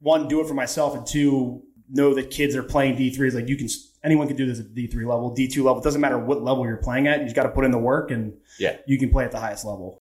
one 0.00 0.28
do 0.28 0.40
it 0.40 0.46
for 0.48 0.54
myself, 0.54 0.94
and 0.94 1.06
two 1.06 1.62
know 1.88 2.14
that 2.14 2.30
kids 2.30 2.54
are 2.56 2.62
playing 2.62 2.96
D 2.96 3.10
three. 3.10 3.28
Is 3.28 3.34
like 3.34 3.48
you 3.48 3.56
can 3.56 3.68
anyone 4.04 4.26
can 4.28 4.36
do 4.36 4.46
this 4.46 4.60
at 4.60 4.74
D 4.74 4.86
three 4.86 5.04
level, 5.04 5.34
D 5.34 5.48
two 5.48 5.64
level. 5.64 5.80
It 5.80 5.84
doesn't 5.84 6.00
matter 6.00 6.18
what 6.18 6.42
level 6.42 6.64
you're 6.66 6.76
playing 6.76 7.06
at. 7.06 7.18
You 7.20 7.24
just 7.24 7.36
got 7.36 7.44
to 7.44 7.48
put 7.50 7.64
in 7.64 7.70
the 7.70 7.78
work, 7.78 8.10
and 8.10 8.34
Yeah. 8.58 8.76
you 8.86 8.98
can 8.98 9.10
play 9.10 9.24
at 9.24 9.30
the 9.32 9.40
highest 9.40 9.64
level. 9.64 9.98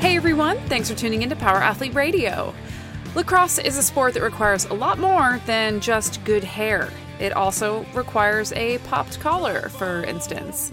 Hey 0.00 0.16
everyone, 0.16 0.58
thanks 0.68 0.88
for 0.90 0.96
tuning 0.96 1.22
into 1.22 1.36
Power 1.36 1.58
Athlete 1.58 1.94
Radio. 1.94 2.54
Lacrosse 3.14 3.58
is 3.58 3.76
a 3.76 3.82
sport 3.82 4.14
that 4.14 4.22
requires 4.22 4.64
a 4.66 4.72
lot 4.72 4.98
more 4.98 5.40
than 5.44 5.80
just 5.80 6.24
good 6.24 6.44
hair. 6.44 6.88
It 7.18 7.32
also 7.32 7.84
requires 7.92 8.52
a 8.52 8.78
popped 8.78 9.20
collar, 9.20 9.68
for 9.68 10.02
instance. 10.04 10.70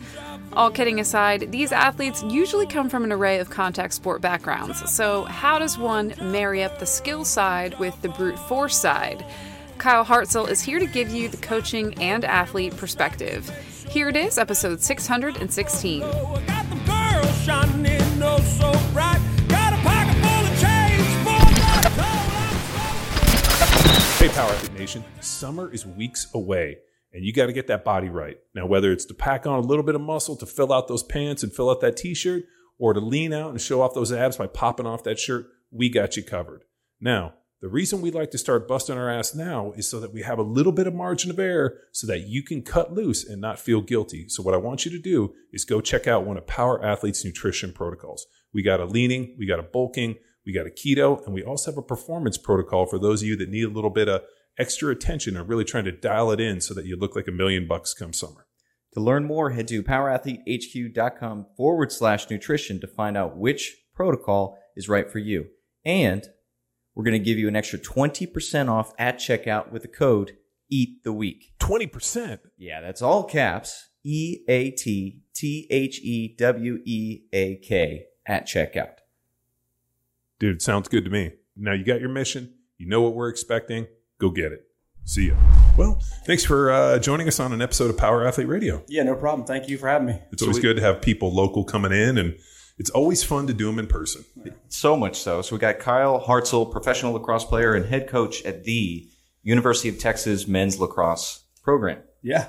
All 0.53 0.71
kidding 0.71 0.99
aside, 0.99 1.51
these 1.51 1.71
athletes 1.71 2.23
usually 2.23 2.65
come 2.65 2.89
from 2.89 3.03
an 3.03 3.11
array 3.11 3.39
of 3.39 3.49
contact 3.49 3.93
sport 3.93 4.21
backgrounds, 4.21 4.89
so 4.91 5.23
how 5.25 5.59
does 5.59 5.77
one 5.77 6.13
marry 6.19 6.63
up 6.63 6.79
the 6.79 6.85
skill 6.85 7.25
side 7.25 7.77
with 7.79 8.01
the 8.01 8.09
brute 8.09 8.39
force 8.39 8.75
side? 8.75 9.23
Kyle 9.77 10.03
Hartzell 10.03 10.49
is 10.49 10.61
here 10.61 10.79
to 10.79 10.87
give 10.87 11.09
you 11.09 11.29
the 11.29 11.37
coaching 11.37 11.93
and 12.01 12.25
athlete 12.25 12.75
perspective. 12.75 13.47
Here 13.87 14.09
it 14.09 14.15
is, 14.15 14.37
episode 14.37 14.81
616. 14.81 16.03
I 16.03 16.07
got 16.47 16.69
the 16.69 16.75
girls 16.85 17.43
shining 17.43 18.01
oh 18.23 18.39
so 18.39 18.71
bright. 18.93 19.21
Got 19.47 19.73
a 19.73 19.77
pocket 19.77 20.15
full 20.23 20.45
of 20.45 20.59
change 20.59 20.77
Hey, 24.17 24.29
Power 24.29 24.49
Athlete 24.49 24.79
Nation. 24.79 25.03
Summer 25.21 25.71
is 25.71 25.85
weeks 25.85 26.27
away, 26.33 26.79
and 27.13 27.23
you 27.23 27.33
got 27.33 27.47
to 27.47 27.53
get 27.53 27.67
that 27.67 27.85
body 27.85 28.09
right. 28.09 28.37
Now, 28.53 28.65
whether 28.65 28.91
it's 28.91 29.05
to 29.05 29.13
pack 29.13 29.47
on 29.47 29.59
a 29.59 29.67
little 29.67 29.83
bit 29.83 29.95
of 29.95 30.01
muscle 30.01 30.35
to 30.37 30.45
fill 30.45 30.73
out 30.73 30.87
those 30.87 31.03
pants 31.03 31.43
and 31.43 31.53
fill 31.53 31.69
out 31.69 31.81
that 31.81 31.97
t 31.97 32.13
shirt, 32.13 32.43
or 32.79 32.93
to 32.93 32.99
lean 32.99 33.33
out 33.33 33.49
and 33.49 33.61
show 33.61 33.81
off 33.81 33.93
those 33.93 34.11
abs 34.11 34.37
by 34.37 34.47
popping 34.47 34.85
off 34.85 35.03
that 35.03 35.19
shirt, 35.19 35.47
we 35.71 35.89
got 35.89 36.15
you 36.15 36.23
covered. 36.23 36.63
Now, 37.01 37.33
the 37.59 37.69
reason 37.69 38.01
we 38.01 38.11
like 38.11 38.29
to 38.31 38.37
start 38.37 38.67
busting 38.67 38.97
our 38.97 39.09
ass 39.09 39.33
now 39.33 39.71
is 39.75 39.89
so 39.89 39.99
that 39.99 40.13
we 40.13 40.21
have 40.21 40.37
a 40.37 40.43
little 40.43 40.71
bit 40.71 40.85
of 40.85 40.93
margin 40.93 41.31
of 41.31 41.39
error 41.39 41.79
so 41.91 42.05
that 42.05 42.27
you 42.27 42.43
can 42.43 42.61
cut 42.61 42.93
loose 42.93 43.27
and 43.27 43.41
not 43.41 43.57
feel 43.57 43.81
guilty. 43.81 44.25
So, 44.29 44.43
what 44.43 44.53
I 44.53 44.57
want 44.57 44.85
you 44.85 44.91
to 44.91 44.99
do 44.99 45.33
is 45.51 45.65
go 45.65 45.81
check 45.81 46.05
out 46.05 46.23
one 46.23 46.37
of 46.37 46.45
Power 46.45 46.83
Athlete's 46.85 47.25
nutrition 47.25 47.73
protocols. 47.73 48.27
We 48.53 48.61
got 48.61 48.79
a 48.79 48.85
leaning, 48.85 49.35
we 49.39 49.47
got 49.47 49.59
a 49.59 49.63
bulking, 49.63 50.17
we 50.45 50.53
got 50.53 50.67
a 50.67 50.69
keto, 50.69 51.25
and 51.25 51.33
we 51.33 51.43
also 51.43 51.71
have 51.71 51.77
a 51.77 51.81
performance 51.81 52.37
protocol 52.37 52.85
for 52.85 52.99
those 52.99 53.23
of 53.23 53.27
you 53.27 53.35
that 53.37 53.49
need 53.49 53.65
a 53.65 53.73
little 53.73 53.89
bit 53.89 54.07
of 54.07 54.21
extra 54.57 54.91
attention 54.91 55.37
and 55.37 55.47
really 55.47 55.63
trying 55.63 55.85
to 55.85 55.91
dial 55.91 56.31
it 56.31 56.39
in 56.39 56.61
so 56.61 56.73
that 56.73 56.85
you 56.85 56.97
look 56.97 57.15
like 57.15 57.27
a 57.27 57.31
million 57.31 57.67
bucks 57.67 57.93
come 57.93 58.13
summer. 58.13 58.47
To 58.93 58.99
learn 58.99 59.25
more, 59.25 59.51
head 59.51 59.67
to 59.67 59.83
powerathletehq.com 59.83 61.47
forward 61.55 61.91
slash 61.91 62.29
nutrition 62.29 62.79
to 62.81 62.87
find 62.87 63.15
out 63.15 63.37
which 63.37 63.77
protocol 63.93 64.57
is 64.75 64.89
right 64.89 65.09
for 65.09 65.19
you. 65.19 65.45
And 65.85 66.27
we're 66.95 67.03
going 67.03 67.19
to 67.19 67.23
give 67.23 67.37
you 67.37 67.47
an 67.47 67.55
extra 67.55 67.77
20% 67.77 68.69
off 68.69 68.93
at 68.97 69.17
checkout 69.17 69.71
with 69.71 69.83
the 69.83 69.87
code 69.87 70.37
EAT 70.69 71.03
the 71.03 71.13
weak. 71.13 71.53
20%. 71.59 72.39
Yeah, 72.57 72.81
that's 72.81 73.01
all 73.01 73.23
caps. 73.23 73.89
E 74.03 74.43
A 74.47 74.71
T 74.71 75.21
T 75.33 75.67
H 75.69 75.99
E 76.01 76.35
W 76.37 76.79
E 76.85 77.21
A 77.33 77.57
K 77.57 78.05
at 78.25 78.47
checkout. 78.47 78.95
Dude, 80.39 80.61
sounds 80.61 80.87
good 80.87 81.03
to 81.03 81.11
me. 81.11 81.33
Now 81.55 81.73
you 81.73 81.83
got 81.83 81.99
your 81.99 82.09
mission. 82.09 82.53
You 82.77 82.87
know 82.87 83.01
what 83.01 83.15
we're 83.15 83.29
expecting. 83.29 83.87
Go 84.19 84.29
get 84.29 84.51
it. 84.51 84.67
See 85.05 85.29
ya. 85.29 85.35
Well, 85.77 86.01
thanks 86.25 86.43
for 86.43 86.71
uh, 86.71 86.99
joining 86.99 87.27
us 87.27 87.39
on 87.39 87.53
an 87.53 87.61
episode 87.61 87.89
of 87.89 87.97
Power 87.97 88.27
Athlete 88.27 88.47
Radio. 88.47 88.83
Yeah, 88.87 89.03
no 89.03 89.15
problem. 89.15 89.47
Thank 89.47 89.69
you 89.69 89.77
for 89.77 89.87
having 89.87 90.07
me. 90.07 90.19
It's 90.31 90.41
always 90.41 90.59
good 90.59 90.75
to 90.75 90.81
have 90.81 91.01
people 91.01 91.33
local 91.33 91.63
coming 91.63 91.91
in, 91.91 92.17
and 92.17 92.37
it's 92.77 92.89
always 92.89 93.23
fun 93.23 93.47
to 93.47 93.53
do 93.53 93.67
them 93.67 93.79
in 93.79 93.87
person. 93.87 94.25
So 94.69 94.97
much 94.97 95.17
so. 95.17 95.41
So 95.41 95.55
we 95.55 95.59
got 95.59 95.79
Kyle 95.79 96.19
Hartzell, 96.19 96.69
professional 96.71 97.13
lacrosse 97.13 97.45
player 97.45 97.73
and 97.73 97.85
head 97.85 98.09
coach 98.09 98.43
at 98.43 98.63
the 98.63 99.07
University 99.43 99.87
of 99.87 99.97
Texas 99.97 100.47
men's 100.47 100.79
lacrosse 100.79 101.43
program. 101.63 101.99
Yeah, 102.21 102.47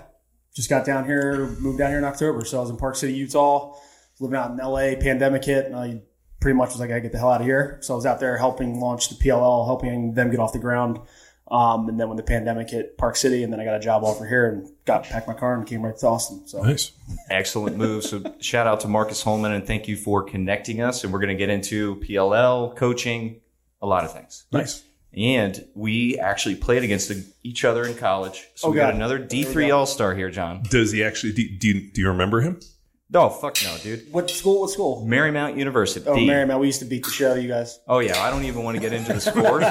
just 0.54 0.68
got 0.68 0.84
down 0.84 1.04
here, 1.04 1.46
moved 1.60 1.78
down 1.78 1.90
here 1.90 1.98
in 1.98 2.04
October. 2.04 2.44
So 2.44 2.58
I 2.58 2.60
was 2.62 2.70
in 2.70 2.76
Park 2.76 2.96
City, 2.96 3.12
Utah, 3.12 3.76
living 4.18 4.36
out 4.36 4.50
in 4.50 4.56
LA. 4.56 4.96
Pandemic 5.00 5.44
hit, 5.44 5.66
and 5.66 5.76
I 5.76 6.00
pretty 6.40 6.56
much 6.56 6.70
was 6.70 6.80
like, 6.80 6.86
I 6.86 6.94
gotta 6.94 7.00
get 7.02 7.12
the 7.12 7.18
hell 7.18 7.30
out 7.30 7.40
of 7.40 7.46
here. 7.46 7.78
So 7.82 7.94
I 7.94 7.96
was 7.96 8.06
out 8.06 8.20
there 8.20 8.36
helping 8.36 8.80
launch 8.80 9.10
the 9.10 9.14
PLL, 9.14 9.66
helping 9.66 10.14
them 10.14 10.30
get 10.30 10.40
off 10.40 10.52
the 10.52 10.58
ground. 10.58 10.98
Um, 11.50 11.88
and 11.88 11.98
then 11.98 12.08
when 12.08 12.16
the 12.16 12.22
pandemic 12.22 12.70
hit 12.70 12.98
Park 12.98 13.16
City, 13.16 13.42
and 13.42 13.52
then 13.52 13.58
I 13.60 13.64
got 13.64 13.74
a 13.74 13.80
job 13.80 14.04
offer 14.04 14.26
here, 14.26 14.48
and 14.50 14.68
got 14.84 15.04
packed 15.04 15.26
my 15.26 15.34
car 15.34 15.54
and 15.54 15.66
came 15.66 15.82
right 15.82 15.96
to 15.96 16.06
Austin. 16.06 16.46
So 16.46 16.62
Nice. 16.62 16.92
Excellent 17.30 17.76
move. 17.76 18.04
So 18.04 18.22
shout 18.40 18.66
out 18.66 18.80
to 18.80 18.88
Marcus 18.88 19.22
Holman 19.22 19.52
and 19.52 19.66
thank 19.66 19.88
you 19.88 19.96
for 19.96 20.22
connecting 20.22 20.82
us. 20.82 21.04
And 21.04 21.12
we're 21.12 21.20
going 21.20 21.28
to 21.30 21.34
get 21.38 21.48
into 21.48 21.96
PLL, 21.96 22.76
coaching, 22.76 23.40
a 23.80 23.86
lot 23.86 24.04
of 24.04 24.12
things. 24.12 24.44
Nice. 24.52 24.84
And 25.16 25.66
we 25.74 26.18
actually 26.18 26.54
played 26.56 26.82
against 26.84 27.10
each 27.42 27.64
other 27.64 27.84
in 27.86 27.94
college. 27.96 28.46
So 28.54 28.68
Oh, 28.68 28.70
we 28.70 28.76
got 28.76 28.88
God. 28.88 28.96
another 28.96 29.18
D3 29.18 29.74
All 29.74 29.86
Star 29.86 30.14
here, 30.14 30.30
John. 30.30 30.62
Does 30.70 30.92
he 30.92 31.02
actually, 31.02 31.32
do, 31.32 31.48
do, 31.56 31.68
you, 31.68 31.90
do 31.92 32.00
you 32.02 32.08
remember 32.08 32.42
him? 32.42 32.60
No, 33.10 33.30
fuck 33.30 33.56
no, 33.64 33.74
dude. 33.82 34.12
what 34.12 34.28
school? 34.28 34.60
What 34.60 34.70
school? 34.70 35.06
Marymount 35.08 35.56
University. 35.56 36.06
Oh, 36.06 36.14
Marymount. 36.14 36.60
We 36.60 36.66
used 36.66 36.80
to 36.80 36.84
beat 36.84 37.04
the 37.04 37.10
show, 37.10 37.34
you 37.34 37.48
guys. 37.48 37.80
Oh, 37.88 38.00
yeah. 38.00 38.22
I 38.22 38.30
don't 38.30 38.44
even 38.44 38.64
want 38.64 38.76
to 38.76 38.82
get 38.82 38.92
into 38.92 39.14
the 39.14 39.20
scores. 39.20 39.64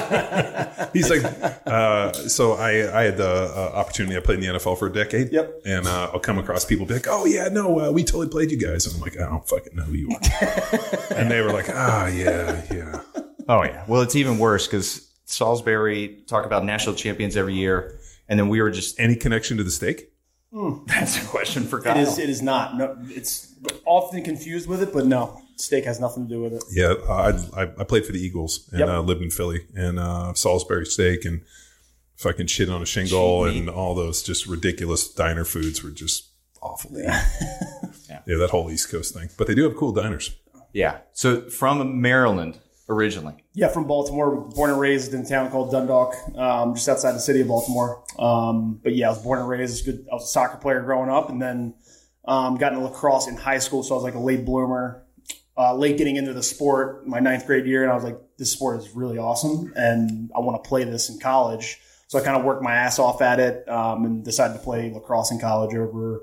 He's 0.92 1.08
like, 1.08 1.22
uh, 1.64 2.12
so 2.12 2.54
I, 2.54 3.00
I 3.00 3.02
had 3.04 3.16
the 3.16 3.28
uh, 3.28 3.76
opportunity. 3.76 4.16
I 4.16 4.20
played 4.20 4.42
in 4.42 4.52
the 4.52 4.58
NFL 4.58 4.76
for 4.76 4.88
a 4.88 4.92
decade. 4.92 5.32
Yep. 5.32 5.60
And 5.64 5.86
uh, 5.86 6.10
I'll 6.12 6.18
come 6.18 6.38
across 6.38 6.64
people 6.64 6.84
be 6.84 6.94
like, 6.94 7.06
oh, 7.08 7.26
yeah, 7.26 7.46
no, 7.46 7.78
uh, 7.78 7.92
we 7.92 8.02
totally 8.02 8.28
played 8.28 8.50
you 8.50 8.58
guys. 8.58 8.86
And 8.86 8.96
I'm 8.96 9.00
like, 9.02 9.16
I 9.16 9.26
don't 9.26 9.48
fucking 9.48 9.76
know 9.76 9.84
who 9.84 9.94
you 9.94 10.10
are. 10.10 10.78
and 11.16 11.30
they 11.30 11.40
were 11.40 11.52
like, 11.52 11.68
ah, 11.68 12.08
yeah, 12.08 12.64
yeah. 12.72 13.02
Oh 13.48 13.62
yeah. 13.62 13.84
Well, 13.88 14.02
it's 14.02 14.14
even 14.14 14.38
worse 14.38 14.66
because 14.66 15.10
Salisbury 15.24 16.22
talk 16.26 16.44
about 16.44 16.64
national 16.64 16.94
champions 16.94 17.36
every 17.36 17.54
year, 17.54 17.98
and 18.28 18.38
then 18.38 18.48
we 18.48 18.60
were 18.60 18.70
just. 18.70 19.00
Any 19.00 19.16
connection 19.16 19.56
to 19.56 19.64
the 19.64 19.70
steak? 20.52 20.80
That's 20.86 21.22
a 21.22 21.26
question 21.26 21.64
for 21.64 21.80
Kyle. 21.80 21.96
is. 21.98 22.18
It 22.18 22.28
is 22.30 22.42
not. 22.42 22.76
No, 22.76 22.96
it's 23.08 23.54
often 23.84 24.22
confused 24.22 24.68
with 24.68 24.82
it, 24.82 24.92
but 24.92 25.06
no, 25.06 25.40
steak 25.56 25.84
has 25.84 26.00
nothing 26.00 26.28
to 26.28 26.34
do 26.34 26.42
with 26.42 26.52
it. 26.54 26.64
Yeah, 26.70 26.94
I, 27.08 27.62
I, 27.62 27.62
I 27.78 27.84
played 27.84 28.06
for 28.06 28.12
the 28.12 28.20
Eagles 28.20 28.68
and 28.70 28.80
Yep. 28.80 28.88
uh, 28.88 29.00
lived 29.00 29.22
in 29.22 29.30
Philly 29.30 29.66
and 29.74 29.98
uh, 29.98 30.34
Salisbury 30.34 30.86
steak 30.86 31.24
and 31.24 31.42
fucking 32.16 32.46
shit 32.46 32.68
on 32.70 32.82
a 32.82 32.86
shingle 32.86 33.44
Cheap 33.46 33.54
meat. 33.54 33.60
and 33.60 33.70
all 33.70 33.94
those 33.94 34.22
just 34.22 34.46
ridiculous 34.46 35.06
diner 35.12 35.44
foods 35.44 35.82
were 35.82 35.90
just 35.90 36.28
awful. 36.62 36.90
Yeah, 37.00 37.24
Yeah. 38.26 38.36
that 38.38 38.50
whole 38.50 38.70
East 38.70 38.90
Coast 38.90 39.14
thing. 39.14 39.28
But 39.36 39.46
they 39.46 39.54
do 39.54 39.64
have 39.64 39.76
cool 39.76 39.92
diners. 39.92 40.34
yeah. 40.72 40.98
So 41.12 41.42
from 41.50 42.00
Maryland 42.00 42.58
originally. 42.88 43.34
Yeah, 43.54 43.68
from 43.68 43.86
Baltimore. 43.86 44.48
Born 44.54 44.70
and 44.70 44.80
raised 44.80 45.12
in 45.14 45.20
a 45.20 45.28
town 45.28 45.50
called 45.50 45.70
Dundalk, 45.70 46.14
um, 46.36 46.74
just 46.74 46.88
outside 46.88 47.12
the 47.12 47.20
city 47.20 47.40
of 47.40 47.48
Baltimore. 47.48 48.02
Um, 48.18 48.80
but 48.82 48.94
yeah, 48.94 49.06
I 49.06 49.10
was 49.10 49.22
born 49.22 49.38
and 49.38 49.48
raised. 49.48 49.84
Good. 49.84 50.06
I 50.10 50.14
was 50.14 50.24
a 50.24 50.28
soccer 50.28 50.56
player 50.56 50.82
growing 50.82 51.10
up, 51.10 51.28
and 51.30 51.40
then 51.40 51.74
um, 52.24 52.56
got 52.56 52.72
into 52.72 52.84
lacrosse 52.84 53.28
in 53.28 53.36
high 53.36 53.58
school. 53.58 53.82
So 53.82 53.94
I 53.94 53.96
was 53.96 54.04
like 54.04 54.14
a 54.14 54.20
late 54.20 54.44
bloomer, 54.44 55.04
uh, 55.56 55.74
late 55.74 55.98
getting 55.98 56.16
into 56.16 56.32
the 56.32 56.42
sport. 56.42 57.06
My 57.06 57.20
ninth 57.20 57.46
grade 57.46 57.66
year, 57.66 57.82
and 57.82 57.92
I 57.92 57.94
was 57.94 58.04
like, 58.04 58.18
this 58.38 58.52
sport 58.52 58.78
is 58.78 58.94
really 58.94 59.18
awesome, 59.18 59.72
and 59.76 60.30
I 60.34 60.40
want 60.40 60.62
to 60.62 60.68
play 60.68 60.84
this 60.84 61.10
in 61.10 61.18
college. 61.18 61.80
So 62.06 62.18
I 62.18 62.22
kind 62.22 62.38
of 62.38 62.44
worked 62.44 62.62
my 62.62 62.74
ass 62.74 62.98
off 62.98 63.20
at 63.20 63.38
it, 63.38 63.68
um, 63.68 64.04
and 64.04 64.24
decided 64.24 64.54
to 64.54 64.60
play 64.60 64.90
lacrosse 64.92 65.30
in 65.30 65.38
college 65.38 65.74
over 65.74 66.22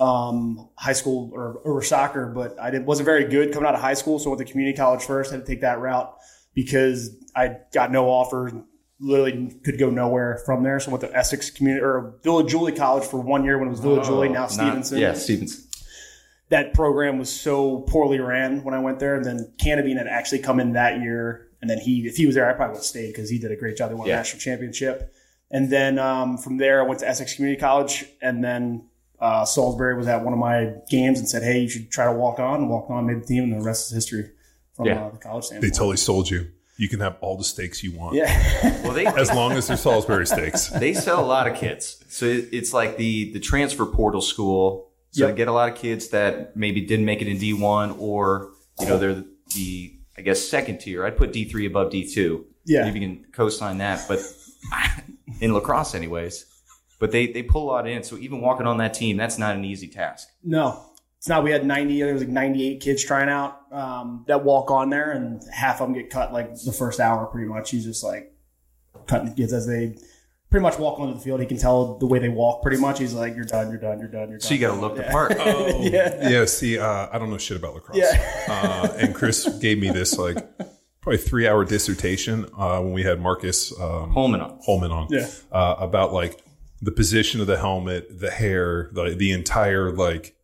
um, 0.00 0.68
high 0.76 0.92
school 0.92 1.30
or 1.32 1.60
over 1.66 1.82
soccer, 1.82 2.26
but 2.34 2.58
I 2.60 2.70
did, 2.70 2.86
wasn't 2.86 3.06
very 3.06 3.24
good 3.24 3.52
coming 3.52 3.68
out 3.68 3.74
of 3.74 3.80
high 3.80 3.94
school. 3.94 4.18
So 4.18 4.30
I 4.30 4.34
went 4.36 4.46
to 4.46 4.52
community 4.52 4.76
college 4.76 5.02
first. 5.04 5.30
had 5.32 5.40
to 5.40 5.46
take 5.46 5.60
that 5.62 5.78
route 5.80 6.14
because 6.54 7.10
I 7.34 7.56
got 7.72 7.90
no 7.92 8.08
offer. 8.08 8.52
Literally 9.00 9.52
could 9.64 9.78
go 9.78 9.90
nowhere 9.90 10.40
from 10.46 10.62
there. 10.62 10.78
So 10.78 10.90
I 10.90 10.92
went 10.92 11.00
to 11.10 11.16
Essex 11.16 11.50
Community 11.50 11.82
or 11.84 12.14
Villa 12.22 12.46
Julie 12.46 12.70
College 12.72 13.04
for 13.04 13.18
one 13.20 13.44
year 13.44 13.58
when 13.58 13.66
it 13.66 13.70
was 13.72 13.80
Village 13.80 14.06
Julie, 14.06 14.28
now 14.28 14.42
Not- 14.42 14.50
Stevenson. 14.52 14.98
yeah, 14.98 15.14
Stevenson. 15.14 15.64
That 16.50 16.74
program 16.74 17.18
was 17.18 17.28
so 17.32 17.80
poorly 17.80 18.20
ran 18.20 18.62
when 18.62 18.74
I 18.74 18.78
went 18.78 18.98
there. 19.00 19.16
And 19.16 19.24
then 19.24 19.52
Cantabene 19.60 19.96
had 19.96 20.06
actually 20.06 20.40
come 20.40 20.60
in 20.60 20.74
that 20.74 21.00
year. 21.00 21.48
And 21.60 21.68
then 21.70 21.78
he, 21.78 22.06
if 22.06 22.16
he 22.16 22.26
was 22.26 22.34
there, 22.34 22.48
I 22.48 22.52
probably 22.52 22.72
would 22.74 22.78
have 22.78 22.84
stayed 22.84 23.08
because 23.08 23.30
he 23.30 23.38
did 23.38 23.50
a 23.50 23.56
great 23.56 23.76
job. 23.76 23.88
They 23.90 23.94
won 23.96 24.06
Yeah. 24.06 24.14
a 24.14 24.16
national 24.18 24.40
championship. 24.40 25.12
And 25.50 25.70
then 25.70 25.98
um, 25.98 26.38
from 26.38 26.58
there, 26.58 26.80
I 26.82 26.86
went 26.86 27.00
to 27.00 27.08
Essex 27.08 27.34
Community 27.34 27.58
College. 27.60 28.04
And 28.20 28.44
then 28.44 28.84
uh, 29.22 29.44
Salisbury 29.44 29.96
was 29.96 30.06
at 30.08 30.22
one 30.24 30.32
of 30.32 30.38
my 30.38 30.72
games 30.90 31.18
and 31.18 31.28
said, 31.28 31.42
"Hey, 31.42 31.60
you 31.60 31.68
should 31.68 31.90
try 31.90 32.04
to 32.04 32.12
walk 32.12 32.38
on." 32.38 32.60
And 32.60 32.68
walked 32.70 32.90
on, 32.90 33.06
made 33.06 33.22
the 33.22 33.26
team, 33.26 33.44
and 33.44 33.52
the 33.60 33.64
rest 33.64 33.86
is 33.90 33.94
history 33.94 34.30
from 34.74 34.86
Yeah. 34.86 35.04
uh, 35.06 35.10
the 35.10 35.18
college 35.18 35.48
They 35.48 35.70
totally 35.70 35.96
sold 35.96 36.28
you. 36.30 36.48
You 36.78 36.88
can 36.88 37.00
have 37.00 37.16
all 37.20 37.36
the 37.36 37.44
steaks 37.44 37.82
you 37.84 37.92
want. 37.92 38.16
yeah, 38.16 38.80
Well, 38.82 38.92
they 38.92 39.06
As 39.06 39.30
long 39.32 39.52
as 39.52 39.68
they're 39.68 39.76
Salisbury 39.76 40.26
steaks. 40.26 40.68
they 40.84 40.94
sell 40.94 41.20
a 41.24 41.26
lot 41.26 41.46
of 41.46 41.54
kids. 41.56 42.02
So 42.08 42.24
it's 42.26 42.72
like 42.72 42.96
the 42.96 43.32
the 43.32 43.40
transfer 43.40 43.86
portal 43.86 44.20
school. 44.22 44.88
So 45.12 45.24
Yep. 45.26 45.30
they 45.30 45.36
get 45.36 45.48
a 45.48 45.52
lot 45.52 45.68
of 45.70 45.76
kids 45.76 46.08
that 46.08 46.56
maybe 46.56 46.80
didn't 46.80 47.04
make 47.04 47.20
it 47.22 47.28
in 47.28 47.38
D 47.38 47.52
one 47.52 47.94
or 47.98 48.50
you 48.80 48.86
know 48.86 48.98
they're 48.98 49.22
the 49.54 49.94
I 50.18 50.22
guess 50.22 50.40
second 50.42 50.78
tier. 50.78 51.04
I'd 51.06 51.16
put 51.16 51.32
D 51.32 51.44
three 51.44 51.66
above 51.66 51.90
D 51.92 52.10
two. 52.12 52.46
Yeah. 52.64 52.88
If 52.88 52.94
you 52.94 53.00
can 53.00 53.26
co-sign 53.32 53.78
that, 53.78 54.06
but 54.08 54.18
in 55.40 55.52
lacrosse, 55.52 55.94
anyways. 55.94 56.46
But 57.02 57.10
they 57.10 57.26
they 57.26 57.42
pull 57.42 57.64
a 57.64 57.68
lot 57.72 57.88
in. 57.88 58.02
So 58.04 58.16
even 58.16 58.40
walking 58.40 58.66
on 58.66 58.76
that 58.78 58.94
team, 58.94 59.16
that's 59.16 59.36
not 59.38 59.56
an 59.56 59.64
easy 59.64 59.88
task. 59.88 60.28
no, 60.44 60.80
it's 61.18 61.28
not 61.28 61.42
we 61.44 61.50
had 61.50 61.66
90 61.66 62.00
there 62.00 62.12
was 62.12 62.22
like 62.22 62.30
98 62.30 62.80
kids 62.80 63.04
trying 63.04 63.28
out 63.28 63.60
um, 63.72 64.24
that 64.28 64.42
walk 64.44 64.70
on 64.70 64.88
there 64.90 65.10
and 65.12 65.42
half 65.52 65.80
of 65.80 65.86
them 65.88 65.94
get 65.94 66.10
cut 66.10 66.32
like 66.32 66.54
the 66.64 66.72
first 66.72 66.98
hour 67.00 67.26
pretty 67.26 67.48
much 67.48 67.70
he's 67.70 67.84
just 67.84 68.02
like 68.04 68.32
cutting 69.06 69.32
kids 69.34 69.52
as 69.52 69.66
they 69.66 69.94
pretty 70.50 70.62
much 70.62 70.78
walk 70.78 70.98
onto 71.00 71.14
the 71.14 71.20
field 71.20 71.40
he 71.40 71.46
can 71.46 71.56
tell 71.56 71.96
the 71.98 72.06
way 72.06 72.18
they 72.18 72.28
walk 72.28 72.60
pretty 72.62 72.76
much 72.76 72.98
he's 72.98 73.14
like 73.14 73.34
you're 73.36 73.44
done 73.44 73.68
you're 73.70 73.78
done 73.80 73.98
you're 74.00 74.08
done 74.08 74.28
you're 74.30 74.38
done 74.38 74.40
So 74.40 74.52
you 74.54 74.60
got 74.60 74.74
to 74.74 74.80
look 74.80 74.96
the 74.96 75.04
part. 75.04 75.32
Oh. 75.38 75.80
yeah 75.82 76.28
Yeah, 76.28 76.44
see, 76.44 76.78
uh, 76.78 77.08
I 77.12 77.18
don't 77.18 77.30
know 77.30 77.38
shit 77.38 77.56
about 77.56 77.74
lacrosse. 77.74 77.98
Yeah. 77.98 78.44
uh, 78.48 78.88
and 78.98 79.14
Chris 79.14 79.48
gave 79.60 79.78
me 79.80 79.90
this 79.90 80.18
like 80.18 80.36
probably 81.00 81.18
three 81.18 81.46
hour 81.48 81.64
dissertation 81.64 82.46
uh, 82.58 82.80
when 82.80 82.92
we 82.92 83.02
had 83.04 83.20
Marcus 83.20 83.72
um, 83.80 84.10
Holman 84.12 84.40
on. 84.40 84.58
Holman 84.64 84.90
on 84.92 85.06
Yeah. 85.10 85.28
uh, 85.52 85.76
about 85.78 86.12
like 86.12 86.42
the 86.82 86.92
position 86.92 87.40
of 87.40 87.46
the 87.46 87.56
helmet, 87.58 88.18
the 88.20 88.30
hair, 88.30 88.90
the 88.92 89.14
the 89.14 89.30
entire 89.30 89.90
like 89.92 90.36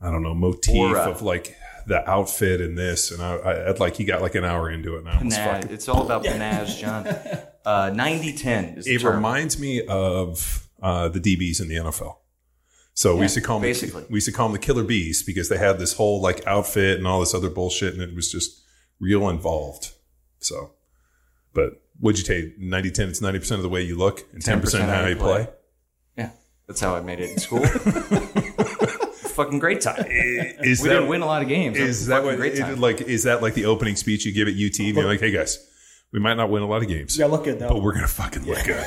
I 0.00 0.10
don't 0.10 0.22
know 0.22 0.34
motif 0.34 0.74
Aura. 0.76 1.08
of 1.10 1.22
like 1.22 1.56
the 1.86 2.08
outfit 2.10 2.60
and 2.60 2.76
this, 2.76 3.10
and 3.10 3.22
I, 3.22 3.36
I 3.36 3.68
I'd 3.70 3.78
like 3.80 3.96
he 3.96 4.04
got 4.04 4.20
like 4.20 4.34
an 4.34 4.44
hour 4.44 4.70
into 4.70 4.96
it 4.96 5.04
now. 5.04 5.18
It's 5.22 5.36
fucking- 5.36 5.70
It's 5.70 5.88
all 5.88 6.02
about 6.04 6.24
Panaz, 6.24 6.78
John. 6.78 7.06
Uh, 7.66 7.90
90-10 7.92 8.76
is 8.76 8.86
It 8.86 9.00
term. 9.00 9.14
reminds 9.16 9.58
me 9.58 9.80
of 9.86 10.68
uh, 10.82 11.08
the 11.08 11.18
DBs 11.18 11.62
in 11.62 11.68
the 11.68 11.76
NFL. 11.76 12.16
So 12.92 13.16
we 13.16 13.22
used 13.22 13.36
to 13.36 13.40
call 13.40 13.58
them 13.58 13.66
basically. 13.70 14.04
we 14.10 14.16
used 14.18 14.26
to 14.26 14.32
call 14.32 14.48
them 14.48 14.52
the 14.52 14.58
killer 14.58 14.84
bees 14.84 15.22
because 15.22 15.48
they 15.48 15.56
had 15.56 15.78
this 15.78 15.94
whole 15.94 16.20
like 16.20 16.46
outfit 16.46 16.98
and 16.98 17.06
all 17.06 17.20
this 17.20 17.32
other 17.32 17.48
bullshit, 17.48 17.94
and 17.94 18.02
it 18.02 18.14
was 18.14 18.30
just 18.30 18.60
real 19.00 19.30
involved. 19.30 19.92
So, 20.40 20.72
but 21.54 21.80
would 22.00 22.18
you 22.18 22.24
take 22.24 22.58
90 22.58 22.90
10? 22.90 23.08
It's 23.08 23.20
90% 23.20 23.52
of 23.52 23.62
the 23.62 23.68
way 23.68 23.82
you 23.82 23.96
look 23.96 24.24
and 24.32 24.42
10%, 24.42 24.80
how 24.82 25.06
you 25.06 25.16
play. 25.16 25.48
Yeah, 26.16 26.30
that's 26.66 26.80
how 26.80 26.94
I 26.94 27.00
made 27.00 27.20
it 27.20 27.30
in 27.30 27.38
school. 27.38 27.64
fucking 29.34 29.58
great 29.58 29.80
time. 29.80 30.04
Is 30.08 30.80
We 30.82 30.88
didn't 30.88 31.08
win 31.08 31.22
a 31.22 31.26
lot 31.26 31.42
of 31.42 31.48
games. 31.48 31.76
Is 31.76 32.06
a 32.06 32.10
that 32.10 32.24
what, 32.24 32.36
great 32.36 32.54
it- 32.58 32.78
like, 32.78 33.00
is 33.00 33.24
that 33.24 33.42
like 33.42 33.54
the 33.54 33.64
opening 33.66 33.96
speech 33.96 34.24
you 34.24 34.32
give 34.32 34.48
at 34.48 34.54
UT? 34.54 34.78
And 34.80 34.94
you're 34.96 35.04
like, 35.04 35.20
hey 35.20 35.30
guys, 35.30 35.58
we 36.12 36.20
might 36.20 36.34
not 36.34 36.48
win 36.50 36.62
a 36.62 36.66
lot 36.68 36.80
of 36.82 36.88
games, 36.88 37.18
Yeah, 37.18 37.26
look 37.26 37.42
good 37.44 37.58
though. 37.58 37.68
but 37.70 37.82
we're 37.82 37.92
going 37.92 38.06
to 38.06 38.12
fucking 38.12 38.44
look 38.46 38.64
good. 38.64 38.86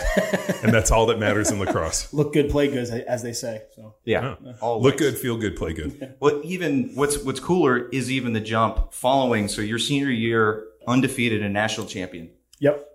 and 0.63 0.74
that's 0.74 0.92
all 0.92 1.08
that 1.08 1.20
matters 1.20 1.52
in 1.52 1.60
lacrosse. 1.60 2.13
look 2.13 2.31
good 2.31 2.50
play 2.50 2.70
good 2.70 2.90
as 3.06 3.22
they 3.22 3.34
say 3.34 3.63
so 3.75 3.96
yeah, 4.06 4.36
always. 4.62 4.84
Look 4.86 4.98
good, 4.98 5.18
feel 5.18 5.36
good, 5.38 5.58
play 5.58 5.74
good. 5.74 6.16
Well, 6.22 6.40
even 6.46 6.92
what's 6.96 7.18
what's 7.24 7.42
cooler 7.42 7.90
is 7.90 8.10
even 8.10 8.31
the 8.31 8.40
jump 8.40 8.94
following. 8.94 9.50
So 9.50 9.62
your 9.62 9.80
senior 9.80 10.10
year, 10.10 10.68
undefeated 10.88 11.44
and 11.44 11.54
national 11.54 11.88
champion, 11.88 12.30
yep 12.59 12.88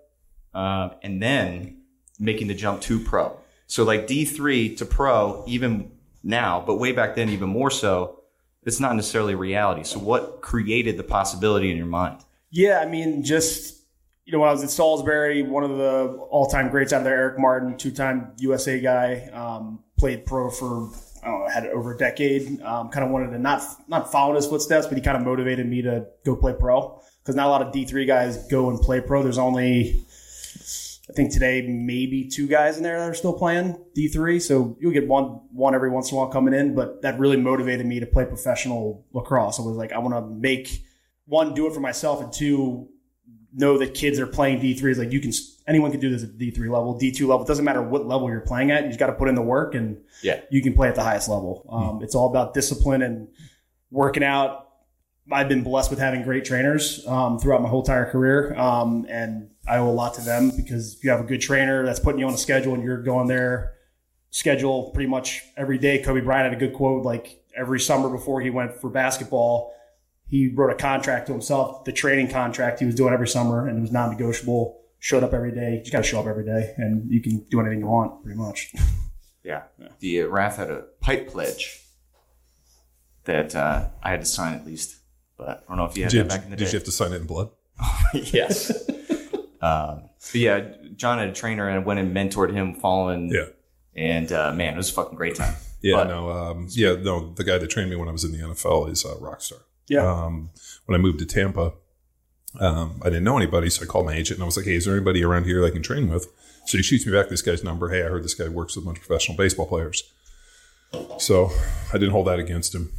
uh, 0.53 0.89
and 1.01 1.21
then 1.21 1.77
making 2.19 2.47
the 2.47 2.53
jump 2.53 2.81
to 2.81 2.99
pro. 2.99 3.37
So 3.67 3.83
like 3.83 4.07
D 4.07 4.25
three 4.25 4.75
to 4.75 4.85
pro, 4.85 5.43
even 5.47 5.91
now, 6.23 6.63
but 6.65 6.75
way 6.75 6.91
back 6.91 7.15
then, 7.15 7.29
even 7.29 7.49
more 7.49 7.71
so. 7.71 8.19
It's 8.65 8.79
not 8.79 8.95
necessarily 8.95 9.35
reality. 9.35 9.83
So 9.83 9.99
what 9.99 10.41
created 10.41 10.95
the 10.95 11.03
possibility 11.03 11.69
in 11.69 11.75
your 11.75 11.85
mind? 11.85 12.21
Yeah, 12.49 12.79
I 12.79 12.85
mean, 12.85 13.23
just 13.23 13.81
you 14.25 14.31
know, 14.31 14.39
when 14.39 14.47
I 14.47 14.53
was 14.53 14.63
at 14.63 14.69
Salisbury, 14.69 15.41
one 15.41 15.65
of 15.65 15.77
the 15.77 16.17
all-time 16.29 16.69
greats 16.69 16.93
out 16.93 17.03
there, 17.03 17.13
Eric 17.13 17.39
Martin, 17.39 17.77
two-time 17.77 18.31
USA 18.37 18.79
guy, 18.79 19.29
um, 19.33 19.83
played 19.97 20.25
pro 20.25 20.49
for 20.49 20.91
I 21.23 21.27
don't 21.27 21.39
know, 21.41 21.49
had 21.49 21.65
over 21.67 21.93
a 21.93 21.97
decade. 21.97 22.61
Um, 22.61 22.89
kind 22.89 23.05
of 23.05 23.11
wanted 23.11 23.31
to 23.31 23.39
not 23.39 23.63
not 23.87 24.11
follow 24.11 24.31
in 24.31 24.35
his 24.37 24.47
footsteps, 24.47 24.87
but 24.87 24.97
he 24.97 25.01
kind 25.01 25.17
of 25.17 25.23
motivated 25.23 25.67
me 25.67 25.81
to 25.81 26.05
go 26.23 26.35
play 26.35 26.53
pro 26.57 27.01
because 27.23 27.35
not 27.35 27.47
a 27.47 27.49
lot 27.49 27.61
of 27.61 27.71
D 27.71 27.85
three 27.85 28.05
guys 28.05 28.37
go 28.47 28.69
and 28.69 28.79
play 28.79 28.99
pro. 29.01 29.23
There's 29.23 29.37
only 29.37 30.03
I 31.09 31.13
think 31.13 31.33
today 31.33 31.61
maybe 31.67 32.29
two 32.29 32.47
guys 32.47 32.77
in 32.77 32.83
there 32.83 32.97
that 32.99 33.09
are 33.09 33.13
still 33.13 33.33
playing 33.33 33.77
D 33.95 34.07
three. 34.07 34.39
So 34.39 34.77
you'll 34.79 34.93
get 34.93 35.07
one 35.07 35.41
one 35.51 35.75
every 35.75 35.89
once 35.89 36.11
in 36.11 36.17
a 36.17 36.21
while 36.21 36.29
coming 36.29 36.53
in, 36.53 36.75
but 36.75 37.01
that 37.01 37.19
really 37.19 37.37
motivated 37.37 37.85
me 37.85 37.99
to 37.99 38.05
play 38.05 38.25
professional 38.25 39.05
lacrosse. 39.13 39.59
I 39.59 39.63
was 39.63 39.75
like, 39.77 39.91
I 39.91 39.99
want 39.99 40.13
to 40.13 40.21
make 40.21 40.83
one 41.25 41.53
do 41.53 41.67
it 41.67 41.73
for 41.73 41.79
myself, 41.79 42.21
and 42.21 42.31
two 42.33 42.89
know 43.55 43.77
that 43.77 43.93
kids 43.93 44.19
are 44.19 44.27
playing 44.27 44.59
D 44.59 44.73
three. 44.73 44.91
Is 44.91 44.97
like 44.97 45.11
you 45.11 45.19
can 45.19 45.31
anyone 45.67 45.91
can 45.91 45.99
do 45.99 46.09
this 46.09 46.23
at 46.23 46.37
D 46.37 46.51
three 46.51 46.69
level, 46.69 46.97
D 46.97 47.11
two 47.11 47.27
level. 47.27 47.45
It 47.45 47.47
doesn't 47.47 47.65
matter 47.65 47.81
what 47.81 48.05
level 48.07 48.29
you're 48.29 48.41
playing 48.41 48.71
at. 48.71 48.83
You 48.83 48.89
just 48.89 48.99
got 48.99 49.07
to 49.07 49.13
put 49.13 49.27
in 49.29 49.35
the 49.35 49.41
work, 49.41 49.75
and 49.75 49.97
Yeah. 50.21 50.39
you 50.51 50.61
can 50.61 50.73
play 50.73 50.87
at 50.87 50.95
the 50.95 51.03
highest 51.03 51.27
level. 51.29 51.65
Um, 51.69 52.01
It's 52.03 52.15
all 52.15 52.29
about 52.29 52.53
discipline 52.53 53.01
and 53.01 53.27
working 53.91 54.23
out. 54.23 54.69
I've 55.31 55.47
been 55.47 55.63
blessed 55.63 55.89
with 55.89 55.99
having 55.99 56.23
great 56.23 56.45
trainers 56.45 57.05
um, 57.07 57.39
throughout 57.39 57.61
my 57.61 57.69
whole 57.69 57.81
entire 57.81 58.09
career, 58.09 58.53
um, 58.55 59.05
and 59.09 59.49
I 59.67 59.77
owe 59.77 59.89
a 59.89 59.91
lot 59.91 60.15
to 60.15 60.21
them 60.21 60.51
because 60.55 60.95
if 60.95 61.03
you 61.03 61.11
have 61.11 61.21
a 61.21 61.23
good 61.23 61.39
trainer 61.39 61.85
that's 61.85 61.99
putting 61.99 62.19
you 62.19 62.27
on 62.27 62.33
a 62.33 62.37
schedule 62.37 62.73
and 62.73 62.83
you're 62.83 63.01
going 63.01 63.27
there 63.27 63.73
schedule 64.33 64.89
pretty 64.89 65.07
much 65.07 65.43
every 65.55 65.77
day. 65.77 65.99
Kobe 65.99 66.19
Bryant 66.19 66.51
had 66.51 66.53
a 66.53 66.59
good 66.59 66.75
quote 66.75 67.05
like 67.05 67.43
every 67.55 67.79
summer 67.79 68.09
before 68.09 68.41
he 68.41 68.49
went 68.49 68.73
for 68.81 68.89
basketball, 68.89 69.73
he 70.27 70.47
wrote 70.47 70.71
a 70.71 70.75
contract 70.75 71.27
to 71.27 71.33
himself, 71.33 71.85
the 71.85 71.91
training 71.91 72.29
contract 72.29 72.79
he 72.79 72.85
was 72.85 72.95
doing 72.95 73.13
every 73.13 73.27
summer, 73.27 73.67
and 73.67 73.77
it 73.77 73.81
was 73.81 73.91
non-negotiable. 73.91 74.79
Showed 74.97 75.23
up 75.23 75.33
every 75.33 75.51
day. 75.51 75.73
You 75.73 75.79
just 75.79 75.91
got 75.91 75.99
to 75.99 76.03
show 76.03 76.19
up 76.19 76.27
every 76.27 76.45
day, 76.45 76.73
and 76.77 77.11
you 77.11 77.21
can 77.21 77.45
do 77.49 77.59
anything 77.59 77.79
you 77.79 77.87
want, 77.87 78.23
pretty 78.23 78.39
much. 78.39 78.73
Yeah. 79.43 79.63
The 79.99 80.21
uh, 80.21 80.27
RAF 80.27 80.55
had 80.55 80.71
a 80.71 80.85
pipe 81.01 81.27
pledge 81.27 81.81
that 83.25 83.53
uh, 83.53 83.89
I 84.01 84.11
had 84.11 84.21
to 84.21 84.25
sign 84.25 84.53
at 84.53 84.65
least, 84.65 84.95
but 85.37 85.63
I 85.65 85.67
don't 85.67 85.77
know 85.77 85.85
if 85.85 85.97
you 85.97 86.03
had 86.03 86.11
Did, 86.11 86.25
that 86.25 86.29
back 86.29 86.43
in 86.45 86.51
the 86.51 86.55
did 86.57 86.65
day. 86.65 86.71
you 86.71 86.77
have 86.77 86.85
to 86.85 86.91
sign 86.91 87.13
it 87.13 87.17
in 87.17 87.25
blood? 87.27 87.49
yes. 88.13 88.71
um, 89.61 90.09
but 90.31 90.35
yeah, 90.35 90.71
John 90.95 91.19
had 91.19 91.29
a 91.29 91.33
trainer 91.33 91.67
and 91.67 91.79
I 91.79 91.83
went 91.83 91.99
and 91.99 92.15
mentored 92.15 92.51
him 92.53 92.75
following. 92.75 93.29
Yeah. 93.29 93.45
And 93.95 94.31
uh, 94.31 94.51
man, 94.53 94.73
it 94.73 94.77
was 94.77 94.89
a 94.89 94.93
fucking 94.93 95.15
great 95.17 95.35
time. 95.35 95.55
Yeah, 95.81 95.97
But- 95.97 96.07
no, 96.07 96.29
um, 96.29 96.67
yeah, 96.71 96.95
no. 96.95 97.33
The 97.33 97.43
guy 97.43 97.57
that 97.57 97.69
trained 97.69 97.89
me 97.89 97.95
when 97.95 98.07
I 98.07 98.11
was 98.11 98.23
in 98.23 98.31
the 98.31 98.37
NFL 98.39 98.89
is 98.89 99.05
uh, 99.05 99.15
Rockstar. 99.15 99.61
Yeah. 99.87 100.09
Um, 100.09 100.49
when 100.85 100.97
I 100.97 101.01
moved 101.03 101.19
to 101.19 101.25
Tampa, 101.25 101.73
um, 102.59 102.99
I 103.01 103.05
didn't 103.09 103.23
know 103.25 103.35
anybody, 103.35 103.69
so 103.69 103.83
I 103.83 103.85
called 103.85 104.05
my 104.05 104.13
agent 104.13 104.37
and 104.37 104.43
I 104.43 104.45
was 104.45 104.55
like, 104.55 104.65
"Hey, 104.65 104.75
is 104.75 104.85
there 104.85 104.95
anybody 104.95 105.23
around 105.23 105.43
here 105.45 105.59
that 105.61 105.67
I 105.67 105.71
can 105.71 105.81
train 105.83 106.07
with?" 106.07 106.27
So 106.67 106.77
he 106.77 106.83
shoots 106.83 107.05
me 107.05 107.11
back 107.11 107.27
this 107.27 107.41
guy's 107.41 107.63
number. 107.63 107.89
Hey, 107.89 108.01
I 108.03 108.07
heard 108.07 108.23
this 108.23 108.35
guy 108.35 108.47
works 108.47 108.75
with 108.75 108.85
a 108.85 108.87
bunch 108.87 108.99
of 108.99 109.05
professional 109.05 109.35
baseball 109.35 109.65
players. 109.67 110.03
So 111.17 111.49
I 111.89 111.93
didn't 111.97 112.11
hold 112.11 112.27
that 112.27 112.39
against 112.39 112.73
him, 112.75 112.91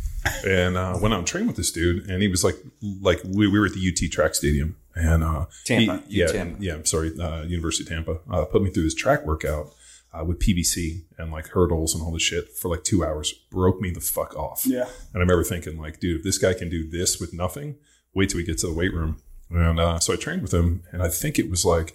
and 0.46 0.76
uh, 0.76 0.98
went 1.00 1.14
out 1.14 1.18
and 1.18 1.26
trained 1.26 1.46
with 1.46 1.56
this 1.56 1.70
dude. 1.72 2.08
And 2.08 2.22
he 2.22 2.28
was 2.28 2.44
like, 2.44 2.56
like 3.00 3.20
we, 3.24 3.46
we 3.48 3.58
were 3.58 3.66
at 3.66 3.72
the 3.72 3.88
UT 3.88 4.10
track 4.10 4.34
stadium, 4.34 4.76
and 4.94 5.22
uh, 5.24 5.46
Tampa, 5.64 6.02
he- 6.08 6.20
yeah, 6.20 6.26
UTM. 6.26 6.56
yeah, 6.60 6.74
I'm 6.74 6.86
sorry, 6.86 7.12
uh, 7.18 7.42
University 7.42 7.84
of 7.84 7.88
Tampa, 7.88 8.18
uh, 8.30 8.44
put 8.46 8.62
me 8.62 8.70
through 8.70 8.84
this 8.84 8.94
track 8.94 9.24
workout 9.26 9.72
uh, 10.12 10.24
with 10.24 10.38
PVC 10.38 11.04
and 11.18 11.32
like 11.32 11.48
hurdles 11.48 11.94
and 11.94 12.02
all 12.02 12.12
this 12.12 12.22
shit 12.22 12.56
for 12.56 12.68
like 12.68 12.84
two 12.84 13.04
hours. 13.04 13.32
Broke 13.50 13.80
me 13.80 13.90
the 13.90 14.00
fuck 14.00 14.36
off. 14.36 14.62
Yeah. 14.66 14.82
And 14.82 15.16
I 15.16 15.18
remember 15.20 15.44
thinking, 15.44 15.78
like, 15.78 16.00
dude, 16.00 16.18
if 16.18 16.22
this 16.24 16.38
guy 16.38 16.54
can 16.54 16.68
do 16.70 16.88
this 16.88 17.18
with 17.20 17.32
nothing, 17.34 17.76
wait 18.14 18.30
till 18.30 18.38
we 18.38 18.44
get 18.44 18.58
to 18.58 18.66
the 18.68 18.72
weight 18.74 18.92
room. 18.94 19.20
And 19.50 19.78
uh, 19.78 19.98
so 19.98 20.12
I 20.12 20.16
trained 20.16 20.42
with 20.42 20.54
him, 20.54 20.82
and 20.92 21.02
I 21.02 21.08
think 21.08 21.38
it 21.38 21.50
was 21.50 21.64
like 21.64 21.94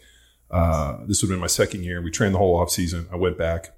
uh, 0.52 0.98
this 1.06 1.22
would 1.22 1.30
have 1.30 1.36
been 1.36 1.42
my 1.42 1.48
second 1.48 1.84
year. 1.84 2.02
We 2.02 2.12
trained 2.12 2.34
the 2.34 2.40
whole 2.40 2.56
off 2.58 2.70
season. 2.72 3.08
I 3.12 3.16
went 3.16 3.38
back. 3.38 3.76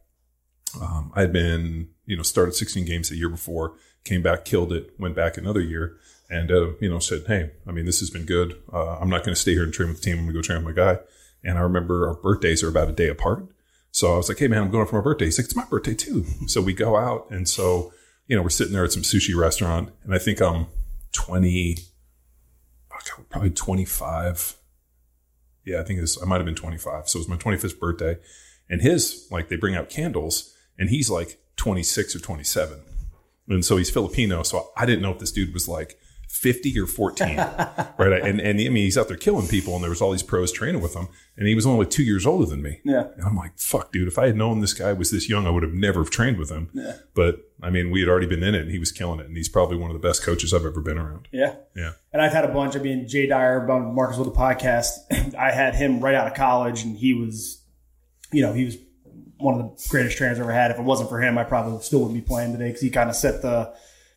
Um, 0.82 1.12
I 1.16 1.22
had 1.22 1.34
been, 1.34 1.90
you 2.06 2.16
know, 2.16 2.24
started 2.24 2.54
16 2.56 2.86
games 2.86 3.10
the 3.10 3.18
year 3.18 3.28
before, 3.30 3.74
came 4.03 4.22
back, 4.22 4.46
killed 4.46 4.74
it, 4.74 4.93
went 5.00 5.15
back 5.15 5.38
another 5.38 5.62
year, 5.62 5.98
and 6.29 6.51
uh, 6.51 6.72
you 6.79 6.89
know, 6.89 7.00
said, 7.00 7.24
hey, 7.27 7.51
I 7.67 7.72
mean, 7.72 7.86
this 7.86 8.00
has 8.00 8.10
been 8.10 8.25
good. 8.25 8.62
Uh, 8.72 8.98
I'm 8.98 9.10
not 9.10 9.24
going 9.24 9.36
to 9.36 9.39
stay 9.41 9.53
here 9.53 9.63
and 9.63 9.74
train 9.74 9.89
with 9.89 10.01
the 10.01 10.03
team. 10.03 10.17
I'm 10.17 10.25
going 10.25 10.34
to 10.34 10.39
go 10.39 10.41
train 10.41 10.63
with 10.63 10.75
my 10.75 10.84
guy. 10.84 11.00
And 11.43 11.58
I 11.58 11.62
remember 11.62 12.08
our 12.08 12.15
birthdays 12.15 12.63
are 12.63 12.70
about 12.70 12.89
a 12.89 12.93
day 12.93 13.08
apart. 13.10 13.48
So 13.91 14.13
I 14.13 14.17
was 14.17 14.29
like, 14.29 14.39
hey, 14.39 14.48
man, 14.48 14.62
I'm 14.62 14.72
going 14.72 14.88
for 14.88 14.96
my 14.96 15.01
birthday. 15.01 15.25
He's 15.25 15.38
like, 15.38 15.46
it's 15.46 15.55
my 15.55 15.65
birthday 15.65 15.93
too. 15.93 16.25
So 16.48 16.62
we 16.62 16.74
go 16.74 16.96
out. 16.96 17.29
And 17.29 17.48
so, 17.48 17.91
you 18.27 18.36
know, 18.36 18.41
we're 18.41 18.50
sitting 18.50 18.74
there 18.74 18.86
at 18.86 18.93
some 18.93 19.01
sushi 19.01 19.36
restaurant. 19.36 19.91
And 20.03 20.13
I 20.13 20.17
think 20.17 20.41
I'm 20.41 20.67
20, 21.12 21.77
fuck, 22.89 23.29
probably 23.29 23.50
25. 23.50 24.55
Yeah, 25.65 25.81
I 25.81 25.84
think 25.84 26.00
I 26.00 26.25
might 26.25 26.38
have 26.38 26.46
been 26.46 26.55
25. 26.55 27.10
So 27.10 27.17
it 27.17 27.27
was 27.27 27.27
my 27.27 27.36
25th 27.36 27.79
birthday. 27.79 28.17
And 28.70 28.81
his, 28.81 29.27
like, 29.29 29.50
they 29.50 29.58
bring 29.58 29.75
out 29.75 29.89
candles 29.89 30.55
and 30.79 30.89
he's 30.89 31.10
like 31.10 31.39
26 31.58 32.15
or 32.15 32.20
27. 32.20 32.79
And 33.53 33.65
so 33.65 33.77
he's 33.77 33.89
Filipino. 33.89 34.43
So 34.43 34.72
I 34.77 34.86
didn't 34.86 35.01
know 35.01 35.12
if 35.12 35.20
this 35.20 35.31
dude 35.31 35.53
was 35.53 35.67
like 35.67 35.98
50 36.31 36.79
or 36.79 36.88
14. 36.88 37.38
right. 37.98 38.22
And, 38.24 38.39
and 38.39 38.60
I 38.60 38.70
mean, 38.70 38.75
he's 38.75 38.98
out 38.98 39.10
there 39.10 39.17
killing 39.17 39.48
people 39.48 39.75
and 39.75 39.84
there 39.84 39.89
was 39.89 40.01
all 40.01 40.12
these 40.12 40.24
pros 40.24 40.51
training 40.51 40.81
with 40.81 40.96
him. 40.96 41.10
And 41.38 41.48
he 41.48 41.55
was 41.55 41.65
only 41.65 41.86
two 41.86 42.03
years 42.03 42.25
older 42.25 42.46
than 42.46 42.62
me. 42.62 42.79
Yeah. 42.86 43.08
And 43.15 43.25
I'm 43.25 43.36
like, 43.36 43.60
fuck, 43.60 43.91
dude, 43.91 44.08
if 44.08 44.17
I 44.17 44.27
had 44.27 44.38
known 44.38 44.62
this 44.62 44.74
guy 44.74 44.93
was 44.93 45.12
this 45.12 45.29
young, 45.29 45.46
I 45.46 45.50
would 45.50 45.63
have 45.63 45.74
never 45.74 46.01
have 46.01 46.10
trained 46.10 46.38
with 46.38 46.50
him. 46.50 46.70
Yeah. 46.74 46.96
But 47.13 47.41
I 47.62 47.70
mean, 47.70 47.91
we 47.91 48.00
had 48.00 48.10
already 48.10 48.27
been 48.27 48.43
in 48.43 48.55
it 48.55 48.62
and 48.62 48.72
he 48.72 48.79
was 48.79 48.91
killing 48.91 49.20
it. 49.20 49.25
And 49.25 49.36
he's 49.36 49.50
probably 49.50 49.77
one 49.77 49.91
of 49.91 50.01
the 50.01 50.08
best 50.08 50.24
coaches 50.24 50.53
I've 50.53 50.65
ever 50.65 50.81
been 50.81 50.98
around. 50.98 51.27
Yeah. 51.31 51.55
Yeah. 51.75 51.91
And 52.13 52.22
I've 52.22 52.31
had 52.31 52.46
a 52.46 52.53
bunch. 52.53 52.75
I 52.75 52.79
mean, 52.79 53.08
Jay 53.08 53.27
Dyer, 53.27 53.67
Marcus 53.67 54.17
with 54.17 54.34
the 54.34 54.39
podcast. 54.39 55.36
I 55.38 55.51
had 55.51 55.75
him 55.75 56.00
right 56.00 56.15
out 56.15 56.27
of 56.27 56.34
college, 56.34 56.84
and 56.84 56.98
he 56.98 57.13
was, 57.13 57.63
you 58.31 58.41
know, 58.41 58.53
he 58.53 58.65
was 58.65 58.77
one 59.42 59.60
of 59.60 59.78
the 59.78 59.90
greatest 59.90 60.18
trainers 60.18 60.40
I 60.40 60.42
ever 60.42 60.52
had. 60.52 60.72
If 60.72 60.80
it 60.80 60.84
wasn't 60.84 61.10
for 61.10 61.22
him, 61.22 61.38
I 61.38 61.44
probably 61.44 61.82
still 61.82 62.00
wouldn't 62.00 62.18
be 62.18 62.26
playing 62.26 62.52
today 62.52 62.68
because 62.68 62.82
he 62.82 62.90
kind 62.90 63.10
of 63.10 63.16
set 63.16 63.42
the, 63.42 63.74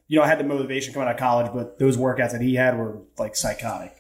you 0.07 0.19
know, 0.19 0.25
I 0.25 0.28
had 0.28 0.38
the 0.38 0.45
motivation 0.45 0.93
coming 0.93 1.09
out 1.09 1.14
of 1.14 1.21
college, 1.21 1.50
but 1.54 1.78
those 1.78 1.97
workouts 1.97 2.33
that 2.33 2.40
he 2.40 2.54
had 2.54 2.76
were 2.78 2.99
like 3.19 3.37
psychotic. 3.37 3.97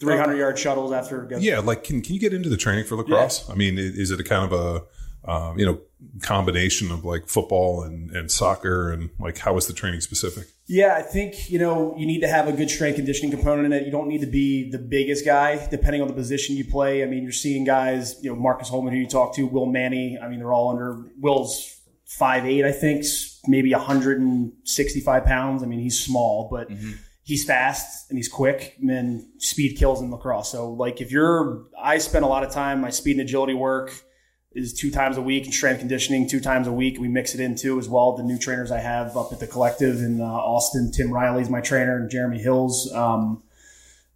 300 0.00 0.36
yard 0.36 0.58
shuttles 0.58 0.92
after. 0.92 1.28
Yeah. 1.38 1.58
Like, 1.58 1.84
can, 1.84 2.00
can 2.00 2.14
you 2.14 2.20
get 2.20 2.32
into 2.32 2.48
the 2.48 2.56
training 2.56 2.84
for 2.84 2.96
lacrosse? 2.96 3.48
I 3.50 3.54
mean, 3.54 3.76
is 3.78 4.10
it 4.10 4.20
a 4.20 4.24
kind 4.24 4.44
of 4.44 4.52
a, 4.52 4.82
um, 5.24 5.58
you 5.58 5.66
know, 5.66 5.78
combination 6.22 6.90
of 6.90 7.04
like 7.04 7.26
football 7.26 7.82
and, 7.82 8.10
and 8.10 8.30
soccer 8.30 8.92
and 8.92 9.10
like 9.18 9.38
how 9.38 9.52
was 9.52 9.66
the 9.66 9.72
training 9.72 10.00
specific? 10.00 10.46
Yeah, 10.66 10.94
I 10.96 11.02
think 11.02 11.50
you 11.50 11.58
know 11.58 11.94
you 11.96 12.06
need 12.06 12.20
to 12.20 12.28
have 12.28 12.46
a 12.48 12.52
good 12.52 12.70
strength 12.70 12.96
conditioning 12.96 13.30
component 13.30 13.66
in 13.66 13.72
it. 13.72 13.84
You 13.84 13.90
don't 13.90 14.08
need 14.08 14.20
to 14.20 14.26
be 14.26 14.70
the 14.70 14.78
biggest 14.78 15.24
guy, 15.24 15.66
depending 15.70 16.02
on 16.02 16.08
the 16.08 16.14
position 16.14 16.56
you 16.56 16.64
play. 16.64 17.02
I 17.02 17.06
mean, 17.06 17.22
you're 17.22 17.32
seeing 17.32 17.64
guys, 17.64 18.22
you 18.22 18.30
know, 18.30 18.36
Marcus 18.36 18.68
Holman, 18.68 18.92
who 18.92 19.00
you 19.00 19.08
talk 19.08 19.34
to, 19.36 19.46
Will 19.46 19.66
Manny. 19.66 20.18
I 20.22 20.28
mean, 20.28 20.38
they're 20.38 20.52
all 20.52 20.70
under 20.70 21.04
Will's 21.18 21.74
five 22.08 22.46
eight, 22.46 22.64
I 22.64 22.72
think, 22.72 23.04
maybe 23.46 23.72
165 23.72 25.24
pounds. 25.24 25.62
I 25.62 25.66
mean, 25.66 25.80
he's 25.80 26.02
small, 26.02 26.48
but 26.50 26.68
he's 27.22 27.44
fast 27.44 28.10
and 28.10 28.18
he's 28.18 28.28
quick. 28.28 28.76
And 28.80 28.88
then 28.88 29.30
speed 29.38 29.76
kills 29.76 30.00
in 30.00 30.10
lacrosse. 30.10 30.50
So, 30.50 30.72
like, 30.72 31.00
if 31.00 31.12
you're, 31.12 31.66
I 31.80 31.98
spend 31.98 32.24
a 32.24 32.28
lot 32.28 32.44
of 32.44 32.50
time. 32.50 32.80
My 32.80 32.90
speed 32.90 33.12
and 33.12 33.20
agility 33.20 33.54
work 33.54 33.92
is 34.58 34.74
two 34.74 34.90
times 34.90 35.16
a 35.16 35.22
week 35.22 35.44
and 35.44 35.54
strength 35.54 35.78
conditioning 35.78 36.28
two 36.28 36.40
times 36.40 36.66
a 36.66 36.72
week. 36.72 36.98
We 36.98 37.08
mix 37.08 37.34
it 37.34 37.40
in 37.40 37.54
too 37.54 37.78
as 37.78 37.88
well. 37.88 38.16
The 38.16 38.22
new 38.22 38.38
trainers 38.38 38.70
I 38.70 38.80
have 38.80 39.16
up 39.16 39.32
at 39.32 39.40
the 39.40 39.46
collective 39.46 39.96
in 39.96 40.20
uh, 40.20 40.24
Austin, 40.24 40.90
Tim 40.92 41.12
Riley's 41.12 41.48
my 41.48 41.60
trainer 41.60 41.96
and 41.96 42.10
Jeremy 42.10 42.38
Hills. 42.38 42.92
Um, 42.92 43.42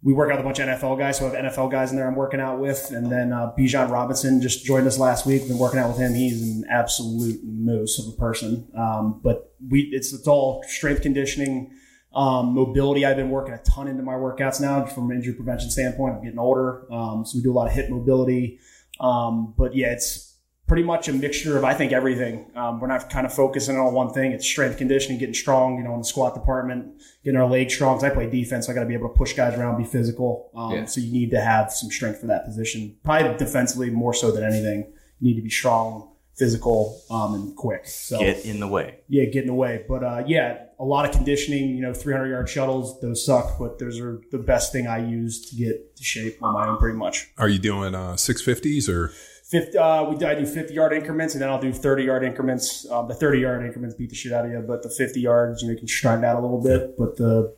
we 0.03 0.11
work 0.11 0.29
out 0.29 0.37
with 0.37 0.41
a 0.41 0.43
bunch 0.43 0.59
of 0.59 0.67
NFL 0.67 0.99
guys, 0.99 1.17
so 1.17 1.25
I 1.25 1.35
have 1.35 1.53
NFL 1.53 1.71
guys 1.71 1.91
in 1.91 1.97
there 1.97 2.07
I'm 2.07 2.15
working 2.15 2.41
out 2.41 2.59
with. 2.59 2.91
And 2.91 3.09
then 3.09 3.31
uh, 3.31 3.53
Bijan 3.57 3.89
Robinson 3.89 4.41
just 4.41 4.65
joined 4.65 4.85
us 4.85 4.99
last 4.99 5.25
week. 5.25 5.47
Been 5.47 5.57
working 5.57 5.79
out 5.79 5.87
with 5.87 5.97
him. 5.97 6.13
He's 6.13 6.41
an 6.41 6.65
absolute 6.69 7.41
moose 7.43 7.99
of 7.99 8.13
a 8.13 8.17
person. 8.17 8.67
Um, 8.77 9.21
but 9.23 9.53
we 9.69 9.83
it's 9.93 10.11
it's 10.11 10.27
all 10.27 10.61
strength 10.67 11.01
conditioning, 11.03 11.71
um, 12.13 12.53
mobility. 12.53 13.05
I've 13.05 13.15
been 13.15 13.29
working 13.29 13.53
a 13.53 13.59
ton 13.59 13.87
into 13.87 14.03
my 14.03 14.15
workouts 14.15 14.59
now 14.59 14.85
from 14.85 15.09
an 15.09 15.17
injury 15.17 15.35
prevention 15.35 15.69
standpoint. 15.69 16.15
I'm 16.15 16.23
getting 16.23 16.39
older, 16.39 16.85
um, 16.91 17.25
so 17.25 17.37
we 17.37 17.41
do 17.43 17.51
a 17.51 17.55
lot 17.55 17.67
of 17.67 17.73
hip 17.73 17.89
mobility. 17.89 18.59
Um, 18.99 19.53
but 19.57 19.73
yeah, 19.73 19.93
it's 19.93 20.32
pretty 20.73 20.87
much 20.87 21.07
a 21.07 21.13
mixture 21.13 21.55
of 21.55 21.63
I 21.63 21.75
think 21.75 21.91
everything. 21.91 22.49
Um, 22.55 22.79
we're 22.79 22.87
not 22.87 23.07
kind 23.07 23.27
of 23.27 23.33
focusing 23.33 23.77
on 23.77 23.93
one 23.93 24.11
thing. 24.11 24.31
It's 24.31 24.43
strength 24.43 24.79
conditioning, 24.79 25.19
getting 25.19 25.35
strong. 25.35 25.77
You 25.77 25.83
know, 25.83 25.93
in 25.93 25.99
the 25.99 26.03
squat 26.03 26.33
department, 26.33 26.99
getting 27.23 27.39
our 27.39 27.47
legs 27.47 27.75
strong. 27.75 27.97
Because 27.97 28.11
I 28.11 28.15
play 28.15 28.27
defense, 28.27 28.65
so 28.65 28.71
I 28.71 28.75
got 28.75 28.81
to 28.81 28.87
be 28.87 28.95
able 28.95 29.09
to 29.09 29.13
push 29.15 29.33
guys 29.33 29.55
around, 29.55 29.77
be 29.77 29.83
physical. 29.83 30.49
Um, 30.55 30.71
Yeah. 30.71 30.85
So 30.85 30.99
you 30.99 31.13
need 31.13 31.29
to 31.29 31.39
have 31.39 31.71
some 31.71 31.91
strength 31.91 32.21
for 32.21 32.25
that 32.25 32.45
position. 32.45 32.95
Probably 33.03 33.37
defensively 33.37 33.91
more 33.91 34.15
so 34.15 34.31
than 34.31 34.43
anything. 34.43 34.91
You 35.19 35.29
need 35.29 35.35
to 35.35 35.43
be 35.43 35.51
strong, 35.51 36.09
physical, 36.33 36.99
um, 37.11 37.35
and 37.35 37.55
quick. 37.55 37.85
So 37.85 38.17
Get 38.17 38.43
in 38.43 38.59
the 38.59 38.67
way. 38.67 39.01
yeah, 39.07 39.25
get 39.25 39.41
in 39.43 39.47
the 39.49 39.53
way. 39.53 39.85
But 39.87 40.03
uh, 40.03 40.23
yeah, 40.25 40.57
a 40.79 40.83
lot 40.83 41.05
of 41.05 41.11
conditioning. 41.11 41.69
You 41.69 41.81
know, 41.83 41.93
300 41.93 42.31
yard 42.31 42.49
shuttles. 42.49 42.99
Those 42.99 43.23
suck, 43.23 43.59
but 43.59 43.77
those 43.77 43.99
are 43.99 44.21
the 44.31 44.39
best 44.39 44.71
thing 44.71 44.87
I 44.87 45.07
use 45.07 45.51
to 45.51 45.55
get 45.55 45.95
to 45.97 46.03
shape 46.03 46.41
on 46.41 46.55
my 46.55 46.67
own, 46.67 46.79
pretty 46.79 46.97
much. 46.97 47.29
Are 47.37 47.47
you 47.47 47.59
doing 47.59 47.93
uh, 47.93 48.13
650s 48.13 48.89
or 48.89 49.11
50, 49.53 49.77
uh, 49.77 50.03
we 50.09 50.25
I 50.25 50.35
do 50.35 50.45
50 50.45 50.73
yard 50.73 50.93
increments, 50.93 51.35
and 51.35 51.41
then 51.41 51.49
I'll 51.49 51.61
do 51.61 51.71
30 51.71 52.03
yard 52.03 52.23
increments. 52.23 52.89
Um, 52.89 53.07
the 53.07 53.13
30 53.13 53.39
yard 53.39 53.65
increments 53.65 53.95
beat 53.95 54.09
the 54.09 54.15
shit 54.15 54.33
out 54.33 54.45
of 54.45 54.51
you, 54.51 54.59
but 54.67 54.83
the 54.83 54.89
50 54.89 55.21
yards, 55.21 55.61
you 55.61 55.67
know, 55.67 55.73
you 55.73 55.77
can 55.79 55.87
stride 55.87 56.23
out 56.23 56.37
a 56.37 56.41
little 56.41 56.61
bit. 56.61 56.97
But 56.97 57.17
the 57.17 57.55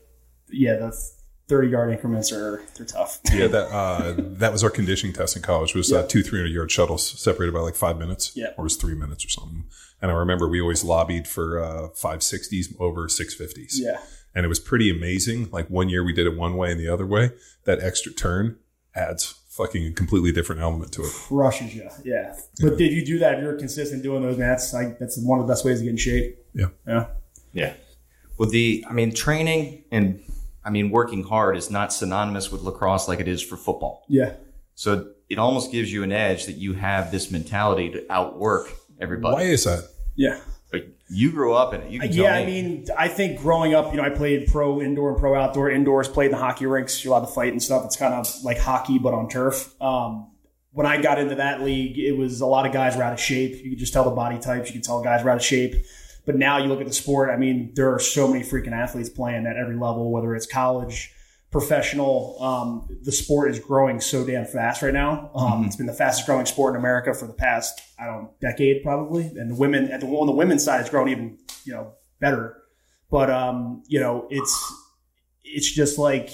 yeah, 0.51 0.75
the 0.75 0.91
30 1.47 1.67
yard 1.69 1.91
increments 1.91 2.31
are 2.31 2.61
they're 2.75 2.85
tough. 2.85 3.19
yeah, 3.33 3.47
that 3.47 3.67
uh, 3.73 4.13
that 4.17 4.51
was 4.51 4.63
our 4.63 4.69
conditioning 4.69 5.13
test 5.15 5.35
in 5.35 5.41
college. 5.41 5.73
Was 5.73 5.93
uh, 5.93 6.05
two 6.07 6.21
300 6.21 6.51
yard 6.51 6.69
shuttles 6.71 7.07
separated 7.19 7.53
by 7.53 7.61
like 7.61 7.75
five 7.75 7.97
minutes, 7.97 8.33
Yeah. 8.35 8.47
or 8.57 8.63
was 8.65 8.75
three 8.75 8.95
minutes 8.95 9.25
or 9.25 9.29
something. 9.29 9.63
And 10.01 10.11
I 10.11 10.13
remember 10.15 10.47
we 10.47 10.59
always 10.61 10.83
lobbied 10.83 11.27
for 11.27 11.59
uh, 11.63 11.87
560s 11.89 12.75
over 12.79 13.07
650s. 13.07 13.73
Yeah, 13.75 13.99
and 14.35 14.45
it 14.45 14.49
was 14.49 14.59
pretty 14.59 14.89
amazing. 14.89 15.49
Like 15.51 15.69
one 15.69 15.87
year 15.89 16.03
we 16.03 16.11
did 16.13 16.27
it 16.27 16.35
one 16.37 16.57
way 16.57 16.71
and 16.71 16.79
the 16.79 16.89
other 16.89 17.05
way. 17.05 17.31
That 17.63 17.79
extra 17.81 18.11
turn 18.11 18.57
adds 18.93 19.41
fucking 19.55 19.87
a 19.87 19.91
completely 19.91 20.31
different 20.31 20.61
element 20.61 20.91
to 20.93 21.01
it. 21.01 21.11
crushes 21.11 21.75
you. 21.75 21.89
Yeah, 22.03 22.35
but 22.61 22.77
did 22.77 22.91
you 22.91 23.05
do 23.05 23.19
that? 23.19 23.35
If 23.35 23.41
you're 23.41 23.57
consistent 23.57 24.03
doing 24.03 24.21
those, 24.21 24.37
man, 24.37 24.49
that's 24.49 24.73
like 24.73 24.99
that's 24.99 25.17
one 25.17 25.39
of 25.39 25.47
the 25.47 25.51
best 25.51 25.65
ways 25.65 25.79
to 25.79 25.85
get 25.85 25.91
in 25.91 25.97
shape. 25.97 26.37
Yeah. 26.53 26.67
Yeah. 26.87 27.07
Yeah. 27.53 27.73
Well, 28.37 28.49
the 28.49 28.85
I 28.89 28.93
mean, 28.93 29.13
training 29.13 29.85
and 29.91 30.21
I 30.63 30.69
mean, 30.69 30.89
working 30.89 31.23
hard 31.23 31.55
is 31.57 31.69
not 31.69 31.93
synonymous 31.93 32.51
with 32.51 32.61
lacrosse 32.61 33.07
like 33.07 33.19
it 33.19 33.27
is 33.27 33.41
for 33.41 33.55
football. 33.55 34.03
Yeah. 34.09 34.33
So 34.73 35.11
it 35.29 35.37
almost 35.39 35.71
gives 35.71 35.91
you 35.91 36.03
an 36.03 36.11
edge 36.11 36.45
that 36.45 36.57
you 36.57 36.73
have 36.73 37.11
this 37.11 37.31
mentality 37.31 37.89
to 37.91 38.05
outwork 38.11 38.69
everybody. 38.99 39.35
Why 39.35 39.41
is 39.43 39.63
that? 39.63 39.87
Yeah. 40.15 40.39
You 41.07 41.31
grew 41.31 41.53
up 41.53 41.73
in 41.73 41.81
it. 41.81 41.91
You 41.91 42.01
Yeah, 42.01 42.33
I 42.33 42.45
mean, 42.45 42.87
I 42.97 43.07
think 43.07 43.39
growing 43.39 43.75
up, 43.75 43.91
you 43.91 43.97
know, 43.97 44.03
I 44.03 44.09
played 44.09 44.47
pro 44.47 44.81
indoor 44.81 45.11
and 45.11 45.19
pro 45.19 45.35
outdoor. 45.35 45.69
Indoors, 45.69 46.07
played 46.07 46.27
in 46.27 46.31
the 46.31 46.37
hockey 46.37 46.65
rinks. 46.65 47.03
You're 47.03 47.13
allowed 47.13 47.27
to 47.27 47.31
fight 47.31 47.51
and 47.51 47.61
stuff. 47.61 47.85
It's 47.85 47.95
kind 47.95 48.13
of 48.13 48.27
like 48.43 48.57
hockey, 48.57 48.97
but 48.97 49.13
on 49.13 49.29
turf. 49.29 49.79
Um, 49.79 50.31
when 50.71 50.85
I 50.85 51.01
got 51.01 51.19
into 51.19 51.35
that 51.35 51.61
league, 51.61 51.97
it 51.99 52.13
was 52.13 52.41
a 52.41 52.45
lot 52.45 52.65
of 52.65 52.73
guys 52.73 52.97
were 52.97 53.03
out 53.03 53.13
of 53.13 53.19
shape. 53.19 53.63
You 53.63 53.69
could 53.69 53.79
just 53.79 53.93
tell 53.93 54.03
the 54.03 54.11
body 54.11 54.39
types. 54.39 54.69
You 54.69 54.73
could 54.73 54.83
tell 54.83 55.01
guys 55.01 55.23
were 55.23 55.29
out 55.29 55.37
of 55.37 55.43
shape. 55.43 55.85
But 56.25 56.37
now 56.37 56.57
you 56.57 56.65
look 56.65 56.81
at 56.81 56.87
the 56.87 56.93
sport. 56.93 57.29
I 57.29 57.37
mean, 57.37 57.71
there 57.75 57.93
are 57.93 57.99
so 57.99 58.27
many 58.27 58.43
freaking 58.43 58.73
athletes 58.73 59.09
playing 59.09 59.45
at 59.45 59.57
every 59.57 59.75
level, 59.75 60.11
whether 60.11 60.35
it's 60.35 60.47
college, 60.47 61.13
professional. 61.55 62.35
Um, 62.43 62.97
the 63.03 63.13
sport 63.13 63.49
is 63.49 63.59
growing 63.59 64.01
so 64.01 64.25
damn 64.25 64.43
fast 64.43 64.81
right 64.81 64.93
now. 64.93 65.31
Um, 65.33 65.63
It's 65.63 65.77
been 65.77 65.85
the 65.85 65.93
fastest 65.93 66.25
growing 66.25 66.45
sport 66.45 66.73
in 66.75 66.79
America 66.79 67.13
for 67.13 67.27
the 67.27 67.33
past, 67.33 67.79
I 67.97 68.05
don't 68.05 68.23
know, 68.23 68.33
decade 68.41 68.83
probably. 68.83 69.27
And 69.27 69.51
the 69.51 69.55
women 69.55 69.89
at 69.89 70.01
the 70.01 70.07
on 70.07 70.27
the 70.27 70.33
women's 70.33 70.65
side, 70.65 70.81
it's 70.81 70.89
grown 70.89 71.07
even 71.07 71.37
you 71.63 71.71
know 71.71 71.93
better. 72.19 72.57
But 73.09 73.29
um, 73.29 73.83
you 73.87 74.01
know, 74.01 74.27
it's 74.29 74.73
it's 75.45 75.71
just 75.71 75.97
like 75.97 76.29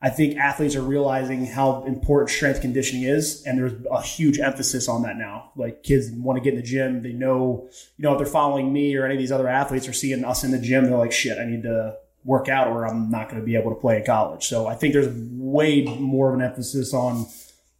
I 0.00 0.10
think 0.10 0.36
athletes 0.36 0.76
are 0.76 0.82
realizing 0.82 1.46
how 1.46 1.82
important 1.82 2.30
strength 2.30 2.60
conditioning 2.60 3.02
is, 3.02 3.42
and 3.44 3.58
there's 3.58 3.72
a 3.90 4.02
huge 4.02 4.38
emphasis 4.38 4.86
on 4.86 5.02
that 5.02 5.16
now. 5.16 5.50
Like 5.56 5.82
kids 5.82 6.12
want 6.12 6.36
to 6.36 6.44
get 6.44 6.54
in 6.54 6.60
the 6.60 6.66
gym, 6.66 7.02
they 7.02 7.12
know, 7.12 7.68
you 7.96 8.04
know, 8.04 8.12
if 8.12 8.18
they're 8.18 8.26
following 8.26 8.72
me 8.72 8.94
or 8.94 9.04
any 9.04 9.14
of 9.14 9.20
these 9.20 9.32
other 9.32 9.48
athletes 9.48 9.88
or 9.88 9.92
seeing 9.92 10.24
us 10.24 10.44
in 10.44 10.52
the 10.52 10.60
gym, 10.60 10.84
they're 10.84 10.96
like, 10.96 11.10
shit, 11.10 11.38
I 11.38 11.44
need 11.44 11.64
to 11.64 11.96
work 12.24 12.48
out 12.48 12.68
or 12.68 12.86
I'm 12.86 13.10
not 13.10 13.28
going 13.28 13.40
to 13.40 13.44
be 13.44 13.56
able 13.56 13.70
to 13.70 13.80
play 13.80 13.98
in 13.98 14.04
college. 14.04 14.46
So 14.46 14.66
I 14.66 14.74
think 14.74 14.94
there's 14.94 15.14
way 15.32 15.84
more 15.84 16.30
of 16.30 16.34
an 16.34 16.42
emphasis 16.42 16.94
on, 16.94 17.26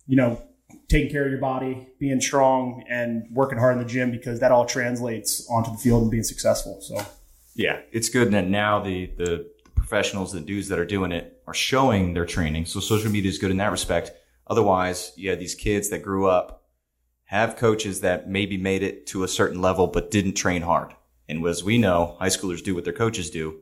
you 0.06 0.16
know, 0.16 0.40
taking 0.88 1.10
care 1.10 1.24
of 1.24 1.30
your 1.30 1.40
body, 1.40 1.88
being 1.98 2.20
strong, 2.20 2.84
and 2.88 3.26
working 3.30 3.58
hard 3.58 3.76
in 3.76 3.82
the 3.82 3.88
gym 3.88 4.10
because 4.10 4.40
that 4.40 4.52
all 4.52 4.66
translates 4.66 5.48
onto 5.48 5.70
the 5.70 5.78
field 5.78 6.02
and 6.02 6.10
being 6.10 6.22
successful. 6.22 6.78
So 6.82 7.04
Yeah, 7.54 7.80
it's 7.90 8.08
good 8.08 8.30
that 8.32 8.48
now 8.48 8.80
the, 8.80 9.06
the 9.16 9.50
professionals, 9.74 10.32
the 10.32 10.40
dudes 10.40 10.68
that 10.68 10.78
are 10.78 10.84
doing 10.84 11.12
it 11.12 11.42
are 11.46 11.54
showing 11.54 12.14
their 12.14 12.26
training. 12.26 12.66
So 12.66 12.80
social 12.80 13.10
media 13.10 13.30
is 13.30 13.38
good 13.38 13.50
in 13.50 13.56
that 13.58 13.70
respect. 13.70 14.12
Otherwise, 14.46 15.12
had 15.24 15.40
these 15.40 15.54
kids 15.54 15.88
that 15.88 16.02
grew 16.02 16.28
up, 16.28 16.64
have 17.24 17.56
coaches 17.56 18.00
that 18.00 18.28
maybe 18.28 18.58
made 18.58 18.82
it 18.82 19.06
to 19.08 19.24
a 19.24 19.28
certain 19.28 19.62
level, 19.62 19.86
but 19.86 20.10
didn't 20.10 20.34
train 20.34 20.62
hard. 20.62 20.94
And 21.28 21.46
as 21.46 21.64
we 21.64 21.78
know, 21.78 22.16
high 22.18 22.28
schoolers 22.28 22.62
do 22.62 22.74
what 22.74 22.84
their 22.84 22.92
coaches 22.92 23.30
do. 23.30 23.60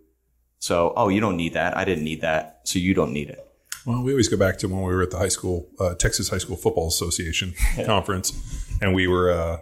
So, 0.63 0.93
oh, 0.97 1.09
you 1.09 1.19
don't 1.19 1.37
need 1.37 1.55
that. 1.55 1.77
I 1.77 1.85
didn't 1.85 2.05
need 2.05 2.21
that. 2.21 2.61
So 2.63 2.79
you 2.79 2.95
don't 2.95 3.13
need 3.13 3.29
it. 3.29 3.45
Well, 3.85 4.01
we 4.01 4.13
always 4.13 4.29
go 4.29 4.37
back 4.37 4.59
to 4.59 4.69
when 4.69 4.79
we 4.83 4.95
were 4.95 5.03
at 5.03 5.11
the 5.11 5.19
high 5.19 5.27
school, 5.27 5.69
uh, 5.81 5.97
Texas 5.97 6.29
High 6.29 6.39
School 6.39 6.55
Football 6.55 6.87
Association 6.87 7.53
conference, 7.85 8.33
and 8.81 8.95
we 8.95 9.09
were. 9.09 9.33
Uh, 9.33 9.57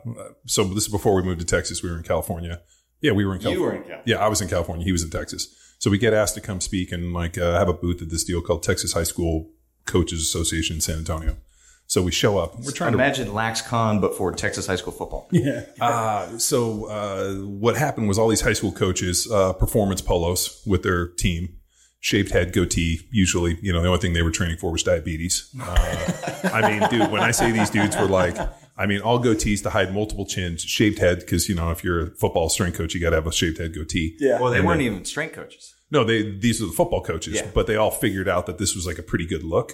so 0.45 0.63
this 0.65 0.85
is 0.85 0.93
before 0.93 1.15
we 1.15 1.23
moved 1.23 1.41
to 1.41 1.47
Texas. 1.47 1.83
We 1.83 1.89
were 1.89 1.97
in 1.97 2.03
California. 2.03 2.61
Yeah, 3.01 3.13
we 3.13 3.25
were 3.25 3.35
in 3.35 3.41
California. 3.41 3.67
were 3.67 3.73
in 3.77 3.83
California. 3.85 4.03
Yeah, 4.05 4.23
I 4.23 4.29
was 4.29 4.43
in 4.43 4.49
California. 4.49 4.85
He 4.85 4.93
was 4.93 5.03
in 5.03 5.09
Texas. 5.09 5.49
So 5.79 5.89
we 5.89 5.97
get 5.97 6.13
asked 6.13 6.35
to 6.35 6.43
come 6.43 6.61
speak 6.61 6.93
and 6.93 7.15
like 7.15 7.39
uh, 7.39 7.59
have 7.59 7.71
a 7.71 7.73
booth 7.73 8.03
at 8.03 8.11
this 8.11 8.23
deal 8.23 8.43
called 8.43 8.63
Texas 8.63 8.93
High 8.93 9.05
School 9.05 9.49
Coaches 9.87 10.21
Association 10.21 10.77
in 10.77 10.81
San 10.83 10.99
Antonio. 10.99 11.39
So 11.91 12.03
we 12.03 12.13
show 12.13 12.39
up. 12.39 12.57
We're 12.61 12.71
trying 12.71 12.93
to 12.93 12.99
Imagine 12.99 13.35
Lax 13.35 13.63
Con, 13.63 14.01
but 14.01 14.15
for 14.15 14.31
Texas 14.31 14.65
high 14.69 14.77
school 14.77 14.93
football. 14.93 15.27
yeah, 15.33 15.65
Uh, 15.81 16.39
so 16.39 16.85
uh, 16.85 17.35
what 17.47 17.77
happened 17.77 18.07
was 18.07 18.17
all 18.17 18.29
these 18.29 18.43
high 18.43 18.53
school 18.53 18.71
coaches, 18.71 19.29
uh, 19.29 19.53
performance 19.55 20.01
polos 20.01 20.63
with 20.65 20.85
their 20.85 21.09
team, 21.09 21.49
shaved 21.99 22.31
head, 22.31 22.53
goatee. 22.53 23.01
Usually, 23.11 23.59
you 23.61 23.73
know, 23.73 23.83
the 23.83 23.89
only 23.89 23.99
thing 23.99 24.13
they 24.13 24.23
were 24.23 24.31
training 24.31 24.59
for 24.59 24.71
was 24.71 24.85
diabetes. 24.85 25.53
Uh, 25.61 26.13
I 26.55 26.71
mean, 26.79 26.89
dude, 26.91 27.11
when 27.11 27.23
I 27.23 27.33
say 27.33 27.51
these 27.51 27.71
dudes 27.71 27.97
were 27.97 28.07
like, 28.07 28.37
I 28.79 28.87
mean, 28.87 29.01
all 29.01 29.19
goatees 29.21 29.61
to 29.65 29.71
hide 29.71 29.93
multiple 29.93 30.27
chins, 30.27 30.63
shaved 30.63 31.01
head 31.01 31.19
because 31.19 31.49
you 31.49 31.57
know 31.57 31.73
if 31.73 31.83
you're 31.83 32.01
a 32.07 32.11
football 32.13 32.49
strength 32.51 32.79
coach, 32.79 32.95
you 32.95 33.01
got 33.01 33.11
to 33.11 33.17
have 33.17 33.27
a 33.27 33.33
shaved 33.33 33.59
head 33.59 33.75
goatee. 33.75 34.17
yeah. 34.21 34.39
Well, 34.41 34.53
they 34.53 34.59
And 34.59 34.67
weren't 34.69 34.79
then- 34.79 34.93
even 34.93 35.05
strength 35.05 35.35
coaches. 35.35 35.75
No, 35.91 36.05
they 36.05 36.23
these 36.31 36.63
are 36.63 36.67
the 36.67 36.73
football 36.73 37.03
coaches, 37.03 37.35
Yeah. 37.35 37.49
but 37.53 37.67
they 37.67 37.75
all 37.75 37.91
figured 37.91 38.29
out 38.29 38.47
that 38.47 38.59
this 38.59 38.77
was 38.77 38.87
like 38.87 38.99
a 38.99 39.03
pretty 39.03 39.27
good 39.27 39.43
look 39.43 39.73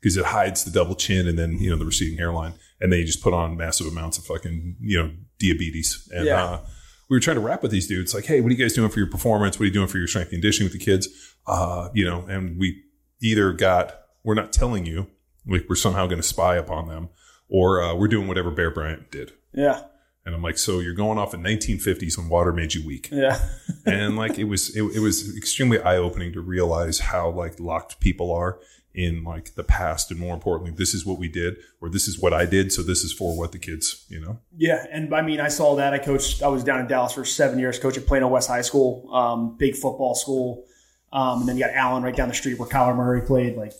because 0.00 0.16
it 0.16 0.24
hides 0.26 0.64
the 0.64 0.70
double 0.70 0.94
chin 0.94 1.26
and 1.26 1.38
then 1.38 1.58
you 1.58 1.70
know 1.70 1.76
the 1.76 1.84
receding 1.84 2.18
hairline, 2.18 2.54
and 2.80 2.92
they 2.92 3.04
just 3.04 3.22
put 3.22 3.32
on 3.34 3.56
massive 3.56 3.86
amounts 3.86 4.18
of 4.18 4.24
fucking 4.24 4.76
you 4.80 4.98
know 5.02 5.10
diabetes. 5.38 6.08
And 6.14 6.26
Yeah. 6.26 6.44
uh, 6.44 6.60
we 7.08 7.16
were 7.16 7.20
trying 7.20 7.36
to 7.36 7.40
rap 7.40 7.62
with 7.62 7.70
these 7.70 7.86
dudes, 7.86 8.14
like, 8.14 8.24
hey, 8.24 8.40
what 8.40 8.48
are 8.50 8.54
you 8.54 8.58
guys 8.62 8.72
doing 8.72 8.90
for 8.90 8.98
your 8.98 9.08
performance? 9.08 9.58
What 9.58 9.62
are 9.64 9.66
you 9.66 9.72
doing 9.72 9.86
for 9.86 9.98
your 9.98 10.08
strength 10.08 10.32
and 10.32 10.42
conditioning 10.42 10.66
with 10.70 10.78
the 10.78 10.84
kids? 10.84 11.08
Uh, 11.46 11.88
you 11.94 12.04
know, 12.04 12.24
and 12.28 12.58
we 12.58 12.82
either 13.22 13.52
got 13.52 14.00
we're 14.24 14.34
not 14.34 14.52
telling 14.52 14.86
you, 14.86 15.06
like 15.46 15.66
we're 15.68 15.76
somehow 15.76 16.06
going 16.06 16.20
to 16.20 16.26
spy 16.26 16.56
upon 16.56 16.88
them, 16.88 17.08
or 17.48 17.80
uh, 17.80 17.94
we're 17.94 18.08
doing 18.08 18.26
whatever 18.26 18.50
Bear 18.50 18.70
Bryant 18.72 19.10
did. 19.12 19.32
yeah, 19.54 19.82
And 20.24 20.34
I'm 20.34 20.42
like, 20.42 20.58
so 20.58 20.80
you're 20.80 20.94
going 20.94 21.16
off 21.16 21.32
in 21.32 21.42
1950s 21.44 22.18
when 22.18 22.28
water 22.28 22.52
made 22.52 22.74
you 22.74 22.84
weak 22.84 23.08
yeah, 23.12 23.38
and 23.86 24.16
like 24.16 24.36
it 24.38 24.44
was 24.44 24.74
it, 24.76 24.82
it 24.82 24.98
was 25.00 25.36
extremely 25.36 25.80
eye 25.80 25.96
opening 25.96 26.32
to 26.32 26.40
realize 26.40 26.98
how 26.98 27.30
like 27.30 27.60
locked 27.60 28.00
people 28.00 28.32
are 28.32 28.58
in 28.96 29.22
like 29.22 29.54
the 29.54 29.62
past, 29.62 30.10
and 30.10 30.18
more 30.18 30.34
importantly, 30.34 30.74
this 30.74 30.94
is 30.94 31.04
what 31.04 31.18
we 31.18 31.28
did, 31.28 31.56
or 31.80 31.90
this 31.90 32.08
is 32.08 32.18
what 32.18 32.32
I 32.32 32.46
did, 32.46 32.72
so 32.72 32.82
this 32.82 33.04
is 33.04 33.12
for 33.12 33.36
what 33.36 33.52
the 33.52 33.58
kids, 33.58 34.06
you 34.08 34.18
know. 34.18 34.40
Yeah, 34.56 34.84
and 34.90 35.14
I 35.14 35.22
mean, 35.22 35.38
I 35.38 35.48
saw 35.48 35.76
that. 35.76 35.92
I 35.92 35.98
coached. 35.98 36.42
I 36.42 36.48
was 36.48 36.64
down 36.64 36.80
in 36.80 36.86
Dallas 36.86 37.12
for 37.12 37.24
seven 37.24 37.58
years, 37.58 37.78
coaching 37.78 38.02
at 38.02 38.08
Plano 38.08 38.26
West 38.26 38.48
High 38.48 38.62
School, 38.62 39.08
um, 39.14 39.56
big 39.56 39.76
football 39.76 40.14
school. 40.14 40.64
Um, 41.12 41.40
and 41.40 41.48
then 41.48 41.56
you 41.56 41.64
got 41.64 41.74
Allen 41.74 42.02
right 42.02 42.16
down 42.16 42.28
the 42.28 42.34
street 42.34 42.58
where 42.58 42.68
Kyler 42.68 42.96
Murray 42.96 43.22
played, 43.22 43.56
like 43.56 43.72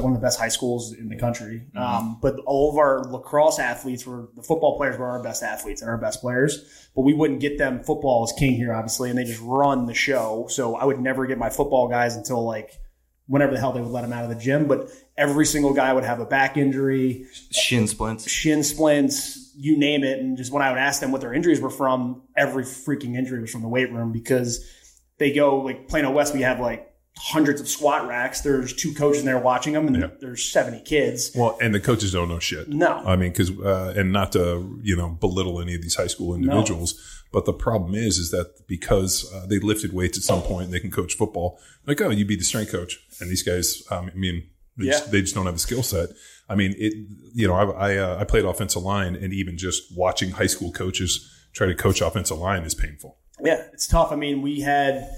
one 0.00 0.14
of 0.14 0.20
the 0.20 0.24
best 0.24 0.38
high 0.38 0.48
schools 0.48 0.94
in 0.94 1.08
the 1.08 1.16
country. 1.16 1.66
Um, 1.76 2.18
but 2.22 2.36
all 2.46 2.70
of 2.70 2.78
our 2.78 3.04
lacrosse 3.04 3.58
athletes 3.58 4.06
were 4.06 4.30
the 4.34 4.42
football 4.42 4.78
players 4.78 4.96
were 4.96 5.06
our 5.06 5.22
best 5.22 5.42
athletes 5.42 5.82
and 5.82 5.90
our 5.90 5.98
best 5.98 6.22
players. 6.22 6.88
But 6.96 7.02
we 7.02 7.12
wouldn't 7.12 7.40
get 7.40 7.58
them. 7.58 7.82
Football 7.82 8.24
is 8.24 8.32
king 8.32 8.54
here, 8.54 8.72
obviously, 8.72 9.10
and 9.10 9.18
they 9.18 9.24
just 9.24 9.42
run 9.42 9.86
the 9.86 9.94
show. 9.94 10.46
So 10.48 10.76
I 10.76 10.86
would 10.86 10.98
never 10.98 11.26
get 11.26 11.36
my 11.36 11.50
football 11.50 11.88
guys 11.88 12.16
until 12.16 12.42
like 12.42 12.78
whenever 13.26 13.52
the 13.52 13.58
hell 13.60 13.72
they 13.72 13.80
would 13.80 13.90
let 13.90 14.02
them 14.02 14.12
out 14.12 14.24
of 14.24 14.30
the 14.30 14.36
gym. 14.36 14.66
But 14.66 14.88
every 15.16 15.46
single 15.46 15.72
guy 15.72 15.92
would 15.92 16.04
have 16.04 16.20
a 16.20 16.26
back 16.26 16.56
injury, 16.56 17.26
Shin 17.50 17.86
splints. 17.86 18.28
shin 18.28 18.62
splints, 18.62 19.52
you 19.56 19.78
name 19.78 20.04
it. 20.04 20.18
And 20.18 20.36
just 20.36 20.52
when 20.52 20.62
I 20.62 20.70
would 20.70 20.78
ask 20.78 21.00
them 21.00 21.12
what 21.12 21.20
their 21.20 21.32
injuries 21.34 21.60
were 21.60 21.70
from, 21.70 22.22
every 22.36 22.64
freaking 22.64 23.16
injury 23.16 23.40
was 23.40 23.50
from 23.50 23.62
the 23.62 23.68
weight 23.68 23.92
room 23.92 24.12
because 24.12 24.68
they 25.18 25.32
go 25.32 25.58
like 25.60 25.88
Plano 25.88 26.10
West, 26.10 26.34
we 26.34 26.42
have 26.42 26.58
like 26.60 26.88
hundreds 27.18 27.60
of 27.60 27.68
squat 27.68 28.08
racks. 28.08 28.40
There's 28.40 28.72
two 28.72 28.92
coaches 28.94 29.20
in 29.20 29.26
there 29.26 29.38
watching 29.38 29.74
them, 29.74 29.86
and 29.86 29.96
Yeah. 29.96 30.08
there's 30.20 30.44
70 30.50 30.80
kids. 30.80 31.30
Well, 31.36 31.56
and 31.60 31.74
the 31.74 31.80
coaches 31.80 32.12
don't 32.12 32.28
know 32.28 32.38
shit. 32.38 32.68
No. 32.68 33.02
I 33.04 33.16
mean, 33.16 33.30
because 33.30 33.50
uh, 33.60 33.94
and 33.96 34.12
not 34.12 34.32
to 34.32 34.80
you 34.82 34.96
know 34.96 35.10
belittle 35.20 35.60
any 35.60 35.74
of 35.74 35.82
these 35.82 35.94
high 35.94 36.06
school 36.06 36.34
individuals, 36.34 36.98
but 37.30 37.44
the 37.44 37.52
problem 37.52 37.94
is 37.94 38.16
is 38.18 38.30
that 38.30 38.66
because 38.66 39.30
uh, 39.32 39.44
they 39.46 39.58
lifted 39.58 39.92
weights 39.92 40.16
at 40.16 40.24
some 40.24 40.40
point, 40.42 40.64
and 40.64 40.72
they 40.74 40.80
can 40.80 40.90
coach 40.90 41.14
football. 41.14 41.58
Like, 41.86 42.00
oh, 42.00 42.08
you'd 42.10 42.28
be 42.28 42.36
the 42.36 42.44
strength 42.44 42.72
coach, 42.72 42.98
and 43.22 43.30
these 43.30 43.42
guys, 43.42 43.82
um, 43.90 44.10
I 44.12 44.18
mean, 44.18 44.42
they, 44.76 44.86
Yeah. 44.86 44.92
just, 44.92 45.10
they 45.10 45.20
just 45.22 45.34
don't 45.34 45.46
have 45.46 45.54
a 45.54 45.58
skill 45.58 45.82
set. 45.82 46.10
I 46.48 46.54
mean, 46.54 46.74
it. 46.76 46.92
You 47.34 47.48
know, 47.48 47.54
I 47.54 47.92
I, 47.92 47.96
uh, 47.96 48.18
I 48.20 48.24
played 48.24 48.44
offensive 48.44 48.82
line, 48.82 49.14
and 49.16 49.32
even 49.32 49.56
just 49.56 49.96
watching 49.96 50.32
high 50.32 50.46
school 50.48 50.70
coaches 50.72 51.30
try 51.54 51.66
to 51.66 51.74
coach 51.74 52.00
offensive 52.02 52.38
line 52.38 52.62
is 52.64 52.74
painful. 52.74 53.16
Yeah, 53.42 53.62
it's 53.72 53.86
tough. 53.86 54.12
I 54.12 54.16
mean, 54.16 54.42
we 54.42 54.60
had, 54.60 55.08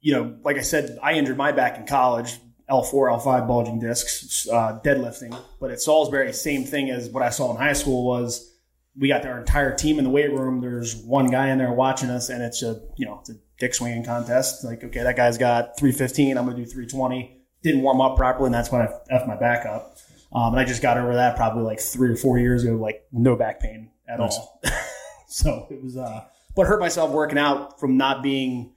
you 0.00 0.12
know, 0.12 0.36
like 0.44 0.56
I 0.56 0.62
said, 0.62 0.98
I 1.02 1.12
injured 1.14 1.36
my 1.36 1.52
back 1.52 1.78
in 1.78 1.86
college, 1.86 2.38
L4, 2.68 3.20
L5 3.20 3.46
bulging 3.46 3.78
discs, 3.78 4.48
uh, 4.48 4.80
deadlifting. 4.84 5.36
But 5.60 5.70
at 5.70 5.80
Salisbury, 5.80 6.32
same 6.32 6.64
thing 6.64 6.90
as 6.90 7.08
what 7.10 7.22
I 7.22 7.30
saw 7.30 7.50
in 7.52 7.56
high 7.56 7.72
school 7.74 8.04
was 8.04 8.52
we 8.98 9.08
got 9.08 9.24
our 9.24 9.38
entire 9.38 9.74
team 9.74 9.98
in 9.98 10.04
the 10.04 10.10
weight 10.10 10.32
room. 10.32 10.60
There's 10.60 10.96
one 10.96 11.26
guy 11.28 11.50
in 11.50 11.58
there 11.58 11.72
watching 11.72 12.10
us, 12.10 12.28
and 12.30 12.42
it's 12.42 12.62
a, 12.62 12.80
you 12.96 13.06
know, 13.06 13.18
it's 13.20 13.30
a 13.30 13.34
dick 13.58 13.74
swinging 13.74 14.04
contest. 14.04 14.64
Like, 14.64 14.82
okay, 14.84 15.02
that 15.04 15.16
guy's 15.16 15.38
got 15.38 15.78
315. 15.78 16.36
I'm 16.36 16.44
going 16.44 16.56
to 16.56 16.64
do 16.64 16.68
320. 16.68 17.36
Didn't 17.62 17.82
warm 17.82 18.00
up 18.00 18.16
properly, 18.16 18.46
and 18.46 18.54
that's 18.54 18.72
when 18.72 18.82
I 18.82 18.86
effed 19.12 19.26
my 19.28 19.36
back 19.36 19.66
up. 19.66 19.96
Um, 20.32 20.54
and 20.54 20.60
I 20.60 20.64
just 20.64 20.80
got 20.80 20.96
over 20.96 21.14
that 21.14 21.36
probably 21.36 21.64
like 21.64 21.80
three 21.80 22.08
or 22.10 22.16
four 22.16 22.38
years 22.38 22.64
ago, 22.64 22.76
like 22.76 23.04
no 23.12 23.36
back 23.36 23.60
pain 23.60 23.90
at 24.08 24.18
Nice. 24.20 24.36
all. 24.36 24.60
so 25.28 25.66
it 25.70 25.82
was, 25.82 25.96
uh, 25.96 26.24
but 26.54 26.66
hurt 26.66 26.80
myself 26.80 27.10
working 27.10 27.38
out 27.38 27.78
from 27.80 27.96
not 27.96 28.22
being 28.22 28.72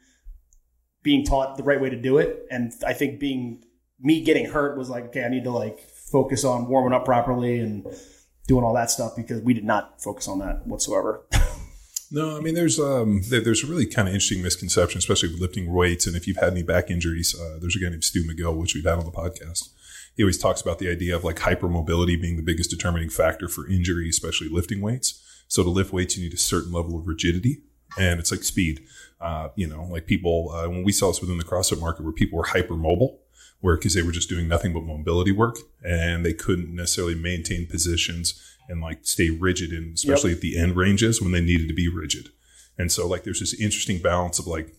being 1.03 1.23
taught 1.25 1.57
the 1.57 1.63
right 1.63 1.79
way 1.81 1.89
to 1.89 1.95
do 2.01 2.17
it. 2.17 2.45
And 2.49 2.71
I 2.85 2.93
think 2.93 3.19
being 3.19 3.63
me 3.99 4.21
getting 4.21 4.45
hurt 4.45 4.77
was 4.77 4.89
like, 4.89 5.05
okay, 5.07 5.23
I 5.23 5.29
need 5.29 5.43
to 5.43 5.51
like 5.51 5.79
focus 5.79 6.43
on 6.43 6.67
warming 6.67 6.93
up 6.93 7.05
properly 7.05 7.59
and 7.59 7.85
doing 8.47 8.63
all 8.63 8.73
that 8.73 8.89
stuff 8.89 9.15
because 9.15 9.41
we 9.41 9.53
did 9.53 9.63
not 9.65 10.01
focus 10.01 10.27
on 10.27 10.39
that 10.39 10.65
whatsoever. 10.65 11.25
No, 12.13 12.37
I 12.37 12.41
mean 12.41 12.53
there's 12.53 12.79
um 12.79 13.23
there, 13.29 13.41
there's 13.41 13.63
a 13.63 13.67
really 13.67 13.87
kind 13.87 14.07
of 14.07 14.13
interesting 14.13 14.43
misconception, 14.43 14.99
especially 14.99 15.29
with 15.29 15.41
lifting 15.41 15.73
weights. 15.73 16.05
And 16.05 16.15
if 16.15 16.27
you've 16.27 16.37
had 16.37 16.51
any 16.51 16.61
back 16.61 16.91
injuries, 16.91 17.35
uh, 17.35 17.57
there's 17.59 17.75
a 17.75 17.79
guy 17.79 17.89
named 17.89 18.03
Stu 18.03 18.23
McGill, 18.23 18.55
which 18.55 18.75
we've 18.75 18.85
had 18.85 18.99
on 18.99 19.05
the 19.05 19.11
podcast. 19.11 19.69
He 20.15 20.21
always 20.21 20.37
talks 20.37 20.61
about 20.61 20.77
the 20.77 20.91
idea 20.91 21.15
of 21.15 21.23
like 21.23 21.37
hypermobility 21.37 22.21
being 22.21 22.37
the 22.37 22.43
biggest 22.43 22.69
determining 22.69 23.09
factor 23.09 23.47
for 23.47 23.67
injury, 23.67 24.07
especially 24.09 24.47
lifting 24.47 24.79
weights. 24.79 25.23
So 25.47 25.63
to 25.63 25.69
lift 25.69 25.91
weights, 25.91 26.15
you 26.15 26.23
need 26.23 26.35
a 26.35 26.37
certain 26.37 26.71
level 26.71 26.95
of 26.99 27.07
rigidity, 27.07 27.63
and 27.97 28.19
it's 28.19 28.29
like 28.29 28.43
speed. 28.43 28.85
Uh, 29.19 29.49
you 29.55 29.65
know, 29.65 29.85
like 29.85 30.05
people 30.05 30.51
uh, 30.51 30.69
when 30.69 30.83
we 30.83 30.91
saw 30.91 31.07
this 31.07 31.19
within 31.19 31.39
the 31.39 31.43
CrossFit 31.43 31.79
market, 31.79 32.03
where 32.03 32.13
people 32.13 32.37
were 32.37 32.45
hypermobile, 32.45 33.17
where 33.61 33.75
because 33.75 33.95
they 33.95 34.03
were 34.03 34.11
just 34.11 34.29
doing 34.29 34.47
nothing 34.47 34.71
but 34.71 34.83
mobility 34.83 35.31
work, 35.31 35.55
and 35.83 36.23
they 36.23 36.33
couldn't 36.33 36.75
necessarily 36.75 37.15
maintain 37.15 37.65
positions 37.65 38.39
and 38.69 38.81
like 38.81 38.99
stay 39.03 39.29
rigid, 39.29 39.71
and 39.71 39.93
especially 39.95 40.31
at 40.31 40.41
the 40.41 40.57
end 40.57 40.75
ranges 40.75 41.21
when 41.21 41.31
they 41.31 41.41
needed 41.41 41.67
to 41.67 41.73
be 41.73 41.87
rigid. 41.89 42.29
And 42.77 42.91
so 42.91 43.07
like 43.07 43.23
there's 43.23 43.39
this 43.39 43.53
interesting 43.59 43.99
balance 44.01 44.39
of 44.39 44.47
like 44.47 44.73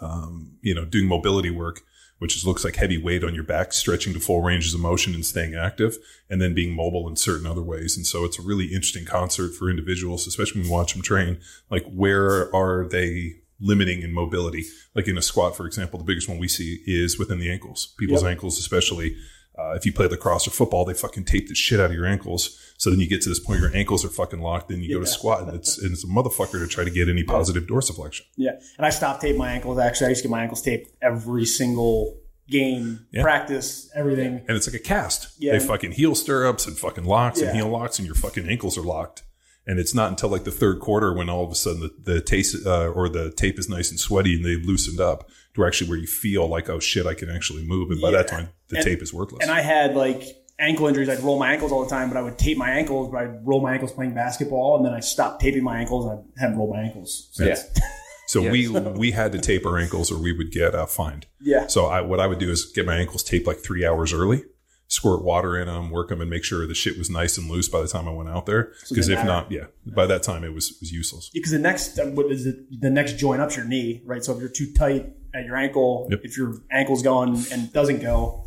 um, 0.00 0.56
you 0.62 0.74
know 0.74 0.84
doing 0.84 1.06
mobility 1.06 1.50
work, 1.50 1.80
which 2.18 2.36
is, 2.36 2.46
looks 2.46 2.64
like 2.64 2.76
heavy 2.76 2.98
weight 2.98 3.24
on 3.24 3.34
your 3.34 3.44
back, 3.44 3.72
stretching 3.72 4.12
to 4.14 4.20
full 4.20 4.42
ranges 4.42 4.74
of 4.74 4.80
motion 4.80 5.14
and 5.14 5.24
staying 5.24 5.54
active, 5.54 5.96
and 6.28 6.40
then 6.40 6.54
being 6.54 6.74
mobile 6.74 7.08
in 7.08 7.16
certain 7.16 7.46
other 7.46 7.62
ways. 7.62 7.96
And 7.96 8.06
so 8.06 8.24
it's 8.24 8.38
a 8.38 8.42
really 8.42 8.66
interesting 8.66 9.04
concert 9.04 9.54
for 9.54 9.70
individuals, 9.70 10.26
especially 10.26 10.60
when 10.60 10.68
you 10.68 10.72
watch 10.74 10.92
them 10.92 11.02
train. 11.02 11.38
Like 11.70 11.84
where 11.86 12.54
are 12.54 12.86
they 12.88 13.36
limiting 13.60 14.02
in 14.02 14.12
mobility? 14.12 14.64
Like 14.94 15.08
in 15.08 15.16
a 15.16 15.22
squat, 15.22 15.56
for 15.56 15.66
example, 15.66 15.98
the 15.98 16.04
biggest 16.04 16.28
one 16.28 16.38
we 16.38 16.48
see 16.48 16.82
is 16.86 17.18
within 17.18 17.38
the 17.38 17.50
ankles. 17.50 17.94
People's 17.98 18.22
Yep. 18.22 18.30
ankles, 18.32 18.58
especially. 18.58 19.16
Uh, 19.58 19.72
if 19.72 19.86
you 19.86 19.92
play 19.94 20.06
lacrosse 20.06 20.46
or 20.46 20.50
football, 20.50 20.84
they 20.84 20.92
fucking 20.92 21.24
tape 21.24 21.48
the 21.48 21.54
shit 21.54 21.80
out 21.80 21.86
of 21.86 21.96
your 21.96 22.04
ankles. 22.04 22.60
So 22.78 22.90
then 22.90 23.00
you 23.00 23.08
get 23.08 23.22
to 23.22 23.28
this 23.28 23.38
point, 23.40 23.60
your 23.60 23.74
ankles 23.74 24.04
are 24.04 24.08
fucking 24.08 24.40
locked. 24.40 24.68
Then 24.68 24.80
you 24.82 24.92
go 24.94 25.00
to 25.00 25.06
squat, 25.06 25.42
and 25.42 25.54
it's 25.54 25.78
and 25.78 25.92
it's 25.92 26.04
a 26.04 26.06
motherfucker 26.08 26.58
to 26.62 26.66
try 26.66 26.84
to 26.84 26.90
get 26.90 27.08
any 27.08 27.24
positive 27.24 27.64
dorsiflexion. 27.66 28.22
yeah. 28.36 28.52
And 28.76 28.86
I 28.86 28.90
stopped 28.90 29.22
taping 29.22 29.38
my 29.38 29.50
ankles. 29.52 29.78
Actually, 29.78 30.06
I 30.06 30.10
used 30.10 30.22
to 30.22 30.28
get 30.28 30.32
my 30.32 30.42
ankles 30.42 30.62
taped 30.62 30.90
every 31.02 31.46
single 31.46 32.18
game, 32.48 33.06
Yeah. 33.12 33.22
practice, 33.22 33.90
everything. 33.94 34.42
and 34.46 34.56
it's 34.56 34.66
like 34.68 34.76
a 34.76 34.82
cast. 34.82 35.28
Yeah. 35.38 35.52
They 35.58 35.58
fucking 35.66 35.92
heel 35.92 36.14
stirrups 36.14 36.66
and 36.66 36.76
fucking 36.78 37.04
locks 37.04 37.40
and 37.40 37.56
heel 37.56 37.68
locks, 37.68 37.98
and 37.98 38.06
your 38.06 38.14
fucking 38.14 38.48
ankles 38.48 38.78
are 38.78 38.82
locked. 38.82 39.22
And 39.68 39.80
it's 39.80 39.92
not 39.94 40.10
until 40.10 40.28
like 40.28 40.44
the 40.44 40.52
third 40.52 40.78
quarter 40.78 41.12
when 41.12 41.28
all 41.28 41.42
of 41.44 41.50
a 41.50 41.56
sudden 41.56 41.80
the, 41.80 42.12
the 42.12 42.20
taste 42.20 42.64
uh, 42.64 42.86
or 42.86 43.08
the 43.08 43.32
tape 43.32 43.58
is 43.58 43.68
nice 43.68 43.90
and 43.90 43.98
sweaty 43.98 44.36
and 44.36 44.44
they've 44.44 44.64
loosened 44.64 45.00
up 45.00 45.28
to 45.56 45.64
actually 45.64 45.88
where 45.90 45.98
you 45.98 46.06
feel 46.06 46.46
like, 46.46 46.68
oh 46.70 46.78
shit, 46.78 47.04
I 47.04 47.14
can 47.14 47.28
actually 47.28 47.64
move. 47.64 47.90
And 47.90 48.00
by 48.00 48.12
that 48.12 48.28
time, 48.28 48.50
the 48.68 48.76
And- 48.76 48.84
tape 48.84 49.02
is 49.02 49.12
worthless. 49.12 49.42
And 49.42 49.50
I 49.50 49.62
had 49.62 49.96
like 49.96 50.22
ankle 50.58 50.86
injuries. 50.86 51.08
I'd 51.08 51.20
roll 51.20 51.38
my 51.38 51.52
ankles 51.52 51.72
all 51.72 51.84
the 51.84 51.90
time, 51.90 52.08
but 52.08 52.16
I 52.16 52.22
would 52.22 52.38
tape 52.38 52.56
my 52.58 52.70
ankles, 52.70 53.10
but 53.12 53.18
I'd 53.22 53.46
roll 53.46 53.60
my 53.60 53.72
ankles 53.74 53.92
playing 53.92 54.14
basketball. 54.14 54.76
And 54.76 54.84
then 54.86 54.92
I 54.94 55.00
stopped 55.00 55.40
taping 55.40 55.62
my 55.64 55.78
ankles 55.78 56.06
and 56.06 56.18
I 56.36 56.40
haven't 56.40 56.58
rolled 56.58 56.70
my 56.74 56.80
ankles. 56.82 57.28
since. 57.32 57.60
so 58.28 58.40
Yeah. 58.42 58.50
we 58.50 58.68
we 58.68 59.10
had 59.12 59.32
to 59.32 59.38
tape 59.38 59.66
our 59.66 59.78
ankles 59.78 60.10
or 60.10 60.18
we 60.18 60.32
would 60.32 60.50
get 60.50 60.74
uh, 60.74 60.86
fined. 60.86 61.26
Yeah. 61.40 61.66
So 61.66 61.86
I, 61.86 62.00
what 62.00 62.20
I 62.20 62.26
would 62.26 62.38
do 62.38 62.50
is 62.50 62.64
get 62.74 62.86
my 62.86 62.96
ankles 62.96 63.22
taped 63.22 63.46
like 63.46 63.58
three 63.58 63.84
hours 63.86 64.12
early, 64.12 64.44
squirt 64.88 65.22
water 65.22 65.58
in 65.58 65.66
them, 65.66 65.90
work 65.90 66.08
them, 66.08 66.20
and 66.20 66.30
make 66.30 66.42
sure 66.44 66.66
the 66.66 66.74
shit 66.74 66.96
was 66.98 67.10
nice 67.10 67.36
and 67.38 67.50
loose 67.50 67.68
by 67.68 67.80
the 67.82 67.88
time 67.88 68.08
I 68.08 68.12
went 68.12 68.28
out 68.30 68.46
there. 68.46 68.72
Because 68.88 69.06
didn't 69.08 69.20
if 69.20 69.26
matter. 69.26 69.26
not, 69.28 69.52
yeah, 69.52 69.64
by 69.94 70.06
that 70.06 70.22
time 70.22 70.42
it 70.42 70.54
was 70.54 70.76
was 70.80 70.90
useless. 70.90 71.30
because 71.34 71.52
the 71.52 71.58
next 71.58 71.98
uh, 71.98 72.06
what 72.06 72.30
is 72.32 72.46
it 72.46 72.56
the 72.80 72.90
next 72.90 73.18
joint 73.18 73.40
up's 73.42 73.56
your 73.56 73.66
knee 73.66 74.02
right 74.06 74.24
so 74.24 74.32
if 74.34 74.40
you're 74.40 74.48
too 74.48 74.72
tight 74.72 75.12
at 75.34 75.44
your 75.44 75.56
ankle 75.56 76.08
Yep. 76.10 76.20
if 76.24 76.36
your 76.38 76.54
ankle's 76.70 77.02
going 77.02 77.36
and 77.52 77.70
doesn't 77.72 78.00
go 78.00 78.44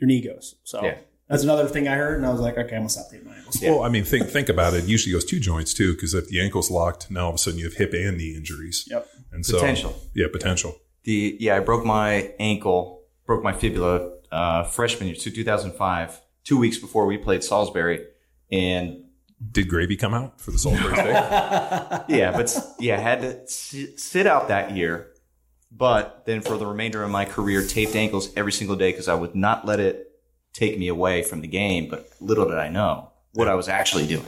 your 0.00 0.06
knee 0.06 0.22
goes 0.22 0.54
so 0.62 0.84
Yeah. 0.84 0.98
That's 1.28 1.42
another 1.42 1.66
thing 1.68 1.86
i 1.88 1.94
heard 1.94 2.16
and 2.16 2.26
i 2.26 2.30
was 2.30 2.40
like 2.40 2.56
okay 2.58 2.74
i'm 2.76 2.82
gonna 2.82 2.88
stop 2.88 3.10
taping 3.10 3.28
my 3.28 3.34
ankles 3.36 3.60
Well, 3.62 3.82
I 3.82 3.88
mean, 3.88 4.04
think 4.04 4.28
think 4.28 4.48
about 4.48 4.74
it. 4.74 4.84
it 4.84 4.88
usually 4.88 5.12
goes 5.12 5.24
two 5.24 5.40
joints 5.40 5.72
too, 5.74 5.94
because 5.94 6.14
if 6.14 6.28
the 6.28 6.40
ankle's 6.40 6.70
locked, 6.70 7.10
now 7.10 7.24
all 7.24 7.28
of 7.30 7.34
a 7.36 7.38
sudden 7.38 7.58
you 7.58 7.64
have 7.66 7.74
hip 7.74 7.92
and 7.94 8.16
knee 8.18 8.34
injuries. 8.36 8.86
yep 8.90 9.06
And 9.32 9.44
so, 9.44 9.58
Potential. 9.58 9.94
Yeah, 10.14 10.26
potential. 10.32 10.76
The 11.04 11.36
yeah, 11.40 11.56
I 11.56 11.60
broke 11.60 11.84
my 11.84 12.32
ankle, 12.38 13.02
broke 13.26 13.42
my 13.42 13.52
fibula 13.52 14.12
uh, 14.30 14.64
freshman 14.64 15.06
year, 15.08 15.16
so 15.16 15.30
2005, 15.30 16.20
two 16.44 16.58
weeks 16.58 16.76
before 16.78 17.06
we 17.06 17.16
played 17.16 17.42
Salisbury, 17.42 18.04
and 18.52 19.04
Did 19.52 19.68
gravy 19.68 19.96
come 19.96 20.12
out 20.14 20.40
for 20.40 20.50
the 20.50 20.58
Salisbury 20.58 20.94
steak? 20.94 21.06
yeah, 22.18 22.32
but 22.34 22.54
yeah, 22.78 22.96
I 22.96 23.00
had 23.00 23.20
to 23.22 23.46
sit, 23.48 23.98
sit 24.00 24.26
out 24.26 24.48
that 24.48 24.72
year. 24.76 25.12
But 25.70 26.24
then 26.26 26.40
for 26.42 26.56
the 26.58 26.66
remainder 26.66 27.02
of 27.02 27.10
my 27.10 27.24
career, 27.24 27.64
taped 27.66 27.94
ankles 27.94 28.30
every 28.36 28.52
single 28.52 28.76
day 28.76 28.90
because 28.90 29.08
I 29.08 29.14
would 29.14 29.34
not 29.34 29.64
let 29.66 29.80
it 29.80 30.07
take 30.52 30.78
me 30.78 30.88
away 30.88 31.22
from 31.22 31.40
the 31.40 31.48
game. 31.48 31.88
But 31.88 32.10
little 32.20 32.46
did 32.46 32.58
I 32.58 32.68
know 32.68 33.10
what 33.34 33.48
I 33.48 33.54
was 33.54 33.68
actually 33.68 34.06
doing, 34.06 34.26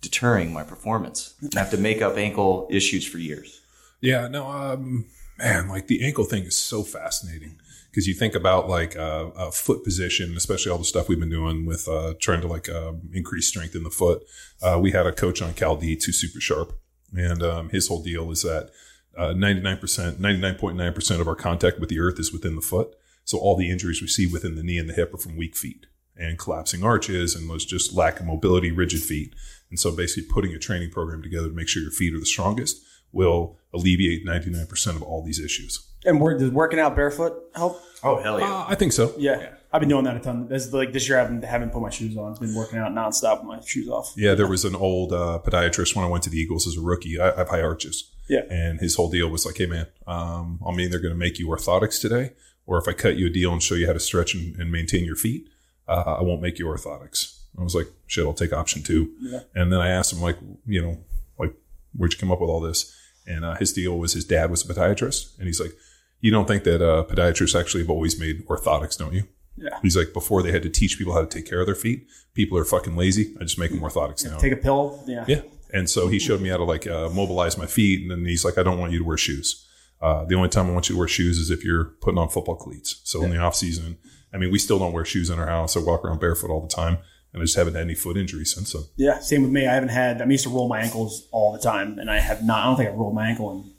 deterring 0.00 0.52
my 0.52 0.64
performance. 0.64 1.34
I 1.54 1.58
have 1.58 1.70
to 1.70 1.76
make 1.76 2.02
up 2.02 2.16
ankle 2.16 2.66
issues 2.70 3.06
for 3.06 3.18
years. 3.18 3.60
Yeah, 4.00 4.28
no, 4.28 4.46
um, 4.46 5.06
man, 5.38 5.68
like 5.68 5.86
the 5.86 6.04
ankle 6.04 6.24
thing 6.24 6.44
is 6.44 6.56
so 6.56 6.82
fascinating 6.82 7.58
because 7.90 8.06
you 8.06 8.14
think 8.14 8.34
about 8.34 8.68
like 8.68 8.94
uh, 8.94 9.28
uh, 9.28 9.50
foot 9.50 9.82
position, 9.82 10.36
especially 10.36 10.70
all 10.70 10.76
the 10.78 10.84
stuff 10.84 11.08
we've 11.08 11.18
been 11.18 11.30
doing 11.30 11.64
with 11.64 11.88
uh, 11.88 12.12
trying 12.20 12.42
to 12.42 12.46
like 12.46 12.68
uh, 12.68 12.92
increase 13.14 13.48
strength 13.48 13.74
in 13.74 13.84
the 13.84 13.90
foot. 13.90 14.22
Uh, 14.62 14.78
we 14.80 14.90
had 14.90 15.06
a 15.06 15.12
coach 15.12 15.40
on 15.40 15.54
Cal 15.54 15.76
Dietz 15.76 16.04
who's 16.04 16.20
super 16.20 16.38
sharp, 16.40 16.78
and 17.14 17.42
um, 17.42 17.70
his 17.70 17.88
whole 17.88 18.02
deal 18.02 18.30
is 18.30 18.42
that 18.42 18.70
uh, 19.16 19.28
99%, 19.28 20.16
99.9% 20.16 21.20
of 21.20 21.26
our 21.26 21.34
contact 21.34 21.80
with 21.80 21.88
the 21.88 21.98
earth 21.98 22.20
is 22.20 22.32
within 22.32 22.54
the 22.54 22.60
foot. 22.60 22.94
So 23.26 23.38
all 23.38 23.56
the 23.56 23.70
injuries 23.70 24.00
we 24.00 24.06
see 24.06 24.26
within 24.26 24.54
the 24.54 24.62
knee 24.62 24.78
and 24.78 24.88
the 24.88 24.94
hip 24.94 25.12
are 25.12 25.18
from 25.18 25.36
weak 25.36 25.56
feet 25.56 25.86
and 26.16 26.38
collapsing 26.38 26.82
arches 26.82 27.34
and 27.34 27.50
was 27.50 27.66
just 27.66 27.92
lack 27.92 28.20
of 28.20 28.26
mobility, 28.26 28.70
rigid 28.70 29.02
feet. 29.02 29.34
And 29.68 29.78
so 29.78 29.94
basically 29.94 30.32
putting 30.32 30.54
a 30.54 30.58
training 30.58 30.90
program 30.90 31.22
together 31.22 31.48
to 31.48 31.54
make 31.54 31.68
sure 31.68 31.82
your 31.82 31.90
feet 31.90 32.14
are 32.14 32.20
the 32.20 32.24
strongest 32.24 32.80
will 33.12 33.58
alleviate 33.74 34.24
99% 34.24 34.96
of 34.96 35.02
all 35.02 35.24
these 35.24 35.40
issues. 35.40 35.86
And 36.04 36.20
wor- 36.20 36.38
does 36.38 36.50
working 36.50 36.78
out 36.78 36.94
barefoot 36.94 37.50
help? 37.54 37.82
Oh 38.04 38.22
hell 38.22 38.38
yeah! 38.38 38.46
Uh, 38.46 38.66
I 38.68 38.76
think 38.76 38.92
so. 38.92 39.12
Yeah. 39.18 39.54
I've 39.72 39.80
been 39.80 39.88
doing 39.88 40.04
that 40.04 40.16
a 40.16 40.20
ton. 40.20 40.48
This, 40.48 40.72
like 40.72 40.92
this 40.92 41.08
year, 41.08 41.18
I 41.18 41.22
haven't, 41.22 41.44
haven't 41.44 41.70
put 41.70 41.82
my 41.82 41.90
shoes 41.90 42.16
on. 42.16 42.32
I've 42.32 42.40
been 42.40 42.54
working 42.54 42.78
out 42.78 42.92
nonstop 42.92 43.40
with 43.40 43.48
my 43.48 43.60
shoes 43.60 43.88
off. 43.88 44.14
Yeah, 44.16 44.34
there 44.34 44.46
was 44.46 44.64
an 44.64 44.74
old 44.76 45.12
uh, 45.12 45.40
podiatrist 45.44 45.94
when 45.94 46.04
I 46.04 46.08
went 46.08 46.22
to 46.24 46.30
the 46.30 46.38
Eagles 46.38 46.66
as 46.66 46.76
a 46.76 46.80
rookie. 46.80 47.20
I, 47.20 47.32
I 47.32 47.38
have 47.38 47.48
high 47.48 47.60
arches. 47.60 48.10
Yeah. 48.28 48.42
And 48.48 48.80
his 48.80 48.94
whole 48.94 49.10
deal 49.10 49.28
was 49.28 49.44
like, 49.44 49.58
hey, 49.58 49.66
man, 49.66 49.86
um, 50.06 50.60
I'm 50.66 50.80
either 50.80 50.98
going 50.98 51.12
to 51.12 51.18
make 51.18 51.38
you 51.38 51.48
orthotics 51.48 52.00
today, 52.00 52.32
or 52.66 52.78
if 52.78 52.88
I 52.88 52.92
cut 52.92 53.16
you 53.16 53.26
a 53.26 53.30
deal 53.30 53.52
and 53.52 53.62
show 53.62 53.74
you 53.74 53.86
how 53.86 53.92
to 53.92 54.00
stretch 54.00 54.34
and, 54.34 54.56
and 54.56 54.70
maintain 54.70 55.04
your 55.04 55.16
feet, 55.16 55.48
uh, 55.88 56.16
I 56.18 56.22
won't 56.22 56.42
make 56.42 56.58
you 56.58 56.66
orthotics. 56.66 57.40
I 57.58 57.62
was 57.62 57.74
like, 57.74 57.86
shit, 58.06 58.26
I'll 58.26 58.34
take 58.34 58.52
option 58.52 58.82
two. 58.82 59.12
And 59.54 59.72
then 59.72 59.80
I 59.80 59.88
asked 59.88 60.12
him, 60.12 60.20
like, 60.20 60.36
you 60.66 60.82
know, 60.82 60.98
like, 61.38 61.54
where'd 61.96 62.12
you 62.12 62.18
come 62.18 62.30
up 62.30 62.40
with 62.40 62.50
all 62.50 62.60
this? 62.60 62.94
And 63.26 63.44
uh, 63.44 63.54
his 63.54 63.72
deal 63.72 63.98
was 63.98 64.12
his 64.12 64.24
dad 64.24 64.50
was 64.50 64.68
a 64.68 64.72
podiatrist. 64.72 65.38
And 65.38 65.46
he's 65.46 65.60
like, 65.60 65.72
you 66.20 66.30
don't 66.30 66.46
think 66.46 66.64
that 66.64 66.82
uh, 66.82 67.04
podiatrists 67.04 67.58
actually 67.58 67.82
have 67.82 67.90
always 67.90 68.20
made 68.20 68.46
orthotics, 68.46 68.98
don't 68.98 69.14
you? 69.14 69.24
Yeah. 69.56 69.78
He's 69.80 69.96
like, 69.96 70.12
before 70.12 70.42
they 70.42 70.52
had 70.52 70.62
to 70.64 70.68
teach 70.68 70.98
people 70.98 71.14
how 71.14 71.22
to 71.22 71.26
take 71.26 71.48
care 71.48 71.60
of 71.60 71.66
their 71.66 71.74
feet, 71.74 72.06
people 72.34 72.58
are 72.58 72.64
fucking 72.64 72.94
lazy. 72.94 73.34
I 73.40 73.44
just 73.44 73.58
make 73.58 73.70
them 73.70 73.80
orthotics 73.80 74.28
now. 74.28 74.36
Take 74.36 74.52
a 74.52 74.56
pill. 74.56 75.02
Yeah. 75.06 75.24
Yeah. 75.26 75.40
And 75.72 75.88
so 75.88 76.08
he 76.08 76.18
showed 76.18 76.40
me 76.40 76.50
how 76.50 76.58
to 76.58 76.64
like 76.64 76.86
uh, 76.86 77.08
mobilize 77.08 77.56
my 77.56 77.66
feet. 77.66 78.02
And 78.02 78.10
then 78.10 78.24
he's 78.26 78.44
like, 78.44 78.58
I 78.58 78.62
don't 78.62 78.78
want 78.78 78.92
you 78.92 78.98
to 78.98 79.04
wear 79.04 79.16
shoes. 79.16 79.65
Uh, 80.00 80.24
the 80.24 80.34
only 80.34 80.48
time 80.48 80.68
I 80.68 80.72
want 80.72 80.88
you 80.88 80.94
to 80.94 80.98
wear 80.98 81.08
shoes 81.08 81.38
is 81.38 81.50
if 81.50 81.64
you're 81.64 81.84
putting 82.00 82.18
on 82.18 82.28
football 82.28 82.56
cleats. 82.56 83.00
So 83.04 83.22
in 83.22 83.30
the 83.30 83.38
off 83.38 83.54
season, 83.54 83.98
I 84.32 84.36
mean, 84.36 84.50
we 84.50 84.58
still 84.58 84.78
don't 84.78 84.92
wear 84.92 85.04
shoes 85.04 85.30
in 85.30 85.38
our 85.38 85.46
house. 85.46 85.76
I 85.76 85.80
walk 85.80 86.04
around 86.04 86.20
barefoot 86.20 86.50
all 86.50 86.60
the 86.60 86.74
time. 86.74 86.98
And 87.32 87.42
I 87.42 87.44
just 87.44 87.56
haven't 87.56 87.74
had 87.74 87.82
any 87.82 87.94
foot 87.94 88.16
injuries 88.16 88.54
since 88.54 88.72
then. 88.72 88.84
Yeah. 88.96 89.18
Same 89.18 89.42
with 89.42 89.50
me. 89.50 89.66
I 89.66 89.74
haven't 89.74 89.90
had. 89.90 90.22
I 90.22 90.24
used 90.24 90.44
to 90.44 90.50
roll 90.50 90.68
my 90.68 90.80
ankles 90.80 91.28
all 91.32 91.52
the 91.52 91.58
time, 91.58 91.98
and 91.98 92.10
I 92.10 92.18
have 92.18 92.42
not. 92.42 92.60
I 92.60 92.64
don't 92.64 92.76
think 92.76 92.88
I've 92.88 92.96
rolled 92.96 93.14
my 93.14 93.28
ankle 93.28 93.52
in 93.52 93.74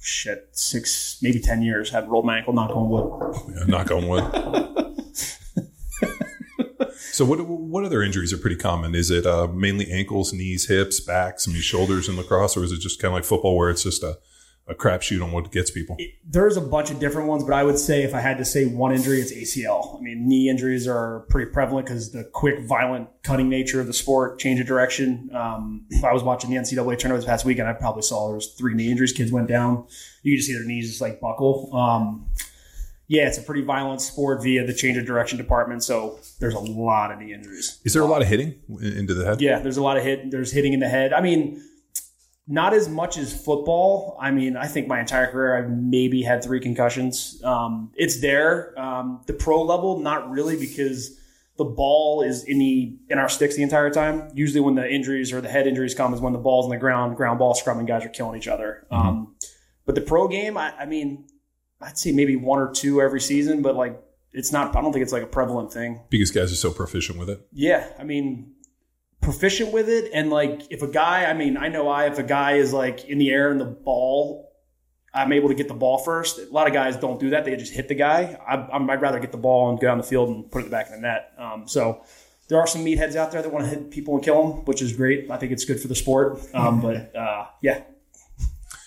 shit 0.00 0.48
six, 0.52 1.18
maybe 1.20 1.38
ten 1.38 1.62
years. 1.62 1.90
Haven't 1.90 2.08
rolled 2.08 2.24
my 2.24 2.38
ankle. 2.38 2.54
Knock 2.54 2.70
on 2.70 2.88
wood. 2.88 3.54
Yeah, 3.54 3.64
knock 3.64 3.90
on 3.90 4.08
wood. 4.08 4.24
so 7.12 7.24
what 7.24 7.46
what 7.46 7.84
other 7.84 8.02
injuries 8.02 8.32
are 8.32 8.38
pretty 8.38 8.56
common? 8.56 8.94
Is 8.94 9.10
it 9.10 9.26
uh, 9.26 9.48
mainly 9.48 9.90
ankles, 9.90 10.32
knees, 10.32 10.68
hips, 10.68 11.00
backs, 11.00 11.48
I 11.48 11.52
mean 11.52 11.60
shoulders 11.60 12.08
in 12.08 12.16
lacrosse, 12.16 12.56
or 12.56 12.64
is 12.64 12.72
it 12.72 12.80
just 12.80 13.00
kind 13.00 13.12
of 13.12 13.16
like 13.16 13.24
football 13.24 13.56
where 13.56 13.70
it's 13.70 13.82
just 13.82 14.02
a, 14.02 14.18
a 14.68 14.74
crapshoot 14.74 15.22
on 15.22 15.32
what 15.32 15.50
gets 15.50 15.70
people? 15.70 15.96
There's 16.24 16.56
a 16.56 16.60
bunch 16.60 16.90
of 16.90 17.00
different 17.00 17.28
ones, 17.28 17.42
but 17.42 17.52
I 17.52 17.64
would 17.64 17.78
say 17.78 18.04
if 18.04 18.14
I 18.14 18.20
had 18.20 18.38
to 18.38 18.44
say 18.44 18.66
one 18.66 18.92
injury, 18.92 19.20
it's 19.20 19.32
ACL. 19.32 19.98
I 19.98 20.00
mean, 20.00 20.28
knee 20.28 20.48
injuries 20.48 20.86
are 20.86 21.26
pretty 21.28 21.50
prevalent 21.50 21.86
because 21.86 22.12
the 22.12 22.24
quick, 22.24 22.60
violent, 22.60 23.08
cutting 23.22 23.48
nature 23.48 23.80
of 23.80 23.86
the 23.86 23.92
sport, 23.92 24.38
change 24.38 24.60
of 24.60 24.66
direction. 24.66 25.30
Um, 25.34 25.86
I 26.04 26.12
was 26.12 26.22
watching 26.22 26.50
the 26.50 26.56
NCAA 26.56 26.98
tournament 26.98 27.22
this 27.22 27.24
past 27.24 27.44
weekend. 27.44 27.68
I 27.68 27.72
probably 27.72 28.02
saw 28.02 28.28
there 28.28 28.36
was 28.36 28.54
three 28.54 28.74
knee 28.74 28.90
injuries. 28.90 29.12
Kids 29.12 29.32
went 29.32 29.48
down. 29.48 29.86
You 30.22 30.32
could 30.32 30.38
just 30.38 30.48
see 30.48 30.54
their 30.54 30.64
knees 30.64 30.88
just 30.88 31.00
like 31.00 31.20
buckle. 31.20 31.74
Um, 31.74 32.26
yeah, 33.08 33.26
it's 33.26 33.36
a 33.36 33.42
pretty 33.42 33.62
violent 33.62 34.00
sport 34.00 34.42
via 34.42 34.64
the 34.64 34.72
change 34.72 34.96
of 34.96 35.04
direction 35.04 35.36
department. 35.36 35.82
So 35.84 36.18
there's 36.38 36.54
a 36.54 36.60
lot 36.60 37.12
of 37.12 37.18
knee 37.18 37.34
injuries. 37.34 37.78
Is 37.84 37.92
there 37.92 38.02
a 38.02 38.06
lot 38.06 38.22
of 38.22 38.28
hitting 38.28 38.60
into 38.80 39.12
the 39.12 39.24
head? 39.24 39.40
Yeah, 39.40 39.58
there's 39.58 39.76
a 39.76 39.82
lot 39.82 39.98
of 39.98 40.04
hit. 40.04 40.30
There's 40.30 40.52
hitting 40.52 40.72
in 40.72 40.80
the 40.80 40.88
head. 40.88 41.12
I 41.12 41.20
mean, 41.20 41.62
not 42.46 42.74
as 42.74 42.88
much 42.88 43.18
as 43.18 43.32
football. 43.32 44.16
I 44.20 44.30
mean, 44.30 44.56
I 44.56 44.66
think 44.66 44.88
my 44.88 45.00
entire 45.00 45.30
career 45.30 45.56
I've 45.56 45.70
maybe 45.70 46.22
had 46.22 46.42
three 46.42 46.60
concussions. 46.60 47.40
Um, 47.44 47.92
it's 47.94 48.20
there. 48.20 48.78
Um, 48.78 49.22
the 49.26 49.32
pro 49.32 49.62
level, 49.62 50.00
not 50.00 50.30
really, 50.30 50.58
because 50.58 51.18
the 51.56 51.64
ball 51.64 52.22
is 52.22 52.44
in 52.44 52.58
the 52.58 52.96
in 53.08 53.18
our 53.18 53.28
sticks 53.28 53.56
the 53.56 53.62
entire 53.62 53.90
time. 53.90 54.30
Usually, 54.34 54.60
when 54.60 54.74
the 54.74 54.88
injuries 54.88 55.32
or 55.32 55.40
the 55.40 55.48
head 55.48 55.66
injuries 55.66 55.94
come, 55.94 56.12
is 56.14 56.20
when 56.20 56.32
the 56.32 56.38
ball's 56.38 56.64
on 56.66 56.70
the 56.70 56.78
ground, 56.78 57.16
ground 57.16 57.38
ball 57.38 57.54
scrumming 57.54 57.86
guys 57.86 58.04
are 58.04 58.08
killing 58.08 58.38
each 58.38 58.48
other. 58.48 58.86
Um, 58.90 59.36
but 59.84 59.94
the 59.94 60.00
pro 60.00 60.28
game, 60.28 60.56
I, 60.56 60.72
I 60.78 60.86
mean, 60.86 61.26
I'd 61.80 61.98
say 61.98 62.12
maybe 62.12 62.36
one 62.36 62.58
or 62.58 62.72
two 62.72 63.00
every 63.00 63.20
season, 63.20 63.62
but 63.62 63.76
like 63.76 64.00
it's 64.32 64.50
not. 64.50 64.74
I 64.74 64.80
don't 64.80 64.92
think 64.92 65.02
it's 65.02 65.12
like 65.12 65.22
a 65.22 65.26
prevalent 65.26 65.72
thing. 65.72 66.00
Because 66.10 66.30
guys 66.30 66.52
are 66.52 66.56
so 66.56 66.72
proficient 66.72 67.18
with 67.18 67.30
it. 67.30 67.46
Yeah, 67.52 67.86
I 67.98 68.04
mean, 68.04 68.54
proficient 69.22 69.72
with 69.72 69.88
it, 69.88 70.10
and 70.12 70.28
like 70.28 70.62
if 70.70 70.82
a 70.82 70.86
guy, 70.86 71.24
I 71.24 71.32
mean, 71.32 71.56
I 71.56 71.68
know 71.68 71.88
I 71.88 72.06
if 72.06 72.18
a 72.18 72.22
guy 72.22 72.52
is 72.54 72.72
like 72.72 73.06
in 73.06 73.16
the 73.18 73.30
air 73.30 73.50
and 73.50 73.60
the 73.60 73.64
ball, 73.64 74.52
I'm 75.14 75.32
able 75.32 75.48
to 75.48 75.54
get 75.54 75.68
the 75.68 75.74
ball 75.74 75.98
first. 75.98 76.38
A 76.38 76.50
lot 76.50 76.66
of 76.66 76.74
guys 76.74 76.96
don't 76.96 77.18
do 77.18 77.30
that; 77.30 77.44
they 77.44 77.56
just 77.56 77.72
hit 77.72 77.88
the 77.88 77.94
guy. 77.94 78.38
I, 78.46 78.56
I'm, 78.74 78.90
I'd 78.90 79.00
rather 79.00 79.18
get 79.20 79.32
the 79.32 79.38
ball 79.38 79.70
and 79.70 79.80
go 79.80 79.86
down 79.86 79.96
the 79.96 80.04
field 80.04 80.28
and 80.28 80.50
put 80.50 80.64
it 80.64 80.70
back 80.70 80.88
in 80.88 80.92
the 80.92 81.00
net. 81.00 81.32
Um, 81.38 81.66
so. 81.66 82.02
There 82.48 82.60
are 82.60 82.66
some 82.66 82.84
meatheads 82.84 83.16
out 83.16 83.32
there 83.32 83.40
that 83.40 83.50
want 83.50 83.64
to 83.64 83.70
hit 83.70 83.90
people 83.90 84.14
and 84.14 84.22
kill 84.22 84.42
them, 84.46 84.64
which 84.66 84.82
is 84.82 84.92
great. 84.92 85.30
I 85.30 85.38
think 85.38 85.52
it's 85.52 85.64
good 85.64 85.80
for 85.80 85.88
the 85.88 85.94
sport. 85.94 86.38
Um, 86.52 86.82
but 86.82 87.16
uh, 87.16 87.46
yeah, 87.62 87.82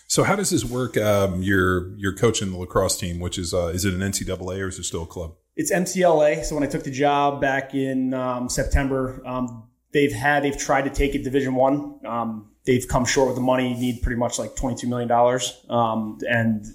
So 0.08 0.24
how 0.24 0.36
does 0.36 0.50
this 0.52 0.64
work? 0.64 0.98
Um, 0.98 1.42
you're 1.42 1.96
you're 1.98 2.16
coaching 2.16 2.52
the 2.52 2.58
lacrosse 2.58 2.98
team, 2.98 3.20
which 3.20 3.40
is 3.40 3.54
uh, 3.56 3.68
is 3.68 3.84
it 3.86 3.94
an 3.94 4.02
NCAA 4.02 4.60
or 4.62 4.68
is 4.68 4.78
it 4.78 4.84
still 4.84 5.04
a 5.04 5.08
club? 5.08 5.36
It's 5.56 5.72
MCLA. 5.72 6.44
So 6.44 6.54
when 6.54 6.64
I 6.64 6.68
took 6.68 6.84
the 6.84 6.92
job 6.92 7.42
back 7.42 7.74
in 7.74 8.14
um, 8.14 8.50
September, 8.50 9.22
um, 9.26 9.64
they've 9.96 10.14
had 10.14 10.44
they've 10.44 10.58
tried 10.58 10.84
to 10.84 10.92
take 10.92 11.16
it 11.16 11.24
Division 11.24 11.56
One. 11.56 12.00
Um, 12.06 12.52
they've 12.66 12.88
come 12.88 13.06
short 13.06 13.28
with 13.30 13.36
the 13.38 13.42
money. 13.42 13.74
You 13.74 13.80
need 13.80 14.04
pretty 14.04 14.20
much 14.20 14.38
like 14.38 14.56
twenty 14.56 14.76
two 14.76 14.88
million 14.88 15.08
dollars. 15.08 15.66
Um, 15.70 16.20
and 16.30 16.66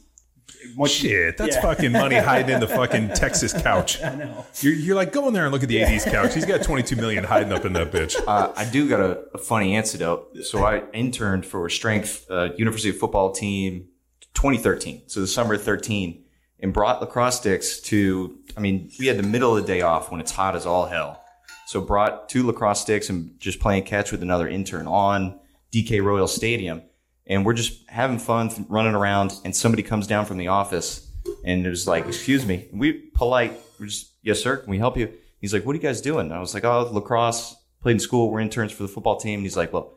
once 0.76 0.92
Shit, 0.92 1.36
that's 1.38 1.56
Yeah. 1.56 1.62
fucking 1.62 1.92
money 1.92 2.16
hiding 2.16 2.54
in 2.54 2.60
the 2.60 2.66
fucking 2.68 3.10
Texas 3.14 3.52
couch. 3.52 4.02
I 4.04 4.14
know. 4.14 4.44
You're, 4.60 4.74
you're 4.74 4.94
like, 4.96 5.10
go 5.12 5.26
in 5.28 5.32
there 5.34 5.44
and 5.44 5.52
look 5.52 5.62
at 5.62 5.68
the 5.70 5.78
80s 5.80 6.10
couch. 6.10 6.34
He's 6.34 6.44
got 6.44 6.62
22 6.62 6.96
million 6.96 7.24
hiding 7.24 7.50
up 7.52 7.64
in 7.64 7.72
that 7.74 7.90
bitch. 7.90 8.14
Uh, 8.26 8.52
I 8.54 8.66
do 8.66 8.86
got 8.88 9.00
a, 9.00 9.20
a 9.32 9.38
funny 9.38 9.74
anecdote. 9.74 10.36
So 10.44 10.62
I 10.64 10.82
interned 10.92 11.46
for 11.46 11.64
a 11.64 11.70
strength 11.70 12.26
uh, 12.30 12.50
University 12.58 12.90
of 12.90 12.98
football 12.98 13.32
team 13.32 13.88
2013. 14.34 15.04
So 15.06 15.20
the 15.20 15.26
summer 15.26 15.54
of 15.54 15.62
13 15.62 16.24
and 16.60 16.74
brought 16.74 17.00
lacrosse 17.00 17.38
sticks 17.38 17.80
to, 17.82 18.36
I 18.54 18.60
mean, 18.60 18.90
we 18.98 19.06
had 19.06 19.16
the 19.16 19.22
middle 19.22 19.56
of 19.56 19.62
the 19.62 19.66
day 19.66 19.80
off 19.80 20.10
when 20.10 20.20
it's 20.20 20.32
hot 20.32 20.56
as 20.56 20.66
all 20.66 20.86
hell. 20.86 21.22
So 21.70 21.80
brought 21.80 22.28
two 22.28 22.44
lacrosse 22.44 22.80
sticks 22.80 23.10
and 23.10 23.38
just 23.38 23.60
playing 23.60 23.84
catch 23.84 24.10
with 24.10 24.24
another 24.24 24.48
intern 24.48 24.88
on 24.88 25.38
DK 25.72 26.02
Royal 26.02 26.26
Stadium. 26.26 26.82
And 27.28 27.46
we're 27.46 27.52
just 27.52 27.88
having 27.88 28.18
fun 28.18 28.50
running 28.68 28.96
around 28.96 29.34
and 29.44 29.54
somebody 29.54 29.84
comes 29.84 30.08
down 30.08 30.26
from 30.26 30.38
the 30.38 30.48
office 30.48 31.08
and 31.44 31.64
it 31.64 31.70
was 31.70 31.86
like, 31.86 32.06
excuse 32.06 32.44
me. 32.44 32.66
And 32.72 32.80
we 32.80 32.94
polite. 33.14 33.52
We're 33.78 33.86
just, 33.86 34.14
yes, 34.20 34.42
sir. 34.42 34.56
Can 34.56 34.68
we 34.68 34.78
help 34.78 34.96
you? 34.96 35.12
He's 35.40 35.54
like, 35.54 35.64
what 35.64 35.74
are 35.74 35.76
you 35.76 35.82
guys 35.82 36.00
doing? 36.00 36.26
And 36.26 36.34
I 36.34 36.40
was 36.40 36.54
like, 36.54 36.64
oh, 36.64 36.90
lacrosse, 36.90 37.54
played 37.80 37.92
in 37.92 38.00
school. 38.00 38.32
We're 38.32 38.40
interns 38.40 38.72
for 38.72 38.82
the 38.82 38.88
football 38.88 39.20
team. 39.20 39.38
And 39.38 39.44
he's 39.44 39.56
like, 39.56 39.72
well, 39.72 39.94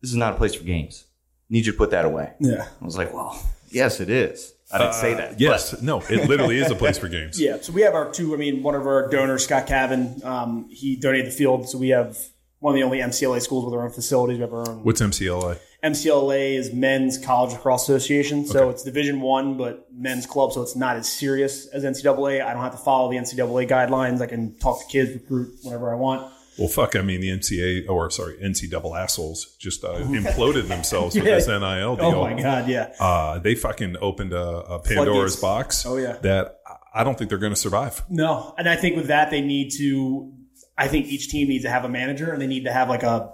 this 0.00 0.10
is 0.10 0.16
not 0.16 0.32
a 0.32 0.36
place 0.36 0.56
for 0.56 0.64
games. 0.64 1.04
Need 1.48 1.66
you 1.66 1.70
to 1.70 1.78
put 1.78 1.92
that 1.92 2.04
away. 2.04 2.32
Yeah. 2.40 2.66
I 2.80 2.84
was 2.84 2.98
like, 2.98 3.14
well, 3.14 3.40
yes, 3.70 4.00
it 4.00 4.10
is. 4.10 4.54
I 4.72 4.78
didn't 4.78 4.94
say 4.94 5.14
that. 5.14 5.38
Yes, 5.40 5.80
no, 5.82 6.00
it 6.08 6.28
literally 6.28 6.58
is 6.58 6.70
a 6.70 6.74
place 6.74 6.98
for 6.98 7.08
games. 7.08 7.40
Yeah, 7.42 7.60
so 7.60 7.72
we 7.72 7.82
have 7.82 7.94
our 7.94 8.10
two. 8.10 8.34
I 8.34 8.36
mean, 8.36 8.62
one 8.62 8.74
of 8.74 8.86
our 8.86 9.08
donors, 9.08 9.44
Scott 9.44 9.66
Cavan, 9.66 10.20
um, 10.24 10.68
he 10.70 10.96
donated 10.96 11.26
the 11.26 11.30
field. 11.30 11.68
So 11.68 11.76
we 11.78 11.88
have 11.88 12.16
one 12.60 12.74
of 12.74 12.78
the 12.78 12.84
only 12.84 12.98
MCLA 12.98 13.42
schools 13.42 13.64
with 13.64 13.74
our 13.74 13.84
own 13.84 13.90
facilities. 13.90 14.36
We 14.38 14.42
have 14.42 14.52
our 14.52 14.68
own. 14.68 14.84
What's 14.84 15.00
MCLA? 15.00 15.58
MCLA 15.82 16.54
is 16.56 16.72
Men's 16.72 17.18
College 17.18 17.52
Lacrosse 17.54 17.88
Association, 17.88 18.46
so 18.46 18.70
it's 18.70 18.84
Division 18.84 19.20
One, 19.20 19.56
but 19.56 19.88
men's 19.92 20.26
club, 20.26 20.52
so 20.52 20.62
it's 20.62 20.76
not 20.76 20.96
as 20.96 21.08
serious 21.10 21.66
as 21.66 21.82
NCAA. 21.82 22.40
I 22.44 22.52
don't 22.52 22.62
have 22.62 22.72
to 22.72 22.78
follow 22.78 23.10
the 23.10 23.16
NCAA 23.16 23.68
guidelines. 23.68 24.20
I 24.20 24.26
can 24.26 24.56
talk 24.60 24.78
to 24.80 24.86
kids, 24.86 25.12
recruit 25.12 25.56
whenever 25.64 25.92
I 25.92 25.96
want. 25.96 26.32
Well, 26.58 26.68
fuck, 26.68 26.96
I 26.96 27.00
mean, 27.02 27.20
the 27.20 27.30
NCA, 27.30 27.88
or 27.88 28.10
sorry, 28.10 28.36
NC 28.36 28.70
double 28.70 28.94
assholes 28.94 29.56
just 29.58 29.84
uh, 29.84 29.94
imploded 30.00 30.68
themselves 30.68 31.14
with 31.14 31.24
Yeah. 31.24 31.36
this 31.36 31.46
NIL 31.48 31.96
deal. 31.96 32.04
Oh 32.06 32.20
my 32.22 32.34
god, 32.40 32.68
yeah. 32.68 32.92
Uh, 33.00 33.38
they 33.38 33.54
fucking 33.54 33.96
opened 34.00 34.32
a, 34.32 34.40
a 34.42 34.78
Pandora's 34.80 35.36
Floodgates. 35.36 35.82
box. 35.82 35.86
Oh, 35.86 35.96
yeah. 35.96 36.18
That 36.22 36.58
I 36.94 37.04
don't 37.04 37.16
think 37.16 37.30
they're 37.30 37.38
going 37.38 37.54
to 37.54 37.58
survive. 37.60 38.02
No, 38.10 38.54
and 38.58 38.68
I 38.68 38.76
think 38.76 38.96
with 38.96 39.06
that 39.06 39.30
they 39.30 39.40
need 39.40 39.70
to. 39.78 40.32
I 40.76 40.88
think 40.88 41.06
each 41.06 41.28
team 41.30 41.48
needs 41.48 41.64
to 41.64 41.70
have 41.70 41.84
a 41.84 41.88
manager, 41.88 42.32
and 42.32 42.40
they 42.40 42.46
need 42.46 42.64
to 42.64 42.72
have 42.72 42.88
like 42.88 43.02
a. 43.02 43.32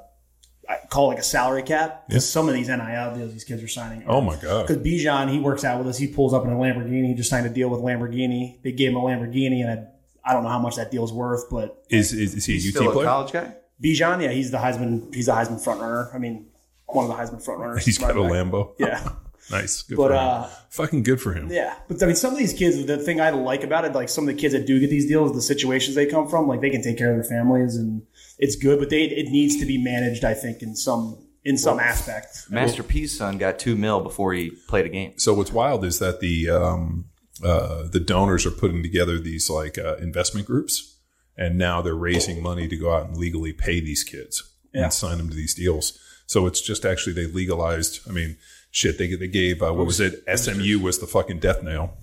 I 0.68 0.76
call 0.90 1.07
it 1.07 1.14
like 1.14 1.18
a 1.18 1.22
salary 1.24 1.62
cap 1.62 2.07
because 2.09 2.28
some 2.31 2.46
of 2.46 2.54
these 2.54 2.68
NIL 2.68 3.14
deals 3.16 3.33
these 3.33 3.44
kids 3.44 3.62
are 3.62 3.68
signing. 3.68 4.04
Oh 4.07 4.20
my 4.20 4.37
God. 4.37 4.66
Because 4.66 4.83
Bijan, 4.83 5.31
he 5.31 5.38
works 5.40 5.64
out 5.64 5.78
with 5.78 5.88
us. 5.88 5.96
He 5.96 6.07
pulls 6.09 6.35
up 6.35 6.44
in 6.44 6.50
a 6.52 6.57
Lamborghini. 6.57 7.07
He 7.09 7.14
just 7.14 7.31
signed 7.31 7.46
a 7.46 7.50
deal 7.50 7.70
with 7.70 7.81
Lamborghini. 7.81 8.62
They 8.62 8.72
gave 8.72 8.90
him 8.90 8.96
a 8.96 9.00
Lamborghini, 9.00 9.62
and 9.66 9.70
I, 9.70 9.87
I 10.29 10.33
don't 10.35 10.43
know 10.43 10.51
how 10.51 10.59
much 10.59 10.77
that 10.77 10.91
deal's 10.91 11.12
worth, 11.12 11.45
but 11.51 11.83
Is, 11.88 12.12
is, 12.12 12.35
is 12.35 12.45
he 12.45 12.55
a 12.55 12.57
UT 12.59 12.62
still 12.75 13.01
a 13.01 13.05
college 13.05 13.33
guy? 13.33 13.55
Bijan, 13.83 14.23
yeah, 14.23 14.31
he's 14.31 14.51
the 14.51 14.59
Heisman. 14.59 15.14
He's 15.14 15.27
the 15.27 15.33
Heisman 15.33 15.62
front 15.62 15.81
runner. 15.81 16.11
I 16.12 16.19
mean, 16.19 16.47
one 16.87 17.09
of 17.09 17.11
the 17.11 17.17
Heisman 17.23 17.45
frontrunners. 17.45 17.85
He's 17.85 17.97
got 17.99 18.11
a 18.17 18.21
Right 18.21 18.31
back. 18.31 18.33
Lambo. 18.53 18.73
Yeah, 18.79 19.09
Nice. 19.51 19.83
Good 19.83 19.97
But, 19.97 20.09
for 20.09 20.14
him. 20.14 20.19
uh, 20.19 20.51
Fucking 20.71 21.03
good 21.05 21.21
for 21.21 21.33
him. 21.33 21.49
yeah. 21.51 21.75
But 21.88 22.03
I 22.03 22.07
mean, 22.07 22.17
some 22.17 22.33
of 22.33 22.38
these 22.38 22.53
kids. 22.53 22.85
The 22.85 22.99
thing 22.99 23.21
I 23.21 23.31
like 23.31 23.62
about 23.64 23.85
it, 23.87 23.93
like 23.93 24.09
some 24.11 24.29
of 24.29 24.35
the 24.35 24.41
kids 24.41 24.53
that 24.53 24.67
do 24.67 24.79
get 24.81 24.91
these 24.91 25.07
deals, 25.07 25.33
the 25.33 25.41
situations 25.41 25.95
they 25.97 26.07
come 26.07 26.29
from, 26.29 26.47
like 26.49 26.61
they 26.61 26.71
can 26.71 26.83
take 26.83 26.99
care 26.99 27.11
of 27.11 27.17
their 27.17 27.25
families, 27.25 27.77
and 27.77 28.03
it's 28.38 28.57
good. 28.57 28.79
But 28.79 28.91
they 28.91 29.05
it 29.05 29.29
needs 29.31 29.57
to 29.61 29.64
be 29.64 29.79
managed. 29.79 30.25
I 30.25 30.35
think 30.35 30.61
in 30.61 30.77
some 30.77 31.25
in 31.45 31.57
some 31.57 31.79
aspect. 31.81 32.47
Master 32.51 32.83
P's 32.83 33.17
son 33.17 33.38
got 33.38 33.59
two 33.59 33.75
mil 33.77 34.01
before 34.01 34.35
he 34.35 34.51
played 34.69 34.85
a 34.85 34.91
game. 34.91 35.14
So 35.19 35.33
what's 35.33 35.53
wild 35.53 35.85
is 35.85 35.99
that 36.01 36.21
the 36.21 36.51
um, 36.51 37.07
uh, 37.44 37.85
the 37.88 38.01
donors 38.01 38.44
are 38.46 38.51
putting 38.51 38.83
together 38.83 39.18
these 39.18 39.48
like 39.51 39.79
uh, 39.79 39.96
investment 39.96 40.46
groups, 40.46 40.98
and 41.37 41.57
now 41.59 41.81
they're 41.83 41.94
raising 41.94 42.42
money 42.42 42.66
to 42.68 42.77
go 42.77 42.92
out 42.94 43.07
and 43.09 43.16
legally 43.16 43.53
pay 43.53 43.81
these 43.81 44.05
kids 44.05 44.42
Yeah. 44.74 44.85
and 44.85 44.92
sign 44.92 45.18
them 45.18 45.29
to 45.31 45.35
these 45.37 45.55
deals. 45.55 45.98
So 46.27 46.46
it's 46.46 46.61
just 46.61 46.85
actually 46.85 47.12
they 47.14 47.27
legalized. 47.27 48.01
I 48.09 48.12
mean, 48.12 48.37
shit, 48.70 48.98
they 48.98 49.14
they 49.14 49.29
gave 49.29 49.62
uh, 49.62 49.72
what 49.72 49.87
was 49.87 50.01
it? 50.01 50.22
SMU 50.35 50.79
was 50.81 50.98
the 50.98 51.07
fucking 51.07 51.38
death 51.40 51.62
nail. 51.62 51.96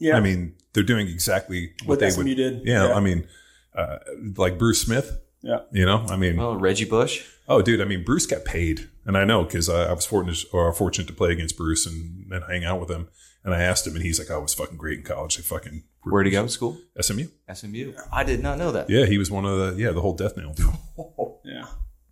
Yeah. 0.00 0.16
I 0.16 0.20
mean, 0.20 0.54
they're 0.74 0.82
doing 0.84 1.08
exactly 1.08 1.72
what, 1.84 1.88
What 1.88 1.98
they 2.00 2.10
SMU 2.10 2.24
would. 2.24 2.36
did. 2.36 2.62
Yeah, 2.64 2.88
Yeah. 2.88 2.94
I 2.94 3.00
mean, 3.00 3.26
uh, 3.74 3.98
like 4.36 4.58
Bruce 4.58 4.80
Smith. 4.80 5.18
Yeah. 5.42 5.60
You 5.72 5.84
know, 5.86 6.04
I 6.08 6.16
mean, 6.16 6.38
Oh, 6.40 6.54
Reggie 6.54 6.84
Bush. 6.84 7.24
oh, 7.48 7.62
dude, 7.62 7.80
I 7.80 7.84
mean, 7.84 8.04
Bruce 8.04 8.26
got 8.26 8.44
paid, 8.44 8.88
and 9.06 9.16
I 9.16 9.24
know 9.24 9.44
because 9.44 9.68
I, 9.68 9.84
I 9.90 9.92
was 9.92 10.04
fortunate 10.04 10.44
or 10.52 10.72
fortunate 10.72 11.06
to 11.08 11.12
play 11.14 11.30
against 11.30 11.56
Bruce 11.56 11.86
and, 11.86 12.30
and 12.32 12.42
hang 12.48 12.64
out 12.64 12.80
with 12.80 12.90
him. 12.90 13.08
And 13.44 13.54
I 13.54 13.62
asked 13.62 13.86
him, 13.86 13.94
and 13.94 14.02
he's 14.02 14.18
like, 14.18 14.30
"I 14.30 14.36
was 14.38 14.52
fucking 14.54 14.76
great 14.76 14.98
in 14.98 15.04
college. 15.04 15.36
They 15.36 15.42
fucking 15.42 15.84
Where'd 16.04 16.26
he 16.26 16.32
go 16.32 16.42
to 16.42 16.48
school? 16.48 16.78
SMU. 17.00 17.26
SMU. 17.52 17.92
I 18.12 18.24
did 18.24 18.42
not 18.42 18.58
know 18.58 18.72
that. 18.72 18.88
Yeah, 18.88 19.06
he 19.06 19.18
was 19.18 19.30
one 19.30 19.44
of 19.44 19.58
the 19.58 19.82
yeah 19.82 19.92
the 19.92 20.00
whole 20.00 20.14
death 20.14 20.36
nail 20.36 20.52
deal. 20.52 20.78
Yeah. 21.44 21.66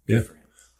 Yeah. 0.06 0.22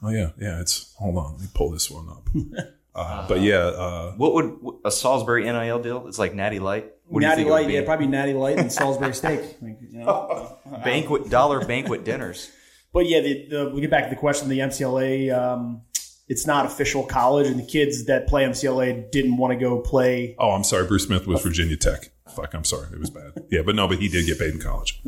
Oh 0.02 0.08
yeah, 0.08 0.30
yeah. 0.38 0.60
It's 0.60 0.94
hold 0.98 1.18
on, 1.18 1.32
let 1.32 1.40
me 1.42 1.48
pull 1.52 1.70
this 1.70 1.90
one 1.90 2.08
up. 2.08 2.28
Uh, 2.96 3.28
but 3.28 3.42
yeah, 3.42 3.58
uh, 3.58 4.12
What 4.12 4.32
would 4.32 4.58
a 4.82 4.90
Salisbury 4.90 5.44
NIL 5.44 5.80
deal? 5.80 6.06
It's 6.08 6.18
like 6.18 6.32
Natty 6.32 6.60
Light. 6.60 6.90
What 7.04 7.20
do 7.20 7.26
you 7.26 7.28
Natty 7.28 7.42
think 7.42 7.50
Light, 7.50 7.68
yeah, 7.68 7.84
probably 7.84 8.06
Natty 8.06 8.32
Light 8.32 8.56
and 8.56 8.72
Salisbury 8.72 9.12
steak. 9.12 9.40
Like, 9.60 9.76
you 9.82 9.98
know. 9.98 10.56
banquet 10.82 11.28
dollar 11.28 11.62
banquet 11.66 12.04
dinners. 12.04 12.50
But 12.94 13.04
yeah, 13.06 13.20
the, 13.20 13.48
the, 13.50 13.68
we 13.74 13.82
get 13.82 13.90
back 13.90 14.04
to 14.04 14.08
the 14.08 14.16
question. 14.16 14.48
The 14.48 14.60
MCLA, 14.60 15.30
um, 15.30 15.82
it's 16.28 16.46
not 16.46 16.66
official 16.66 17.04
college, 17.04 17.46
and 17.46 17.58
the 17.58 17.66
kids 17.66 18.06
that 18.06 18.26
play 18.26 18.44
MCLA 18.44 19.10
didn't 19.10 19.36
want 19.36 19.52
to 19.52 19.58
go 19.58 19.80
play. 19.80 20.34
oh, 20.38 20.50
I'm 20.50 20.64
sorry, 20.64 20.86
Bruce 20.86 21.04
Smith 21.06 21.26
was 21.26 21.42
Virginia 21.42 21.76
Tech. 21.76 22.10
Fuck, 22.34 22.54
I'm 22.54 22.64
sorry, 22.64 22.88
it 22.92 22.98
was 22.98 23.10
bad. 23.10 23.32
Yeah, 23.50 23.62
but 23.62 23.74
no, 23.74 23.86
but 23.86 23.98
he 23.98 24.08
did 24.08 24.26
get 24.26 24.38
paid 24.38 24.52
in 24.52 24.60
college. 24.60 25.00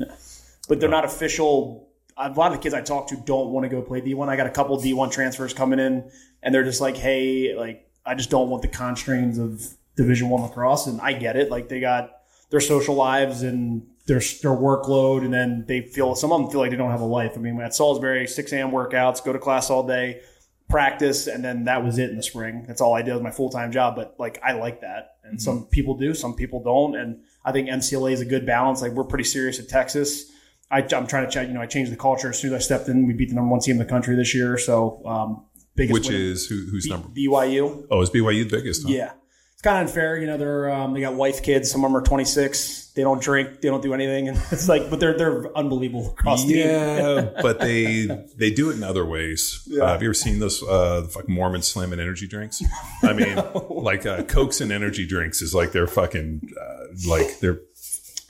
But 0.69 0.81
they're 0.81 0.89
not 0.89 1.05
official. 1.05 1.89
A 2.17 2.31
lot 2.31 2.53
of 2.53 2.59
the 2.59 2.63
kids 2.63 2.75
I 2.75 2.81
talk 2.81 3.09
to 3.09 3.17
don't 3.17 3.51
want 3.51 3.65
to 3.65 3.69
go 3.69 3.83
play 3.83 4.01
D1. 4.01 4.29
I 4.29 4.37
got 4.37 4.47
a 4.47 4.51
couple 4.51 4.79
D1 4.79 5.11
transfers 5.13 5.53
coming 5.53 5.79
in, 5.79 6.11
and 6.43 6.55
they're 6.55 6.65
just 6.65 6.81
like, 6.81 6.97
"Hey, 6.97 7.55
like 7.57 7.89
I 8.07 8.15
just 8.15 8.31
don't 8.31 8.49
want 8.49 8.63
the 8.63 8.69
constraints 8.69 9.39
of 9.39 9.67
Division 9.97 10.29
One 10.29 10.43
lacrosse." 10.43 10.87
And 10.87 11.01
I 11.01 11.13
get 11.13 11.37
it. 11.37 11.51
Like 11.51 11.69
they 11.69 11.81
got 11.81 12.11
their 12.51 12.61
social 12.61 12.95
lives 12.95 13.43
and 13.43 13.87
their 14.07 14.21
their 14.21 14.53
workload, 14.53 15.25
and 15.25 15.33
then 15.33 15.65
they 15.69 15.83
feel 15.83 16.15
some 16.15 16.33
of 16.33 16.41
them 16.41 16.51
feel 16.51 16.61
like 16.61 16.71
they 16.71 16.77
don't 16.77 16.91
have 16.91 17.01
a 17.01 17.07
life. 17.07 17.33
I 17.37 17.41
mean, 17.41 17.61
at 17.61 17.75
Salisbury, 17.75 18.27
six 18.27 18.53
a.m. 18.53 18.71
workouts, 18.71 19.25
go 19.25 19.33
to 19.33 19.39
class 19.39 19.71
all 19.71 19.87
day, 19.87 20.21
practice, 20.69 21.27
and 21.27 21.45
then 21.45 21.65
that 21.65 21.85
was 21.85 21.99
it 21.99 22.11
in 22.11 22.17
the 22.17 22.23
spring. 22.23 22.65
That's 22.67 22.81
all 22.81 22.95
I 22.95 23.03
did 23.03 23.15
with 23.15 23.23
my 23.23 23.31
full 23.31 23.51
time 23.51 23.73
job. 23.73 23.97
But 23.97 24.15
like 24.19 24.41
I 24.43 24.53
like 24.53 24.83
that, 24.83 25.17
and 25.25 25.41
some 25.41 25.67
people 25.67 25.97
do, 25.97 26.15
some 26.15 26.35
people 26.35 26.63
don't, 26.63 26.97
and 26.97 27.23
I 27.45 27.53
think 27.53 27.69
MCLA 27.69 28.13
is 28.13 28.21
a 28.21 28.27
good 28.27 28.47
balance. 28.47 28.83
Like 28.83 28.93
we're 28.93 29.05
pretty 29.05 29.25
serious 29.25 29.59
at 29.59 29.69
Texas. 29.69 30.31
I, 30.71 30.81
I'm 30.81 31.07
trying 31.07 31.25
to 31.25 31.31
check. 31.31 31.49
You 31.49 31.55
know, 31.55 31.63
I 31.63 31.67
changed 31.67 31.91
the 31.91 31.97
culture 31.97 32.29
as 32.29 32.39
soon 32.39 32.53
as 32.53 32.57
I 32.57 32.65
stepped 32.65 32.89
in. 32.89 33.07
We 33.07 33.15
beat 33.15 33.31
the 33.31 33.35
number 33.35 33.51
one 33.51 33.61
team 33.61 33.73
in 33.73 33.79
the 33.79 33.85
country 33.87 34.15
this 34.17 34.35
year. 34.35 34.59
So 34.59 35.03
um, 35.07 35.45
biggest 35.75 35.95
Which 35.95 36.11
is 36.11 36.47
who, 36.47 36.67
who's 36.71 36.85
B- 36.85 36.91
number? 36.91 37.09
BYU. 37.09 37.87
Oh, 37.91 38.03
is 38.03 38.11
BYU 38.11 38.49
the 38.49 38.57
biggest? 38.59 38.83
Huh? 38.83 38.91
Yeah, 38.91 39.13
it's 39.59 39.65
kind 39.65 39.83
of 39.83 39.89
unfair. 39.89 40.17
You 40.19 40.29
know, 40.29 40.37
they're 40.37 40.71
um, 40.71 40.95
they 40.95 41.01
got 41.01 41.15
wife, 41.15 41.43
kids. 41.43 41.69
Some 41.69 41.85
of 41.85 41.91
them 41.91 41.97
are 41.97 42.05
26. 42.05 42.93
They 42.95 43.03
don't 43.03 43.21
drink. 43.21 43.61
They 43.61 43.67
don't 43.69 43.83
do 43.83 43.93
anything, 43.93 44.29
and 44.29 44.39
it's 44.53 44.69
like, 44.69 44.89
but 44.89 45.01
they're 45.01 45.19
they're 45.19 45.57
unbelievable 45.59 46.13
across 46.13 46.45
the 46.45 46.55
Yeah, 46.59 47.31
but 47.43 47.59
they 47.59 48.07
they 48.37 48.53
do 48.53 48.71
it 48.71 48.77
in 48.77 48.85
other 48.85 49.05
ways. 49.05 49.65
Yeah. 49.67 49.83
Uh, 49.83 49.89
have 49.89 50.01
you 50.03 50.11
ever 50.11 50.15
seen 50.15 50.39
those 50.39 50.63
uh, 50.63 51.01
the 51.01 51.09
fucking 51.09 51.35
Mormon 51.35 51.63
slamming 51.63 51.99
energy 51.99 52.29
drinks? 52.29 52.63
I 53.03 53.13
mean, 53.15 53.37
like 53.69 54.07
uh, 54.07 54.23
Cokes 54.23 54.61
and 54.61 54.71
energy 54.71 55.09
drinks 55.09 55.43
is 55.43 55.53
like 55.57 55.73
they're 55.73 55.89
fucking 55.89 56.53
uh, 56.61 56.85
like 57.09 57.41
they're 57.41 57.61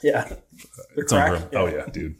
yeah, 0.01 0.23
they're 0.95 1.03
it's 1.03 1.13
crack. 1.13 1.27
unreal. 1.31 1.49
Oh 1.53 1.67
yeah, 1.67 1.85
dude. 1.85 2.15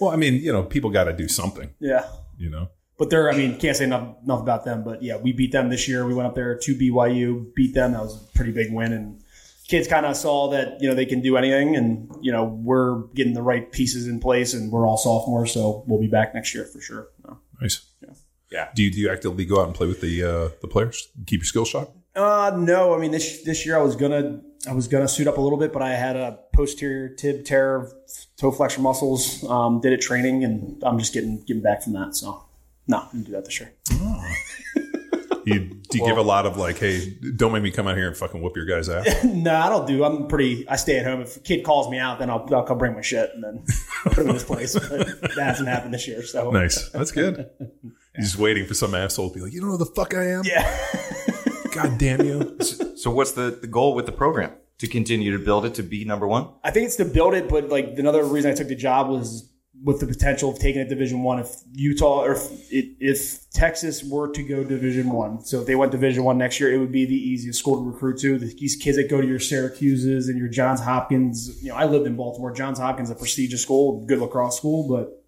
Well, 0.00 0.10
I 0.10 0.16
mean, 0.16 0.34
you 0.36 0.52
know, 0.54 0.62
people 0.62 0.88
got 0.88 1.04
to 1.04 1.12
do 1.12 1.28
something. 1.28 1.68
yeah. 1.80 2.06
You 2.38 2.48
know, 2.48 2.68
But 2.96 3.10
they're, 3.10 3.30
I 3.30 3.36
mean, 3.36 3.58
can't 3.58 3.76
say 3.76 3.84
enough, 3.84 4.16
enough 4.22 4.40
about 4.40 4.64
them. 4.64 4.84
But 4.84 5.02
yeah, 5.02 5.16
we 5.16 5.32
beat 5.32 5.52
them 5.52 5.68
this 5.68 5.88
year. 5.88 6.06
We 6.06 6.14
went 6.14 6.28
up 6.28 6.34
there 6.34 6.56
to 6.56 6.74
BYU, 6.74 7.52
beat 7.54 7.74
them. 7.74 7.92
That 7.92 8.02
was 8.02 8.22
a 8.22 8.26
pretty 8.36 8.52
big 8.52 8.72
win. 8.72 8.92
And 8.92 9.20
kids 9.66 9.88
kind 9.88 10.06
of 10.06 10.16
saw 10.16 10.50
that, 10.50 10.80
you 10.80 10.88
know, 10.88 10.94
they 10.94 11.06
can 11.06 11.20
do 11.20 11.36
anything. 11.36 11.74
And, 11.74 12.08
you 12.20 12.30
know, 12.30 12.44
we're 12.44 13.02
getting 13.14 13.34
the 13.34 13.42
right 13.42 13.70
pieces 13.72 14.06
in 14.06 14.20
place 14.20 14.54
and 14.54 14.70
we're 14.70 14.86
all 14.86 14.96
sophomores. 14.96 15.52
So 15.52 15.84
we'll 15.88 16.00
be 16.00 16.06
back 16.06 16.34
next 16.34 16.54
year 16.54 16.64
for 16.64 16.80
sure. 16.80 17.08
No. 17.26 17.38
nice. 17.60 17.84
Yeah. 18.00 18.14
yeah. 18.50 18.68
Do 18.76 18.82
you 18.84 18.92
do 18.92 19.00
you 19.00 19.10
actively 19.10 19.44
go 19.44 19.60
out 19.60 19.66
and 19.66 19.74
play 19.74 19.88
with 19.88 20.00
the 20.00 20.22
uh, 20.22 20.48
the 20.60 20.68
players? 20.68 21.08
Keep 21.26 21.40
your 21.40 21.46
skill 21.46 21.64
sharp. 21.64 21.90
Uh, 22.14 22.52
no, 22.56 22.94
I 22.94 22.98
mean, 22.98 23.10
this, 23.10 23.42
this 23.42 23.66
year 23.66 23.76
I 23.76 23.82
was 23.82 23.96
gonna, 23.96 24.40
I 24.68 24.72
was 24.72 24.86
gonna 24.86 25.08
suit 25.08 25.26
up 25.26 25.36
a 25.36 25.40
little 25.40 25.58
bit, 25.58 25.72
but 25.72 25.82
I 25.82 25.94
had 25.94 26.14
a 26.14 26.38
posterior 26.52 27.08
tib 27.08 27.44
tear 27.44 27.90
toe 28.36 28.52
flexor 28.52 28.80
muscles. 28.80 29.42
Um, 29.44 29.80
did 29.80 29.92
it 29.92 30.00
training 30.00 30.44
and 30.44 30.80
I'm 30.84 30.98
just 30.98 31.12
getting, 31.12 31.40
getting 31.40 31.62
back 31.62 31.82
from 31.82 31.94
that. 31.94 32.14
So 32.14 32.44
no, 32.86 32.98
I 32.98 33.08
didn't 33.12 33.26
do 33.26 33.32
that 33.32 33.44
this 33.44 33.60
year. 33.60 33.74
Oh. 33.92 34.34
You, 35.46 35.58
do 35.90 35.98
you 35.98 36.06
give 36.06 36.16
a 36.16 36.22
lot 36.22 36.46
of 36.46 36.56
like, 36.56 36.78
hey, 36.78 37.18
don't 37.36 37.52
make 37.52 37.62
me 37.62 37.70
come 37.70 37.86
out 37.86 37.96
here 37.96 38.08
and 38.08 38.16
fucking 38.16 38.40
whoop 38.40 38.56
your 38.56 38.64
guys 38.64 38.88
ass? 38.88 39.24
No, 39.24 39.54
I 39.54 39.68
don't 39.68 39.86
do. 39.86 40.02
I'm 40.04 40.26
pretty. 40.26 40.66
I 40.68 40.76
stay 40.76 40.98
at 40.98 41.04
home. 41.04 41.20
If 41.20 41.36
a 41.36 41.40
kid 41.40 41.64
calls 41.64 41.90
me 41.90 41.98
out, 41.98 42.18
then 42.18 42.30
I'll, 42.30 42.48
I'll 42.54 42.62
come 42.62 42.78
bring 42.78 42.94
my 42.94 43.02
shit 43.02 43.30
and 43.34 43.44
then 43.44 43.64
put 44.04 44.18
him 44.18 44.28
in 44.28 44.34
his 44.34 44.44
place. 44.44 44.72
But 44.72 45.20
that 45.20 45.36
hasn't 45.36 45.68
happened 45.68 45.92
this 45.92 46.08
year. 46.08 46.22
So 46.22 46.50
nice. 46.50 46.88
That's 46.90 47.12
good. 47.12 47.50
He's 48.16 48.30
just 48.30 48.38
waiting 48.38 48.64
for 48.64 48.74
some 48.74 48.94
asshole 48.94 49.30
to 49.30 49.34
be 49.34 49.40
like, 49.40 49.52
you 49.52 49.60
don't 49.60 49.70
know 49.70 49.76
who 49.76 49.84
the 49.84 49.90
fuck 49.90 50.14
I 50.14 50.28
am? 50.28 50.44
Yeah. 50.44 50.64
God 51.74 51.98
damn 51.98 52.22
you. 52.22 52.56
So 52.96 53.10
what's 53.10 53.32
the, 53.32 53.58
the 53.60 53.66
goal 53.66 53.94
with 53.94 54.06
the 54.06 54.12
program? 54.12 54.52
To 54.78 54.86
continue 54.88 55.36
to 55.36 55.44
build 55.44 55.64
it 55.66 55.74
to 55.74 55.82
be 55.82 56.04
number 56.04 56.26
one? 56.26 56.48
I 56.62 56.70
think 56.70 56.86
it's 56.86 56.96
to 56.96 57.04
build 57.04 57.34
it, 57.34 57.48
but 57.48 57.68
like 57.68 57.94
another 57.96 58.24
reason 58.24 58.50
I 58.50 58.54
took 58.54 58.68
the 58.68 58.74
job 58.74 59.08
was 59.08 59.50
with 59.82 60.00
the 60.00 60.06
potential 60.06 60.50
of 60.50 60.58
taking 60.58 60.80
it 60.80 60.88
Division 60.88 61.22
One. 61.22 61.38
If 61.38 61.56
Utah 61.72 62.24
or 62.24 62.32
if, 62.32 62.72
it, 62.72 62.96
if 63.00 63.50
Texas 63.50 64.04
were 64.04 64.30
to 64.32 64.42
go 64.42 64.64
Division 64.64 65.10
One, 65.10 65.44
so 65.44 65.60
if 65.60 65.66
they 65.66 65.74
went 65.74 65.92
Division 65.92 66.24
One 66.24 66.38
next 66.38 66.60
year, 66.60 66.72
it 66.72 66.78
would 66.78 66.92
be 66.92 67.04
the 67.04 67.14
easiest 67.14 67.58
school 67.58 67.76
to 67.76 67.90
recruit 67.90 68.18
to. 68.20 68.38
These 68.38 68.76
kids 68.76 68.96
that 68.96 69.10
go 69.10 69.20
to 69.20 69.26
your 69.26 69.40
Syracuse's 69.40 70.28
and 70.28 70.38
your 70.38 70.48
Johns 70.48 70.80
Hopkins. 70.80 71.62
You 71.62 71.70
know, 71.70 71.76
I 71.76 71.84
lived 71.84 72.06
in 72.06 72.16
Baltimore. 72.16 72.52
Johns 72.52 72.78
Hopkins, 72.78 73.10
a 73.10 73.14
prestigious 73.14 73.62
school, 73.62 74.04
good 74.06 74.20
lacrosse 74.20 74.56
school, 74.56 74.88
but 74.88 75.23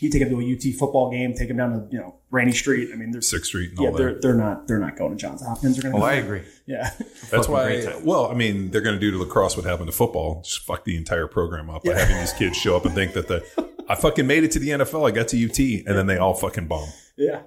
you 0.00 0.10
take 0.10 0.22
them 0.22 0.30
to 0.30 0.40
a 0.40 0.54
UT 0.54 0.78
football 0.78 1.10
game, 1.10 1.34
take 1.34 1.48
them 1.48 1.56
down 1.56 1.72
to 1.72 1.86
you 1.90 1.98
know 1.98 2.16
Rainey 2.30 2.52
Street. 2.52 2.90
I 2.92 2.96
mean, 2.96 3.10
they're 3.10 3.20
Sixth 3.22 3.46
Street 3.46 3.70
and 3.70 3.78
yeah, 3.80 3.88
all 3.88 3.94
they're 3.94 4.14
that. 4.14 4.22
they're 4.22 4.34
not 4.34 4.66
they're 4.66 4.78
not 4.78 4.96
going 4.96 5.12
to 5.12 5.16
Johns 5.16 5.42
Hopkins. 5.44 5.76
They're 5.76 5.90
going 5.90 6.02
oh, 6.02 6.06
to 6.06 6.12
Oh, 6.12 6.16
I 6.16 6.20
agree. 6.20 6.42
yeah. 6.66 6.90
That's 6.98 7.30
Fucking 7.30 7.52
why. 7.52 7.80
great. 7.82 8.02
Well, 8.02 8.26
I 8.30 8.34
mean, 8.34 8.70
they're 8.70 8.80
going 8.80 8.96
to 8.96 9.00
do 9.00 9.10
to 9.12 9.18
lacrosse 9.18 9.56
what 9.56 9.66
happened 9.66 9.88
to 9.88 9.96
football. 9.96 10.42
Just 10.42 10.60
fuck 10.64 10.84
the 10.84 10.96
entire 10.96 11.26
program 11.26 11.70
up 11.70 11.84
by 11.84 11.94
having 11.94 12.16
these 12.18 12.32
kids 12.32 12.56
show 12.56 12.76
up 12.76 12.84
and 12.84 12.94
think 12.94 13.14
that 13.14 13.28
the 13.28 13.44
I 13.88 13.94
fucking 13.94 14.26
made 14.26 14.44
it 14.44 14.50
to 14.52 14.58
the 14.58 14.70
NFL. 14.70 15.06
I 15.08 15.12
got 15.12 15.28
to 15.28 15.44
UT, 15.44 15.58
and 15.58 15.96
then 15.96 16.06
they 16.06 16.18
all 16.18 16.34
fucking 16.34 16.66
bomb. 16.66 16.88
Yeah. 17.18 17.40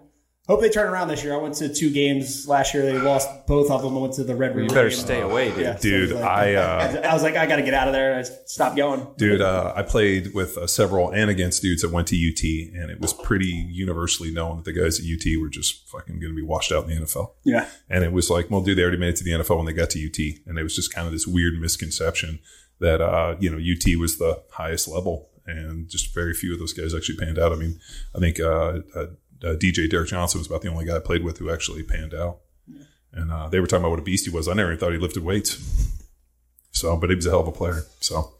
Hope 0.50 0.62
they 0.62 0.70
turn 0.70 0.88
around 0.88 1.10
this 1.10 1.24
year. 1.24 1.36
I 1.36 1.38
went 1.38 1.54
to 1.58 1.72
two 1.72 1.92
games 1.92 2.48
last 2.48 2.74
year. 2.74 2.82
They 2.82 2.98
lost 2.98 3.46
both 3.46 3.70
of 3.70 3.84
them. 3.84 3.96
I 3.96 4.00
went 4.00 4.14
to 4.16 4.24
the 4.24 4.36
Red 4.36 4.56
River. 4.56 4.64
You 4.64 4.70
better 4.70 4.90
game. 4.90 4.98
stay 4.98 5.22
away, 5.22 5.52
dude. 5.52 5.60
Yeah, 5.60 5.76
so 5.76 5.82
Dude, 5.84 6.10
it 6.10 6.14
was 6.16 6.24
I, 6.24 6.54
uh, 6.56 7.02
I 7.08 7.14
was 7.14 7.22
like, 7.22 7.36
I 7.36 7.46
got 7.46 7.58
to 7.58 7.62
get 7.62 7.76
out 7.76 7.88
of 7.88 7.94
there. 7.94 8.18
I 8.18 8.24
stopped 8.24 8.76
going. 8.76 9.06
Dude, 9.16 9.42
uh, 9.42 9.74
I 9.76 9.84
played 9.84 10.34
with 10.34 10.58
uh, 10.58 10.66
several 10.66 11.12
and 11.12 11.30
against 11.30 11.62
dudes 11.62 11.84
that 11.84 11.92
went 11.92 12.08
to 12.08 12.16
UT, 12.16 12.44
and 12.76 12.90
it 12.90 13.00
was 13.00 13.14
pretty 13.14 13.46
universally 13.46 14.32
known 14.32 14.58
that 14.58 14.66
the 14.66 14.74
guys 14.74 15.00
at 15.00 15.06
UT 15.06 15.40
were 15.40 15.50
just 15.50 15.88
fucking 15.88 16.20
going 16.20 16.34
to 16.34 16.36
be 16.36 16.42
washed 16.42 16.72
out 16.72 16.90
in 16.90 16.90
the 16.90 17.06
NFL. 17.06 17.34
Yeah. 17.44 17.68
And 17.88 18.04
it 18.04 18.12
was 18.12 18.32
like, 18.32 18.50
well, 18.50 18.62
dude, 18.62 18.80
they 18.80 18.82
already 18.82 18.98
made 18.98 19.10
it 19.10 19.18
to 19.18 19.24
the 19.24 19.32
NFL 19.34 19.58
when 19.58 19.68
they 19.68 19.74
got 19.74 19.92
to 19.92 20.04
UT, 20.04 20.18
and 20.48 20.58
it 20.58 20.64
was 20.64 20.76
just 20.76 20.92
kind 20.92 21.06
of 21.06 21.14
this 21.14 21.28
weird 21.28 21.60
misconception 21.60 22.40
that 22.80 23.02
uh, 23.02 23.36
you 23.40 23.52
know 23.52 23.58
UT 23.58 24.00
was 24.00 24.18
the 24.18 24.42
highest 24.50 24.88
level, 24.88 25.30
and 25.46 25.88
just 25.88 26.12
very 26.12 26.34
few 26.34 26.54
of 26.54 26.60
those 26.60 26.74
guys 26.74 26.96
actually 26.96 27.18
panned 27.18 27.38
out. 27.38 27.52
I 27.52 27.56
mean, 27.56 27.80
I 28.16 28.20
think 28.20 28.40
uh, 29.44 29.56
DJ 29.56 29.90
Derrick 29.90 30.10
Johnson 30.10 30.40
was 30.40 30.48
about 30.48 30.62
the 30.62 30.70
only 30.70 30.86
guy 30.86 30.98
I 30.98 31.00
played 31.00 31.24
with 31.24 31.38
who 31.38 31.52
actually 31.52 31.84
panned 31.84 32.14
out, 32.14 32.40
and 33.12 33.32
uh, 33.32 33.50
they 33.50 33.60
were 33.60 33.68
talking 33.68 33.84
about 33.84 33.92
what 33.92 34.00
a 34.00 34.04
beast 34.04 34.26
he 34.26 34.32
was. 34.32 34.48
I 34.48 34.54
never 34.54 34.72
even 34.72 34.80
thought 34.80 34.92
he 34.92 34.98
lifted 34.98 35.24
weights. 35.24 35.90
So, 36.72 36.96
but 36.96 37.10
he 37.10 37.16
was 37.16 37.26
a 37.26 37.30
hell 37.30 37.42
of 37.42 37.48
a 37.48 37.52
player. 37.52 37.84
So, 38.00 38.32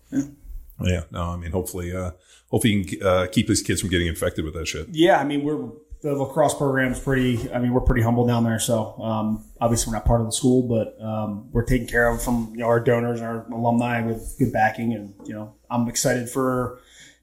yeah, 0.82 1.04
no, 1.12 1.24
I 1.24 1.36
mean, 1.36 1.52
hopefully, 1.52 1.96
uh, 1.96 2.12
hopefully, 2.50 2.74
you 2.74 2.86
can 2.86 3.04
uh, 3.06 3.28
keep 3.32 3.48
these 3.48 3.62
kids 3.62 3.82
from 3.82 3.90
getting 3.90 4.08
infected 4.08 4.46
with 4.46 4.54
that 4.54 4.68
shit. 4.68 4.88
Yeah. 4.92 5.20
I 5.20 5.24
mean, 5.24 5.44
we're, 5.44 5.70
the 6.02 6.16
lacrosse 6.16 6.54
program 6.54 6.94
is 6.94 7.00
pretty, 7.00 7.52
I 7.52 7.60
mean, 7.60 7.74
we're 7.74 7.82
pretty 7.82 8.04
humble 8.04 8.26
down 8.26 8.46
there. 8.46 8.60
So, 8.60 8.98
um, 9.02 9.44
obviously 9.60 9.92
we're 9.92 9.98
not 9.98 10.06
part 10.06 10.22
of 10.22 10.28
the 10.28 10.32
school, 10.32 10.62
but, 10.62 10.96
um, 11.04 11.52
we're 11.52 11.66
taken 11.66 11.88
care 11.88 12.08
of 12.08 12.24
from 12.24 12.52
you 12.54 12.60
know, 12.60 12.68
our 12.68 12.80
donors 12.80 13.20
and 13.20 13.28
our 13.28 13.46
alumni 13.52 14.02
with 14.02 14.36
good 14.40 14.54
backing. 14.54 14.94
And, 14.94 15.14
you 15.26 15.34
know, 15.34 15.56
I'm 15.70 15.90
excited 15.90 16.30
for 16.30 16.80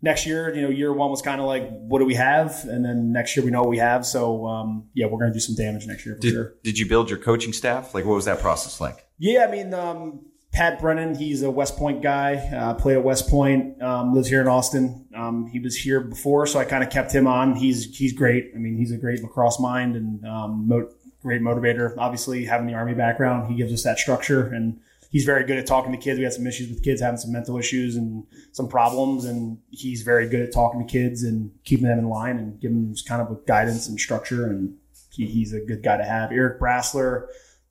next 0.06 0.24
year. 0.24 0.54
You 0.54 0.62
know, 0.62 0.70
year 0.70 0.92
one 0.92 1.10
was 1.10 1.20
kind 1.20 1.38
of 1.38 1.46
like, 1.46 1.68
what 1.68 1.98
do 1.98 2.06
we 2.06 2.14
have? 2.14 2.64
And 2.64 2.82
then 2.82 3.12
next 3.12 3.36
year 3.36 3.44
we 3.44 3.50
know 3.50 3.60
what 3.60 3.68
we 3.68 3.78
have. 3.78 4.06
So, 4.06 4.46
um, 4.46 4.88
yeah, 4.94 5.04
we're 5.06 5.18
going 5.18 5.32
to 5.32 5.34
do 5.34 5.40
some 5.40 5.54
damage 5.54 5.86
next 5.86 6.06
year 6.06 6.14
for 6.14 6.22
Did, 6.22 6.32
sure. 6.32 6.54
did 6.62 6.78
you 6.78 6.86
build 6.88 7.10
your 7.10 7.18
coaching 7.18 7.52
staff? 7.52 7.94
Like, 7.94 8.06
what 8.06 8.14
was 8.14 8.24
that 8.24 8.40
process 8.40 8.80
like? 8.80 9.06
Yeah, 9.18 9.44
I 9.46 9.50
mean, 9.50 9.74
um, 9.74 10.26
Pat 10.52 10.80
Brennan, 10.80 11.14
he's 11.14 11.42
a 11.42 11.50
West 11.50 11.76
Point 11.76 12.02
guy, 12.02 12.36
uh, 12.36 12.72
played 12.74 12.96
at 12.96 13.04
West 13.04 13.28
Point, 13.28 13.82
um, 13.82 14.14
lives 14.14 14.28
here 14.28 14.40
in 14.40 14.48
Austin. 14.48 15.06
Um, 15.14 15.48
he 15.48 15.58
was 15.58 15.76
here 15.76 16.00
before, 16.00 16.46
so 16.46 16.58
I 16.58 16.64
kind 16.64 16.82
of 16.82 16.88
kept 16.88 17.12
him 17.12 17.26
on. 17.26 17.56
He's 17.56 17.94
he's 17.94 18.14
great. 18.14 18.52
I 18.54 18.58
mean, 18.58 18.78
he's 18.78 18.90
a 18.92 18.96
great 18.96 19.22
lacrosse 19.22 19.60
mind 19.60 19.96
and 19.96 20.24
um, 20.26 20.66
mo- 20.66 20.88
great 21.20 21.42
motivator. 21.42 21.94
Obviously, 21.98 22.46
having 22.46 22.66
the 22.66 22.72
Army 22.74 22.94
background, 22.94 23.50
he 23.50 23.56
gives 23.56 23.70
us 23.70 23.82
that 23.82 23.98
structure, 23.98 24.46
and 24.46 24.80
he's 25.10 25.24
very 25.24 25.44
good 25.44 25.58
at 25.58 25.66
talking 25.66 25.92
to 25.92 25.98
kids. 25.98 26.18
We 26.18 26.24
had 26.24 26.32
some 26.32 26.46
issues 26.46 26.68
with 26.68 26.82
kids 26.82 27.00
having 27.00 27.18
some 27.18 27.32
mental 27.32 27.58
issues 27.58 27.96
and 27.96 28.24
some 28.52 28.68
problems, 28.68 29.24
and 29.24 29.58
he's 29.70 30.02
very 30.02 30.28
good 30.28 30.42
at 30.42 30.52
talking 30.52 30.86
to 30.86 30.90
kids 30.90 31.22
and 31.22 31.50
keeping 31.64 31.86
them 31.86 31.98
in 31.98 32.08
line 32.08 32.38
and 32.38 32.60
giving 32.60 32.82
them 32.82 32.94
kind 33.06 33.22
of 33.22 33.30
a 33.30 33.40
guidance 33.46 33.88
and 33.88 33.98
structure. 33.98 34.46
And 34.46 34.74
he, 35.10 35.26
he's 35.26 35.52
a 35.52 35.60
good 35.60 35.82
guy 35.82 35.96
to 35.96 36.04
have. 36.04 36.32
Eric 36.32 36.60
Brassler 36.60 37.28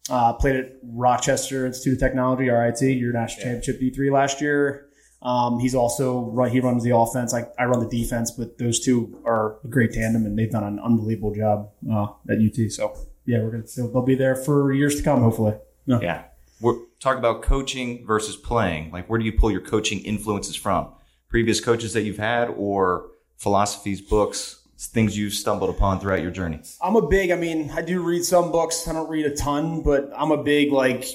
Uh, 0.07 0.33
played 0.33 0.55
at 0.55 0.73
Rochester 0.83 1.65
Institute 1.65 1.93
of 1.93 1.99
Technology, 1.99 2.47
RIT, 2.47 2.79
your 2.81 3.11
national 3.11 3.43
championship 3.43 3.81
D3 3.81 4.11
last 4.11 4.39
year. 4.39 4.85
Um, 5.23 5.57
he's 5.57 5.73
also 5.73 6.31
he 6.51 6.59
runs 6.59 6.83
the 6.83 6.95
offense. 6.95 7.33
I, 7.33 7.47
I 7.57 7.65
run 7.65 7.79
the 7.79 7.89
defense, 7.89 8.29
but 8.29 8.59
those 8.59 8.79
two 8.79 9.19
are 9.25 9.57
a 9.63 9.67
great 9.67 9.93
tandem, 9.93 10.27
and 10.27 10.37
they've 10.37 10.51
done 10.51 10.63
an 10.63 10.79
unbelievable 10.79 11.33
job 11.33 11.71
uh, 11.91 12.05
at 12.29 12.37
UT. 12.37 12.71
So 12.71 12.93
yeah, 13.25 13.41
we're 13.41 13.49
gonna 13.49 13.63
they'll, 13.75 13.91
they'll 13.91 14.03
be 14.05 14.13
there 14.13 14.35
for 14.35 14.71
years 14.71 14.95
to 14.97 15.01
come, 15.01 15.21
hopefully. 15.21 15.55
Yeah. 15.87 15.99
Yeah. 16.03 16.23
We're 16.61 16.77
talking 16.99 17.19
about 17.19 17.41
coaching 17.41 18.05
versus 18.05 18.35
playing. 18.35 18.91
Like, 18.91 19.09
where 19.09 19.19
do 19.19 19.25
you 19.25 19.33
pull 19.33 19.51
your 19.51 19.61
coaching 19.61 19.99
influences 19.99 20.55
from? 20.55 20.89
Previous 21.29 21.59
coaches 21.59 21.93
that 21.93 22.03
you've 22.03 22.17
had, 22.17 22.49
or 22.49 23.07
philosophies, 23.37 24.01
books, 24.01 24.61
things 24.77 25.17
you've 25.17 25.33
stumbled 25.33 25.69
upon 25.69 25.99
throughout 25.99 26.21
your 26.21 26.31
journey? 26.31 26.61
I'm 26.81 26.95
a 26.95 27.07
big. 27.07 27.31
I 27.31 27.35
mean, 27.35 27.71
I 27.71 27.81
do 27.81 28.01
read 28.01 28.23
some 28.23 28.51
books. 28.51 28.87
I 28.87 28.93
don't 28.93 29.09
read 29.09 29.25
a 29.25 29.35
ton, 29.35 29.83
but 29.83 30.11
I'm 30.15 30.31
a 30.31 30.41
big 30.41 30.71
like 30.71 31.05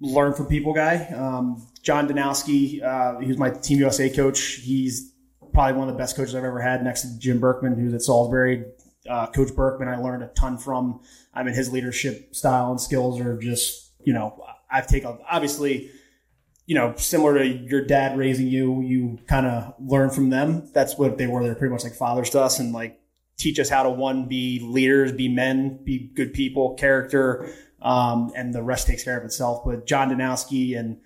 learn 0.00 0.34
from 0.34 0.46
people 0.46 0.74
guy. 0.74 1.06
Um, 1.16 1.66
John 1.82 2.08
Danowski, 2.08 2.82
uh, 2.82 3.20
he 3.20 3.28
was 3.28 3.38
my 3.38 3.50
Team 3.50 3.78
USA 3.78 4.10
coach. 4.10 4.40
He's 4.62 5.12
probably 5.52 5.78
one 5.78 5.88
of 5.88 5.94
the 5.94 5.98
best 5.98 6.16
coaches 6.16 6.34
I've 6.34 6.44
ever 6.44 6.60
had, 6.60 6.82
next 6.82 7.02
to 7.02 7.18
Jim 7.18 7.38
Berkman, 7.40 7.78
who's 7.78 7.94
at 7.94 8.02
Salisbury. 8.02 8.64
Uh, 9.08 9.26
Coach 9.26 9.54
Berkman, 9.54 9.88
I 9.88 9.96
learned 9.96 10.22
a 10.22 10.28
ton 10.28 10.58
from. 10.58 11.00
I 11.34 11.42
mean, 11.42 11.54
his 11.54 11.72
leadership 11.72 12.34
style 12.34 12.70
and 12.70 12.80
skills 12.80 13.20
are 13.20 13.38
just, 13.38 13.81
you 14.04 14.12
know, 14.12 14.44
I've 14.70 14.86
taken 14.86 15.18
obviously 15.30 15.90
you 16.66 16.74
know, 16.76 16.94
similar 16.96 17.38
to 17.38 17.46
your 17.46 17.84
dad 17.84 18.16
raising 18.16 18.46
you, 18.46 18.80
you 18.82 19.18
kind 19.26 19.46
of 19.46 19.74
learn 19.80 20.10
from 20.10 20.30
them. 20.30 20.70
That's 20.72 20.96
what 20.96 21.18
they 21.18 21.26
were. 21.26 21.42
They're 21.42 21.54
pretty 21.54 21.72
much 21.72 21.84
like 21.84 21.94
fathers 21.94 22.30
to 22.30 22.40
us 22.40 22.60
and 22.60 22.72
like 22.72 23.00
teach 23.36 23.58
us 23.58 23.68
how 23.68 23.82
to 23.82 23.90
one, 23.90 24.28
be 24.28 24.60
leaders, 24.60 25.12
be 25.12 25.28
men, 25.28 25.82
be 25.84 26.10
good 26.14 26.32
people, 26.32 26.74
character, 26.74 27.52
um, 27.80 28.32
and 28.36 28.54
the 28.54 28.62
rest 28.62 28.86
takes 28.86 29.02
care 29.02 29.18
of 29.18 29.24
itself. 29.24 29.64
But 29.64 29.86
John 29.86 30.10
Danowski 30.10 30.78
and 30.78 31.00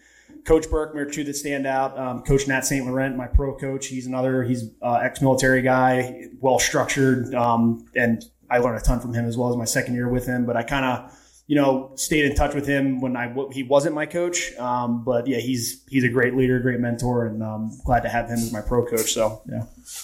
Coach 0.44 0.70
Berkman 0.70 1.02
are 1.02 1.11
two 1.11 1.24
that 1.24 1.35
stand 1.35 1.66
out. 1.66 1.98
Um, 1.98 2.22
coach 2.22 2.46
Nat 2.46 2.61
St. 2.61 2.87
Laurent, 2.87 3.16
my 3.16 3.26
pro 3.26 3.56
coach, 3.56 3.87
he's 3.87 4.06
another, 4.06 4.42
he's 4.42 4.70
uh, 4.82 5.00
ex-military 5.02 5.62
guy, 5.62 6.28
well 6.38 6.59
structured. 6.59 7.35
Um, 7.35 7.87
and 7.96 8.22
I 8.50 8.59
learned 8.59 8.78
a 8.78 8.82
ton 8.82 9.00
from 9.00 9.14
him 9.14 9.24
as 9.24 9.38
well 9.38 9.48
as 9.50 9.56
my 9.56 9.64
second 9.64 9.94
year 9.94 10.09
with 10.09 10.26
him, 10.26 10.44
but 10.44 10.56
I 10.56 10.62
kind 10.62 10.85
of, 10.85 11.18
you 11.46 11.54
know, 11.54 11.92
stayed 11.94 12.24
in 12.24 12.35
touch 12.35 12.54
with 12.54 12.66
him 12.66 13.00
when 13.00 13.16
I 13.16 13.32
he 13.52 13.62
wasn't 13.62 13.94
my 13.94 14.06
coach. 14.06 14.52
Um, 14.56 15.04
but 15.04 15.26
yeah, 15.26 15.38
he's 15.38 15.85
he's 15.88 16.04
a 16.04 16.09
great 16.09 16.35
leader, 16.37 16.59
great 16.61 16.80
mentor, 16.80 17.26
and 17.26 17.42
um, 17.42 17.78
glad 17.85 18.00
to 18.00 18.09
have 18.09 18.26
him 18.26 18.35
as 18.38 18.52
my 18.52 18.61
pro 18.61 18.85
coach. 18.85 19.12
So 19.12 19.42
yeah, 19.48 19.62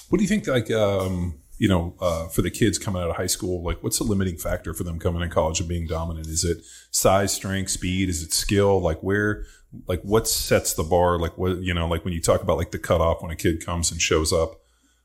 What 0.08 0.18
do 0.18 0.22
you 0.24 0.28
think, 0.28 0.46
like, 0.46 0.70
um, 0.70 1.38
you 1.58 1.68
know, 1.68 1.94
uh, 2.00 2.28
for 2.28 2.42
the 2.42 2.50
kids 2.50 2.78
coming 2.78 3.02
out 3.02 3.10
of 3.10 3.16
high 3.16 3.26
school, 3.26 3.62
like, 3.62 3.82
what's 3.82 3.98
the 3.98 4.04
limiting 4.04 4.36
factor 4.36 4.72
for 4.74 4.84
them 4.84 4.98
coming 4.98 5.22
in 5.22 5.30
college 5.30 5.60
and 5.60 5.68
being 5.68 5.86
dominant? 5.86 6.26
Is 6.26 6.44
it 6.44 6.58
size, 6.90 7.32
strength, 7.32 7.70
speed? 7.70 8.08
Is 8.08 8.22
it 8.22 8.32
skill? 8.32 8.80
Like, 8.80 9.00
where, 9.02 9.44
like, 9.88 10.02
what 10.02 10.28
sets 10.28 10.74
the 10.74 10.82
bar? 10.84 11.18
Like, 11.18 11.36
what, 11.38 11.58
you 11.58 11.74
know, 11.74 11.88
like 11.88 12.04
when 12.04 12.14
you 12.14 12.20
talk 12.20 12.42
about 12.42 12.56
like 12.56 12.70
the 12.70 12.78
cutoff 12.78 13.22
when 13.22 13.30
a 13.30 13.36
kid 13.36 13.64
comes 13.64 13.90
and 13.90 14.00
shows 14.00 14.32
up, 14.32 14.60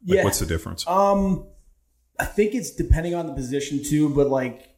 like, 0.06 0.18
Yeah. 0.18 0.24
what's 0.24 0.40
the 0.40 0.46
difference? 0.46 0.88
Um, 0.88 1.48
I 2.20 2.26
think 2.26 2.54
it's 2.56 2.72
depending 2.72 3.14
on 3.16 3.28
the 3.28 3.34
position 3.34 3.84
too, 3.84 4.10
but 4.10 4.28
like, 4.28 4.76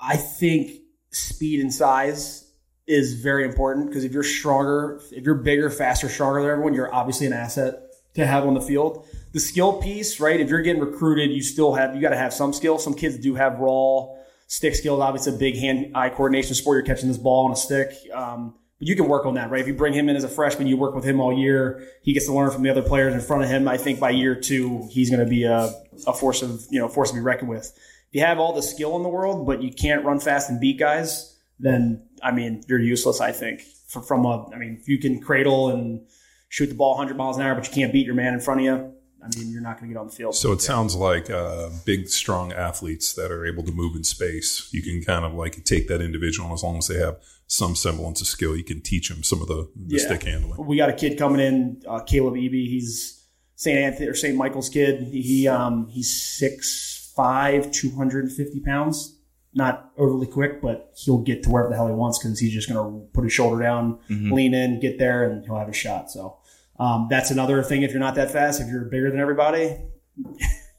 I 0.00 0.16
think 0.16 0.77
speed 1.10 1.60
and 1.60 1.72
size 1.72 2.50
is 2.86 3.14
very 3.14 3.44
important 3.44 3.88
because 3.88 4.04
if 4.04 4.12
you're 4.12 4.22
stronger, 4.22 5.00
if 5.12 5.24
you're 5.24 5.34
bigger, 5.34 5.70
faster, 5.70 6.08
stronger 6.08 6.40
than 6.40 6.50
everyone, 6.50 6.74
you're 6.74 6.92
obviously 6.92 7.26
an 7.26 7.32
asset 7.32 7.82
to 8.14 8.26
have 8.26 8.44
on 8.44 8.54
the 8.54 8.60
field. 8.60 9.06
The 9.32 9.40
skill 9.40 9.74
piece, 9.74 10.20
right? 10.20 10.40
If 10.40 10.48
you're 10.48 10.62
getting 10.62 10.82
recruited, 10.82 11.30
you 11.30 11.42
still 11.42 11.74
have 11.74 11.94
you 11.94 12.00
got 12.00 12.10
to 12.10 12.16
have 12.16 12.32
some 12.32 12.52
skill. 12.52 12.78
Some 12.78 12.94
kids 12.94 13.18
do 13.18 13.34
have 13.34 13.58
raw 13.58 14.06
stick 14.46 14.74
skills. 14.74 15.00
Obviously, 15.00 15.34
a 15.34 15.38
big 15.38 15.56
hand-eye 15.56 16.10
coordination 16.10 16.54
sport. 16.54 16.76
You're 16.76 16.94
catching 16.94 17.08
this 17.08 17.18
ball 17.18 17.46
on 17.46 17.52
a 17.52 17.56
stick. 17.56 17.92
Um, 18.12 18.54
but 18.78 18.86
you 18.86 18.96
can 18.96 19.08
work 19.08 19.26
on 19.26 19.34
that, 19.34 19.50
right? 19.50 19.60
If 19.60 19.66
you 19.66 19.74
bring 19.74 19.92
him 19.92 20.08
in 20.08 20.16
as 20.16 20.24
a 20.24 20.28
freshman, 20.28 20.68
you 20.68 20.76
work 20.76 20.94
with 20.94 21.04
him 21.04 21.20
all 21.20 21.36
year. 21.36 21.84
He 22.02 22.12
gets 22.12 22.26
to 22.26 22.32
learn 22.32 22.50
from 22.50 22.62
the 22.62 22.70
other 22.70 22.82
players 22.82 23.12
in 23.12 23.20
front 23.20 23.42
of 23.42 23.50
him. 23.50 23.66
I 23.66 23.76
think 23.76 23.98
by 23.98 24.10
year 24.10 24.34
two, 24.34 24.88
he's 24.90 25.10
going 25.10 25.20
to 25.20 25.28
be 25.28 25.44
a, 25.44 25.74
a 26.06 26.12
force 26.12 26.42
of 26.42 26.64
you 26.70 26.78
know 26.78 26.88
force 26.88 27.10
to 27.10 27.16
be 27.16 27.20
reckoned 27.20 27.50
with. 27.50 27.76
If 28.10 28.14
you 28.14 28.20
have 28.22 28.38
all 28.38 28.52
the 28.54 28.62
skill 28.62 28.96
in 28.96 29.02
the 29.02 29.08
world, 29.08 29.46
but 29.46 29.62
you 29.62 29.70
can't 29.72 30.04
run 30.04 30.18
fast 30.20 30.48
and 30.50 30.60
beat 30.60 30.78
guys, 30.78 31.36
then 31.60 32.02
I 32.22 32.32
mean 32.32 32.62
you're 32.68 32.78
useless. 32.80 33.20
I 33.20 33.32
think 33.32 33.60
from, 33.88 34.02
from 34.02 34.24
a 34.24 34.48
I 34.54 34.56
mean 34.58 34.78
if 34.80 34.88
you 34.88 34.98
can 34.98 35.20
cradle 35.20 35.68
and 35.70 36.06
shoot 36.48 36.66
the 36.66 36.74
ball 36.74 36.92
100 36.96 37.16
miles 37.16 37.36
an 37.36 37.42
hour, 37.44 37.54
but 37.54 37.66
you 37.68 37.74
can't 37.74 37.92
beat 37.92 38.06
your 38.06 38.14
man 38.14 38.32
in 38.34 38.40
front 38.40 38.60
of 38.60 38.64
you, 38.64 38.72
I 39.22 39.28
mean 39.38 39.50
you're 39.52 39.60
not 39.60 39.78
going 39.78 39.90
to 39.90 39.94
get 39.94 40.00
on 40.00 40.06
the 40.06 40.12
field. 40.12 40.34
So 40.34 40.52
it 40.52 40.62
sounds 40.62 40.94
like 40.94 41.28
uh, 41.28 41.68
big, 41.84 42.08
strong 42.08 42.52
athletes 42.52 43.12
that 43.14 43.30
are 43.30 43.44
able 43.44 43.62
to 43.64 43.72
move 43.72 43.94
in 43.96 44.04
space. 44.04 44.68
You 44.72 44.82
can 44.82 45.02
kind 45.02 45.24
of 45.26 45.34
like 45.34 45.62
take 45.64 45.88
that 45.88 46.00
individual, 46.00 46.52
as 46.54 46.62
long 46.62 46.78
as 46.78 46.86
they 46.88 46.98
have 46.98 47.18
some 47.46 47.74
semblance 47.74 48.20
of 48.22 48.26
skill, 48.26 48.54
you 48.56 48.64
can 48.64 48.80
teach 48.80 49.08
them 49.08 49.22
some 49.22 49.40
of 49.42 49.48
the, 49.48 49.68
the 49.74 49.96
Yeah. 49.96 50.04
stick 50.06 50.22
handling. 50.22 50.66
we 50.66 50.76
got 50.76 50.88
a 50.90 50.92
kid 50.94 51.18
coming 51.18 51.40
in, 51.40 51.82
uh, 51.86 52.00
Caleb 52.00 52.34
Eby. 52.34 52.68
He's 52.68 53.24
St. 53.56 53.76
Anthony 53.78 54.06
or 54.06 54.14
St. 54.14 54.36
Michael's 54.36 54.68
kid. 54.68 55.02
He 55.12 55.48
um, 55.48 55.88
he's 55.88 56.10
six 56.14 56.97
five, 57.18 57.70
two 57.72 57.90
hundred 57.90 58.24
and 58.24 58.32
fifty 58.32 58.60
pounds. 58.60 59.16
Not 59.54 59.90
overly 59.96 60.26
quick, 60.26 60.62
but 60.62 60.92
he'll 60.94 61.18
get 61.18 61.42
to 61.42 61.50
wherever 61.50 61.70
the 61.70 61.76
hell 61.76 61.88
he 61.88 61.94
wants 61.94 62.18
because 62.18 62.38
he's 62.38 62.52
just 62.52 62.68
going 62.68 62.78
to 62.78 63.06
put 63.12 63.24
his 63.24 63.32
shoulder 63.32 63.60
down, 63.62 63.98
lean 64.08 64.54
in, 64.54 64.78
get 64.78 64.98
there, 64.98 65.24
and 65.24 65.44
he'll 65.44 65.56
have 65.58 65.68
a 65.68 65.72
shot. 65.72 66.10
So 66.10 66.36
um, 66.78 67.08
that's 67.10 67.30
another 67.30 67.62
thing. 67.62 67.82
If 67.82 67.90
you're 67.90 67.98
not 67.98 68.14
that 68.14 68.30
fast, 68.30 68.60
if 68.60 68.68
you're 68.68 68.84
bigger 68.84 69.10
than 69.10 69.18
everybody, 69.18 69.78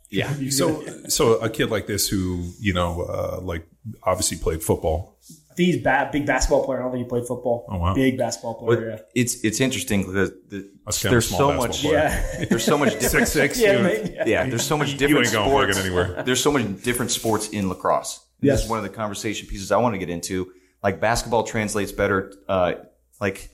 Yeah. 0.10 0.34
So, 0.50 0.84
so 1.08 1.34
a 1.40 1.50
kid 1.50 1.70
like 1.70 1.88
this 1.88 2.08
who 2.08 2.52
you 2.60 2.74
know, 2.74 3.04
uh, 3.04 3.40
like 3.42 3.68
obviously 4.04 4.38
played 4.38 4.64
football. 4.64 5.18
I 5.60 5.62
think 5.62 5.74
he's 5.76 5.84
bad, 5.84 6.12
big 6.12 6.26
basketball 6.26 6.64
player. 6.64 6.80
I 6.80 6.84
don't 6.84 6.92
think 6.94 7.04
he 7.06 7.10
played 7.10 7.26
football. 7.28 7.66
Oh, 7.70 7.78
wow. 7.80 7.94
Big 7.94 8.18
basketball 8.18 8.56
player. 8.56 8.92
But 8.98 9.10
it's 9.14 9.44
it's 9.44 9.60
interesting 9.60 10.02
because 10.04 10.32
the, 10.48 10.72
That's 10.86 11.02
there's 11.02 11.28
so 11.28 11.54
much 11.54 11.82
player. 11.82 11.94
yeah. 11.96 12.46
there's 12.50 12.64
so 12.64 12.78
much 12.78 12.94
different 13.00 13.28
Six 13.28 13.58
six. 13.58 13.60
Yeah, 13.62 13.78
you- 13.78 13.84
mate, 13.84 14.14
yeah. 14.16 14.26
yeah 14.26 14.46
there's 14.46 14.66
so 14.66 14.78
much 14.78 14.92
You 14.94 14.98
different 14.98 15.26
ain't 15.28 15.34
going 15.34 15.50
sports. 15.50 15.78
fucking 15.78 15.92
anywhere. 15.92 16.24
There's 16.24 16.42
so 16.42 16.52
many 16.52 16.66
different 16.74 17.12
sports 17.12 17.50
in 17.50 17.68
lacrosse. 17.68 18.26
And 18.42 18.50
This 18.50 18.60
Yes. 18.60 18.64
is 18.64 18.70
one 18.70 18.80
of 18.80 18.84
the 18.84 18.90
conversation 18.90 19.48
pieces 19.48 19.72
I 19.72 19.78
want 19.78 19.96
to 19.96 20.00
get 20.00 20.10
into. 20.10 20.52
Like 20.82 21.02
basketball 21.02 21.44
translates 21.44 21.92
better, 21.92 22.32
uh, 22.48 22.74
like 23.20 23.50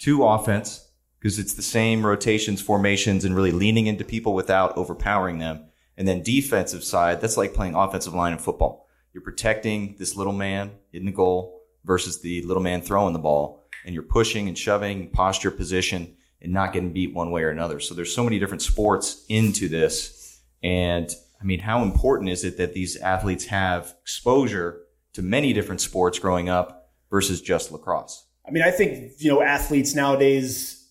to 0.00 0.24
offense 0.26 0.90
because 1.20 1.38
it's 1.38 1.54
the 1.54 1.62
same 1.62 2.04
rotations, 2.04 2.60
formations, 2.60 3.24
and 3.24 3.34
really 3.36 3.52
leaning 3.52 3.86
into 3.86 4.04
people 4.04 4.34
without 4.34 4.76
overpowering 4.76 5.38
them. 5.38 5.66
And 5.96 6.08
then 6.08 6.22
defensive 6.24 6.82
side, 6.82 7.20
that's 7.20 7.36
like 7.36 7.54
playing 7.54 7.76
offensive 7.76 8.12
line 8.12 8.32
in 8.32 8.38
football. 8.40 8.83
You're 9.14 9.22
protecting 9.22 9.94
this 9.98 10.16
little 10.16 10.32
man 10.32 10.72
in 10.92 11.06
the 11.06 11.12
goal 11.12 11.62
versus 11.84 12.20
the 12.20 12.42
little 12.42 12.62
man 12.62 12.82
throwing 12.82 13.12
the 13.12 13.20
ball, 13.20 13.64
and 13.84 13.94
you're 13.94 14.02
pushing 14.02 14.48
and 14.48 14.58
shoving, 14.58 15.08
posture, 15.10 15.52
position, 15.52 16.16
and 16.42 16.52
not 16.52 16.72
getting 16.72 16.92
beat 16.92 17.14
one 17.14 17.30
way 17.30 17.44
or 17.44 17.50
another. 17.50 17.78
So 17.78 17.94
there's 17.94 18.14
so 18.14 18.24
many 18.24 18.40
different 18.40 18.62
sports 18.62 19.24
into 19.28 19.68
this. 19.68 20.40
And 20.62 21.08
I 21.40 21.44
mean, 21.44 21.60
how 21.60 21.82
important 21.82 22.30
is 22.30 22.42
it 22.42 22.56
that 22.56 22.74
these 22.74 22.96
athletes 22.96 23.46
have 23.46 23.94
exposure 24.02 24.80
to 25.12 25.22
many 25.22 25.52
different 25.52 25.80
sports 25.80 26.18
growing 26.18 26.48
up 26.48 26.90
versus 27.08 27.40
just 27.40 27.70
lacrosse? 27.70 28.26
I 28.46 28.50
mean, 28.50 28.64
I 28.64 28.72
think 28.72 29.12
you 29.18 29.30
know 29.30 29.42
athletes 29.42 29.94
nowadays, 29.94 30.90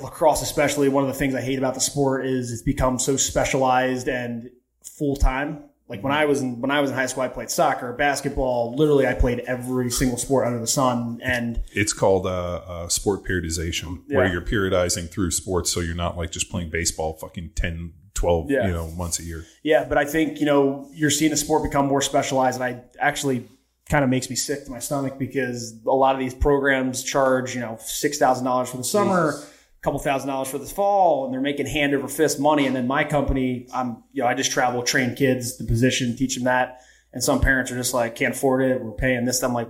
lacrosse 0.00 0.42
especially. 0.42 0.88
One 0.88 1.04
of 1.04 1.08
the 1.08 1.18
things 1.18 1.34
I 1.34 1.40
hate 1.40 1.58
about 1.58 1.74
the 1.74 1.80
sport 1.80 2.24
is 2.24 2.52
it's 2.52 2.62
become 2.62 2.98
so 2.98 3.16
specialized 3.16 4.08
and 4.08 4.50
full 4.82 5.16
time. 5.16 5.64
Like 5.88 6.02
when 6.02 6.12
I 6.12 6.24
was 6.24 6.40
in 6.40 6.60
when 6.62 6.70
I 6.70 6.80
was 6.80 6.90
in 6.90 6.96
high 6.96 7.06
school, 7.06 7.22
I 7.24 7.28
played 7.28 7.50
soccer, 7.50 7.92
basketball. 7.92 8.74
Literally, 8.74 9.06
I 9.06 9.12
played 9.12 9.40
every 9.40 9.90
single 9.90 10.16
sport 10.16 10.46
under 10.46 10.58
the 10.58 10.66
sun. 10.66 11.20
And 11.22 11.62
It's 11.72 11.92
called 11.92 12.26
uh, 12.26 12.30
uh, 12.66 12.88
sport 12.88 13.24
periodization, 13.24 14.02
where 14.08 14.26
you're 14.32 14.40
periodizing 14.40 15.10
through 15.10 15.30
sports, 15.32 15.70
so 15.70 15.80
you're 15.80 15.94
not 15.94 16.16
like 16.16 16.30
just 16.30 16.50
playing 16.50 16.70
baseball, 16.70 17.14
fucking 17.14 17.50
10, 17.54 17.92
12, 18.14 18.50
Yeah. 18.50 18.66
you 18.66 18.72
know, 18.72 18.90
months 18.92 19.18
a 19.18 19.24
year. 19.24 19.44
yeah, 19.62 19.84
but 19.84 19.98
I 19.98 20.06
think 20.06 20.40
you 20.40 20.46
know 20.46 20.88
you're 20.94 21.10
seeing 21.10 21.30
the 21.30 21.36
sport 21.36 21.62
become 21.62 21.86
more 21.86 22.00
specialized, 22.00 22.60
and 22.60 22.64
I 22.64 22.82
actually 22.98 23.46
kind 23.90 24.02
of 24.02 24.08
makes 24.08 24.30
me 24.30 24.36
sick 24.36 24.64
to 24.64 24.70
my 24.70 24.78
stomach 24.78 25.18
because 25.18 25.74
a 25.86 25.90
lot 25.90 26.14
of 26.14 26.18
these 26.18 26.32
programs 26.32 27.02
charge 27.02 27.54
you 27.54 27.60
know 27.60 27.76
six 27.84 28.16
thousand 28.16 28.46
dollars 28.46 28.70
for 28.70 28.78
the 28.78 28.84
summer. 28.84 29.30
a 29.30 29.42
couple 29.84 30.00
thousand 30.00 30.28
dollars 30.28 30.48
for 30.48 30.56
this 30.58 30.72
fall 30.72 31.26
and 31.26 31.32
they're 31.34 31.42
making 31.42 31.66
hand 31.66 31.94
over 31.94 32.08
fist 32.08 32.40
money. 32.40 32.66
And 32.66 32.74
then 32.74 32.86
my 32.86 33.04
company 33.04 33.66
i'm 33.74 34.02
you 34.12 34.22
know 34.22 34.28
i 34.28 34.32
just 34.34 34.50
travel 34.50 34.82
train 34.82 35.14
kids 35.14 35.58
the 35.58 35.64
position 35.64 36.16
teach 36.16 36.34
them 36.36 36.44
that. 36.44 36.80
And 37.12 37.22
some 37.22 37.40
parents 37.40 37.70
are 37.70 37.76
just 37.76 37.92
like 37.94 38.16
can't 38.16 38.34
afford 38.34 38.62
it. 38.62 38.82
We're 38.82 38.92
paying 38.92 39.24
this. 39.26 39.42
I'm 39.42 39.52
like 39.52 39.68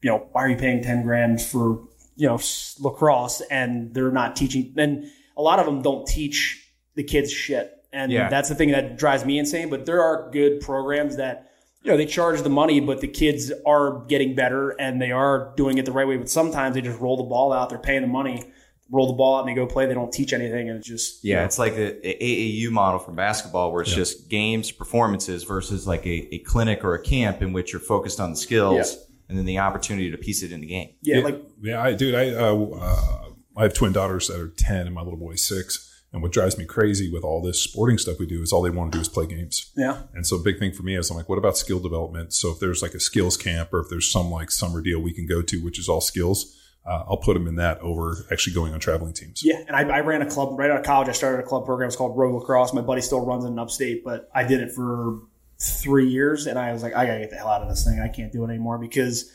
you 0.00 0.10
know 0.10 0.26
why 0.32 0.42
are 0.44 0.48
you 0.48 0.56
paying 0.56 0.82
10 0.82 1.02
grand 1.04 1.42
for 1.42 1.86
you 2.16 2.26
know 2.28 2.40
lacrosse? 2.80 3.42
And 3.50 3.92
they're 3.94 4.10
not 4.10 4.36
teaching. 4.36 4.72
And 4.78 5.04
a 5.36 5.42
lot 5.42 5.58
of 5.58 5.66
them 5.66 5.82
don't 5.82 6.06
teach 6.06 6.66
the 6.94 7.04
kids 7.04 7.30
shit. 7.30 7.70
And 7.92 8.10
Yeah. 8.10 8.28
that's 8.30 8.48
the 8.48 8.54
thing 8.54 8.70
that 8.70 8.96
drives 8.96 9.24
me 9.24 9.38
insane. 9.38 9.68
But 9.70 9.84
there 9.86 10.02
are 10.02 10.30
good 10.32 10.60
programs 10.62 11.16
that 11.18 11.50
you 11.82 11.90
know 11.90 11.96
they 11.98 12.06
charge 12.06 12.40
the 12.42 12.48
money 12.48 12.80
but 12.80 13.00
the 13.00 13.08
kids 13.08 13.52
are 13.66 14.04
getting 14.06 14.34
better 14.34 14.70
and 14.70 15.00
they 15.02 15.10
are 15.12 15.52
doing 15.56 15.76
it 15.78 15.84
the 15.84 15.92
right 15.92 16.08
way. 16.08 16.16
But 16.16 16.30
sometimes 16.30 16.74
they 16.74 16.80
just 16.80 16.98
roll 17.00 17.16
the 17.18 17.24
ball 17.24 17.52
out. 17.52 17.68
They're 17.68 17.78
paying 17.78 18.02
the 18.02 18.08
money 18.08 18.44
roll 18.92 19.06
the 19.08 19.14
ball 19.14 19.36
out 19.38 19.40
and 19.40 19.48
they 19.48 19.54
go 19.54 19.66
play 19.66 19.86
they 19.86 19.94
don't 19.94 20.12
teach 20.12 20.32
anything 20.32 20.68
and 20.68 20.78
it's 20.78 20.86
just 20.86 21.24
Yeah, 21.24 21.44
it's 21.44 21.58
like 21.58 21.74
the 21.74 21.98
AAU 22.04 22.70
model 22.70 23.00
for 23.00 23.10
basketball 23.10 23.72
where 23.72 23.82
it's 23.82 23.92
just 23.92 24.28
games, 24.28 24.70
performances 24.70 25.42
versus 25.44 25.86
like 25.86 26.06
a, 26.06 26.32
a 26.34 26.38
clinic 26.40 26.84
or 26.84 26.94
a 26.94 27.02
camp 27.02 27.40
in 27.42 27.52
which 27.52 27.72
you're 27.72 27.80
focused 27.80 28.20
on 28.20 28.30
the 28.30 28.36
skills. 28.36 28.92
Yeah. 28.92 29.02
and 29.30 29.38
then 29.38 29.46
the 29.46 29.58
opportunity 29.58 30.10
to 30.10 30.18
piece 30.18 30.42
it 30.42 30.52
in 30.52 30.60
the 30.60 30.66
game. 30.66 30.90
Yeah, 31.00 31.20
like 31.20 31.42
yeah, 31.62 31.82
I, 31.82 31.94
dude, 31.94 32.14
I, 32.14 32.30
uh, 32.30 32.54
uh, 32.54 33.24
I 33.56 33.62
have 33.62 33.72
twin 33.74 33.92
daughters 33.92 34.28
that 34.28 34.38
are 34.38 34.48
10 34.48 34.86
and 34.86 34.94
my 34.94 35.02
little 35.02 35.18
boy's 35.18 35.42
six. 35.42 35.88
And 36.12 36.20
what 36.20 36.30
drives 36.30 36.58
me 36.58 36.66
crazy 36.66 37.10
with 37.10 37.24
all 37.24 37.40
this 37.40 37.58
sporting 37.58 37.96
stuff 37.96 38.18
we 38.18 38.26
do 38.26 38.42
is 38.42 38.52
all 38.52 38.60
they 38.60 38.68
want 38.68 38.92
to 38.92 38.98
do 38.98 39.00
is 39.00 39.08
play 39.08 39.26
games. 39.26 39.72
yeah. 39.74 40.02
And 40.12 40.26
so 40.26 40.36
big 40.42 40.58
thing 40.58 40.72
for 40.72 40.82
me 40.82 40.94
is 40.94 41.08
I'm 41.10 41.16
like, 41.16 41.30
what 41.30 41.38
about 41.38 41.56
skill 41.56 41.80
development? 41.80 42.34
So 42.34 42.50
if 42.50 42.60
there's 42.60 42.82
like 42.82 42.92
a 42.92 43.00
skills 43.00 43.38
camp 43.38 43.72
or 43.72 43.80
if 43.80 43.88
there's 43.88 44.10
some 44.12 44.30
like 44.30 44.50
summer 44.50 44.82
deal 44.82 45.00
we 45.00 45.14
can 45.14 45.26
go 45.26 45.40
to, 45.40 45.64
which 45.64 45.78
is 45.78 45.88
all 45.88 46.02
skills, 46.02 46.54
uh, 46.84 47.04
I'll 47.08 47.16
put 47.16 47.34
them 47.34 47.46
in 47.46 47.56
that 47.56 47.78
over 47.80 48.26
actually 48.32 48.54
going 48.54 48.74
on 48.74 48.80
traveling 48.80 49.12
teams. 49.12 49.42
Yeah, 49.44 49.62
and 49.66 49.76
I, 49.76 49.82
I 49.82 50.00
ran 50.00 50.22
a 50.22 50.28
club 50.28 50.58
right 50.58 50.70
out 50.70 50.78
of 50.78 50.84
college. 50.84 51.08
I 51.08 51.12
started 51.12 51.38
a 51.38 51.46
club 51.46 51.64
program. 51.64 51.86
It's 51.86 51.96
called 51.96 52.16
Road 52.16 52.34
Lacrosse. 52.34 52.72
My 52.72 52.80
buddy 52.80 53.00
still 53.00 53.24
runs 53.24 53.44
it 53.44 53.48
in 53.48 53.58
upstate, 53.58 54.04
but 54.04 54.28
I 54.34 54.44
did 54.44 54.60
it 54.60 54.72
for 54.72 55.20
three 55.60 56.08
years, 56.08 56.46
and 56.46 56.58
I 56.58 56.72
was 56.72 56.82
like, 56.82 56.94
I 56.94 57.06
gotta 57.06 57.20
get 57.20 57.30
the 57.30 57.36
hell 57.36 57.48
out 57.48 57.62
of 57.62 57.68
this 57.68 57.84
thing. 57.84 58.00
I 58.00 58.08
can't 58.08 58.32
do 58.32 58.44
it 58.44 58.48
anymore 58.48 58.78
because 58.78 59.32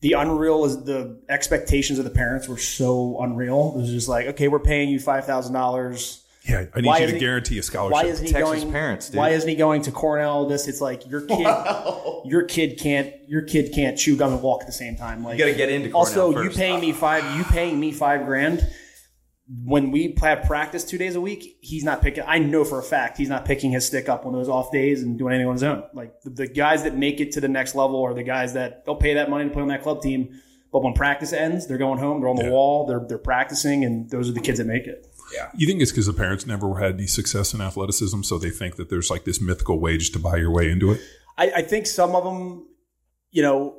the 0.00 0.14
unreal 0.14 0.64
is 0.64 0.84
the 0.84 1.20
expectations 1.28 1.98
of 1.98 2.06
the 2.06 2.10
parents 2.10 2.48
were 2.48 2.56
so 2.56 3.20
unreal. 3.20 3.74
It 3.76 3.80
was 3.80 3.90
just 3.90 4.08
like, 4.08 4.26
okay, 4.28 4.48
we're 4.48 4.58
paying 4.58 4.88
you 4.88 4.98
five 4.98 5.26
thousand 5.26 5.52
dollars. 5.52 6.19
Yeah, 6.48 6.64
I 6.74 6.80
need 6.80 6.86
Why 6.86 6.98
you 7.00 7.06
to 7.08 7.12
he- 7.12 7.18
guarantee 7.18 7.58
a 7.58 7.62
scholarship. 7.62 7.92
Why 7.92 8.04
isn't 8.04 8.26
he 8.26 8.32
Texas 8.32 8.60
going? 8.62 8.72
parents, 8.72 9.08
dude. 9.10 9.18
Why 9.18 9.30
isn't 9.30 9.48
he 9.48 9.56
going 9.56 9.82
to 9.82 9.92
Cornell? 9.92 10.46
This 10.46 10.68
it's 10.68 10.80
like 10.80 11.06
your 11.08 11.20
kid. 11.22 11.46
Your 12.26 12.42
kid 12.44 12.78
can't. 12.78 13.14
Your 13.28 13.40
kid 13.42 13.72
can't 13.74 13.96
chew 13.98 14.14
gum 14.16 14.32
and 14.34 14.42
walk 14.42 14.60
at 14.60 14.66
the 14.66 14.72
same 14.74 14.94
time. 14.94 15.24
Like 15.24 15.38
You 15.38 15.44
got 15.46 15.50
to 15.50 15.56
get 15.56 15.70
into 15.70 15.88
Cornell 15.90 16.06
also, 16.06 16.30
you 16.42 16.48
first. 16.48 16.58
paying 16.58 16.78
me 16.80 16.92
five. 16.92 17.36
You 17.36 17.44
paying 17.44 17.80
me 17.80 17.92
five 17.92 18.26
grand. 18.26 18.66
When 19.64 19.90
we 19.90 20.14
have 20.20 20.42
practice 20.44 20.84
two 20.84 20.96
days 20.98 21.16
a 21.16 21.20
week, 21.20 21.56
he's 21.60 21.82
not 21.82 22.02
picking. 22.02 22.22
I 22.26 22.38
know 22.38 22.62
for 22.64 22.78
a 22.78 22.82
fact 22.82 23.16
he's 23.18 23.28
not 23.30 23.44
picking 23.46 23.72
his 23.72 23.86
stick 23.86 24.08
up 24.08 24.24
on 24.26 24.32
those 24.32 24.48
off 24.48 24.70
days 24.70 25.02
and 25.02 25.18
doing 25.18 25.32
anything 25.34 25.48
on 25.48 25.54
his 25.54 25.62
own. 25.64 25.82
Like 25.92 26.20
the, 26.20 26.30
the 26.30 26.46
guys 26.46 26.84
that 26.84 26.94
make 26.96 27.20
it 27.20 27.32
to 27.32 27.40
the 27.40 27.48
next 27.48 27.74
level 27.74 28.00
are 28.02 28.14
the 28.14 28.22
guys 28.22 28.52
that 28.52 28.84
they'll 28.84 28.94
pay 28.96 29.14
that 29.14 29.28
money 29.30 29.44
to 29.44 29.50
play 29.50 29.62
on 29.62 29.68
that 29.68 29.82
club 29.82 30.02
team. 30.02 30.40
But 30.72 30.84
when 30.84 30.92
practice 30.92 31.32
ends, 31.32 31.66
they're 31.66 31.78
going 31.78 31.98
home. 31.98 32.20
They're 32.20 32.28
on 32.28 32.36
the 32.36 32.44
Yeah. 32.44 32.50
wall. 32.50 32.86
They're 32.86 33.00
they're 33.08 33.18
practicing, 33.18 33.84
and 33.84 34.08
those 34.08 34.28
are 34.28 34.32
the 34.32 34.40
kids 34.40 34.58
that 34.58 34.66
make 34.68 34.86
it. 34.86 35.04
You 35.56 35.66
think 35.66 35.80
it's 35.80 35.90
because 35.90 36.06
the 36.06 36.12
parents 36.12 36.46
never 36.46 36.78
had 36.78 36.94
any 36.94 37.06
success 37.06 37.54
in 37.54 37.60
athleticism, 37.60 38.22
so 38.22 38.38
they 38.38 38.50
think 38.50 38.76
that 38.76 38.90
there's 38.90 39.10
like 39.10 39.24
this 39.24 39.40
mythical 39.40 39.78
wage 39.78 40.10
to 40.12 40.18
buy 40.18 40.36
your 40.36 40.50
way 40.50 40.70
into 40.70 40.92
it? 40.92 41.00
I, 41.38 41.50
I 41.56 41.62
think 41.62 41.86
some 41.86 42.14
of 42.14 42.24
them, 42.24 42.66
you 43.30 43.42
know, 43.42 43.76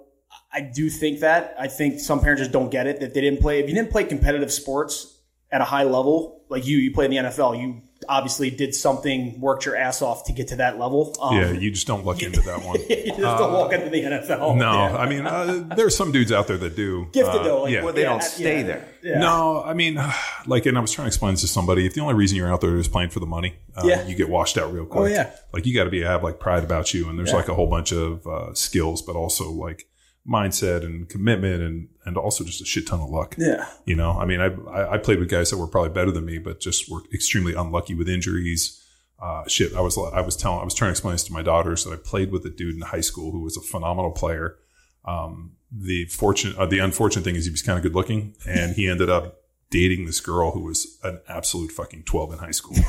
I 0.54 0.62
do 0.62 0.90
think 0.90 1.20
that. 1.20 1.56
I 1.60 1.68
think 1.68 2.00
some 2.00 2.20
parents 2.20 2.42
just 2.42 2.52
don't 2.52 2.70
get 2.70 2.88
it 2.88 3.00
that 3.00 3.14
they 3.14 3.22
didn't 3.22 3.42
play. 3.42 3.60
If 3.60 3.70
you 3.70 3.76
didn't 3.76 3.92
play 3.92 4.04
competitive 4.04 4.52
sports 4.52 5.20
at 5.52 5.62
a 5.62 5.66
high 5.66 5.84
level, 5.84 6.44
like 6.50 6.66
you, 6.66 6.78
you 6.78 6.94
play 6.94 7.06
in 7.06 7.12
the 7.12 7.18
NFL, 7.18 7.62
you 7.62 7.82
obviously 8.10 8.50
did 8.50 8.74
something, 8.76 9.40
worked 9.40 9.66
your 9.66 9.76
ass 9.76 10.02
off 10.02 10.26
to 10.26 10.34
get 10.34 10.48
to 10.50 10.56
that 10.58 10.80
level. 10.80 11.16
Um, 11.22 11.38
yeah, 11.38 11.52
you 11.52 11.72
just 11.72 11.88
don't 11.88 12.06
look 12.06 12.22
into 12.24 12.42
that 12.42 12.64
one. 12.64 12.78
you 12.90 13.06
just 13.06 13.20
don't 13.20 13.54
walk 13.54 13.74
into 13.74 13.90
the 13.90 14.02
NFL. 14.04 14.56
No, 14.58 14.72
Yeah. 14.72 14.96
I 14.98 15.08
mean, 15.08 15.26
uh, 15.28 15.74
there's 15.76 15.96
some 15.96 16.12
dudes 16.12 16.32
out 16.32 16.48
there 16.48 16.58
that 16.58 16.76
do. 16.76 17.08
gifted 17.12 17.42
Uh, 17.42 17.44
though. 17.44 17.62
Like, 17.64 17.74
yeah. 17.74 17.84
Well, 17.84 17.94
they 17.94 18.02
yeah, 18.02 18.10
don't 18.10 18.22
yeah, 18.22 18.28
stay 18.28 18.64
there. 18.64 18.88
Yeah. 19.04 19.20
No, 19.20 19.62
I 19.64 19.74
mean, 19.74 20.00
like, 20.48 20.66
and 20.66 20.78
I 20.78 20.82
was 20.82 20.92
trying 20.92 21.06
to 21.06 21.10
explain 21.10 21.34
this 21.34 21.42
to 21.42 21.48
somebody. 21.48 21.86
If 21.86 21.94
the 21.94 22.02
only 22.02 22.14
reason 22.16 22.38
you're 22.38 22.52
out 22.52 22.62
there 22.62 22.76
is 22.78 22.88
playing 22.88 23.10
for 23.12 23.20
the 23.20 23.26
money, 23.26 23.56
uh, 23.76 23.84
Yeah. 23.86 24.06
you 24.08 24.16
get 24.16 24.30
washed 24.30 24.58
out 24.58 24.74
real 24.74 24.86
quick. 24.86 25.02
Oh, 25.04 25.06
yeah. 25.06 25.32
Like, 25.54 25.66
you 25.66 25.76
got 25.76 25.84
to 25.86 25.90
be 25.90 26.02
have 26.02 26.24
like 26.24 26.40
pride 26.40 26.64
about 26.64 26.94
you, 26.94 27.10
and 27.10 27.18
there's 27.20 27.30
Yeah. 27.32 27.38
like 27.38 27.50
a 27.50 27.54
whole 27.54 27.68
bunch 27.68 27.92
of 27.92 28.26
uh, 28.26 28.54
skills, 28.54 29.02
but 29.02 29.16
also 29.16 29.50
like 29.52 29.88
mindset 30.28 30.84
and 30.86 31.10
commitment, 31.10 31.62
and 31.62 31.88
and 32.06 32.18
also 32.18 32.44
just 32.44 32.62
a 32.62 32.66
shit 32.66 32.88
ton 32.88 33.00
of 33.02 33.10
luck. 33.10 33.36
Yeah. 33.38 33.68
You 33.86 33.96
know, 33.96 34.12
I 34.12 34.26
mean, 34.26 34.40
I 34.42 34.94
I 34.94 34.98
played 34.98 35.20
with 35.20 35.30
guys 35.30 35.50
that 35.50 35.58
were 35.58 35.68
probably 35.68 35.92
better 35.92 36.12
than 36.12 36.26
me, 36.26 36.38
but 36.38 36.60
just 36.60 36.90
were 36.92 37.02
extremely 37.14 37.54
unlucky 37.54 37.96
with 37.96 38.08
injuries. 38.10 38.78
Uh, 39.22 39.44
shit, 39.48 39.74
I 39.76 39.82
was 39.82 39.98
I 39.98 40.22
was 40.22 40.36
telling 40.36 40.62
I 40.62 40.64
was 40.64 40.74
trying 40.74 40.90
to 40.90 40.92
explain 40.94 41.14
this 41.14 41.24
to 41.26 41.34
my 41.34 41.42
daughters 41.42 41.84
that 41.84 41.92
I 41.94 41.98
played 41.98 42.32
with 42.32 42.46
a 42.46 42.50
dude 42.50 42.76
in 42.76 42.82
high 42.82 43.02
school 43.02 43.32
who 43.32 43.42
was 43.42 43.56
a 43.58 43.62
phenomenal 43.62 44.12
player. 44.12 44.58
Um, 45.06 45.54
the 45.72 46.06
fortunate, 46.06 46.58
uh, 46.58 46.66
the 46.66 46.80
unfortunate 46.80 47.24
thing 47.24 47.36
is 47.36 47.46
he 47.46 47.52
was 47.52 47.62
kind 47.62 47.78
of 47.78 47.84
good 47.84 47.96
looking, 47.96 48.36
and 48.48 48.76
he 48.76 48.88
ended 48.88 49.10
up 49.10 49.38
dating 49.70 50.06
this 50.06 50.20
girl 50.20 50.52
who 50.52 50.60
was 50.62 51.00
an 51.04 51.22
absolute 51.30 51.72
fucking 51.72 52.04
twelve 52.04 52.32
in 52.34 52.40
high 52.40 52.52
school. 52.52 52.78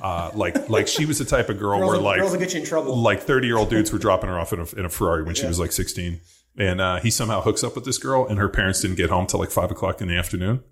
Uh, 0.00 0.30
like 0.34 0.70
like 0.70 0.88
she 0.88 1.04
was 1.04 1.18
the 1.18 1.26
type 1.26 1.50
of 1.50 1.58
girl 1.58 1.78
Girls, 1.78 1.90
where 1.90 1.98
will- 1.98 2.04
like 2.06 2.20
girls 2.20 2.32
will 2.32 2.38
get 2.38 2.54
you 2.54 2.60
in 2.60 2.64
trouble. 2.66 2.96
like 2.96 3.20
30 3.20 3.46
year 3.46 3.58
old 3.58 3.68
dudes 3.68 3.92
were 3.92 3.98
dropping 3.98 4.30
her 4.30 4.38
off 4.40 4.50
in 4.50 4.58
a, 4.60 4.64
in 4.78 4.86
a 4.86 4.88
Ferrari 4.88 5.22
when 5.24 5.34
she 5.34 5.44
was 5.46 5.58
like 5.60 5.72
16. 5.72 6.18
And 6.56 6.80
uh, 6.80 7.00
he 7.00 7.10
somehow 7.10 7.40
hooks 7.40 7.64
up 7.64 7.74
with 7.74 7.84
this 7.84 7.98
girl, 7.98 8.26
and 8.26 8.38
her 8.38 8.48
parents 8.48 8.80
didn't 8.80 8.96
get 8.96 9.10
home 9.10 9.26
till 9.26 9.40
like 9.40 9.50
five 9.50 9.70
o'clock 9.70 10.00
in 10.00 10.08
the 10.08 10.16
afternoon. 10.16 10.62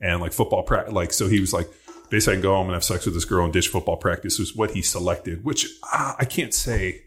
And 0.00 0.20
like 0.20 0.32
football 0.32 0.62
practice, 0.64 0.92
like, 0.92 1.12
so 1.12 1.28
he 1.28 1.40
was 1.40 1.52
like, 1.52 1.68
basically, 2.10 2.34
I 2.34 2.36
can 2.36 2.42
go 2.42 2.54
home 2.54 2.66
and 2.66 2.74
have 2.74 2.84
sex 2.84 3.04
with 3.04 3.14
this 3.14 3.24
girl 3.24 3.44
and 3.44 3.52
ditch 3.52 3.68
football 3.68 3.96
practice 3.96 4.38
was 4.38 4.54
what 4.54 4.72
he 4.72 4.82
selected, 4.82 5.44
which 5.44 5.66
uh, 5.92 6.14
I 6.18 6.24
can't 6.24 6.52
say. 6.54 7.02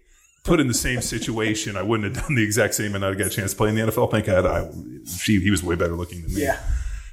Put 0.45 0.59
in 0.59 0.67
the 0.67 0.76
same 0.76 1.01
situation, 1.01 1.76
I 1.76 1.82
wouldn't 1.82 2.15
have 2.15 2.23
done 2.23 2.36
the 2.36 2.43
exact 2.43 2.76
same, 2.76 2.93
and 2.93 3.03
I'd 3.03 3.17
got 3.17 3.26
a 3.26 3.32
chance 3.32 3.49
to 3.51 3.57
play 3.57 3.69
in 3.69 3.76
the 3.76 3.82
NFL. 3.82 4.11
Thank 4.11 4.28
God, 4.28 4.45
I, 4.45 4.69
she, 5.17 5.39
he 5.39 5.49
was 5.49 5.63
way 5.63 5.73
better 5.73 5.95
looking 5.95 6.21
than 6.21 6.36
me. 6.36 6.43
yeah. 6.43 6.59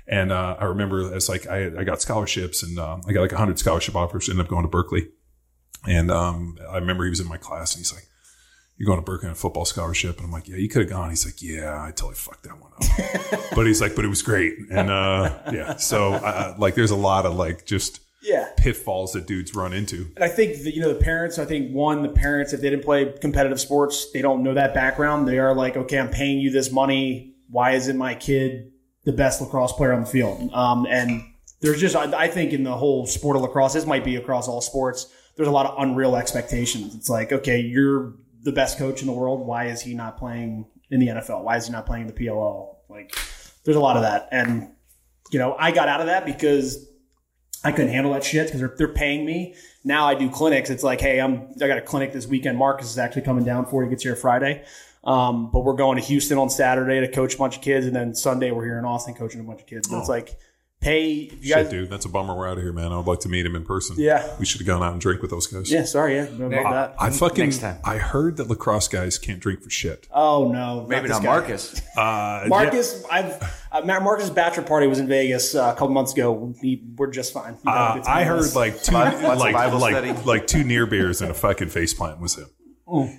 And 0.06 0.30
uh, 0.30 0.56
I 0.58 0.64
remember 0.66 1.14
it's 1.14 1.28
like 1.30 1.46
I, 1.46 1.70
I 1.78 1.84
got 1.84 2.02
scholarships 2.02 2.62
and 2.62 2.78
um, 2.78 3.00
I 3.08 3.12
got 3.12 3.22
like 3.22 3.32
100 3.32 3.58
scholarship 3.58 3.96
offers, 3.96 4.28
ended 4.28 4.44
up 4.44 4.50
going 4.50 4.64
to 4.64 4.68
Berkeley. 4.68 5.08
And 5.86 6.10
um, 6.10 6.58
I 6.68 6.76
remember 6.76 7.04
he 7.04 7.10
was 7.10 7.20
in 7.20 7.28
my 7.28 7.38
class 7.38 7.74
and 7.74 7.80
he's 7.80 7.94
like, 7.94 8.04
You're 8.82 8.88
going 8.88 8.98
to 8.98 9.04
Berkeley 9.04 9.28
on 9.28 9.32
a 9.34 9.36
football 9.36 9.64
scholarship? 9.64 10.16
And 10.16 10.26
I'm 10.26 10.32
like, 10.32 10.48
Yeah, 10.48 10.56
you 10.56 10.68
could 10.68 10.82
have 10.82 10.90
gone. 10.90 11.10
He's 11.10 11.24
like, 11.24 11.40
Yeah, 11.40 11.80
I 11.80 11.92
totally 11.92 12.16
fucked 12.16 12.42
that 12.42 12.60
one 12.60 12.72
up. 12.72 13.50
but 13.54 13.64
he's 13.64 13.80
like, 13.80 13.94
But 13.94 14.04
it 14.04 14.08
was 14.08 14.22
great. 14.22 14.54
And 14.72 14.90
uh, 14.90 15.38
yeah, 15.52 15.76
so 15.76 16.14
uh, 16.14 16.56
like 16.58 16.74
there's 16.74 16.90
a 16.90 16.96
lot 16.96 17.24
of 17.24 17.36
like 17.36 17.64
just 17.64 18.00
Yeah. 18.22 18.48
pitfalls 18.56 19.12
that 19.12 19.28
dudes 19.28 19.54
run 19.54 19.72
into. 19.72 20.08
And 20.16 20.24
I 20.24 20.28
think 20.28 20.64
that, 20.64 20.74
you 20.74 20.80
know 20.80 20.92
the 20.92 20.98
parents. 20.98 21.38
I 21.38 21.44
think 21.44 21.70
one, 21.72 22.02
the 22.02 22.08
parents, 22.08 22.52
if 22.52 22.60
they 22.60 22.70
didn't 22.70 22.84
play 22.84 23.14
competitive 23.20 23.60
sports, 23.60 24.10
they 24.10 24.20
don't 24.20 24.42
know 24.42 24.54
that 24.54 24.74
background. 24.74 25.28
They 25.28 25.38
are 25.38 25.54
like, 25.54 25.76
okay, 25.76 26.00
I'm 26.00 26.10
paying 26.10 26.40
you 26.40 26.50
this 26.50 26.72
money. 26.72 27.36
Why 27.50 27.74
isn't 27.74 27.96
my 27.96 28.16
kid 28.16 28.72
the 29.04 29.12
best 29.12 29.40
lacrosse 29.40 29.74
player 29.74 29.92
on 29.92 30.00
the 30.00 30.06
field? 30.08 30.52
Um, 30.52 30.88
and 30.90 31.22
there's 31.60 31.80
just, 31.80 31.94
I, 31.94 32.10
I 32.24 32.26
think, 32.26 32.52
in 32.52 32.64
the 32.64 32.74
whole 32.76 33.06
sport 33.06 33.36
of 33.36 33.42
lacrosse, 33.42 33.74
this 33.74 33.86
might 33.86 34.02
be 34.04 34.16
across 34.16 34.48
all 34.48 34.60
sports. 34.60 35.06
There's 35.36 35.46
a 35.48 35.52
lot 35.52 35.66
of 35.66 35.74
unreal 35.78 36.16
expectations. 36.16 36.96
It's 36.96 37.08
like, 37.08 37.30
okay, 37.32 37.60
you're 37.60 38.14
the 38.42 38.52
best 38.52 38.78
coach 38.78 39.00
in 39.00 39.06
the 39.06 39.12
world. 39.12 39.46
Why 39.46 39.66
is 39.66 39.80
he 39.80 39.94
not 39.94 40.18
playing 40.18 40.66
in 40.90 41.00
the 41.00 41.08
NFL? 41.08 41.44
Why 41.44 41.56
is 41.56 41.66
he 41.66 41.72
not 41.72 41.86
playing 41.86 42.08
in 42.08 42.14
the 42.14 42.24
PLL? 42.24 42.76
Like, 42.88 43.16
there's 43.64 43.76
a 43.76 43.80
lot 43.80 43.96
of 43.96 44.02
that, 44.02 44.28
and 44.32 44.70
you 45.30 45.38
know, 45.38 45.56
I 45.58 45.70
got 45.70 45.88
out 45.88 46.00
of 46.00 46.06
that 46.06 46.26
because 46.26 46.86
I 47.64 47.72
couldn't 47.72 47.92
handle 47.92 48.12
that 48.12 48.24
shit 48.24 48.46
because 48.46 48.60
they're, 48.60 48.74
they're 48.76 48.92
paying 48.92 49.24
me. 49.24 49.54
Now 49.84 50.06
I 50.06 50.14
do 50.14 50.28
clinics. 50.30 50.68
It's 50.68 50.82
like, 50.82 51.00
hey, 51.00 51.20
I'm 51.20 51.48
I 51.60 51.68
got 51.68 51.78
a 51.78 51.82
clinic 51.82 52.12
this 52.12 52.26
weekend. 52.26 52.58
Marcus 52.58 52.90
is 52.90 52.98
actually 52.98 53.22
coming 53.22 53.44
down 53.44 53.66
for. 53.66 53.82
He 53.82 53.90
gets 53.90 54.02
here 54.02 54.16
Friday, 54.16 54.64
um, 55.04 55.50
but 55.50 55.60
we're 55.60 55.74
going 55.74 55.98
to 55.98 56.04
Houston 56.04 56.38
on 56.38 56.50
Saturday 56.50 57.00
to 57.00 57.08
coach 57.10 57.34
a 57.34 57.38
bunch 57.38 57.56
of 57.56 57.62
kids, 57.62 57.86
and 57.86 57.94
then 57.94 58.14
Sunday 58.14 58.50
we're 58.50 58.64
here 58.64 58.78
in 58.78 58.84
Austin 58.84 59.14
coaching 59.14 59.40
a 59.40 59.44
bunch 59.44 59.60
of 59.60 59.66
kids. 59.66 59.88
But 59.88 60.00
it's 60.00 60.08
like, 60.08 60.36
pay 60.82 61.12
if 61.12 61.32
you 61.44 61.54
Shit, 61.54 61.56
guys. 61.64 61.70
dude, 61.70 61.90
that's 61.90 62.04
a 62.04 62.08
bummer 62.08 62.34
we're 62.36 62.48
out 62.48 62.58
of 62.58 62.62
here, 62.62 62.72
man. 62.72 62.92
I 62.92 62.96
would 62.96 63.06
like 63.06 63.20
to 63.20 63.28
meet 63.28 63.46
him 63.46 63.56
in 63.56 63.64
person. 63.64 63.96
Yeah. 63.98 64.28
We 64.38 64.44
should 64.44 64.60
have 64.60 64.66
gone 64.66 64.82
out 64.82 64.92
and 64.92 65.00
drink 65.00 65.22
with 65.22 65.30
those 65.30 65.46
guys. 65.46 65.70
Yeah, 65.70 65.84
sorry, 65.84 66.16
yeah, 66.16 66.24
about 66.24 66.50
that. 66.50 66.94
I 66.98 67.10
fucking, 67.10 67.44
Next 67.44 67.58
time. 67.58 67.78
I 67.84 67.96
heard 67.98 68.36
that 68.36 68.48
lacrosse 68.48 68.88
guys 68.88 69.18
can't 69.18 69.40
drink 69.40 69.62
for 69.62 69.70
shit. 69.70 70.08
Oh 70.12 70.50
no, 70.52 70.84
Maybe 70.88 71.08
this 71.08 71.16
not. 71.16 71.24
Marcus. 71.24 71.80
Uh, 71.96 72.44
Marcus, 72.48 73.04
I've 73.10 73.60
uh, 73.70 73.82
Marcus' 73.84 74.30
bachelor 74.30 74.62
party 74.64 74.86
was 74.86 74.98
in 74.98 75.06
Vegas 75.06 75.54
uh, 75.54 75.72
a 75.74 75.78
couple 75.78 75.90
months 75.90 76.12
ago. 76.12 76.32
We, 76.62 76.82
we're 76.96 77.10
just 77.10 77.32
fine. 77.34 77.54
We 77.58 77.64
got 77.64 77.98
Uh, 78.00 78.10
I 78.10 78.24
heard 78.24 78.54
like 78.54 78.82
two, 78.82 78.94
Lots 78.94 79.22
like 79.22 79.54
like, 79.72 80.26
like 80.26 80.46
two 80.46 80.64
near 80.64 80.86
beers 80.86 81.20
and 81.20 81.30
a 81.30 81.34
fucking 81.34 81.68
face 81.68 81.92
plant 81.92 82.18
was 82.18 82.36
him. 82.36 82.48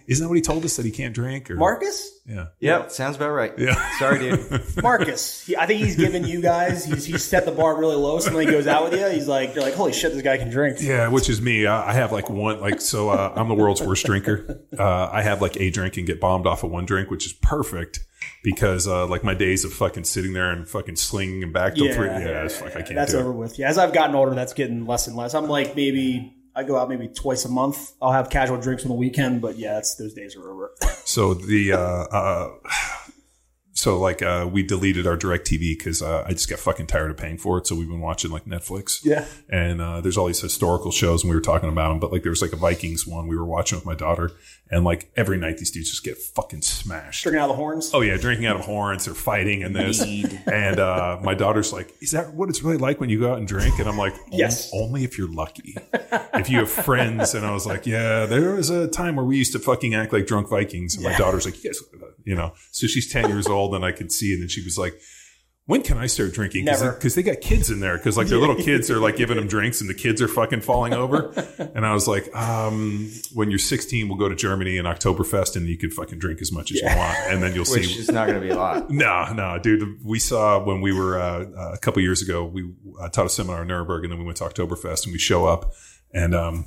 Isn't 0.08 0.24
that 0.24 0.30
what 0.30 0.36
he 0.36 0.42
told 0.42 0.64
us 0.66 0.76
that 0.78 0.86
he 0.86 0.92
can't 0.92 1.16
drink? 1.16 1.50
Or 1.50 1.56
Marcus. 1.56 2.20
yeah, 2.28 2.48
Yep, 2.60 2.92
sounds 2.92 3.16
about 3.16 3.32
right. 3.32 3.54
Yeah. 3.58 3.76
Sorry, 3.98 4.20
dude. 4.20 4.62
Marcus, 4.84 5.46
he, 5.46 5.56
I 5.58 5.66
think 5.66 5.82
he's 5.84 5.96
given 5.96 6.26
you 6.26 6.42
guys. 6.42 6.86
He's, 6.86 7.06
he's 7.06 7.24
set 7.24 7.46
the 7.46 7.52
bar 7.52 7.78
really 7.80 7.96
low. 7.96 8.20
So 8.20 8.34
when 8.36 8.46
he 8.46 8.52
goes 8.52 8.68
out 8.68 8.84
with 8.84 9.00
you, 9.00 9.08
he's 9.08 9.28
like, 9.28 9.56
"You're 9.56 9.64
like, 9.64 9.74
holy 9.74 9.94
shit, 9.94 10.14
this 10.14 10.22
guy 10.22 10.38
can 10.38 10.50
drink." 10.50 10.78
yeah, 10.82 11.08
which 11.08 11.30
is 11.30 11.42
me. 11.42 11.66
I, 11.66 11.90
I 11.90 11.94
have 11.94 12.12
like 12.12 12.30
one 12.30 12.60
like 12.60 12.82
so. 12.82 13.10
Uh, 13.10 13.34
I'm 13.36 13.48
the 13.48 13.56
world's 13.56 13.82
worst 13.82 14.06
drinker. 14.06 14.62
Uh, 14.78 15.10
I 15.12 15.22
have 15.22 15.42
like 15.42 15.58
a 15.60 15.70
drink 15.70 15.98
and 15.98 16.06
get 16.06 16.20
bombed 16.20 16.46
off 16.46 16.64
of 16.64 16.72
one 16.72 16.86
drink, 16.86 17.10
which 17.10 17.26
is 17.26 17.34
perfect 17.34 18.00
because 18.44 18.88
uh, 18.88 19.08
like 19.08 19.24
my 19.24 19.34
days 19.34 19.64
of 19.66 19.74
fucking 19.74 20.04
sitting 20.04 20.34
there 20.34 20.52
and 20.52 20.68
fucking 20.68 20.96
slinging 20.98 21.42
and 21.44 21.54
back 21.54 21.76
till 21.76 21.92
three. 21.94 22.08
Yeah, 22.08 22.44
it's 22.44 22.62
like 22.62 22.76
I 22.76 22.82
can't 22.82 22.96
That's 22.96 23.14
do 23.14 23.20
over 23.20 23.32
it. 23.32 23.36
with. 23.36 23.60
Yeah, 23.60 23.70
as 23.70 23.78
I've 23.78 23.94
gotten 23.94 24.16
older, 24.16 24.36
that's 24.36 24.54
getting 24.54 24.86
less 24.86 25.08
and 25.08 25.16
less. 25.16 25.34
I'm 25.34 25.48
like 25.48 25.76
maybe 25.76 26.36
I 26.56 26.64
go 26.64 26.78
out 26.78 26.90
maybe 26.90 27.08
twice 27.08 27.46
a 27.46 27.50
month. 27.50 27.94
I'll 28.02 28.12
have 28.12 28.30
casual 28.30 28.58
drinks 28.60 28.84
on 28.84 28.90
the 28.90 28.96
weekend, 28.96 29.42
but 29.42 29.58
yeah, 29.58 29.80
it's, 29.80 29.96
those 29.96 30.14
days 30.14 30.36
are 30.36 30.52
over. 30.52 30.72
So 31.06 31.34
the 31.34 31.74
uh, 31.74 31.78
uh, 31.78 32.52
so 33.84 34.00
like 34.00 34.22
uh, 34.22 34.48
we 34.50 34.64
deleted 34.64 35.06
our 35.06 35.18
DirecTV 35.18 35.78
because 35.78 36.02
uh, 36.02 36.24
I 36.26 36.32
just 36.32 36.50
got 36.50 36.58
fucking 36.58 36.88
tired 36.88 37.12
of 37.12 37.18
paying 37.18 37.38
for 37.38 37.58
it. 37.58 37.68
So 37.68 37.76
we've 37.76 37.90
been 37.90 38.00
watching 38.00 38.32
like 38.32 38.46
Netflix. 38.46 39.04
Yeah. 39.04 39.26
And 39.50 39.82
uh, 39.82 40.00
there's 40.00 40.18
all 40.18 40.28
these 40.28 40.40
historical 40.40 40.90
shows, 40.90 41.22
and 41.22 41.30
we 41.30 41.36
were 41.36 41.42
talking 41.42 41.68
about 41.68 41.90
them. 41.90 42.00
But 42.00 42.14
like 42.14 42.24
there 42.24 42.30
was 42.30 42.42
like 42.42 42.54
a 42.54 42.56
Vikings 42.56 43.06
one 43.06 43.28
we 43.28 43.36
were 43.36 43.44
watching 43.44 43.78
with 43.78 43.86
my 43.86 43.94
daughter, 43.94 44.32
and 44.72 44.86
like 44.86 45.12
every 45.18 45.38
night 45.38 45.58
these 45.58 45.70
dudes 45.70 45.90
just 45.90 46.06
get 46.06 46.18
fucking 46.18 46.62
smashed. 46.62 47.24
Drinking 47.24 47.42
out 47.42 47.50
of 47.50 47.58
the 47.58 47.62
horns. 47.62 47.92
Oh 47.94 48.00
yeah, 48.00 48.16
drinking 48.16 48.46
out 48.46 48.56
of 48.56 48.62
horns, 48.62 49.04
they're 49.04 49.14
fighting 49.14 49.64
and 49.64 49.76
this. 49.76 50.02
And 50.02 50.80
uh, 50.80 51.20
my 51.22 51.34
daughter's 51.34 51.74
like, 51.74 51.94
"Is 52.02 52.12
that 52.12 52.34
what 52.34 52.48
it's 52.48 52.64
really 52.64 52.78
like 52.78 53.02
when 53.02 53.10
you 53.10 53.20
go 53.20 53.34
out 53.34 53.38
and 53.38 53.48
drink?" 53.48 53.80
And 53.80 53.90
I'm 53.90 53.98
like, 53.98 54.14
Yes. 54.32 54.72
Only 54.74 55.04
if 55.04 55.18
you're 55.18 55.28
lucky. 55.28 55.76
if 55.94 56.50
you 56.50 56.60
have 56.60 56.70
friends." 56.70 57.34
And 57.36 57.46
I 57.46 57.52
was 57.52 57.66
like, 57.66 57.86
"Yeah, 57.86 58.28
there 58.28 58.56
was 58.56 58.70
a 58.70 58.88
time 58.88 59.18
where 59.18 59.26
we 59.26 59.36
used 59.36 59.52
to 59.52 59.60
fucking 59.60 59.94
act 59.94 60.14
like 60.14 60.26
drunk 60.26 60.48
Vikings." 60.48 60.96
And 60.96 61.04
my 61.04 61.18
daughter's 61.18 61.46
like, 61.46 61.62
"You 61.62 61.70
guys, 61.70 61.82
you 62.24 62.36
know. 62.36 62.54
So 62.72 62.88
she's 62.88 63.12
10 63.12 63.30
years 63.30 63.48
old 63.48 63.73
and 63.76 63.86
I 63.86 63.92
could 63.92 64.12
see, 64.12 64.34
and 64.34 64.42
then 64.42 64.50
she 64.50 64.64
was 64.64 64.78
like, 64.78 65.00
when 65.66 65.82
can 65.82 65.98
I 65.98 66.08
start 66.08 66.34
drinking? 66.34 66.66
Because 66.66 67.16
they 67.16 67.24
got 67.24 67.40
kids 67.40 67.70
in 67.70 67.80
there. 67.80 67.98
Because 67.98 68.18
like 68.18 68.28
their 68.28 68.38
little 68.38 68.56
kids 68.56 68.92
are 68.92 69.00
like 69.00 69.16
giving 69.16 69.38
them 69.38 69.48
drinks, 69.48 69.80
and 69.80 69.90
the 69.90 69.94
kids 69.94 70.22
are 70.22 70.28
fucking 70.28 70.62
falling 70.62 70.94
over. 70.94 71.34
And 71.76 71.86
I 71.86 71.94
was 71.94 72.08
like, 72.08 72.34
um, 72.36 73.12
when 73.34 73.50
you're 73.50 73.58
16, 73.58 74.08
we'll 74.08 74.18
go 74.18 74.30
to 74.30 74.36
Germany 74.36 74.78
and 74.78 74.88
Oktoberfest, 74.88 75.56
and 75.56 75.68
you 75.68 75.78
can 75.78 75.90
fucking 75.90 76.20
drink 76.20 76.42
as 76.42 76.52
much 76.52 76.72
as 76.72 76.82
you 76.82 76.88
want, 76.88 77.18
and 77.30 77.42
then 77.42 77.56
you'll 77.56 77.66
Which 77.70 77.88
see. 77.88 78.00
is 78.00 78.12
not 78.12 78.28
going 78.28 78.40
to 78.40 78.46
be 78.46 78.52
a 78.52 78.56
lot. 78.56 78.90
No, 78.92 79.32
no, 79.34 79.58
dude. 79.60 80.04
We 80.04 80.20
saw 80.20 80.64
when 80.64 80.82
we 80.82 80.94
were 80.94 81.20
uh, 81.20 81.46
uh, 81.46 81.72
a 81.74 81.78
couple 81.78 82.02
years 82.02 82.22
ago. 82.22 82.44
We 82.46 82.72
uh, 83.00 83.10
taught 83.10 83.26
a 83.26 83.30
seminar 83.30 83.64
in 83.64 83.70
Nuremberg, 83.70 84.04
and 84.04 84.12
then 84.12 84.20
we 84.20 84.26
went 84.26 84.38
to 84.38 84.44
Oktoberfest, 84.44 85.06
and 85.06 85.14
we 85.14 85.20
show 85.20 85.46
up, 85.46 85.74
and 86.14 86.36
um, 86.36 86.66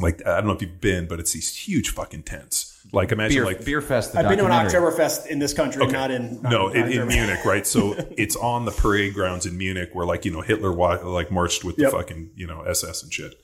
like 0.00 0.24
I 0.26 0.36
don't 0.36 0.46
know 0.46 0.52
if 0.52 0.62
you've 0.62 0.80
been, 0.80 1.08
but 1.08 1.18
it's 1.18 1.32
these 1.32 1.54
huge 1.56 1.90
fucking 1.90 2.22
tents. 2.22 2.69
Like 2.92 3.12
imagine 3.12 3.36
Beer, 3.36 3.44
like 3.44 3.64
beer 3.64 3.80
fest. 3.80 4.12
The 4.14 4.20
I've 4.20 4.28
been 4.28 4.38
to 4.38 4.44
an 4.46 4.50
documentary. 4.50 4.80
Oktoberfest 4.92 5.26
in 5.26 5.38
this 5.38 5.52
country, 5.52 5.86
not 5.86 6.10
in 6.10 6.40
not 6.42 6.50
no, 6.50 6.66
not 6.68 6.76
in, 6.76 6.90
in 7.02 7.08
Munich, 7.08 7.44
right? 7.44 7.66
So 7.66 7.94
it's 8.16 8.36
on 8.36 8.64
the 8.64 8.70
parade 8.72 9.14
grounds 9.14 9.46
in 9.46 9.56
Munich, 9.58 9.90
where 9.92 10.06
like 10.06 10.24
you 10.24 10.32
know 10.32 10.40
Hitler 10.40 10.72
wa- 10.72 10.98
like 11.04 11.30
marched 11.30 11.62
with 11.64 11.78
Yep. 11.78 11.90
the 11.90 11.96
fucking 11.96 12.30
you 12.36 12.46
know 12.46 12.62
SS 12.62 13.02
and 13.02 13.12
shit. 13.12 13.34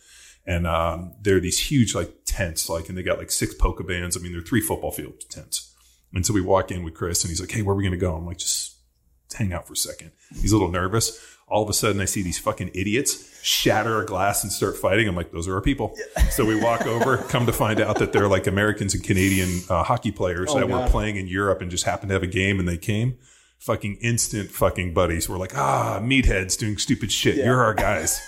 And 0.47 0.67
um, 0.67 1.13
there 1.21 1.37
are 1.37 1.41
these 1.41 1.59
huge 1.59 1.95
like 1.95 2.13
tents, 2.25 2.69
like, 2.69 2.89
and 2.89 2.97
they 2.97 3.03
got 3.03 3.19
like 3.19 3.31
six 3.33 3.53
polka 3.55 3.83
bands. 3.85 4.17
I 4.17 4.21
mean, 4.21 4.33
they're 4.33 4.41
three 4.43 4.61
football 4.61 4.93
field 4.93 5.15
tents. 5.29 5.75
And 6.15 6.25
so 6.25 6.33
we 6.33 6.41
walk 6.41 6.71
in 6.71 6.83
with 6.85 6.95
Chris, 6.95 7.23
and 7.25 7.29
he's 7.31 7.41
like, 7.41 7.51
"Hey, 7.51 7.63
where 7.63 7.75
are 7.75 7.77
we 7.77 7.85
gonna 7.85 7.97
go?" 7.97 8.15
I'm 8.15 8.25
like, 8.27 8.39
"Just 8.39 8.77
hang 9.35 9.53
out 9.53 9.67
for 9.67 9.73
a 9.75 9.77
second. 9.77 10.13
He's 10.41 10.53
a 10.53 10.57
little 10.57 10.71
nervous. 10.73 11.21
All 11.49 11.63
of 11.63 11.69
a 11.69 11.73
sudden, 11.73 12.01
I 12.01 12.07
see 12.07 12.23
these 12.23 12.39
fucking 12.39 12.73
idiots 12.75 13.41
shatter 13.43 14.01
a 14.03 14.05
glass 14.07 14.43
and 14.43 14.51
start 14.53 14.77
fighting. 14.77 15.07
I'm 15.07 15.15
like, 15.15 15.31
those 15.31 15.47
are 15.47 15.55
our 15.55 15.61
people. 15.61 15.97
So 16.31 16.45
we 16.45 16.61
walk 16.61 16.87
over, 16.87 17.19
come 17.19 17.47
to 17.47 17.53
find 17.53 17.81
out 17.81 17.99
that 18.01 18.13
they're 18.13 18.27
like 18.27 18.49
Americans 18.49 18.95
and 18.95 19.05
Canadian 19.05 19.61
uh, 19.71 19.85
hockey 19.85 20.11
players 20.11 20.51
Oh, 20.51 20.59
that 20.59 20.69
were 20.69 20.89
playing 20.89 21.17
in 21.17 21.29
Europe 21.29 21.61
and 21.63 21.71
just 21.71 21.85
happened 21.85 22.09
to 22.09 22.15
have 22.15 22.25
a 22.25 22.27
game 22.29 22.59
and 22.59 22.69
they 22.69 22.77
came. 22.79 23.17
Fucking 23.59 23.97
instant 24.03 24.51
fucking 24.51 24.93
buddies. 24.93 25.29
We're 25.29 25.39
like, 25.39 25.57
ah, 25.57 26.01
meatheads 26.03 26.59
doing 26.59 26.79
stupid 26.79 27.11
shit. 27.13 27.37
You're 27.37 27.63
our 27.65 27.75
guys. 27.75 28.21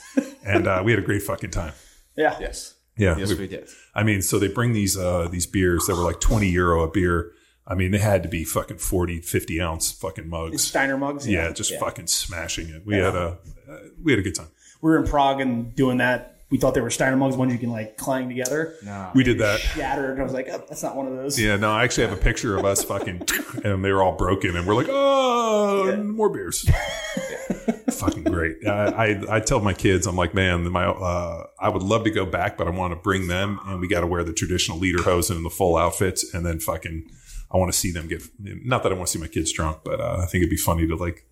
and 0.44 0.66
uh, 0.68 0.82
we 0.84 0.92
had 0.92 0.98
a 1.00 1.04
great 1.04 1.22
fucking 1.22 1.50
time. 1.50 1.72
Yeah. 2.16 2.36
Yes. 2.40 2.74
Yeah. 2.96 3.16
Yes, 3.18 3.30
we- 3.30 3.34
we 3.36 3.48
did. 3.48 3.68
I 3.94 4.04
mean, 4.04 4.22
so 4.22 4.38
they 4.38 4.48
bring 4.48 4.72
these 4.74 4.96
uh, 4.96 5.26
these 5.28 5.46
beers 5.46 5.86
that 5.86 5.96
were 5.96 6.02
like 6.04 6.20
20 6.20 6.48
euro 6.48 6.82
a 6.84 6.88
beer. 6.90 7.32
I 7.70 7.74
mean, 7.74 7.90
they 7.90 7.98
had 7.98 8.22
to 8.22 8.28
be 8.28 8.44
fucking 8.44 8.78
40, 8.78 9.20
50 9.20 9.60
ounce 9.60 9.92
fucking 9.92 10.28
mugs. 10.28 10.64
Steiner 10.64 10.96
mugs. 10.96 11.28
Yeah, 11.28 11.52
just 11.52 11.74
fucking 11.78 12.06
smashing 12.06 12.70
it. 12.70 12.86
We 12.86 12.96
had 12.96 13.14
a 13.14 13.38
uh, 13.68 13.78
we 14.02 14.12
had 14.12 14.18
a 14.18 14.22
good 14.22 14.34
time. 14.34 14.48
We 14.80 14.90
were 14.90 14.98
in 14.98 15.06
Prague 15.06 15.40
and 15.40 15.74
doing 15.74 15.98
that. 15.98 16.36
We 16.50 16.56
thought 16.56 16.72
they 16.72 16.80
were 16.80 16.88
Steiner 16.88 17.16
mugs, 17.16 17.36
ones 17.36 17.52
you 17.52 17.58
can 17.58 17.70
like 17.70 17.98
clang 17.98 18.26
together. 18.28 18.74
No. 18.82 19.10
We 19.14 19.22
did 19.22 19.38
that. 19.38 19.60
Shattered. 19.60 20.12
And 20.12 20.20
I 20.20 20.24
was 20.24 20.32
like, 20.32 20.48
oh, 20.50 20.64
that's 20.66 20.82
not 20.82 20.96
one 20.96 21.06
of 21.06 21.14
those. 21.14 21.38
Yeah, 21.38 21.56
no, 21.56 21.70
I 21.70 21.84
actually 21.84 22.08
have 22.08 22.16
a 22.16 22.20
picture 22.20 22.56
of 22.56 22.64
us 22.64 22.84
fucking, 22.84 23.20
and 23.64 23.84
they 23.84 23.92
were 23.92 24.02
all 24.02 24.16
broken, 24.16 24.56
and 24.56 24.66
we're 24.66 24.74
like, 24.74 24.88
oh, 24.88 25.94
more 26.04 26.30
beers. 26.30 26.66
fucking 27.90 28.24
great. 28.24 28.66
I, 28.66 28.86
I 28.86 29.36
I 29.36 29.40
tell 29.40 29.60
my 29.60 29.74
kids, 29.74 30.06
I'm 30.06 30.16
like, 30.16 30.32
man, 30.32 30.70
my 30.70 30.86
uh, 30.86 31.46
I 31.58 31.68
would 31.68 31.82
love 31.82 32.04
to 32.04 32.10
go 32.10 32.24
back, 32.24 32.56
but 32.56 32.66
I 32.66 32.70
want 32.70 32.92
to 32.92 32.96
bring 32.96 33.28
them, 33.28 33.60
and 33.66 33.80
we 33.80 33.88
got 33.88 34.00
to 34.00 34.06
wear 34.06 34.24
the 34.24 34.32
traditional 34.32 34.78
lederhosen 34.78 35.36
and 35.36 35.44
the 35.44 35.50
full 35.50 35.76
outfits, 35.76 36.32
and 36.32 36.46
then 36.46 36.60
fucking, 36.60 37.10
I 37.50 37.56
want 37.56 37.72
to 37.72 37.78
see 37.78 37.92
them 37.92 38.08
get. 38.08 38.22
Not 38.38 38.82
that 38.82 38.92
I 38.92 38.94
want 38.94 39.08
to 39.08 39.12
see 39.12 39.18
my 39.18 39.28
kids 39.28 39.52
drunk, 39.52 39.78
but 39.84 40.00
uh, 40.00 40.18
I 40.22 40.26
think 40.26 40.42
it'd 40.42 40.50
be 40.50 40.56
funny 40.56 40.86
to 40.86 40.96
like. 40.96 41.24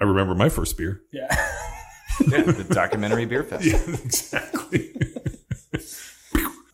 I 0.00 0.04
remember 0.04 0.34
my 0.34 0.48
first 0.48 0.76
beer. 0.78 1.02
Yeah. 1.12 1.28
Yeah, 2.28 2.42
the 2.42 2.64
documentary 2.64 3.24
beer 3.24 3.44
fest. 3.44 3.64
Yeah, 3.64 3.80
exactly. 4.04 4.94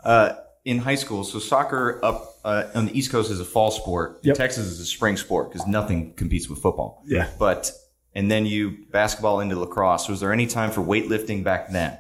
Uh, 0.03 0.37
in 0.65 0.79
high 0.79 0.95
school, 0.95 1.25
so 1.25 1.41
soccer 1.41 1.99
up 2.05 2.37
uh, 2.45 2.65
on 2.77 2.87
the 2.87 2.97
East 2.97 3.11
Coast 3.11 3.29
is 3.29 3.41
a 3.41 3.45
fall 3.45 3.73
sport. 3.73 4.21
Yep. 4.23 4.37
Texas 4.37 4.67
is 4.67 4.79
a 4.79 4.85
spring 4.85 5.17
sport 5.17 5.51
because 5.51 5.67
nothing 5.67 6.13
competes 6.15 6.49
with 6.49 6.61
football. 6.61 7.03
Yeah. 7.07 7.29
But 7.41 7.73
and 8.15 8.31
then 8.31 8.47
you 8.47 8.87
basketball 8.93 9.41
into 9.41 9.59
lacrosse. 9.59 10.09
Was 10.09 10.21
there 10.21 10.33
any 10.33 10.47
time 10.47 10.71
for 10.71 10.81
weightlifting 10.81 11.43
back 11.43 11.71
then? 11.71 11.99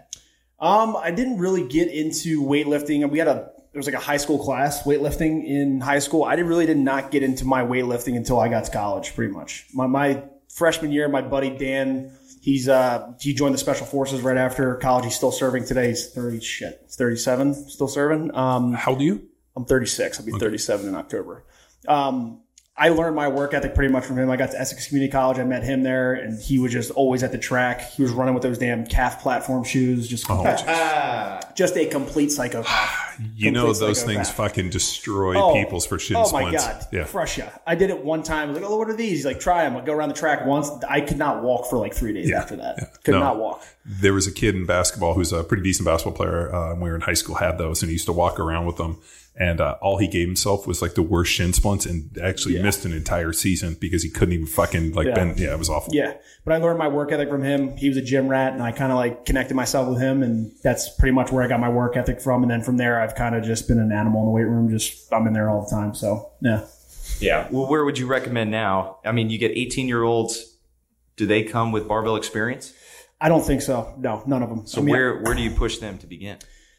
Um, 0.60 0.96
I 0.96 1.10
didn't 1.10 1.38
really 1.38 1.66
get 1.66 1.88
into 1.88 2.42
weightlifting. 2.42 3.02
And 3.02 3.10
we 3.10 3.18
had 3.18 3.26
a 3.26 3.50
there 3.76 3.80
was 3.80 3.86
like 3.86 3.94
a 3.94 4.00
high 4.00 4.16
school 4.16 4.42
class 4.42 4.84
weightlifting 4.84 5.44
in 5.44 5.82
high 5.82 5.98
school. 5.98 6.24
I 6.24 6.34
did 6.34 6.46
really 6.46 6.64
did 6.64 6.78
not 6.78 7.10
get 7.10 7.22
into 7.22 7.44
my 7.44 7.60
weightlifting 7.60 8.16
until 8.16 8.40
I 8.40 8.48
got 8.48 8.64
to 8.64 8.70
college, 8.70 9.14
pretty 9.14 9.34
much. 9.34 9.66
My 9.74 9.86
my 9.86 10.22
freshman 10.48 10.92
year, 10.92 11.10
my 11.10 11.20
buddy 11.20 11.50
Dan, 11.50 12.10
he's 12.40 12.70
uh 12.70 13.12
he 13.20 13.34
joined 13.34 13.52
the 13.52 13.58
special 13.58 13.84
forces 13.84 14.22
right 14.22 14.38
after 14.38 14.76
college. 14.76 15.04
He's 15.04 15.14
still 15.14 15.30
serving 15.30 15.66
today. 15.66 15.88
He's 15.88 16.08
thirty 16.08 16.40
shit. 16.40 16.80
He's 16.86 16.96
thirty 16.96 17.18
seven, 17.18 17.52
still 17.52 17.86
serving. 17.86 18.34
Um, 18.34 18.72
How 18.72 18.92
old 18.92 19.02
are 19.02 19.04
you? 19.04 19.28
I'm 19.54 19.66
36. 19.66 20.20
I'll 20.20 20.26
be 20.26 20.32
37 20.32 20.88
in 20.88 20.94
October. 20.94 21.44
Um, 21.86 22.40
I 22.78 22.90
learned 22.90 23.16
my 23.16 23.28
work 23.28 23.54
ethic 23.54 23.74
pretty 23.74 23.90
much 23.90 24.04
from 24.04 24.18
him. 24.18 24.28
I 24.30 24.36
got 24.36 24.50
to 24.50 24.60
Essex 24.60 24.86
Community 24.88 25.10
College. 25.10 25.38
I 25.38 25.44
met 25.44 25.62
him 25.64 25.82
there, 25.82 26.12
and 26.12 26.38
he 26.38 26.58
was 26.58 26.72
just 26.72 26.90
always 26.90 27.22
at 27.22 27.32
the 27.32 27.38
track. 27.38 27.90
He 27.92 28.02
was 28.02 28.12
running 28.12 28.34
with 28.34 28.42
those 28.42 28.58
damn 28.58 28.86
calf 28.86 29.22
platform 29.22 29.64
shoes. 29.64 30.06
Just, 30.06 30.26
just 31.54 31.76
a 31.76 31.86
complete 31.86 32.30
psychopath. 32.32 33.04
You 33.34 33.50
know 33.50 33.68
Complete 33.68 33.80
those 33.86 34.02
things 34.02 34.30
fucking 34.30 34.68
destroy 34.68 35.40
Oh, 35.42 35.54
people's 35.54 35.86
for 35.86 35.98
shin 35.98 36.16
Oh 36.18 36.30
my 36.32 36.42
splints. 36.50 36.66
god, 36.66 36.86
Yeah. 36.92 37.04
crush 37.04 37.38
ya! 37.38 37.46
I 37.66 37.74
did 37.74 37.88
it 37.88 38.04
one 38.04 38.22
time. 38.22 38.50
I 38.50 38.52
was 38.52 38.60
like, 38.60 38.70
"Oh, 38.70 38.76
what 38.76 38.90
are 38.90 38.94
these?" 38.94 39.10
He's 39.20 39.24
like, 39.24 39.40
"Try 39.40 39.64
them." 39.64 39.74
I 39.74 39.80
go 39.82 39.94
around 39.94 40.10
the 40.10 40.14
track 40.14 40.44
once. 40.44 40.68
I 40.86 41.00
could 41.00 41.16
not 41.16 41.42
walk 41.42 41.70
for 41.70 41.78
like 41.78 41.94
three 41.94 42.12
days 42.12 42.28
Yeah. 42.28 42.40
after 42.40 42.56
that. 42.56 42.74
Yeah. 42.78 42.84
Could 43.04 43.12
No. 43.12 43.20
not 43.20 43.38
walk. 43.38 43.64
there 43.86 44.12
was 44.12 44.26
a 44.26 44.32
kid 44.32 44.54
in 44.54 44.66
basketball 44.66 45.14
who's 45.14 45.32
a 45.32 45.42
pretty 45.44 45.62
decent 45.62 45.86
basketball 45.86 46.12
player 46.14 46.54
uh, 46.54 46.72
when 46.72 46.80
we 46.82 46.90
were 46.90 46.96
in 46.96 47.00
high 47.00 47.14
school 47.14 47.36
had 47.36 47.56
those 47.56 47.80
and 47.82 47.88
he 47.88 47.94
used 47.94 48.04
to 48.04 48.12
walk 48.12 48.38
around 48.38 48.66
with 48.66 48.76
them 48.76 48.98
and 49.38 49.60
uh, 49.60 49.76
all 49.82 49.98
he 49.98 50.08
gave 50.08 50.26
himself 50.26 50.66
was 50.66 50.80
like 50.80 50.94
the 50.94 51.02
worst 51.02 51.30
shin 51.32 51.52
splints 51.52 51.84
and 51.84 52.16
actually 52.18 52.60
missed 52.62 52.84
an 52.86 52.92
entire 52.92 53.32
season 53.32 53.76
because 53.78 54.02
he 54.02 54.08
couldn't 54.08 54.32
even 54.32 54.46
fucking 54.46 54.92
like 54.92 55.06
Yeah. 55.08 55.14
bend 55.14 55.38
yeah 55.38 55.52
it 55.52 55.58
was 55.58 55.68
awful 55.68 55.94
Yeah, 55.94 56.14
but 56.44 56.54
I 56.54 56.56
learned 56.56 56.78
my 56.78 56.88
work 56.88 57.12
ethic 57.12 57.28
from 57.28 57.42
him. 57.42 57.76
He 57.76 57.88
was 57.88 57.98
a 57.98 58.02
gym 58.02 58.28
rat, 58.28 58.52
and 58.54 58.62
I 58.62 58.72
kind 58.72 58.92
of 58.92 58.96
like 58.96 59.24
connected 59.26 59.54
myself 59.54 59.88
with 59.88 60.00
him, 60.00 60.22
and 60.22 60.52
that's 60.62 60.88
pretty 60.98 61.12
much 61.12 61.30
where 61.32 61.44
I 61.44 61.48
got 61.48 61.60
my 61.60 61.68
work 61.68 61.96
ethic 61.96 62.20
from. 62.20 62.42
And 62.42 62.50
then 62.50 62.62
from 62.62 62.76
there, 62.78 63.00
I've 63.00 63.14
kind 63.14 63.34
of 63.34 63.44
just 63.44 63.68
been 63.68 63.78
an 63.78 63.92
animal 63.92 64.20
in 64.22 64.26
the 64.26 64.32
weight 64.32 64.44
room. 64.44 64.70
Just 64.70 65.12
I'm 65.12 65.26
in 65.26 65.32
there 65.32 65.50
all 65.50 65.62
the 65.68 65.70
time. 65.70 65.94
So 65.94 66.30
yeah, 66.40 66.64
Yeah. 67.20 67.48
Well, 67.50 67.68
where 67.68 67.84
would 67.84 67.98
you 67.98 68.06
recommend 68.06 68.50
now? 68.50 68.98
I 69.04 69.12
mean, 69.12 69.28
you 69.30 69.38
get 69.38 69.50
18 69.52 69.86
year 69.88 70.02
olds. 70.02 70.54
Do 71.16 71.26
they 71.26 71.42
come 71.42 71.72
with 71.72 71.86
barbell 71.88 72.16
experience? 72.16 72.72
I 73.20 73.28
don't 73.30 73.42
think 73.42 73.62
so. 73.62 73.94
No, 73.98 74.22
none 74.26 74.42
of 74.42 74.50
them. 74.50 74.66
So 74.66 74.82
where 74.82 75.20
where 75.22 75.34
do 75.34 75.42
you 75.42 75.50
push 75.50 75.78
them 75.78 75.96
to 75.98 76.06
begin? 76.06 76.38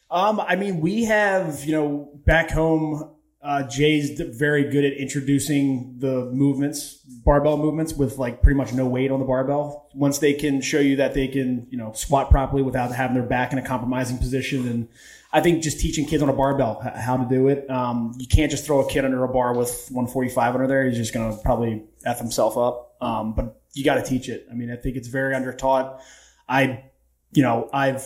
Um, 0.09 0.39
I 0.39 0.55
mean, 0.55 0.79
we 0.79 1.05
have, 1.05 1.63
you 1.65 1.73
know, 1.73 2.09
back 2.25 2.51
home, 2.51 3.11
uh, 3.41 3.63
Jay's 3.63 4.19
very 4.19 4.69
good 4.69 4.83
at 4.83 4.93
introducing 4.93 5.95
the 5.99 6.25
movements, 6.33 6.95
barbell 7.23 7.57
movements 7.57 7.93
with 7.93 8.17
like 8.17 8.41
pretty 8.41 8.57
much 8.57 8.73
no 8.73 8.87
weight 8.87 9.11
on 9.11 9.19
the 9.19 9.25
barbell. 9.25 9.89
Once 9.93 10.19
they 10.19 10.33
can 10.33 10.59
show 10.59 10.79
you 10.79 10.97
that 10.97 11.13
they 11.13 11.27
can, 11.27 11.67
you 11.69 11.77
know, 11.77 11.91
squat 11.93 12.29
properly 12.29 12.63
without 12.63 12.93
having 12.93 13.15
their 13.15 13.23
back 13.23 13.53
in 13.53 13.59
a 13.59 13.61
compromising 13.61 14.17
position. 14.17 14.67
And 14.67 14.89
I 15.31 15.41
think 15.41 15.61
just 15.61 15.79
teaching 15.79 16.05
kids 16.05 16.23
on 16.23 16.29
a 16.29 16.33
barbell 16.33 16.81
how 16.95 17.17
to 17.17 17.25
do 17.29 17.47
it. 17.47 17.69
Um, 17.69 18.13
you 18.17 18.27
can't 18.27 18.49
just 18.49 18.65
throw 18.65 18.85
a 18.85 18.89
kid 18.89 19.05
under 19.05 19.23
a 19.23 19.29
bar 19.29 19.53
with 19.55 19.87
145 19.91 20.55
under 20.55 20.67
there. 20.67 20.85
He's 20.89 20.97
just 20.97 21.13
going 21.13 21.31
to 21.31 21.41
probably 21.43 21.83
F 22.05 22.19
himself 22.19 22.57
up. 22.57 22.95
Um, 22.99 23.33
but 23.33 23.61
you 23.73 23.85
got 23.85 23.95
to 23.95 24.03
teach 24.03 24.29
it. 24.29 24.47
I 24.51 24.55
mean, 24.55 24.71
I 24.71 24.75
think 24.75 24.97
it's 24.97 25.07
very 25.07 25.35
undertaught. 25.35 26.01
I, 26.49 26.85
you 27.33 27.43
know, 27.43 27.69
I've, 27.71 28.03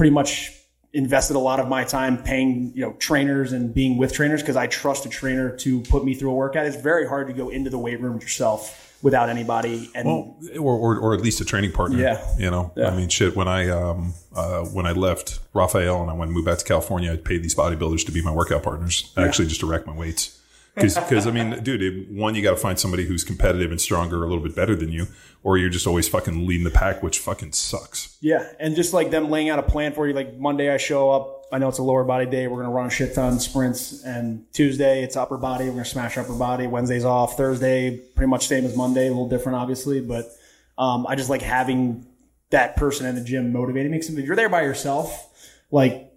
pretty 0.00 0.10
much 0.10 0.50
invested 0.94 1.36
a 1.36 1.38
lot 1.38 1.60
of 1.60 1.68
my 1.68 1.84
time 1.84 2.16
paying 2.16 2.72
you 2.74 2.80
know 2.80 2.94
trainers 2.94 3.52
and 3.52 3.74
being 3.74 3.98
with 3.98 4.14
trainers 4.14 4.40
because 4.40 4.56
I 4.56 4.66
trust 4.66 5.04
a 5.04 5.10
trainer 5.10 5.54
to 5.58 5.82
put 5.82 6.06
me 6.06 6.14
through 6.14 6.30
a 6.30 6.34
workout. 6.34 6.64
It's 6.64 6.76
very 6.76 7.06
hard 7.06 7.26
to 7.26 7.34
go 7.34 7.50
into 7.50 7.68
the 7.68 7.76
weight 7.76 8.00
room 8.00 8.18
yourself 8.18 8.96
without 9.02 9.28
anybody. 9.28 9.90
And 9.94 10.08
well 10.08 10.38
or, 10.58 10.72
or, 10.72 10.98
or 10.98 11.14
at 11.14 11.20
least 11.20 11.42
a 11.42 11.44
training 11.44 11.72
partner 11.72 11.98
Yeah. 11.98 12.26
you 12.38 12.50
know 12.50 12.72
i 12.82 12.96
mean 12.96 13.10
shit 13.10 13.36
when 13.36 13.46
i 13.46 13.68
um 13.68 14.14
uh 14.34 14.64
when 14.64 14.86
i 14.86 14.92
left 14.92 15.38
raphael 15.52 16.00
and 16.00 16.10
i 16.10 16.14
went 16.14 16.28
and 16.30 16.32
moved 16.32 16.46
back 16.46 16.56
to 16.58 16.64
california 16.64 17.12
i 17.12 17.16
paid 17.16 17.42
these 17.42 17.54
bodybuilders 17.54 18.06
to 18.06 18.12
be 18.12 18.22
my 18.22 18.32
workout 18.32 18.62
partners 18.62 19.12
actually 19.18 19.48
just 19.48 19.60
to 19.60 19.66
rack 19.66 19.86
my 19.86 19.92
weights 19.92 20.39
because 20.80 21.26
i 21.26 21.30
mean 21.30 21.62
dude 21.62 21.82
it, 21.82 22.10
one 22.10 22.34
you 22.34 22.42
got 22.42 22.50
to 22.50 22.56
find 22.56 22.78
somebody 22.78 23.06
who's 23.06 23.24
competitive 23.24 23.70
and 23.70 23.80
stronger 23.80 24.16
a 24.16 24.26
little 24.28 24.42
bit 24.42 24.54
better 24.54 24.74
than 24.74 24.90
you 24.90 25.06
or 25.42 25.56
you're 25.56 25.70
just 25.70 25.86
always 25.86 26.08
fucking 26.08 26.46
leading 26.46 26.64
the 26.64 26.70
pack 26.70 27.02
which 27.02 27.18
fucking 27.18 27.52
sucks 27.52 28.10
yeah, 28.22 28.52
and 28.58 28.76
just 28.76 28.92
like 28.92 29.10
them 29.10 29.30
laying 29.30 29.48
out 29.48 29.58
a 29.58 29.62
plan 29.62 29.94
for 29.94 30.06
you. 30.06 30.12
Like 30.12 30.36
Monday, 30.36 30.72
I 30.72 30.76
show 30.76 31.10
up. 31.10 31.46
I 31.50 31.58
know 31.58 31.68
it's 31.68 31.78
a 31.78 31.82
lower 31.82 32.04
body 32.04 32.26
day. 32.26 32.46
We're 32.48 32.58
gonna 32.62 32.74
run 32.74 32.86
a 32.86 32.90
shit 32.90 33.14
ton 33.14 33.40
sprints. 33.40 34.04
And 34.04 34.44
Tuesday, 34.52 35.02
it's 35.02 35.16
upper 35.16 35.38
body. 35.38 35.64
We're 35.64 35.72
gonna 35.72 35.84
smash 35.86 36.18
upper 36.18 36.34
body. 36.34 36.66
Wednesday's 36.66 37.04
off. 37.04 37.38
Thursday, 37.38 37.96
pretty 38.14 38.28
much 38.28 38.46
same 38.46 38.66
as 38.66 38.76
Monday. 38.76 39.06
A 39.06 39.08
little 39.08 39.28
different, 39.28 39.56
obviously, 39.56 40.02
but 40.02 40.26
um, 40.76 41.06
I 41.06 41.16
just 41.16 41.30
like 41.30 41.40
having 41.40 42.06
that 42.50 42.76
person 42.76 43.06
in 43.06 43.14
the 43.14 43.24
gym 43.24 43.52
motivating 43.52 43.90
me. 43.90 43.98
Because 43.98 44.16
if 44.16 44.24
you're 44.26 44.36
there 44.36 44.50
by 44.50 44.62
yourself, 44.62 45.28
like 45.70 46.09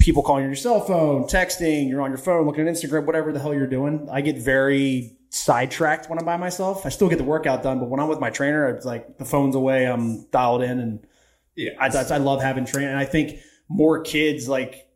people 0.00 0.22
calling 0.22 0.44
your 0.46 0.56
cell 0.56 0.80
phone, 0.80 1.24
texting, 1.24 1.88
you're 1.88 2.00
on 2.00 2.10
your 2.10 2.18
phone, 2.18 2.46
looking 2.46 2.66
at 2.66 2.74
Instagram, 2.74 3.04
whatever 3.04 3.32
the 3.32 3.38
hell 3.38 3.54
you're 3.54 3.66
doing. 3.68 4.08
I 4.10 4.22
get 4.22 4.38
very 4.38 5.16
sidetracked 5.28 6.10
when 6.10 6.18
I'm 6.18 6.24
by 6.24 6.38
myself. 6.38 6.84
I 6.84 6.88
still 6.88 7.08
get 7.08 7.18
the 7.18 7.24
workout 7.24 7.62
done, 7.62 7.78
but 7.78 7.88
when 7.88 8.00
I'm 8.00 8.08
with 8.08 8.18
my 8.18 8.30
trainer, 8.30 8.68
it's 8.68 8.84
like 8.84 9.18
the 9.18 9.24
phone's 9.24 9.54
away, 9.54 9.84
I'm 9.84 10.24
dialed 10.30 10.62
in, 10.62 10.80
and 10.80 11.06
yeah, 11.54 11.70
I, 11.78 11.86
I, 11.86 12.14
I 12.14 12.16
love 12.16 12.42
having 12.42 12.64
training. 12.64 12.90
And 12.90 12.98
I 12.98 13.04
think 13.04 13.38
more 13.68 14.02
kids 14.02 14.48
like 14.48 14.88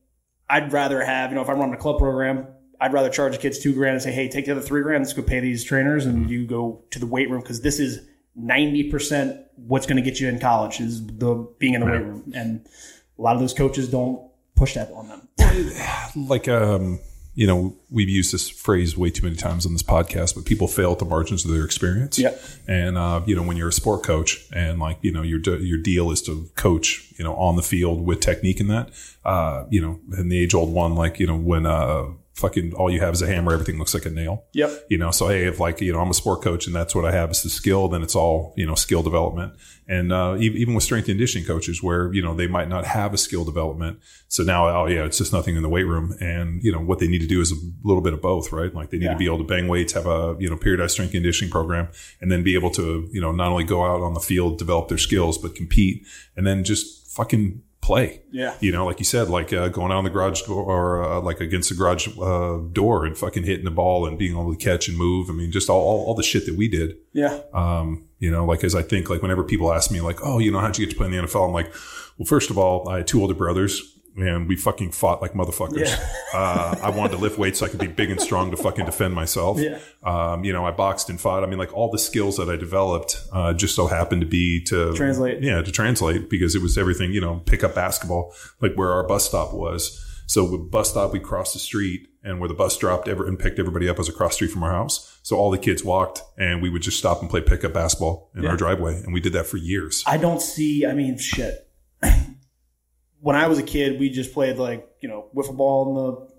I'd 0.49 0.73
rather 0.73 1.05
have, 1.05 1.31
you 1.31 1.37
know, 1.37 1.43
if 1.43 1.49
I'm 1.49 1.59
running 1.59 1.75
a 1.75 1.79
club 1.79 1.99
program, 1.99 2.49
I'd 2.81 2.93
rather 2.93 3.11
charge 3.11 3.33
the 3.33 3.39
kids 3.39 3.59
two 3.61 3.75
grand 3.75 3.95
and 3.95 4.03
say, 4.03 4.11
hey, 4.11 4.29
take 4.29 4.47
the 4.47 4.53
other 4.53 4.61
three 4.61 4.83
grand, 4.83 5.05
let's 5.05 5.13
go 5.13 5.23
pay 5.23 5.41
these 5.41 5.63
trainers, 5.63 6.07
and 6.07 6.23
mm-hmm. 6.23 6.31
you 6.31 6.47
go 6.47 6.83
to 6.91 6.99
the 6.99 7.07
weight 7.07 7.31
room 7.31 7.41
because 7.41 7.61
this 7.61 7.79
is 7.79 8.01
ninety 8.35 8.91
percent 8.91 9.41
what's 9.57 9.87
going 9.87 9.97
to 9.97 10.03
get 10.03 10.19
you 10.19 10.29
in 10.29 10.41
college 10.41 10.81
is 10.81 11.07
the 11.07 11.49
being 11.59 11.75
in 11.75 11.81
the 11.81 11.87
weight 11.87 12.03
room, 12.03 12.33
and 12.35 12.67
a 13.19 13.23
lot 13.23 13.35
of 13.35 13.41
those 13.41 13.55
coaches 13.55 13.89
don't 13.89 14.29
push 14.57 14.75
that 14.75 14.91
on 14.93 15.09
them. 15.09 15.29
like 16.29 16.49
um 16.49 16.99
you 17.35 17.47
know 17.47 17.75
we've 17.91 18.09
used 18.09 18.33
this 18.33 18.49
phrase 18.49 18.97
way 18.97 19.11
too 19.11 19.23
many 19.25 19.35
times 19.37 19.67
on 19.67 19.73
this 19.73 19.83
podcast 19.83 20.35
but 20.37 20.45
people 20.45 20.69
fail 20.69 20.93
at 20.93 20.99
the 21.01 21.05
margins 21.05 21.45
of 21.45 21.51
their 21.51 21.65
experience 21.65 22.19
Yep. 22.19 22.41
and 22.69 22.97
uh 22.97 23.21
you 23.27 23.35
know 23.35 23.43
when 23.43 23.57
you're 23.57 23.69
a 23.69 23.73
sport 23.73 24.05
coach 24.05 24.47
and 24.53 24.79
like 24.79 24.99
you 25.03 25.11
know 25.11 25.23
your 25.23 25.41
your 25.59 25.79
deal 25.79 26.11
is 26.13 26.23
to 26.23 26.49
coach 26.55 27.13
you 27.19 27.25
know 27.25 27.35
on 27.35 27.57
the 27.57 27.63
field 27.63 28.05
with 28.07 28.21
technique 28.21 28.61
in 28.61 28.69
that 28.69 28.91
uh 29.25 29.65
you 29.71 29.81
know 29.81 29.99
in 30.17 30.29
the 30.29 30.39
age 30.39 30.55
old 30.55 30.73
one 30.73 30.95
like 30.95 31.19
you 31.19 31.27
know 31.27 31.37
when 31.37 31.67
uh 31.67 32.05
fucking 32.35 32.74
all 32.74 32.91
you 32.91 33.01
have 33.01 33.14
is 33.14 33.22
a 33.22 33.26
hammer 33.26 33.53
everything 33.53 33.78
looks 33.78 33.95
like 33.95 34.07
a 34.07 34.11
nail. 34.11 34.45
Yep. 34.55 34.87
you 34.91 34.99
know 34.99 35.11
so 35.12 35.28
hey 35.28 35.47
if 35.47 35.61
like 35.61 35.80
you 35.80 35.93
know 35.93 36.01
i'm 36.01 36.11
a 36.11 36.14
sport 36.14 36.43
coach 36.43 36.66
and 36.66 36.74
that's 36.74 36.95
what 36.95 37.05
i 37.05 37.12
have 37.12 37.30
is 37.30 37.43
the 37.45 37.49
skill 37.49 37.87
then 37.89 38.03
it's 38.03 38.16
all 38.16 38.53
you 38.57 38.66
know 38.66 38.74
skill 38.74 39.03
development. 39.03 39.53
And 39.87 40.14
uh, 40.14 40.37
even 40.41 40.72
with 40.72 40.82
strength 40.82 41.09
and 41.09 41.12
conditioning 41.18 41.47
coaches 41.47 41.82
where 41.82 42.11
you 42.14 42.22
know 42.22 42.35
they 42.35 42.47
might 42.47 42.70
not 42.70 42.87
have 42.87 43.12
a 43.12 43.18
skill 43.18 43.45
development. 43.45 43.99
So 44.28 44.43
now 44.43 44.66
oh 44.68 44.87
yeah 44.87 45.05
it's 45.05 45.18
just 45.18 45.30
nothing 45.32 45.57
in 45.57 45.62
the 45.62 45.68
weight 45.68 45.85
room. 45.85 46.14
And 46.20 46.62
you 46.64 46.72
know 46.72 46.78
what 46.80 47.01
they 47.01 47.07
need 47.07 47.20
to 47.20 47.26
do 47.26 47.41
is 47.43 47.53
a 47.53 47.57
little 47.85 48.01
bit 48.03 48.14
of 48.14 48.22
both 48.22 48.51
right? 48.51 48.74
Like 48.74 48.89
they 48.91 48.97
need 48.97 49.05
Yeah. 49.05 49.12
to 49.12 49.18
be 49.18 49.26
able 49.26 49.39
to 49.39 49.45
bang 49.45 49.68
weights 49.68 49.93
have 49.93 50.07
a 50.07 50.37
you 50.41 50.49
know 50.49 50.57
periodized 50.57 50.93
strength 50.93 51.12
conditioning 51.12 51.51
program 51.53 51.89
and 52.22 52.32
then 52.32 52.43
be 52.43 52.55
able 52.55 52.70
to 52.70 53.09
you 53.12 53.20
know 53.20 53.30
not 53.30 53.49
only 53.53 53.64
go 53.64 53.85
out 53.85 54.01
on 54.01 54.14
the 54.14 54.20
field 54.20 54.59
develop 54.59 54.89
their 54.89 54.97
skills 54.99 55.37
but 55.37 55.55
compete 55.55 56.07
and 56.35 56.47
then 56.47 56.64
just 56.64 57.07
fucking 57.14 57.62
play 57.85 58.22
Yeah. 58.32 58.55
you 58.61 58.72
know, 58.72 58.87
like 58.87 58.99
you 58.99 59.05
said, 59.05 59.28
like 59.28 59.53
uh, 59.53 59.68
going 59.68 59.93
out 59.93 59.99
on 59.99 60.05
the 60.05 60.11
garage 60.11 60.41
door 60.43 60.64
or 60.64 61.05
uh, 61.05 61.20
like 61.20 61.41
against 61.41 61.68
the 61.68 61.74
garage 61.74 62.09
uh, 62.18 62.59
door 62.72 63.05
and 63.05 63.16
fucking 63.16 63.45
hitting 63.45 63.66
the 63.66 63.70
ball 63.70 64.07
and 64.07 64.18
being 64.18 64.32
able 64.32 64.55
to 64.55 64.59
catch 64.59 64.89
and 64.89 64.97
move. 64.97 65.28
I 65.28 65.35
mean, 65.35 65.53
just 65.53 65.68
all, 65.68 65.80
all, 65.80 66.07
all 66.07 66.14
the 66.14 66.22
shit 66.22 66.47
that 66.47 66.57
we 66.57 66.66
did. 66.68 66.97
Yeah. 67.12 67.41
Um, 67.53 68.05
you 68.18 68.30
know, 68.30 68.47
like 68.47 68.64
as 68.64 68.74
I 68.74 68.80
think, 68.82 69.11
like 69.11 69.20
whenever 69.20 69.45
people 69.45 69.72
ask 69.72 69.91
me, 69.91 70.01
like, 70.01 70.18
oh, 70.22 70.39
you 70.39 70.51
know, 70.51 70.61
how'd 70.61 70.78
you 70.78 70.87
get 70.87 70.93
to 70.93 70.97
play 70.97 71.07
in 71.09 71.12
the 71.12 71.18
NFL? 71.18 71.47
I'm 71.47 71.53
like, 71.53 71.70
well, 72.16 72.26
first 72.26 72.49
of 72.51 72.57
all, 72.57 72.89
I 72.89 72.99
had 72.99 73.07
two 73.07 73.20
older 73.20 73.35
brothers. 73.35 73.93
And 74.17 74.49
we 74.49 74.55
fucking 74.57 74.93
fought 74.93 75.21
like 75.23 75.33
motherfuckers. 75.33 75.93
Uh, 76.35 76.77
I 76.83 76.91
wanted 76.91 77.12
to 77.12 77.19
lift 77.19 77.39
weights 77.39 77.61
so 77.61 77.67
I 77.67 77.69
could 77.69 77.79
be 77.79 77.87
big 77.87 78.11
and 78.11 78.21
strong 78.21 78.51
to 78.51 78.57
fucking 78.57 78.87
defend 78.87 79.15
myself. 79.15 79.61
Yeah. 79.61 79.79
Um, 80.03 80.43
you 80.43 80.53
know, 80.53 80.67
I 80.67 80.73
boxed 80.73 81.09
and 81.09 81.21
fought. 81.21 81.45
I 81.45 81.47
mean, 81.47 81.61
like 81.61 81.73
all 81.73 81.93
the 81.93 81.99
skills 81.99 82.39
that 82.39 82.49
I 82.49 82.57
developed 82.57 83.23
uh, 83.33 83.53
just 83.53 83.77
so 83.77 83.87
happened 83.87 84.23
to 84.23 84.27
be 84.27 84.61
to 84.65 84.93
Translate. 84.95 85.45
Yeah, 85.45 85.62
to 85.62 85.71
translate 85.71 86.29
because 86.29 86.57
it 86.57 86.61
was 86.61 86.77
everything. 86.77 87.12
You 87.12 87.21
know, 87.21 87.41
pick 87.47 87.62
up 87.62 87.77
basketball, 87.77 88.35
like 88.61 88.75
where 88.75 88.91
our 88.91 89.07
bus 89.07 89.29
stop 89.29 89.55
was. 89.55 90.05
So 90.27 90.43
with 90.51 90.73
bus 90.73 90.91
stop, 90.91 91.12
we 91.12 91.21
crossed 91.21 91.53
the 91.53 91.61
street, 91.61 92.09
and 92.25 92.41
where 92.41 92.49
the 92.49 92.55
bus 92.55 92.77
dropped 92.77 93.07
ever 93.07 93.25
and 93.27 93.39
picked 93.39 93.61
everybody 93.61 93.89
up 93.89 93.99
was 93.99 94.09
across 94.09 94.33
the 94.33 94.37
street 94.37 94.51
from 94.51 94.65
our 94.65 94.73
house. 94.73 95.21
So 95.23 95.37
all 95.37 95.53
the 95.53 95.59
kids 95.59 95.85
walked, 95.85 96.21
and 96.37 96.62
we 96.62 96.69
would 96.69 96.83
just 96.83 96.99
stop 96.99 97.21
and 97.21 97.31
play 97.31 97.43
pickup 97.43 97.75
basketball 97.75 98.31
in 98.35 98.45
our 98.45 98.57
driveway, 98.57 98.95
and 99.05 99.12
we 99.12 99.21
did 99.21 99.35
that 99.35 99.47
for 99.47 99.59
years. 99.59 100.03
I 100.05 100.17
don't 100.17 100.43
see. 100.43 100.85
I 100.85 100.95
mean, 100.95 101.17
shit. 101.17 101.71
When 103.25 103.37
I 103.37 103.47
was 103.47 103.59
a 103.59 103.62
kid, 103.62 103.99
we 103.99 104.11
just 104.11 104.35
played 104.35 104.59
like 104.59 104.87
you 105.01 105.09
know 105.09 105.29
wiffle 105.35 105.57
ball 105.57 105.89
in 105.89 105.95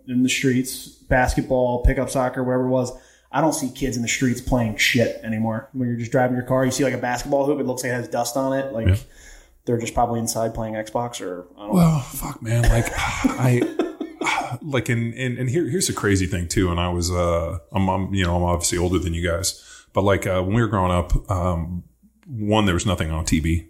the 0.07 0.13
in 0.13 0.23
the 0.23 0.29
streets, 0.29 0.87
basketball, 0.87 1.81
pickup 1.83 2.11
soccer, 2.11 2.43
wherever 2.43 2.67
it 2.67 2.69
was. 2.69 2.95
I 3.31 3.41
don't 3.41 3.53
see 3.53 3.71
kids 3.71 3.97
in 3.97 4.03
the 4.03 4.07
streets 4.07 4.39
playing 4.39 4.77
shit 4.77 5.19
anymore. 5.23 5.67
When 5.73 5.89
you're 5.89 5.97
just 5.97 6.11
driving 6.11 6.37
your 6.37 6.45
car, 6.45 6.63
you 6.63 6.69
see 6.71 6.83
like 6.83 6.93
a 6.93 6.99
basketball 6.99 7.47
hoop. 7.47 7.59
It 7.59 7.65
looks 7.65 7.83
like 7.83 7.91
it 7.91 7.95
has 7.95 8.07
dust 8.07 8.37
on 8.37 8.53
it. 8.53 8.71
Like 8.71 8.99
they're 9.65 9.79
just 9.79 9.95
probably 9.95 10.19
inside 10.19 10.53
playing 10.53 10.75
Xbox 10.75 11.21
or 11.21 11.47
I 11.57 11.61
don't 11.61 11.69
know. 11.69 11.73
Well, 11.73 11.99
fuck, 12.01 12.43
man. 12.43 12.61
Like 12.61 12.85
I, 12.93 14.57
like, 14.61 14.87
and 14.87 15.11
and, 15.15 15.39
and 15.39 15.49
here, 15.49 15.67
here's 15.67 15.87
the 15.87 15.93
crazy 15.93 16.27
thing 16.27 16.47
too. 16.47 16.69
And 16.69 16.79
I 16.79 16.89
was, 16.89 17.09
uh, 17.09 17.57
I'm, 17.71 17.89
I'm, 17.89 18.13
you 18.13 18.23
know, 18.23 18.35
I'm 18.35 18.43
obviously 18.43 18.77
older 18.77 18.99
than 18.99 19.15
you 19.15 19.27
guys, 19.27 19.59
but 19.91 20.03
like 20.03 20.27
uh, 20.27 20.43
when 20.43 20.53
we 20.53 20.61
were 20.61 20.67
growing 20.67 20.91
up, 20.91 21.29
um, 21.31 21.83
one 22.27 22.65
there 22.65 22.75
was 22.75 22.85
nothing 22.85 23.09
on 23.09 23.25
TV. 23.25 23.69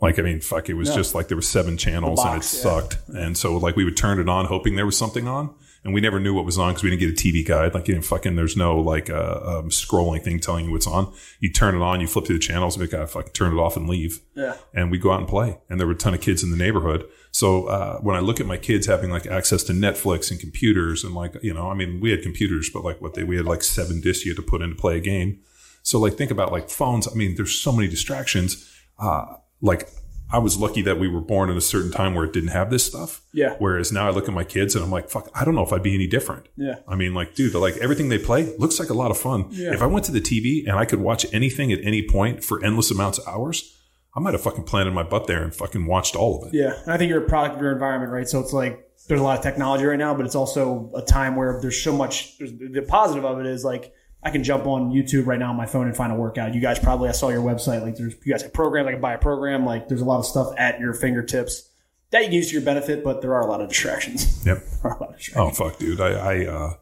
Like, 0.00 0.18
I 0.18 0.22
mean, 0.22 0.40
fuck, 0.40 0.68
it 0.68 0.74
was 0.74 0.94
just 0.94 1.14
like 1.14 1.28
there 1.28 1.38
were 1.38 1.42
seven 1.42 1.78
channels 1.78 2.20
and 2.20 2.28
it 2.34 2.36
box, 2.38 2.54
yeah. 2.54 2.62
sucked. 2.62 2.98
And 3.08 3.36
so 3.36 3.56
like 3.56 3.76
we 3.76 3.84
would 3.84 3.96
turn 3.96 4.20
it 4.20 4.28
on 4.28 4.44
hoping 4.46 4.76
there 4.76 4.84
was 4.86 4.98
something 4.98 5.26
on. 5.26 5.54
And 5.84 5.94
we 5.94 6.00
never 6.00 6.18
knew 6.18 6.34
what 6.34 6.44
was 6.44 6.58
on 6.58 6.70
because 6.72 6.82
we 6.82 6.90
didn't 6.90 7.00
get 7.00 7.10
a 7.10 7.12
TV 7.12 7.46
guide. 7.46 7.72
Like, 7.72 7.86
you 7.86 7.94
know, 7.94 8.02
fucking, 8.02 8.34
there's 8.34 8.56
no 8.56 8.76
like 8.80 9.08
uh, 9.08 9.40
um, 9.60 9.70
scrolling 9.70 10.20
thing 10.20 10.40
telling 10.40 10.64
you 10.64 10.72
what's 10.72 10.86
on. 10.86 11.12
You 11.38 11.52
turn 11.52 11.76
it 11.76 11.80
on, 11.80 12.00
you 12.00 12.08
flip 12.08 12.26
through 12.26 12.38
the 12.38 12.42
channels, 12.42 12.74
and 12.74 12.82
we 12.82 12.88
gotta 12.88 13.06
fucking 13.06 13.32
turn 13.32 13.56
it 13.56 13.60
off 13.60 13.76
and 13.76 13.88
leave 13.88 14.18
Yeah. 14.34 14.56
and 14.74 14.90
we 14.90 14.98
go 14.98 15.12
out 15.12 15.20
and 15.20 15.28
play. 15.28 15.58
And 15.70 15.78
there 15.78 15.86
were 15.86 15.92
a 15.92 15.96
ton 15.96 16.12
of 16.12 16.20
kids 16.20 16.42
in 16.42 16.50
the 16.50 16.56
neighborhood. 16.56 17.04
So 17.30 17.66
uh, 17.66 17.98
when 18.00 18.16
I 18.16 18.20
look 18.20 18.40
at 18.40 18.46
my 18.46 18.56
kids 18.56 18.86
having 18.88 19.10
like 19.10 19.26
access 19.28 19.62
to 19.64 19.72
Netflix 19.72 20.28
and 20.30 20.40
computers 20.40 21.04
and 21.04 21.14
like 21.14 21.36
you 21.40 21.54
know, 21.54 21.70
I 21.70 21.74
mean, 21.74 22.00
we 22.00 22.10
had 22.10 22.20
computers, 22.20 22.68
but 22.68 22.82
like 22.82 23.00
what 23.00 23.14
they 23.14 23.22
we 23.22 23.36
had 23.36 23.46
like 23.46 23.62
seven 23.62 24.00
discs 24.00 24.24
you 24.26 24.32
had 24.32 24.42
to 24.44 24.50
put 24.50 24.62
in 24.62 24.70
to 24.70 24.74
play 24.74 24.96
a 24.96 25.00
game. 25.00 25.38
So 25.84 26.00
like 26.00 26.14
think 26.14 26.32
about 26.32 26.50
like 26.50 26.68
phones. 26.68 27.06
I 27.06 27.14
mean, 27.14 27.36
there's 27.36 27.54
so 27.54 27.70
many 27.70 27.86
distractions. 27.86 28.68
Uh, 28.98 29.34
like 29.60 29.88
I 30.32 30.38
was 30.38 30.58
lucky 30.58 30.82
that 30.82 30.98
we 30.98 31.08
were 31.08 31.20
born 31.20 31.50
in 31.50 31.56
a 31.56 31.60
certain 31.60 31.92
time 31.92 32.14
where 32.14 32.24
it 32.24 32.32
didn't 32.32 32.48
have 32.48 32.70
this 32.70 32.84
stuff. 32.84 33.22
Yeah. 33.32 33.54
Whereas 33.58 33.92
now 33.92 34.08
I 34.08 34.10
look 34.10 34.26
at 34.26 34.34
my 34.34 34.42
kids 34.42 34.74
and 34.74 34.84
I'm 34.84 34.90
like, 34.90 35.08
fuck, 35.08 35.30
I 35.34 35.44
don't 35.44 35.54
know 35.54 35.62
if 35.62 35.72
I'd 35.72 35.84
be 35.84 35.94
any 35.94 36.08
different. 36.08 36.48
Yeah. 36.56 36.76
I 36.88 36.96
mean, 36.96 37.14
like, 37.14 37.34
dude, 37.36 37.54
like 37.54 37.76
everything 37.76 38.08
they 38.08 38.18
play 38.18 38.56
looks 38.58 38.80
like 38.80 38.90
a 38.90 38.94
lot 38.94 39.12
of 39.12 39.18
fun. 39.18 39.46
Yeah. 39.50 39.72
If 39.72 39.82
I 39.82 39.86
went 39.86 40.04
to 40.06 40.12
the 40.12 40.20
TV 40.20 40.66
and 40.66 40.76
I 40.76 40.84
could 40.84 40.98
watch 40.98 41.26
anything 41.32 41.70
at 41.72 41.78
any 41.84 42.06
point 42.06 42.42
for 42.42 42.64
endless 42.64 42.90
amounts 42.90 43.18
of 43.18 43.28
hours, 43.28 43.72
I 44.16 44.20
might 44.20 44.32
have 44.32 44.42
fucking 44.42 44.64
planted 44.64 44.94
my 44.94 45.02
butt 45.02 45.26
there 45.26 45.42
and 45.42 45.54
fucking 45.54 45.86
watched 45.86 46.16
all 46.16 46.42
of 46.42 46.48
it. 46.48 46.54
Yeah, 46.54 46.72
and 46.82 46.92
I 46.92 46.96
think 46.96 47.10
you're 47.10 47.22
a 47.22 47.28
product 47.28 47.56
of 47.56 47.60
your 47.60 47.72
environment, 47.72 48.10
right? 48.10 48.26
So 48.26 48.40
it's 48.40 48.52
like 48.52 48.88
there's 49.08 49.20
a 49.20 49.22
lot 49.22 49.36
of 49.36 49.44
technology 49.44 49.84
right 49.84 49.98
now, 49.98 50.14
but 50.14 50.24
it's 50.24 50.34
also 50.34 50.90
a 50.94 51.02
time 51.02 51.36
where 51.36 51.60
there's 51.60 51.80
so 51.80 51.92
much. 51.92 52.38
There's, 52.38 52.52
the 52.52 52.82
positive 52.88 53.26
of 53.26 53.38
it 53.40 53.46
is 53.46 53.62
like 53.62 53.92
I 54.26 54.30
can 54.30 54.42
jump 54.42 54.66
on 54.66 54.90
YouTube 54.90 55.26
right 55.26 55.38
now 55.38 55.50
on 55.50 55.56
my 55.56 55.66
phone 55.66 55.86
and 55.86 55.96
find 55.96 56.12
a 56.12 56.16
workout. 56.16 56.52
You 56.52 56.60
guys 56.60 56.80
probably 56.80 57.08
I 57.08 57.12
saw 57.12 57.28
your 57.28 57.42
website. 57.42 57.82
Like 57.82 57.94
there's 57.94 58.16
you 58.24 58.32
guys 58.32 58.42
have 58.42 58.52
programs. 58.52 58.88
I 58.88 58.92
can 58.92 59.00
buy 59.00 59.14
a 59.14 59.18
program. 59.18 59.64
Like 59.64 59.86
there's 59.86 60.00
a 60.00 60.04
lot 60.04 60.18
of 60.18 60.26
stuff 60.26 60.52
at 60.58 60.80
your 60.80 60.94
fingertips 60.94 61.70
that 62.10 62.22
you 62.22 62.26
can 62.26 62.32
use 62.34 62.48
to 62.48 62.54
your 62.54 62.62
benefit, 62.62 63.04
but 63.04 63.22
there 63.22 63.34
are 63.34 63.42
a 63.42 63.46
lot 63.46 63.60
of 63.60 63.68
distractions. 63.68 64.44
Yep. 64.44 64.58
There 64.82 64.90
are 64.90 64.96
a 64.96 65.00
lot 65.00 65.10
of 65.10 65.16
distractions. 65.16 65.60
Oh 65.60 65.64
fuck, 65.64 65.78
dude. 65.78 66.00
I, 66.00 66.08
I 66.08 66.46
uh, 66.46 66.74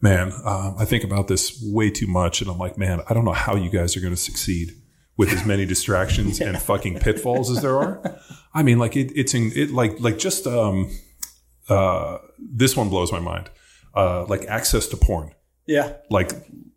man, 0.00 0.32
um, 0.46 0.76
I 0.78 0.86
think 0.86 1.04
about 1.04 1.28
this 1.28 1.62
way 1.62 1.90
too 1.90 2.06
much, 2.06 2.40
and 2.40 2.50
I'm 2.50 2.56
like, 2.56 2.78
man, 2.78 3.02
I 3.06 3.12
don't 3.12 3.26
know 3.26 3.32
how 3.32 3.54
you 3.54 3.68
guys 3.68 3.94
are 3.94 4.00
going 4.00 4.14
to 4.14 4.20
succeed 4.20 4.72
with 5.18 5.34
as 5.34 5.44
many 5.44 5.66
distractions 5.66 6.40
and 6.40 6.58
fucking 6.62 7.00
pitfalls 7.00 7.50
as 7.50 7.60
there 7.60 7.76
are. 7.76 8.18
I 8.54 8.62
mean, 8.62 8.78
like 8.78 8.96
it, 8.96 9.12
it's 9.14 9.34
in 9.34 9.52
it, 9.54 9.72
like 9.72 10.00
like 10.00 10.16
just 10.18 10.46
um, 10.46 10.90
uh, 11.68 12.16
this 12.38 12.74
one 12.74 12.88
blows 12.88 13.12
my 13.12 13.20
mind. 13.20 13.50
Uh, 13.94 14.24
like 14.24 14.46
access 14.46 14.86
to 14.86 14.96
porn. 14.96 15.32
Yeah, 15.66 15.94
Like 16.10 16.30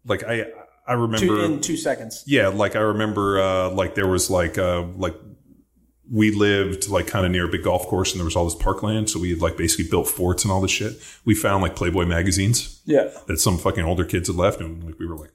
like 0.06 0.24
I 0.24 0.46
I 0.88 0.94
two, 0.94 1.02
remember 1.02 1.44
in 1.46 1.62
two 1.62 1.78
seconds. 1.78 2.24
yeah, 2.26 2.48
like 2.48 2.76
I 2.76 2.80
remember, 2.80 3.40
uh, 3.40 3.70
like 3.70 3.94
there 3.96 4.08
was 4.08 4.30
like, 4.32 4.58
uh, 4.58 4.84
like 4.98 5.16
we 6.12 6.32
lived 6.32 6.90
like 6.90 7.06
kind 7.06 7.24
of 7.26 7.32
near 7.32 7.46
a 7.46 7.48
big 7.48 7.64
golf 7.64 7.86
course 7.86 8.12
and 8.12 8.20
there 8.20 8.26
was 8.26 8.36
all 8.36 8.46
this 8.46 8.56
parkland. 8.56 9.10
So 9.12 9.20
we 9.20 9.30
had 9.30 9.40
like 9.42 9.56
basically 9.58 9.88
built 9.90 10.08
forts 10.08 10.44
and 10.44 10.52
all 10.52 10.62
this 10.62 10.72
shit. 10.72 10.94
We 11.26 11.36
found 11.36 11.62
like 11.62 11.76
Playboy 11.76 12.06
magazines 12.06 12.82
Yeah, 12.86 13.10
that 13.28 13.40
some 13.40 13.60
fucking 13.60 13.84
older 13.86 14.04
kids 14.06 14.28
had 14.28 14.36
left. 14.36 14.60
And 14.60 14.84
like, 14.84 14.98
we 14.98 15.06
were 15.06 15.16
like, 15.18 15.32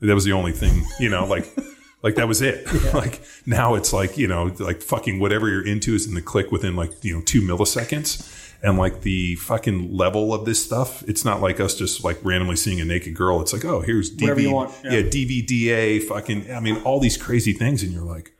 that 0.00 0.14
was 0.14 0.24
the 0.24 0.32
only 0.32 0.52
thing, 0.52 0.84
you 1.00 1.08
know, 1.08 1.26
like, 1.26 1.52
like 2.02 2.14
that 2.14 2.28
was 2.28 2.40
it. 2.40 2.66
like 2.94 3.20
now 3.46 3.74
it's 3.74 3.92
like, 3.92 4.16
you 4.16 4.28
know, 4.28 4.54
like 4.60 4.80
fucking 4.82 5.18
whatever 5.18 5.48
you're 5.48 5.66
into 5.66 5.94
is 5.94 6.06
in 6.06 6.14
the 6.14 6.22
click 6.22 6.52
within 6.52 6.76
like, 6.76 6.92
you 7.02 7.16
know, 7.16 7.22
two 7.22 7.40
milliseconds. 7.40 8.43
And 8.64 8.78
like 8.78 9.02
the 9.02 9.34
fucking 9.36 9.94
level 9.94 10.32
of 10.32 10.46
this 10.46 10.64
stuff, 10.64 11.02
it's 11.06 11.22
not 11.22 11.42
like 11.42 11.60
us 11.60 11.76
just 11.76 12.02
like 12.02 12.18
randomly 12.24 12.56
seeing 12.56 12.80
a 12.80 12.84
naked 12.84 13.14
girl. 13.14 13.42
It's 13.42 13.52
like, 13.52 13.64
oh, 13.64 13.82
here's 13.82 14.10
Whatever 14.10 14.40
you 14.40 14.48
DVD, 14.48 14.52
want, 14.52 14.74
yeah. 14.82 14.92
yeah. 14.92 15.02
DVDA, 15.02 16.02
fucking, 16.02 16.50
I 16.50 16.60
mean, 16.60 16.78
all 16.78 16.98
these 16.98 17.18
crazy 17.18 17.52
things. 17.52 17.82
And 17.82 17.92
you're 17.92 18.02
like, 18.02 18.32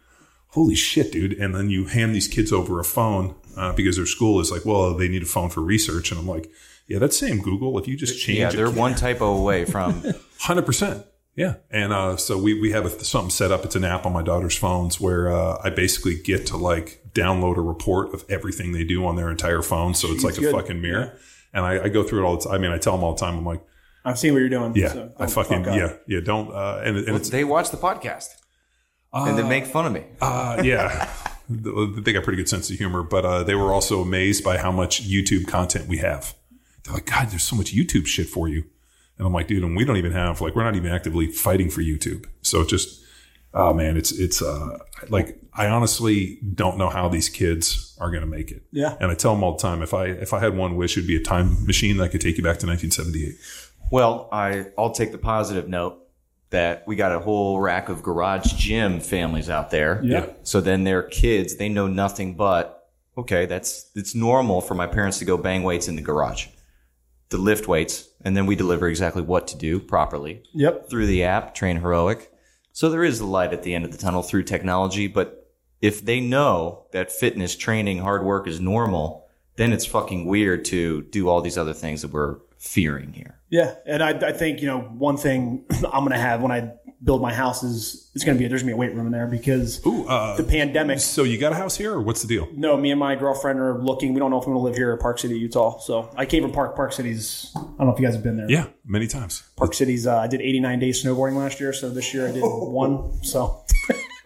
holy 0.49 0.75
shit, 0.75 1.13
dude. 1.13 1.35
And 1.35 1.55
then 1.55 1.69
you 1.69 1.85
hand 1.85 2.15
these 2.15 2.27
kids 2.27 2.53
over 2.53 2.81
a 2.81 2.85
phone 2.85 3.35
uh, 3.55 3.75
because 3.75 3.97
their 3.97 4.07
school 4.07 4.41
is 4.41 4.51
like, 4.51 4.65
well, 4.65 4.95
they 4.95 5.09
need 5.09 5.23
a 5.23 5.27
phone 5.27 5.51
for 5.51 5.61
research. 5.61 6.11
And 6.11 6.19
I'm 6.19 6.27
like, 6.27 6.51
yeah, 6.87 6.99
that's 6.99 7.19
same 7.19 7.43
Google. 7.43 7.79
If 7.79 7.87
you 7.87 7.97
just 7.97 8.19
change 8.19 8.39
Yeah, 8.39 8.51
they're 8.51 8.71
one 8.71 8.95
typo 8.95 9.37
away 9.37 9.65
from. 9.67 10.05
Hundred 10.39 10.67
percent. 10.67 11.05
Yeah, 11.37 11.57
and 11.71 11.93
uh, 11.93 12.17
so 12.17 12.39
we 12.39 12.61
we 12.61 12.71
have 12.71 12.87
a, 12.87 13.05
something 13.05 13.31
set 13.31 13.51
up. 13.51 13.65
It's 13.65 13.75
an 13.75 13.85
app 13.85 14.07
on 14.07 14.13
my 14.13 14.23
daughter's 14.23 14.57
phones 14.57 15.01
where 15.01 15.33
uh, 15.33 15.59
I 15.65 15.71
basically 15.71 16.17
get 16.17 16.47
to 16.47 16.57
like 16.57 17.04
download 17.15 17.57
a 17.57 17.61
report 17.63 18.13
of 18.13 18.25
everything 18.29 18.73
they 18.73 18.85
do 18.85 19.05
on 19.07 19.17
their 19.17 19.31
entire 19.31 19.63
phone. 19.63 19.95
So 19.95 20.09
it's 20.13 20.25
like 20.25 20.37
a 20.39 20.51
fucking 20.51 20.81
mirror, 20.81 21.17
and 21.53 21.65
I, 21.65 21.85
I 21.85 21.89
go 21.89 22.03
through 22.03 22.25
it 22.25 22.27
all 22.27 22.37
the 22.37 22.45
time. 22.45 22.55
I 22.55 22.59
mean, 22.59 22.71
I 22.73 22.79
tell 22.79 22.95
them 22.95 23.05
all 23.05 23.15
the 23.15 23.21
time. 23.21 23.39
I'm 23.39 23.45
like, 23.47 23.63
I've 24.05 24.19
seen 24.19 24.33
what 24.35 24.41
you're 24.41 24.49
doing. 24.49 24.75
yeah, 24.77 24.89
so 24.93 25.13
I 25.19 25.27
fucking 25.27 25.65
fuck 25.65 25.73
up. 25.73 25.79
yeah, 25.79 25.97
yeah. 26.07 26.21
Don't 26.21 26.51
uh, 26.53 26.83
and, 26.85 26.97
and 26.99 27.17
it's 27.17 27.31
they 27.31 27.45
watch 27.45 27.71
the 27.71 27.77
podcast 27.77 28.29
and 29.13 29.39
they 29.39 29.43
make 29.49 29.67
fun 29.67 29.87
of 29.87 29.93
me. 29.93 30.05
uh, 30.21 30.61
yeah. 30.65 31.11
They 31.47 32.15
got 32.15 32.25
pretty 32.25 32.39
good 32.39 32.49
sense 32.49 32.71
of 32.71 32.79
humor, 32.79 33.03
but 33.03 33.27
uh, 33.27 33.43
they 33.43 33.55
were 33.55 33.71
also 33.71 34.01
amazed 34.01 34.43
by 34.43 34.57
how 34.57 34.73
much 34.73 35.07
YouTube 35.07 35.47
content 35.47 35.87
we 35.87 35.99
have. 35.99 36.35
They're 36.83 36.95
like, 36.95 37.05
God, 37.05 37.29
there's 37.29 37.43
so 37.43 37.55
much 37.55 37.75
YouTube 37.75 38.07
shit 38.07 38.29
for 38.29 38.49
you. 38.49 38.65
And 39.19 39.27
I'm 39.27 39.33
like, 39.35 39.47
dude, 39.49 39.63
and 39.63 39.77
we 39.77 39.85
don't 39.85 39.99
even 39.99 40.13
have 40.13 40.41
like 40.41 40.57
we're 40.57 40.65
not 40.65 40.75
even 40.75 40.91
actively 40.91 41.27
fighting 41.27 41.69
for 41.69 41.83
YouTube. 41.83 42.25
So 42.41 42.65
just 42.65 43.04
oh 43.55 43.73
man, 43.73 43.97
it's 43.97 44.13
it's 44.13 44.43
uh 44.43 44.79
like 45.09 45.39
I 45.55 45.67
honestly 45.69 46.39
don't 46.55 46.77
know 46.79 46.89
how 46.91 47.09
these 47.09 47.29
kids 47.29 47.97
are 48.01 48.11
going 48.11 48.23
to 48.23 48.27
make 48.27 48.51
it. 48.51 48.63
Yeah. 48.73 48.97
And 49.01 49.11
I 49.11 49.15
tell 49.15 49.33
them 49.35 49.45
all 49.45 49.53
the 49.57 49.63
time, 49.63 49.83
if 49.83 49.95
I 49.95 50.07
if 50.07 50.33
I 50.33 50.41
had 50.41 50.57
one 50.57 50.77
wish, 50.77 50.97
it'd 50.97 51.07
be 51.07 51.17
a 51.17 51.23
time 51.23 51.65
machine 51.67 51.97
that 51.99 52.11
could 52.11 52.21
take 52.21 52.37
you 52.37 52.43
back 52.43 52.59
to 52.59 52.67
1978. 52.67 53.37
Well, 53.91 54.29
I 54.33 54.67
I'll 54.77 54.91
take 54.93 55.13
the 55.13 55.19
positive 55.19 55.69
note 55.69 55.99
that 56.51 56.87
we 56.87 56.97
got 56.97 57.13
a 57.13 57.19
whole 57.21 57.61
rack 57.61 57.89
of 57.89 58.03
garage 58.03 58.53
gym 58.55 59.01
families 59.01 59.49
out 59.51 59.71
there. 59.71 60.01
Yeah. 60.05 60.27
So 60.43 60.61
then 60.61 60.85
their 60.85 61.03
kids, 61.03 61.57
they 61.57 61.69
know 61.69 61.87
nothing 61.87 62.35
but 62.37 62.89
okay, 63.17 63.47
that's 63.47 63.91
it's 63.95 64.15
normal 64.15 64.61
for 64.61 64.75
my 64.75 64.87
parents 64.87 65.19
to 65.21 65.25
go 65.25 65.37
bang 65.37 65.63
weights 65.63 65.87
in 65.89 65.95
the 65.97 66.03
garage, 66.03 66.49
to 67.31 67.37
lift 67.37 67.69
weights, 67.69 68.09
and 68.25 68.37
then 68.37 68.47
we 68.47 68.57
deliver 68.57 68.89
exactly 68.89 69.23
what 69.23 69.47
to 69.49 69.57
do 69.57 69.79
properly 69.79 70.43
Yep. 70.53 70.89
through 70.91 71.07
the 71.07 71.23
app, 71.25 71.55
Train 71.55 71.77
Heroic. 71.77 72.31
So 72.75 72.91
there 72.91 73.05
is 73.05 73.21
a 73.21 73.25
light 73.25 73.53
at 73.53 73.63
the 73.63 73.73
end 73.73 73.85
of 73.85 73.93
the 73.93 73.99
tunnel 73.99 74.25
through 74.25 74.43
technology, 74.43 75.07
but 75.07 75.49
if 75.81 76.05
they 76.05 76.19
know 76.19 76.87
that 76.91 77.13
fitness, 77.13 77.55
training, 77.55 77.99
hard 77.99 78.25
work 78.25 78.49
is 78.49 78.61
normal, 78.61 79.29
then 79.55 79.73
it's 79.73 79.87
fucking 79.87 80.27
weird 80.27 80.65
to 80.67 81.03
do 81.03 81.29
all 81.29 81.41
these 81.41 81.57
other 81.57 81.73
things 81.73 82.03
that 82.03 82.11
we're 82.11 82.39
fearing 82.59 83.13
here. 83.13 83.39
Yeah, 83.49 83.77
and 83.87 84.03
I, 84.03 84.11
I 84.11 84.33
think 84.33 84.61
you 84.61 84.67
know 84.67 84.81
one 84.81 85.17
thing 85.17 85.65
I'm 85.71 86.01
going 86.01 86.11
to 86.11 86.19
have 86.19 86.43
when 86.43 86.51
I 86.51 86.73
build 87.05 87.21
my 87.21 87.33
house 87.33 87.63
is 87.63 88.11
it's 88.15 88.25
going 88.25 88.37
to 88.37 88.43
be 88.43 88.49
there's 88.49 88.63
going 88.63 88.71
to 88.71 88.75
be 88.75 88.77
a 88.77 88.77
weight 88.77 88.95
room 88.95 89.07
in 89.07 89.13
there 89.13 89.27
because 89.27 89.85
Ooh, 89.87 90.07
uh, 90.07 90.37
the 90.37 90.45
pandemic. 90.45 90.99
so 91.01 91.23
you 91.25 91.39
got 91.39 91.53
a 91.53 91.57
house 91.57 91.77
here, 91.77 91.93
or 91.93 92.01
what's 92.01 92.23
the 92.23 92.29
deal? 92.29 92.49
No, 92.55 92.77
me 92.77 92.91
and 92.91 93.01
my 93.01 93.15
girlfriend 93.17 93.59
are 93.59 93.79
looking. 93.79 94.15
We 94.15 94.21
don't 94.21 94.31
know 94.31 94.41
if 94.41 94.47
we 94.47 94.53
want 94.53 94.63
to 94.63 94.65
live 94.69 94.77
here 94.77 94.93
or 94.93 94.97
Park 94.97 95.19
City, 95.19 95.39
Utah. 95.39 95.79
So 95.79 96.11
I 96.17 96.27
came 96.27 96.43
from 96.43 96.53
Park 96.53 96.77
Park 96.77 96.93
City's. 96.93 97.51
I 97.55 97.61
don't 97.61 97.81
know 97.87 97.93
if 97.93 98.01
you 98.01 98.07
guys 98.07 98.15
have 98.15 98.23
been 98.23 98.37
there. 98.37 98.51
Yeah, 98.51 98.67
many 98.87 99.07
times. 99.07 99.43
Park 99.57 99.75
City's. 99.75 100.07
Uh, 100.07 100.19
I 100.19 100.27
did 100.27 100.41
89 100.41 100.79
days 100.79 101.05
snowboarding 101.05 101.37
last 101.37 101.61
year, 101.61 101.73
so 101.73 101.91
this 101.91 102.15
year 102.15 102.29
I 102.29 102.33
did 102.33 102.41
one. 102.45 103.23
So 103.25 103.64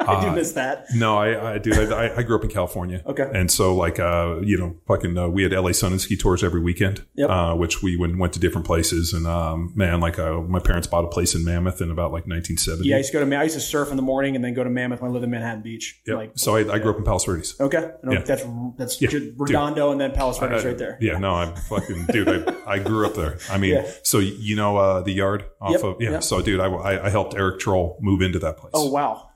I 0.17 0.25
do 0.29 0.35
miss 0.35 0.53
that. 0.53 0.87
No, 0.95 1.17
I, 1.19 1.55
I 1.55 1.59
do. 1.59 1.73
I, 1.95 2.17
I 2.17 2.23
grew 2.23 2.37
up 2.37 2.45
in 2.45 2.51
California. 2.51 3.03
Okay. 3.07 3.29
And 3.35 3.51
so, 3.51 3.75
like, 3.75 3.99
uh, 4.01 4.39
you 4.43 4.57
know, 4.59 4.77
fucking, 4.87 5.17
uh, 5.19 5.29
we 5.29 5.43
had 5.43 5.53
LA 5.53 5.73
Sun 5.73 5.93
and 5.93 6.01
Ski 6.01 6.17
tours 6.17 6.43
every 6.43 6.61
weekend, 6.61 7.05
Yep. 7.15 7.31
uh, 7.31 7.55
which 7.55 7.83
we 7.83 7.97
went, 7.97 8.19
went 8.19 8.33
to 8.35 8.41
different 8.41 8.67
places. 8.67 9.13
And, 9.13 9.27
um, 9.27 9.73
man, 9.75 10.01
like, 10.01 10.19
uh, 10.19 10.41
my 10.41 10.59
parents 10.61 10.87
bought 10.87 11.05
a 11.05 11.09
place 11.09 11.35
in 11.35 11.45
Mammoth 11.45 11.81
in 11.81 11.91
about 11.91 12.13
like 12.13 12.27
1970. 12.27 12.89
Yeah, 12.89 12.97
I 12.97 12.99
used 12.99 13.13
to 13.13 13.19
go 13.19 13.25
to. 13.29 13.37
I 13.37 13.43
used 13.43 13.55
to 13.55 13.61
surf 13.61 13.91
in 13.91 13.97
the 13.97 14.03
morning 14.03 14.35
and 14.37 14.45
then 14.45 14.55
go 14.55 14.65
to 14.65 14.71
Mammoth 14.71 15.01
when 15.01 15.11
I 15.11 15.15
lived 15.15 15.25
in 15.25 15.31
Manhattan 15.31 15.63
Beach. 15.63 16.01
Yep. 16.07 16.17
Like 16.17 16.33
so 16.37 16.57
I, 16.57 16.61
I 16.75 16.79
grew 16.79 16.91
up 16.93 16.99
in 16.99 17.05
Palos 17.05 17.25
Verdes. 17.25 17.55
okay, 17.61 17.91
I 18.07 18.13
Yeah. 18.13 18.21
that's 18.23 18.45
that's 18.77 19.01
Yeah, 19.03 19.11
Redondo 19.37 19.91
and 19.93 20.01
then 20.01 20.13
Palos 20.13 20.39
Verdes 20.39 20.65
right 20.65 20.79
there. 20.79 20.99
Yeah, 21.01 21.19
no, 21.19 21.35
I'm 21.35 21.55
fucking, 21.55 22.07
dude, 22.07 22.29
I, 22.29 22.55
I 22.75 22.79
grew 22.79 23.07
up 23.07 23.15
there. 23.15 23.39
I 23.51 23.59
mean, 23.59 23.75
Yeah. 23.75 23.91
so, 24.03 24.19
you 24.19 24.57
know, 24.57 24.77
uh, 24.77 25.01
the 25.03 25.13
yard 25.13 25.45
off 25.61 25.73
Yep, 25.73 25.83
of, 25.85 25.97
yeah. 26.01 26.19
So, 26.21 26.41
dude, 26.43 26.61
I, 26.61 26.67
I, 26.67 27.07
I 27.07 27.11
helped 27.11 27.35
Eric 27.35 27.61
Troll 27.61 27.99
move 28.01 28.23
into 28.23 28.39
that 28.41 28.57
place. 28.57 28.73
Oh 28.75 28.91
wow. 28.91 29.28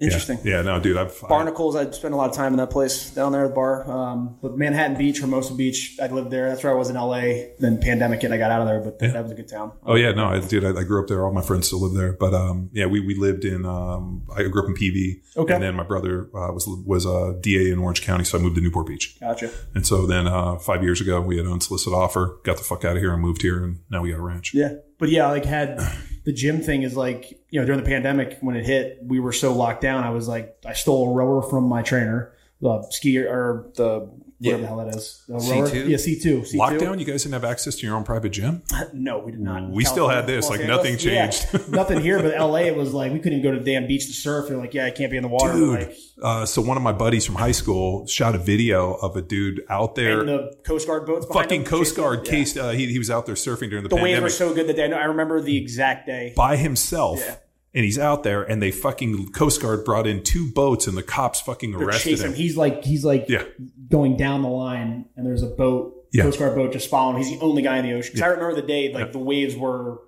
Interesting. 0.00 0.38
Yeah, 0.44 0.62
no, 0.62 0.80
dude, 0.80 0.96
I've, 0.96 1.20
Barnacles, 1.28 1.76
I 1.76 1.90
spent 1.90 2.14
a 2.14 2.16
lot 2.16 2.30
of 2.30 2.36
time 2.36 2.52
in 2.52 2.58
that 2.58 2.70
place 2.70 3.10
down 3.10 3.32
there 3.32 3.44
at 3.44 3.48
the 3.48 3.54
bar. 3.54 3.90
Um, 3.90 4.38
but 4.42 4.56
Manhattan 4.56 4.96
Beach, 4.96 5.20
Hermosa 5.20 5.54
Beach, 5.54 5.98
I 6.02 6.06
lived 6.08 6.30
there. 6.30 6.48
That's 6.48 6.62
where 6.64 6.72
I 6.72 6.76
was 6.76 6.90
in 6.90 6.96
LA. 6.96 7.50
Then 7.58 7.80
pandemic 7.80 8.22
hit, 8.22 8.32
I 8.32 8.38
got 8.38 8.50
out 8.50 8.62
of 8.62 8.66
there, 8.68 8.80
but 8.80 8.98
that 9.00 9.22
was 9.22 9.32
a 9.32 9.34
good 9.34 9.48
town. 9.48 9.72
Oh 9.84 9.94
yeah, 9.96 10.12
no, 10.12 10.26
I, 10.26 10.40
dude, 10.40 10.64
I, 10.64 10.70
I 10.80 10.84
grew 10.84 11.02
up 11.02 11.08
there. 11.08 11.24
All 11.24 11.32
my 11.32 11.42
friends 11.42 11.66
still 11.66 11.80
live 11.82 11.94
there, 11.94 12.12
but 12.12 12.32
um, 12.34 12.70
yeah, 12.72 12.86
we, 12.86 13.00
we 13.00 13.14
lived 13.14 13.44
in. 13.44 13.64
Um, 13.66 14.26
I 14.34 14.42
grew 14.44 14.62
up 14.62 14.68
in 14.68 14.74
PV, 14.74 15.20
Okay. 15.36 15.54
and 15.54 15.62
then 15.62 15.74
my 15.74 15.84
brother 15.84 16.28
uh, 16.34 16.52
was 16.52 16.66
was 16.86 17.04
a 17.04 17.38
DA 17.40 17.70
in 17.70 17.78
Orange 17.78 18.02
County, 18.02 18.24
so 18.24 18.38
I 18.38 18.40
moved 18.40 18.56
to 18.56 18.60
Newport 18.62 18.86
Beach. 18.86 19.18
Gotcha. 19.20 19.50
And 19.74 19.86
so 19.86 20.06
then 20.06 20.26
uh, 20.26 20.56
five 20.56 20.82
years 20.82 21.00
ago, 21.00 21.20
we 21.20 21.36
had 21.36 21.46
an 21.46 21.52
unsolicited 21.52 21.94
offer, 21.94 22.38
got 22.44 22.56
the 22.56 22.64
fuck 22.64 22.84
out 22.84 22.96
of 22.96 23.02
here, 23.02 23.12
and 23.12 23.20
moved 23.22 23.42
here, 23.42 23.62
and 23.64 23.80
now 23.90 24.02
we 24.02 24.10
got 24.10 24.18
a 24.18 24.22
ranch. 24.22 24.54
Yeah, 24.54 24.74
but 24.98 25.08
yeah, 25.10 25.28
like 25.28 25.44
had 25.44 25.78
the 26.24 26.32
gym 26.32 26.60
thing 26.60 26.82
is 26.82 26.96
like 26.96 27.40
you 27.50 27.60
know 27.60 27.66
during 27.66 27.80
the 27.82 27.88
pandemic 27.88 28.38
when 28.40 28.56
it 28.56 28.64
hit, 28.64 28.98
we 29.02 29.20
were 29.20 29.32
so 29.32 29.54
locked 29.54 29.80
down. 29.80 30.04
I 30.04 30.10
was 30.10 30.28
like, 30.28 30.56
I 30.66 30.72
stole 30.72 31.08
a 31.08 31.12
rower 31.12 31.42
from 31.42 31.64
my 31.64 31.82
trainer, 31.82 32.32
the 32.60 32.80
skier 32.90 33.30
or 33.30 33.70
the 33.74 34.10
whatever 34.40 34.60
the 34.62 34.66
hell 34.66 34.76
that 34.78 34.94
is, 34.96 35.22
the. 35.28 35.34
C2? 35.34 35.88
Yeah, 35.88 35.96
C 35.96 36.18
two. 36.18 36.40
Lockdown, 36.58 36.98
you 36.98 37.04
guys 37.04 37.22
didn't 37.22 37.34
have 37.34 37.44
access 37.44 37.76
to 37.76 37.86
your 37.86 37.94
own 37.96 38.04
private 38.04 38.30
gym. 38.30 38.62
No, 38.92 39.18
we 39.18 39.30
did 39.32 39.40
not. 39.40 39.70
We 39.70 39.84
still 39.84 40.08
had 40.08 40.26
this, 40.26 40.44
Los 40.48 40.50
like, 40.58 40.60
Angeles? 40.60 40.76
nothing 40.96 41.12
Yeah, 41.12 41.28
changed. 41.30 41.68
nothing 41.70 42.00
here, 42.00 42.20
but 42.22 42.36
LA 42.36 42.60
it 42.60 42.76
was 42.76 42.92
like 42.92 43.12
we 43.12 43.18
couldn't 43.18 43.38
even 43.38 43.42
go 43.52 43.56
to 43.56 43.62
the 43.62 43.70
damn 43.72 43.86
beach 43.86 44.06
to 44.06 44.12
surf. 44.12 44.48
They're 44.48 44.56
like, 44.58 44.74
yeah, 44.74 44.86
I 44.86 44.90
can't 44.90 45.10
be 45.10 45.16
in 45.16 45.22
the 45.22 45.28
water. 45.28 45.52
Dude, 45.52 45.78
Like, 45.80 45.96
uh, 46.22 46.44
so 46.46 46.60
one 46.62 46.76
of 46.76 46.82
my 46.82 46.92
buddies 46.92 47.24
from 47.26 47.36
high 47.36 47.52
school 47.52 48.06
shot 48.06 48.34
a 48.34 48.38
video 48.38 48.94
of 48.94 49.16
a 49.16 49.22
dude 49.22 49.62
out 49.68 49.94
there, 49.94 50.20
and 50.20 50.28
the 50.28 50.54
Coast 50.64 50.86
Guard 50.86 51.06
boats. 51.06 51.26
fucking 51.32 51.60
him, 51.62 51.66
Coast 51.66 51.90
chasing- 51.92 52.02
Guard 52.04 52.20
yeah. 52.26 52.30
case. 52.30 52.56
Uh, 52.56 52.70
he, 52.70 52.86
he 52.86 52.98
was 52.98 53.10
out 53.10 53.26
there 53.26 53.34
surfing 53.36 53.70
during 53.70 53.82
the, 53.84 53.88
The 53.88 53.96
waves 53.96 54.04
pandemic. 54.06 54.22
were 54.24 54.30
so 54.30 54.54
good 54.54 54.66
that 54.66 54.76
day. 54.76 54.84
I 54.84 54.88
know- 54.88 54.96
I 54.98 55.04
remember 55.04 55.40
the 55.40 55.56
exact 55.56 56.06
day. 56.06 56.32
by 56.36 56.56
himself. 56.56 57.20
Yeah. 57.20 57.36
And 57.72 57.84
he's 57.84 57.98
out 58.00 58.24
there, 58.24 58.42
and 58.42 58.60
they 58.60 58.72
fucking 58.72 59.28
Coast 59.28 59.62
Guard 59.62 59.84
brought 59.84 60.06
in 60.06 60.24
two 60.24 60.50
boats, 60.50 60.88
and 60.88 60.96
the 60.96 61.04
cops 61.04 61.40
fucking 61.40 61.70
They're 61.70 61.86
arrested 61.86 62.18
him. 62.18 62.30
him. 62.30 62.34
He's 62.34 62.56
like 62.56 62.84
he's 62.84 63.04
like 63.04 63.26
Yeah. 63.28 63.44
going 63.88 64.16
down 64.16 64.42
the 64.42 64.48
line, 64.48 65.04
and 65.16 65.24
there's 65.24 65.42
a 65.44 65.46
boat, 65.46 65.94
Yeah. 66.12 66.24
Coast 66.24 66.40
Guard 66.40 66.56
boat, 66.56 66.72
just 66.72 66.90
following. 66.90 67.22
He's 67.22 67.30
the 67.38 67.44
only 67.44 67.62
guy 67.62 67.78
in 67.78 67.84
the 67.84 67.92
ocean. 67.92 68.14
'Cause 68.14 68.22
I 68.22 68.26
remember 68.26 68.54
the 68.60 68.66
day 68.66 68.92
like 68.92 69.12
the 69.12 69.18
waves 69.20 69.54
were 69.56 69.98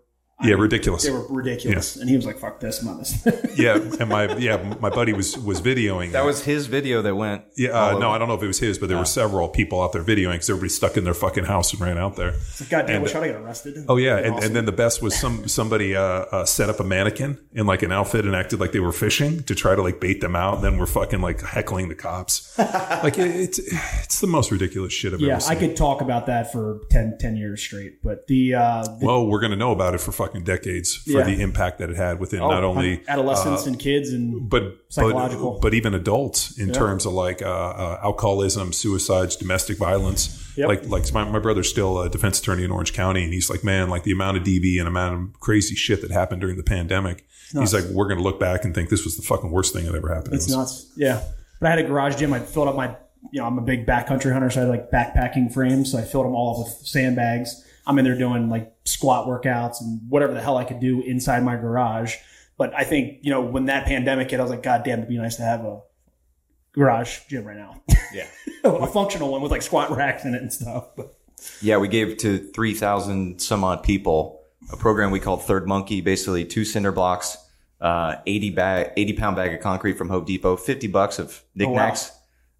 yeah, 0.42 0.54
ridiculous. 0.54 1.02
they 1.04 1.10
were 1.10 1.26
ridiculous, 1.28 1.96
and 1.96 2.08
he 2.08 2.16
was 2.16 2.26
like, 2.26 2.38
"Fuck 2.38 2.60
this, 2.60 2.80
I'm 2.82 2.88
on 2.88 2.98
this." 2.98 3.26
yeah, 3.56 3.74
and 3.76 4.08
my 4.08 4.36
yeah, 4.36 4.74
my 4.80 4.90
buddy 4.90 5.12
was 5.12 5.36
was 5.38 5.60
videoing. 5.60 6.12
That 6.12 6.24
was 6.24 6.44
his 6.44 6.66
video 6.66 7.02
that 7.02 7.14
went. 7.14 7.42
yeah. 7.56 7.70
Uh, 7.70 7.98
no. 7.98 8.10
I 8.10 8.18
don't 8.18 8.28
know 8.28 8.34
if 8.34 8.42
it 8.42 8.46
was 8.46 8.58
his, 8.58 8.78
but 8.78 8.88
there 8.88 8.98
were 8.98 9.04
several 9.04 9.48
people 9.48 9.82
out 9.82 9.92
there 9.92 10.02
videoing 10.04 10.32
because 10.32 10.50
everybody 10.50 10.68
stuck 10.70 10.96
in 10.96 11.04
their 11.04 11.14
fucking 11.14 11.44
house 11.44 11.72
and 11.72 11.80
ran 11.80 11.98
out 11.98 12.16
there. 12.16 12.32
God 12.70 12.86
damn, 12.86 12.96
And- 12.96 13.02
wish 13.02 13.14
I 13.14 13.26
got 13.28 13.40
arrested. 13.40 13.84
Oh 13.88 13.96
yeah, 13.96 14.16
and, 14.18 14.34
awesome. 14.34 14.46
and 14.46 14.56
then 14.56 14.64
the 14.66 14.72
best 14.72 15.02
was 15.02 15.18
some 15.18 15.48
somebody 15.48 15.94
uh, 15.96 16.02
uh, 16.02 16.44
set 16.44 16.68
up 16.68 16.80
a 16.80 16.84
mannequin 16.84 17.38
in 17.52 17.66
like 17.66 17.82
an 17.82 17.92
outfit 17.92 18.24
and 18.24 18.34
acted 18.34 18.60
like 18.60 18.72
they 18.72 18.80
were 18.80 18.92
fishing 18.92 19.42
to 19.44 19.54
try 19.54 19.74
to 19.74 19.82
like 19.82 20.00
bait 20.00 20.20
them 20.20 20.34
out. 20.36 20.56
And 20.56 20.64
then 20.64 20.78
we're 20.78 20.86
fucking 20.86 21.20
like 21.20 21.40
heckling 21.40 21.88
the 21.88 21.94
cops. 21.94 22.56
like 22.58 23.18
it, 23.18 23.34
it's 23.34 23.58
it's 23.58 24.20
the 24.20 24.26
most 24.26 24.50
ridiculous 24.50 24.92
shit 24.92 25.12
I've 25.12 25.20
yeah, 25.20 25.32
ever 25.32 25.40
seen. 25.40 25.56
I 25.56 25.60
could 25.60 25.76
talk 25.76 26.00
about 26.00 26.26
that 26.26 26.52
for 26.52 26.80
10, 26.90 27.18
10 27.18 27.36
years 27.36 27.60
straight, 27.62 28.02
but 28.02 28.26
the, 28.26 28.54
uh, 28.54 28.82
the 28.82 29.06
well, 29.06 29.26
we're 29.26 29.40
gonna 29.40 29.56
know 29.56 29.72
about 29.72 29.94
it 29.94 29.98
for 30.00 30.12
fucking 30.12 30.31
decades 30.40 30.94
for 30.96 31.10
Yeah. 31.18 31.24
the 31.24 31.40
impact 31.40 31.78
that 31.78 31.90
it 31.90 31.96
had 31.96 32.18
within 32.18 32.40
oh, 32.40 32.50
not 32.50 32.64
only 32.64 33.02
adolescents 33.08 33.66
and 33.66 33.78
kids 33.78 34.10
and 34.12 34.48
but 34.48 34.78
Psychological. 34.88 35.52
but, 35.52 35.60
but 35.62 35.74
even 35.74 35.94
adults 35.94 36.58
in 36.58 36.72
terms 36.72 37.04
of 37.06 37.12
like 37.12 37.42
uh, 37.42 37.46
uh, 37.46 38.00
alcoholism, 38.02 38.72
suicides, 38.72 39.36
domestic 39.36 39.78
violence. 39.78 40.38
Yep. 40.56 40.68
Like 40.68 40.86
like 40.88 41.12
my, 41.14 41.24
my 41.24 41.38
brother's 41.38 41.68
still 41.68 42.00
a 42.00 42.08
defense 42.10 42.38
attorney 42.40 42.64
in 42.64 42.70
Orange 42.70 42.92
County, 42.92 43.24
and 43.24 43.32
he's 43.32 43.48
like, 43.48 43.64
man, 43.64 43.88
like 43.88 44.02
the 44.04 44.12
amount 44.12 44.36
of 44.36 44.42
DV 44.44 44.78
and 44.78 44.88
amount 44.88 45.14
of 45.34 45.40
crazy 45.40 45.74
shit 45.74 46.02
that 46.02 46.10
happened 46.10 46.40
during 46.40 46.56
the 46.56 46.62
pandemic. 46.62 47.26
He's 47.52 47.74
like, 47.74 47.84
we're 47.84 48.08
gonna 48.08 48.22
look 48.22 48.40
back 48.40 48.64
and 48.64 48.74
think 48.74 48.88
this 48.88 49.04
was 49.04 49.16
the 49.16 49.22
fucking 49.22 49.50
worst 49.50 49.72
thing 49.74 49.84
that 49.86 49.94
ever 49.94 50.14
happened. 50.14 50.34
It's 50.34 50.46
to 50.46 50.52
us. 50.52 50.56
nuts. 50.58 50.92
Yeah. 50.96 51.22
But 51.60 51.66
I 51.66 51.70
had 51.70 51.78
a 51.80 51.84
garage 51.84 52.16
gym. 52.16 52.32
I 52.32 52.40
filled 52.40 52.68
up 52.68 52.76
my, 52.76 52.96
you 53.30 53.40
know, 53.40 53.46
I'm 53.46 53.56
a 53.58 53.62
big 53.62 53.86
backcountry 53.86 54.32
hunter, 54.32 54.50
so 54.50 54.60
I 54.60 54.64
had 54.64 54.70
like 54.70 54.90
backpacking 54.90 55.52
frames. 55.52 55.92
So 55.92 55.98
I 55.98 56.02
filled 56.02 56.24
them 56.26 56.34
all 56.34 56.52
up 56.60 56.66
with 56.66 56.86
sandbags. 56.86 57.64
I'm 57.86 57.98
in 57.98 58.04
there 58.04 58.16
doing 58.18 58.48
like 58.48 58.72
squat 58.84 59.26
workouts 59.26 59.80
and 59.80 60.00
whatever 60.08 60.34
the 60.34 60.40
hell 60.40 60.56
I 60.56 60.64
could 60.64 60.80
do 60.80 61.00
inside 61.02 61.42
my 61.42 61.56
garage. 61.56 62.16
But 62.56 62.74
I 62.74 62.84
think, 62.84 63.18
you 63.22 63.30
know, 63.30 63.40
when 63.40 63.66
that 63.66 63.86
pandemic 63.86 64.30
hit, 64.30 64.38
I 64.38 64.42
was 64.42 64.50
like, 64.50 64.62
God 64.62 64.84
damn, 64.84 64.98
it'd 64.98 65.08
be 65.08 65.18
nice 65.18 65.36
to 65.36 65.42
have 65.42 65.64
a 65.64 65.80
garage 66.72 67.20
gym 67.28 67.44
right 67.44 67.56
now. 67.56 67.82
Yeah. 68.12 68.26
a 68.64 68.86
functional 68.86 69.32
one 69.32 69.42
with 69.42 69.50
like 69.50 69.62
squat 69.62 69.90
racks 69.90 70.24
in 70.24 70.34
it 70.34 70.42
and 70.42 70.52
stuff. 70.52 70.88
But 70.96 71.14
Yeah, 71.60 71.78
we 71.78 71.88
gave 71.88 72.18
to 72.18 72.38
3,000 72.38 73.40
some 73.40 73.64
odd 73.64 73.82
people 73.82 74.42
a 74.70 74.76
program 74.76 75.10
we 75.10 75.18
called 75.18 75.42
Third 75.44 75.66
Monkey, 75.66 76.00
basically 76.00 76.44
two 76.44 76.64
cinder 76.64 76.92
blocks, 76.92 77.36
uh, 77.80 78.16
80 78.26 78.50
bag, 78.50 78.92
80 78.96 79.12
pound 79.14 79.36
bag 79.36 79.54
of 79.54 79.60
concrete 79.60 79.94
from 79.98 80.08
Home 80.08 80.24
Depot, 80.24 80.56
50 80.56 80.86
bucks 80.86 81.18
of 81.18 81.42
knickknacks, 81.54 82.12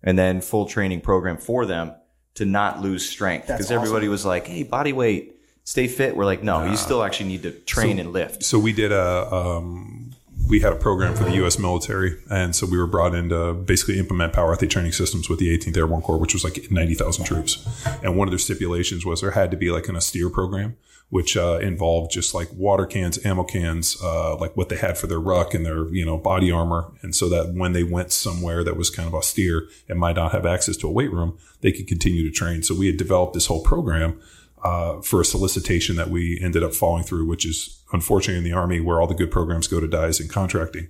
and 0.03 0.19
then 0.19 0.41
full 0.41 0.67
training 0.67 1.01
program 1.01 1.37
for 1.37 1.65
them 1.65 1.95
to 2.35 2.45
not 2.45 2.81
lose 2.81 3.09
strength. 3.09 3.47
Because 3.47 3.71
everybody 3.71 4.09
was 4.09 4.25
like, 4.25 4.47
Hey, 4.47 4.63
body 4.63 4.93
weight, 4.93 5.37
stay 5.65 5.89
fit. 5.89 6.17
We're 6.17 6.25
like, 6.25 6.43
no, 6.43 6.65
you 6.65 6.77
still 6.77 7.03
actually 7.03 7.29
need 7.29 7.43
to 7.45 7.53
train 7.53 7.99
and 7.99 8.13
lift. 8.13 8.45
So 8.45 8.59
we 8.59 8.73
did 8.73 8.93
a 8.93 9.33
um, 9.33 10.02
we 10.49 10.61
had 10.61 10.73
a 10.73 10.77
program 10.77 11.15
for 11.15 11.25
the 11.25 11.35
U.S. 11.37 11.59
military, 11.59 12.19
and 12.31 12.55
so 12.55 12.67
we 12.67 12.79
were 12.79 12.87
brought 12.87 13.15
in 13.15 13.29
to 13.31 13.55
basically 13.55 13.99
implement 13.99 14.33
power 14.33 14.53
athlete 14.53 14.71
training 14.71 14.93
systems 14.93 15.29
with 15.29 15.39
the 15.39 15.57
18th 15.57 15.77
Airborne 15.77 16.03
Corps, 16.03 16.19
which 16.19 16.35
was 16.35 16.45
like 16.45 16.71
90,000 16.71 17.25
troops. 17.25 17.67
And 18.03 18.17
one 18.17 18.29
of 18.29 18.33
their 18.33 18.39
stipulations 18.39 19.07
was 19.07 19.21
there 19.21 19.31
had 19.33 19.51
to 19.51 19.57
be 19.57 19.71
like 19.71 19.89
an 19.89 19.97
austere 19.97 20.31
program, 20.31 20.77
which 21.11 21.37
uh, 21.37 21.59
involved 21.61 22.11
just 22.11 22.35
like 22.35 22.49
water 22.55 22.87
cans, 22.87 23.25
ammo 23.25 23.45
cans, 23.45 23.97
uh, 24.03 24.37
like 24.37 24.57
what 24.57 24.69
they 24.69 24.77
had 24.77 24.99
for 24.99 25.07
their 25.07 25.21
ruck 25.21 25.55
and 25.55 25.65
their 25.65 25.89
you 25.95 26.05
know 26.05 26.19
body 26.19 26.51
armor, 26.51 26.91
and 27.03 27.15
so 27.15 27.29
that 27.29 27.55
when 27.55 27.73
they 27.73 27.85
went 27.85 28.13
somewhere 28.13 28.65
that 28.65 28.77
was 28.77 28.91
kind 28.91 29.07
of 29.07 29.15
austere 29.15 29.69
and 29.89 29.99
might 29.99 30.17
not 30.17 30.33
have 30.33 30.47
access 30.47 30.77
to 30.77 30.89
a 30.89 30.93
weight 30.93 31.13
room, 31.13 31.39
they 31.61 31.73
could 31.73 31.87
continue 31.87 32.23
to 32.23 32.31
train. 32.31 32.63
So 32.63 32.75
we 32.75 32.87
had 32.87 32.97
developed 32.97 33.35
this 33.35 33.47
whole 33.47 33.63
program 33.63 34.21
uh, 34.63 35.01
for 35.01 35.21
a 35.21 35.25
solicitation 35.25 35.97
that 35.97 36.09
we 36.09 36.39
ended 36.41 36.63
up 36.63 36.73
following 36.73 37.05
through, 37.05 37.27
which 37.27 37.45
is 37.47 37.82
unfortunately 37.93 38.39
in 38.39 38.45
the 38.45 38.57
army 38.59 38.81
where 38.81 39.01
all 39.01 39.07
the 39.07 39.15
good 39.15 39.31
programs 39.31 39.69
go 39.69 39.81
to 39.81 39.89
die 39.89 40.07
is 40.07 40.21
in 40.21 40.29
contracting. 40.29 40.89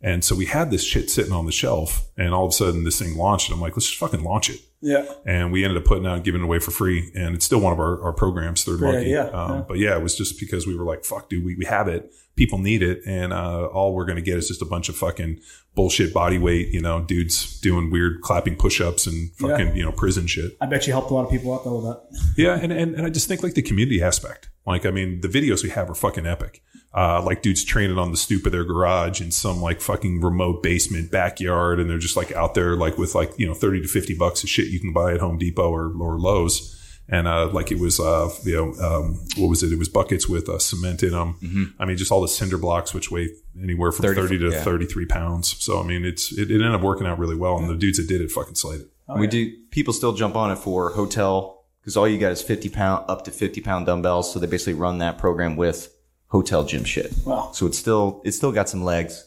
And 0.00 0.22
so 0.22 0.34
we 0.34 0.44
had 0.44 0.70
this 0.70 0.84
shit 0.84 1.08
sitting 1.08 1.32
on 1.32 1.46
the 1.46 1.52
shelf, 1.52 2.06
and 2.18 2.34
all 2.34 2.44
of 2.44 2.50
a 2.50 2.52
sudden 2.52 2.84
this 2.84 2.98
thing 2.98 3.16
launched. 3.16 3.48
And 3.48 3.54
I'm 3.56 3.60
like, 3.62 3.74
let's 3.74 3.86
just 3.86 3.98
fucking 3.98 4.22
launch 4.22 4.50
it. 4.50 4.60
Yeah. 4.82 5.06
And 5.24 5.50
we 5.50 5.64
ended 5.64 5.78
up 5.78 5.86
putting 5.86 6.06
out 6.06 6.16
and 6.16 6.24
giving 6.24 6.42
it 6.42 6.44
away 6.44 6.58
for 6.58 6.72
free. 6.72 7.10
And 7.14 7.34
it's 7.34 7.46
still 7.46 7.60
one 7.60 7.72
of 7.72 7.78
our, 7.80 8.02
our 8.02 8.12
programs, 8.12 8.64
Third 8.64 8.80
Monkey. 8.82 8.98
idea. 8.98 9.34
Um, 9.34 9.50
Yeah. 9.52 9.64
But 9.66 9.78
yeah, 9.78 9.96
it 9.96 10.02
was 10.02 10.14
just 10.14 10.38
because 10.38 10.66
we 10.66 10.76
were 10.76 10.84
like, 10.84 11.06
fuck, 11.06 11.30
dude, 11.30 11.42
we, 11.42 11.54
we 11.56 11.64
have 11.64 11.88
it. 11.88 12.12
People 12.36 12.58
need 12.58 12.82
it. 12.82 13.00
And 13.06 13.32
uh, 13.32 13.64
all 13.66 13.94
we're 13.94 14.04
going 14.04 14.16
to 14.16 14.22
get 14.22 14.36
is 14.36 14.48
just 14.48 14.60
a 14.60 14.66
bunch 14.66 14.90
of 14.90 14.96
fucking 14.96 15.40
bullshit 15.74 16.12
body 16.12 16.36
weight, 16.36 16.68
you 16.68 16.82
know, 16.82 17.00
dudes 17.00 17.58
doing 17.60 17.90
weird 17.90 18.20
clapping 18.20 18.56
push 18.56 18.82
ups 18.82 19.06
and 19.06 19.32
fucking, 19.36 19.68
Yeah. 19.68 19.74
you 19.74 19.84
know, 19.84 19.92
prison 19.92 20.26
shit. 20.26 20.54
I 20.60 20.66
bet 20.66 20.86
you 20.86 20.92
helped 20.92 21.10
a 21.12 21.14
lot 21.14 21.24
of 21.24 21.30
people 21.30 21.54
out 21.54 21.64
though 21.64 21.76
with 21.76 21.84
that. 21.86 22.32
Yeah, 22.36 22.58
and, 22.60 22.70
and 22.72 22.94
and 22.94 23.06
I 23.06 23.10
just 23.10 23.26
think 23.26 23.42
like 23.42 23.54
the 23.54 23.62
community 23.62 24.02
aspect. 24.02 24.50
Like, 24.66 24.86
I 24.86 24.90
mean, 24.90 25.20
the 25.20 25.28
videos 25.28 25.62
we 25.62 25.70
have 25.70 25.90
are 25.90 25.94
fucking 25.94 26.26
epic. 26.26 26.62
Uh, 26.96 27.20
like 27.22 27.42
dudes 27.42 27.64
training 27.64 27.98
on 27.98 28.12
the 28.12 28.16
stoop 28.16 28.46
of 28.46 28.52
their 28.52 28.64
garage 28.64 29.20
in 29.20 29.32
some 29.32 29.60
like 29.60 29.80
fucking 29.80 30.20
remote 30.20 30.62
basement 30.62 31.10
backyard, 31.10 31.80
and 31.80 31.90
they're 31.90 31.98
just 31.98 32.16
like 32.16 32.30
out 32.32 32.54
there 32.54 32.76
like 32.76 32.96
with 32.96 33.16
like 33.16 33.36
you 33.36 33.44
know 33.44 33.52
thirty 33.52 33.82
to 33.82 33.88
fifty 33.88 34.14
bucks 34.14 34.44
of 34.44 34.48
shit 34.48 34.68
you 34.68 34.78
can 34.78 34.92
buy 34.92 35.12
at 35.12 35.18
Home 35.18 35.36
Depot 35.36 35.68
or 35.70 35.92
or 36.00 36.20
Lowe's. 36.20 36.80
And 37.08 37.28
uh, 37.28 37.48
like 37.48 37.70
it 37.70 37.78
was, 37.78 38.00
uh, 38.00 38.30
you 38.44 38.54
know, 38.54 38.82
um, 38.82 39.20
what 39.36 39.48
was 39.48 39.62
it? 39.62 39.72
It 39.72 39.78
was 39.78 39.90
buckets 39.90 40.26
with 40.26 40.48
uh, 40.48 40.58
cement 40.58 41.02
in 41.02 41.10
them. 41.10 41.36
I 41.78 41.84
mean, 41.84 41.98
just 41.98 42.10
all 42.10 42.22
the 42.22 42.28
cinder 42.28 42.56
blocks, 42.56 42.94
which 42.94 43.10
weigh 43.10 43.28
anywhere 43.62 43.92
from 43.92 44.04
30 44.04 44.20
thirty, 44.20 44.38
to 44.38 44.50
yeah. 44.50 44.62
thirty-three 44.62 45.06
pounds. 45.06 45.62
So 45.62 45.80
I 45.80 45.82
mean, 45.82 46.04
it's 46.04 46.32
it, 46.32 46.50
it 46.50 46.54
ended 46.54 46.74
up 46.74 46.80
working 46.80 47.06
out 47.06 47.18
really 47.18 47.36
well, 47.36 47.58
and 47.58 47.68
the 47.68 47.74
dudes 47.74 47.98
that 47.98 48.06
did 48.06 48.20
it 48.20 48.30
fucking 48.30 48.54
slayed 48.54 48.82
it. 48.82 48.88
we 49.18 49.26
do. 49.26 49.52
People 49.70 49.92
still 49.92 50.12
jump 50.12 50.36
on 50.36 50.52
it 50.52 50.56
for 50.56 50.90
hotel 50.90 51.63
because 51.84 51.98
all 51.98 52.08
you 52.08 52.18
got 52.18 52.32
is 52.32 52.40
fifty 52.40 52.70
pound 52.70 53.04
up 53.08 53.24
to 53.24 53.30
fifty 53.30 53.60
pound 53.60 53.84
dumbbells. 53.84 54.32
So 54.32 54.38
they 54.38 54.46
basically 54.46 54.74
run 54.74 54.98
that 54.98 55.18
program 55.18 55.54
with 55.56 55.94
hotel 56.28 56.64
gym 56.64 56.84
shit. 56.84 57.12
Wow. 57.26 57.50
So 57.52 57.66
it's 57.66 57.78
still 57.78 58.22
it's 58.24 58.36
still 58.36 58.52
got 58.52 58.68
some 58.70 58.82
legs. 58.82 59.24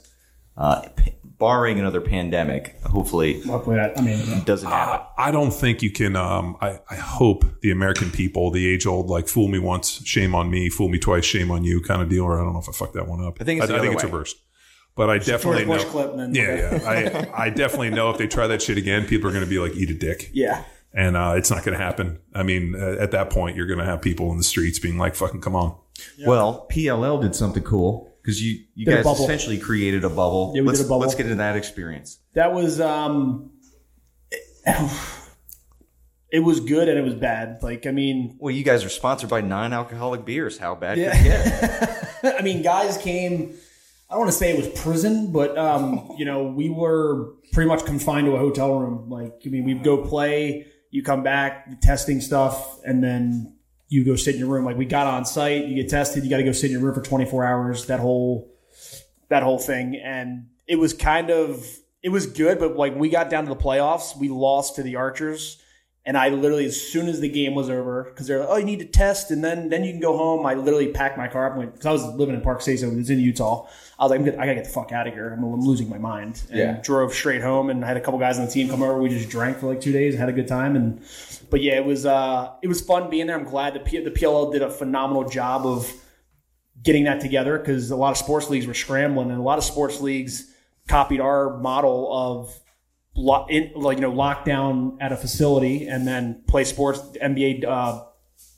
Uh, 0.58 0.82
p- 0.96 1.14
barring 1.24 1.80
another 1.80 2.02
pandemic, 2.02 2.82
hopefully 2.82 3.42
Hopefully 3.42 3.76
that. 3.76 3.96
I 3.96 4.02
mean, 4.02 4.20
yeah. 4.28 4.44
doesn't 4.44 4.68
happen. 4.68 5.06
I 5.20 5.30
don't 5.30 5.52
think 5.52 5.84
you 5.84 5.92
can. 5.92 6.16
Um, 6.16 6.58
I, 6.62 6.80
I 6.90 6.96
hope 6.96 7.46
the 7.62 7.70
American 7.70 8.10
people, 8.10 8.50
the 8.50 8.68
age 8.68 8.88
old, 8.88 9.08
like 9.08 9.28
fool 9.28 9.48
me 9.48 9.60
once, 9.60 10.04
shame 10.04 10.34
on 10.34 10.50
me, 10.50 10.70
fool 10.70 10.90
me 10.90 10.98
twice, 10.98 11.26
shame 11.26 11.52
on 11.52 11.64
you 11.64 11.80
kind 11.80 12.02
of 12.02 12.10
deal. 12.10 12.24
Or 12.24 12.40
I 12.40 12.44
don't 12.44 12.54
know 12.54 12.60
if 12.60 12.70
I 12.70 12.72
fucked 12.72 12.96
that 12.96 13.08
one 13.08 13.24
up. 13.24 13.38
I 13.40 13.44
think 13.44 13.60
it's 13.60 13.68
the 13.70 13.76
I, 13.76 13.80
think 13.80 13.96
other 13.96 13.96
it's 13.96 14.04
reversed. 14.04 14.38
But 14.96 15.12
I 15.12 15.20
definitely 15.20 15.66
know. 15.66 15.78
clip 15.84 16.10
and 16.10 16.20
then 16.20 16.34
Yeah, 16.34 16.80
yeah. 16.82 17.32
I, 17.36 17.44
I 17.46 17.50
definitely 17.52 17.92
know 17.92 18.10
if 18.10 18.18
they 18.18 18.26
try 18.26 18.48
that 18.48 18.64
shit 18.64 18.80
again, 18.80 19.06
people 19.06 19.30
are 19.30 19.32
going 19.32 19.46
to 19.46 19.50
be 19.50 19.60
like, 19.60 19.76
eat 19.76 19.92
a 19.92 19.94
dick. 19.94 20.32
yeah. 20.34 20.64
And 20.94 21.16
uh, 21.16 21.34
it's 21.36 21.52
not 21.52 21.64
going 21.64 21.78
to 21.78 21.84
happen. 21.84 22.20
I 22.34 22.44
mean, 22.44 22.74
uh, 22.76 22.96
at 23.00 23.12
that 23.12 23.30
point, 23.30 23.56
you're 23.56 23.68
going 23.68 23.80
to 23.80 23.86
have 23.86 24.02
people 24.02 24.32
in 24.32 24.38
the 24.38 24.44
streets 24.44 24.80
being 24.80 24.98
like, 24.98 25.16
fucking 25.16 25.42
come 25.42 25.56
on. 25.56 25.76
Well, 26.26 26.68
PLL 26.72 27.22
did 27.22 27.36
something 27.36 27.64
cool 27.64 28.12
because 28.22 28.42
you 28.44 28.60
you 28.76 28.86
Did 28.86 29.04
guys 29.04 29.20
essentially 29.20 29.58
created 29.58 30.04
a 30.04 30.10
bubble. 30.10 30.52
Yeah, 30.56 30.62
we 30.62 30.68
let's, 30.68 30.80
did 30.80 30.86
a 30.86 30.90
bubble. 30.90 31.02
Let's 31.02 31.16
get 31.16 31.26
into 31.28 31.38
that 31.38 31.56
experience. 31.56 32.20
That 32.34 32.54
was 32.54 32.80
um 32.82 33.52
it 36.30 36.40
was 36.40 36.60
good 36.60 36.90
and 36.90 37.00
it 37.00 37.04
was 37.04 37.16
bad. 37.16 37.64
Like 37.64 37.86
I 37.86 37.92
mean, 37.92 38.38
Well, 38.40 38.54
you 38.54 38.64
guys 38.64 38.84
are 38.84 38.90
sponsored 38.90 39.30
by 39.30 39.42
non-alcoholic 39.42 40.26
beers. 40.26 40.58
How 40.58 40.76
bad 40.76 40.98
Yeah. 40.98 41.18
could 41.18 41.26
it 41.26 42.22
get? 42.22 42.40
I 42.40 42.42
mean, 42.44 42.62
guys 42.64 42.98
came. 42.98 43.56
I 44.10 44.14
don't 44.14 44.22
want 44.22 44.32
to 44.32 44.38
say 44.38 44.52
it 44.52 44.58
was 44.58 44.68
prison, 44.82 45.32
but 45.32 45.58
um, 45.58 46.14
you 46.18 46.26
know, 46.26 46.44
we 46.44 46.70
were 46.70 47.34
pretty 47.52 47.68
much 47.68 47.86
confined 47.86 48.26
to 48.28 48.34
a 48.34 48.40
hotel 48.40 48.80
room. 48.80 49.10
Like, 49.10 49.34
I 49.46 49.50
mean, 49.50 49.66
we'd 49.66 49.84
go 49.84 49.98
play, 50.06 50.68
you 50.98 51.04
come 51.04 51.22
back, 51.22 51.80
testing 51.80 52.20
stuff, 52.20 52.80
and 52.84 53.04
then 53.04 53.54
you 53.88 54.04
go 54.04 54.16
sit 54.16 54.34
in 54.34 54.40
your 54.40 54.50
room. 54.50 54.66
Like, 54.66 54.78
we 54.78 54.86
got 54.86 55.06
on 55.06 55.26
site, 55.26 55.66
you 55.66 55.76
get 55.76 55.90
tested, 55.90 56.24
you 56.24 56.30
got 56.30 56.38
to 56.38 56.44
go 56.44 56.52
sit 56.52 56.66
in 56.66 56.72
your 56.72 56.82
room 56.82 56.96
for 56.96 57.04
24 57.04 57.46
hours. 57.46 57.86
That 57.86 58.00
whole, 58.00 58.52
that 59.30 59.44
whole 59.44 59.60
thing, 59.60 59.96
and 60.04 60.48
it 60.66 60.78
was 60.78 60.94
kind 60.94 61.30
of, 61.30 61.66
it 62.02 62.10
was 62.10 62.26
good, 62.26 62.58
but 62.58 62.76
like 62.76 62.96
we 62.96 63.10
got 63.10 63.30
down 63.30 63.44
to 63.44 63.50
the 63.50 63.56
playoffs, 63.56 64.18
we 64.18 64.28
lost 64.28 64.76
to 64.78 64.84
the 64.84 64.96
Archers. 64.96 65.62
And 66.08 66.18
I 66.18 66.30
literally, 66.30 66.64
as 66.66 66.80
soon 66.82 67.08
as 67.10 67.20
the 67.20 67.28
game 67.28 67.54
was 67.54 67.70
over, 67.70 68.04
because 68.06 68.28
they're 68.28 68.40
like, 68.40 68.48
"Oh, 68.50 68.56
you 68.56 68.64
need 68.66 68.80
to 68.80 68.86
test, 68.86 69.30
and 69.30 69.44
then 69.44 69.68
then 69.68 69.84
you 69.84 69.92
can 69.92 70.00
go 70.00 70.16
home." 70.18 70.46
I 70.46 70.54
literally 70.54 70.88
packed 70.94 71.18
my 71.18 71.28
car 71.28 71.52
up 71.60 71.60
because 71.74 71.86
I 71.86 71.92
was 71.92 72.04
living 72.16 72.34
in 72.34 72.40
Park 72.42 72.62
City, 72.62 72.78
so 72.78 72.88
it 72.88 72.96
was 72.96 73.10
in 73.10 73.20
Utah. 73.20 73.68
I 74.00 74.04
was 74.06 74.12
like, 74.12 74.20
I'm 74.20 74.24
good, 74.26 74.36
"I 74.36 74.46
gotta 74.46 74.56
get 74.56 74.64
the 74.64 74.70
fuck 74.70 74.94
out 74.94 75.06
of 75.06 75.14
here. 75.14 75.34
I'm, 75.38 75.44
I'm 75.44 75.60
losing 75.60 75.90
my 75.90 75.98
mind." 75.98 76.44
And 76.50 76.58
Yeah. 76.60 76.80
drove 76.82 77.14
straight 77.14 77.42
home, 77.42 77.70
and 77.70 77.84
I 77.84 77.90
had 77.90 77.98
a 77.98 78.00
couple 78.00 78.20
guys 78.20 78.40
on 78.40 78.46
the 78.46 78.52
team 78.52 78.70
come 78.70 78.82
over. 78.82 79.02
We 79.02 79.10
just 79.10 79.30
drank 79.30 79.58
for 79.58 79.68
like 79.68 79.82
two 79.82 79.92
days, 79.92 80.14
and 80.14 80.20
had 80.22 80.30
a 80.30 80.34
good 80.34 80.48
time. 80.48 80.78
And 80.78 81.02
but 81.50 81.62
yeah, 81.62 81.74
it 81.74 81.86
was 81.86 82.06
uh, 82.06 82.52
it 82.64 82.70
was 82.70 82.80
fun 82.80 83.10
being 83.10 83.28
there. 83.28 83.38
I'm 83.38 83.44
glad 83.44 83.74
the 83.74 83.82
P- 83.82 84.00
the 84.02 84.12
PLL 84.12 84.52
did 84.54 84.62
a 84.62 84.70
phenomenal 84.70 85.28
job 85.28 85.66
of 85.66 85.92
getting 86.84 87.04
that 87.04 87.20
together 87.20 87.58
because 87.60 87.92
a 87.92 87.98
lot 87.98 88.12
of 88.12 88.18
sports 88.18 88.50
leagues 88.50 88.66
were 88.66 88.74
scrambling, 88.74 89.30
and 89.30 89.40
a 89.40 89.44
lot 89.44 89.58
of 89.58 89.66
sports 89.66 90.00
leagues 90.00 90.54
copied 90.88 91.20
our 91.20 91.58
model 91.58 92.10
of 92.14 92.58
lo- 93.18 93.46
in, 93.50 93.72
like 93.76 93.98
you 93.98 94.02
know 94.02 94.12
lockdown 94.12 94.98
at 95.02 95.12
a 95.12 95.18
facility 95.18 95.88
and 95.88 96.08
then 96.08 96.44
play 96.48 96.64
sports. 96.64 97.00
NBA, 97.22 97.66
uh, 97.66 98.04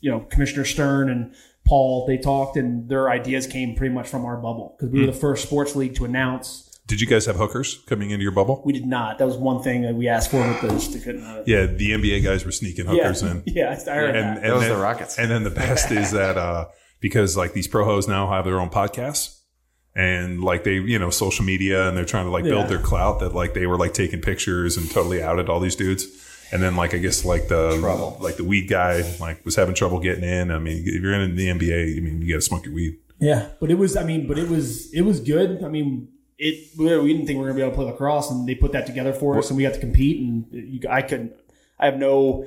you 0.00 0.10
know, 0.10 0.20
Commissioner 0.20 0.64
Stern 0.64 1.10
and 1.10 1.34
Paul 1.66 2.06
they 2.06 2.18
talked, 2.18 2.56
and 2.56 2.88
their 2.88 3.10
ideas 3.10 3.46
came 3.46 3.74
pretty 3.74 3.94
much 3.94 4.08
from 4.08 4.24
our 4.24 4.36
bubble 4.36 4.76
because 4.76 4.92
we 4.92 5.00
were 5.00 5.06
the 5.06 5.12
first 5.12 5.44
sports 5.44 5.74
league 5.74 5.94
to 5.96 6.04
announce. 6.04 6.66
Did 6.86 7.00
you 7.00 7.06
guys 7.06 7.26
have 7.26 7.36
hookers 7.36 7.84
coming 7.86 8.10
into 8.10 8.24
your 8.24 8.32
bubble? 8.32 8.62
We 8.64 8.72
did 8.72 8.84
not. 8.84 9.18
That 9.18 9.26
was 9.26 9.36
one 9.36 9.62
thing 9.62 9.82
that 9.82 9.94
we 9.94 10.08
asked 10.08 10.30
for 10.32 10.46
with 10.46 10.60
this. 10.60 10.88
They 10.88 10.98
couldn't. 10.98 11.22
have 11.22 11.38
it. 11.38 11.48
Yeah, 11.48 11.66
the 11.66 11.92
NBA 11.92 12.24
guys 12.24 12.44
were 12.44 12.50
sneaking 12.50 12.86
hookers 12.86 13.22
yeah, 13.22 13.30
in. 13.30 13.42
yeah, 13.46 13.80
I 13.86 13.90
heard 13.90 14.16
and, 14.16 14.36
that. 14.36 14.44
and 14.44 14.52
was 14.54 14.62
then, 14.62 14.72
the 14.72 14.82
Rockets. 14.82 15.18
And 15.18 15.30
then 15.30 15.44
the 15.44 15.50
best 15.50 15.92
is 15.92 16.10
that 16.10 16.36
uh, 16.36 16.66
because 16.98 17.36
like 17.36 17.52
these 17.52 17.68
pro 17.68 17.84
hoes 17.84 18.08
now 18.08 18.28
have 18.28 18.44
their 18.44 18.58
own 18.58 18.70
podcasts 18.70 19.39
and 19.94 20.42
like 20.42 20.64
they 20.64 20.74
you 20.74 20.98
know 20.98 21.10
social 21.10 21.44
media 21.44 21.88
and 21.88 21.96
they're 21.96 22.04
trying 22.04 22.24
to 22.26 22.30
like 22.30 22.44
Yeah. 22.44 22.50
build 22.52 22.68
their 22.68 22.78
clout 22.78 23.20
that 23.20 23.34
like 23.34 23.54
they 23.54 23.66
were 23.66 23.76
like 23.78 23.92
taking 23.94 24.20
pictures 24.20 24.76
and 24.76 24.90
totally 24.90 25.22
outed 25.22 25.48
all 25.48 25.60
these 25.60 25.76
dudes. 25.76 26.06
And 26.52 26.60
then 26.62 26.74
like 26.76 26.94
I 26.94 26.98
guess 26.98 27.24
like 27.24 27.48
the 27.48 27.78
trouble. 27.78 28.16
like 28.20 28.36
the 28.36 28.44
weed 28.44 28.68
guy 28.68 29.02
like 29.20 29.44
was 29.44 29.54
having 29.56 29.74
trouble 29.74 30.00
getting 30.00 30.24
in. 30.24 30.50
I 30.50 30.58
mean, 30.58 30.82
if 30.86 31.00
you're 31.02 31.14
in 31.14 31.36
the 31.36 31.48
NBA, 31.48 31.96
I 31.96 32.00
mean 32.00 32.22
you 32.22 32.28
got 32.34 32.38
to 32.38 32.42
smoke 32.42 32.64
your 32.64 32.74
weed. 32.74 32.98
Yeah, 33.20 33.48
but 33.60 33.70
it 33.70 33.74
was. 33.78 33.96
I 33.96 34.02
mean, 34.04 34.26
but 34.26 34.38
it 34.38 34.48
was. 34.48 34.90
It 34.94 35.02
was 35.02 35.20
good. 35.20 35.62
I 35.62 35.68
mean, 35.68 36.08
it. 36.38 36.70
We 36.78 36.84
we 36.98 37.12
didn't 37.12 37.26
think 37.26 37.36
we 37.36 37.42
were 37.44 37.48
gonna 37.50 37.56
be 37.56 37.60
able 37.62 37.72
to 37.72 37.76
play 37.76 37.84
lacrosse, 37.84 38.30
and 38.30 38.48
they 38.48 38.54
put 38.54 38.72
that 38.72 38.86
together 38.86 39.12
for 39.12 39.36
us, 39.38 39.50
and 39.50 39.56
we 39.58 39.62
got 39.62 39.74
to 39.74 39.80
compete. 39.80 40.20
And 40.26 40.46
you, 40.50 40.80
I 40.88 41.02
couldn't. 41.02 41.34
I 41.78 41.84
have 41.84 41.98
no, 41.98 42.46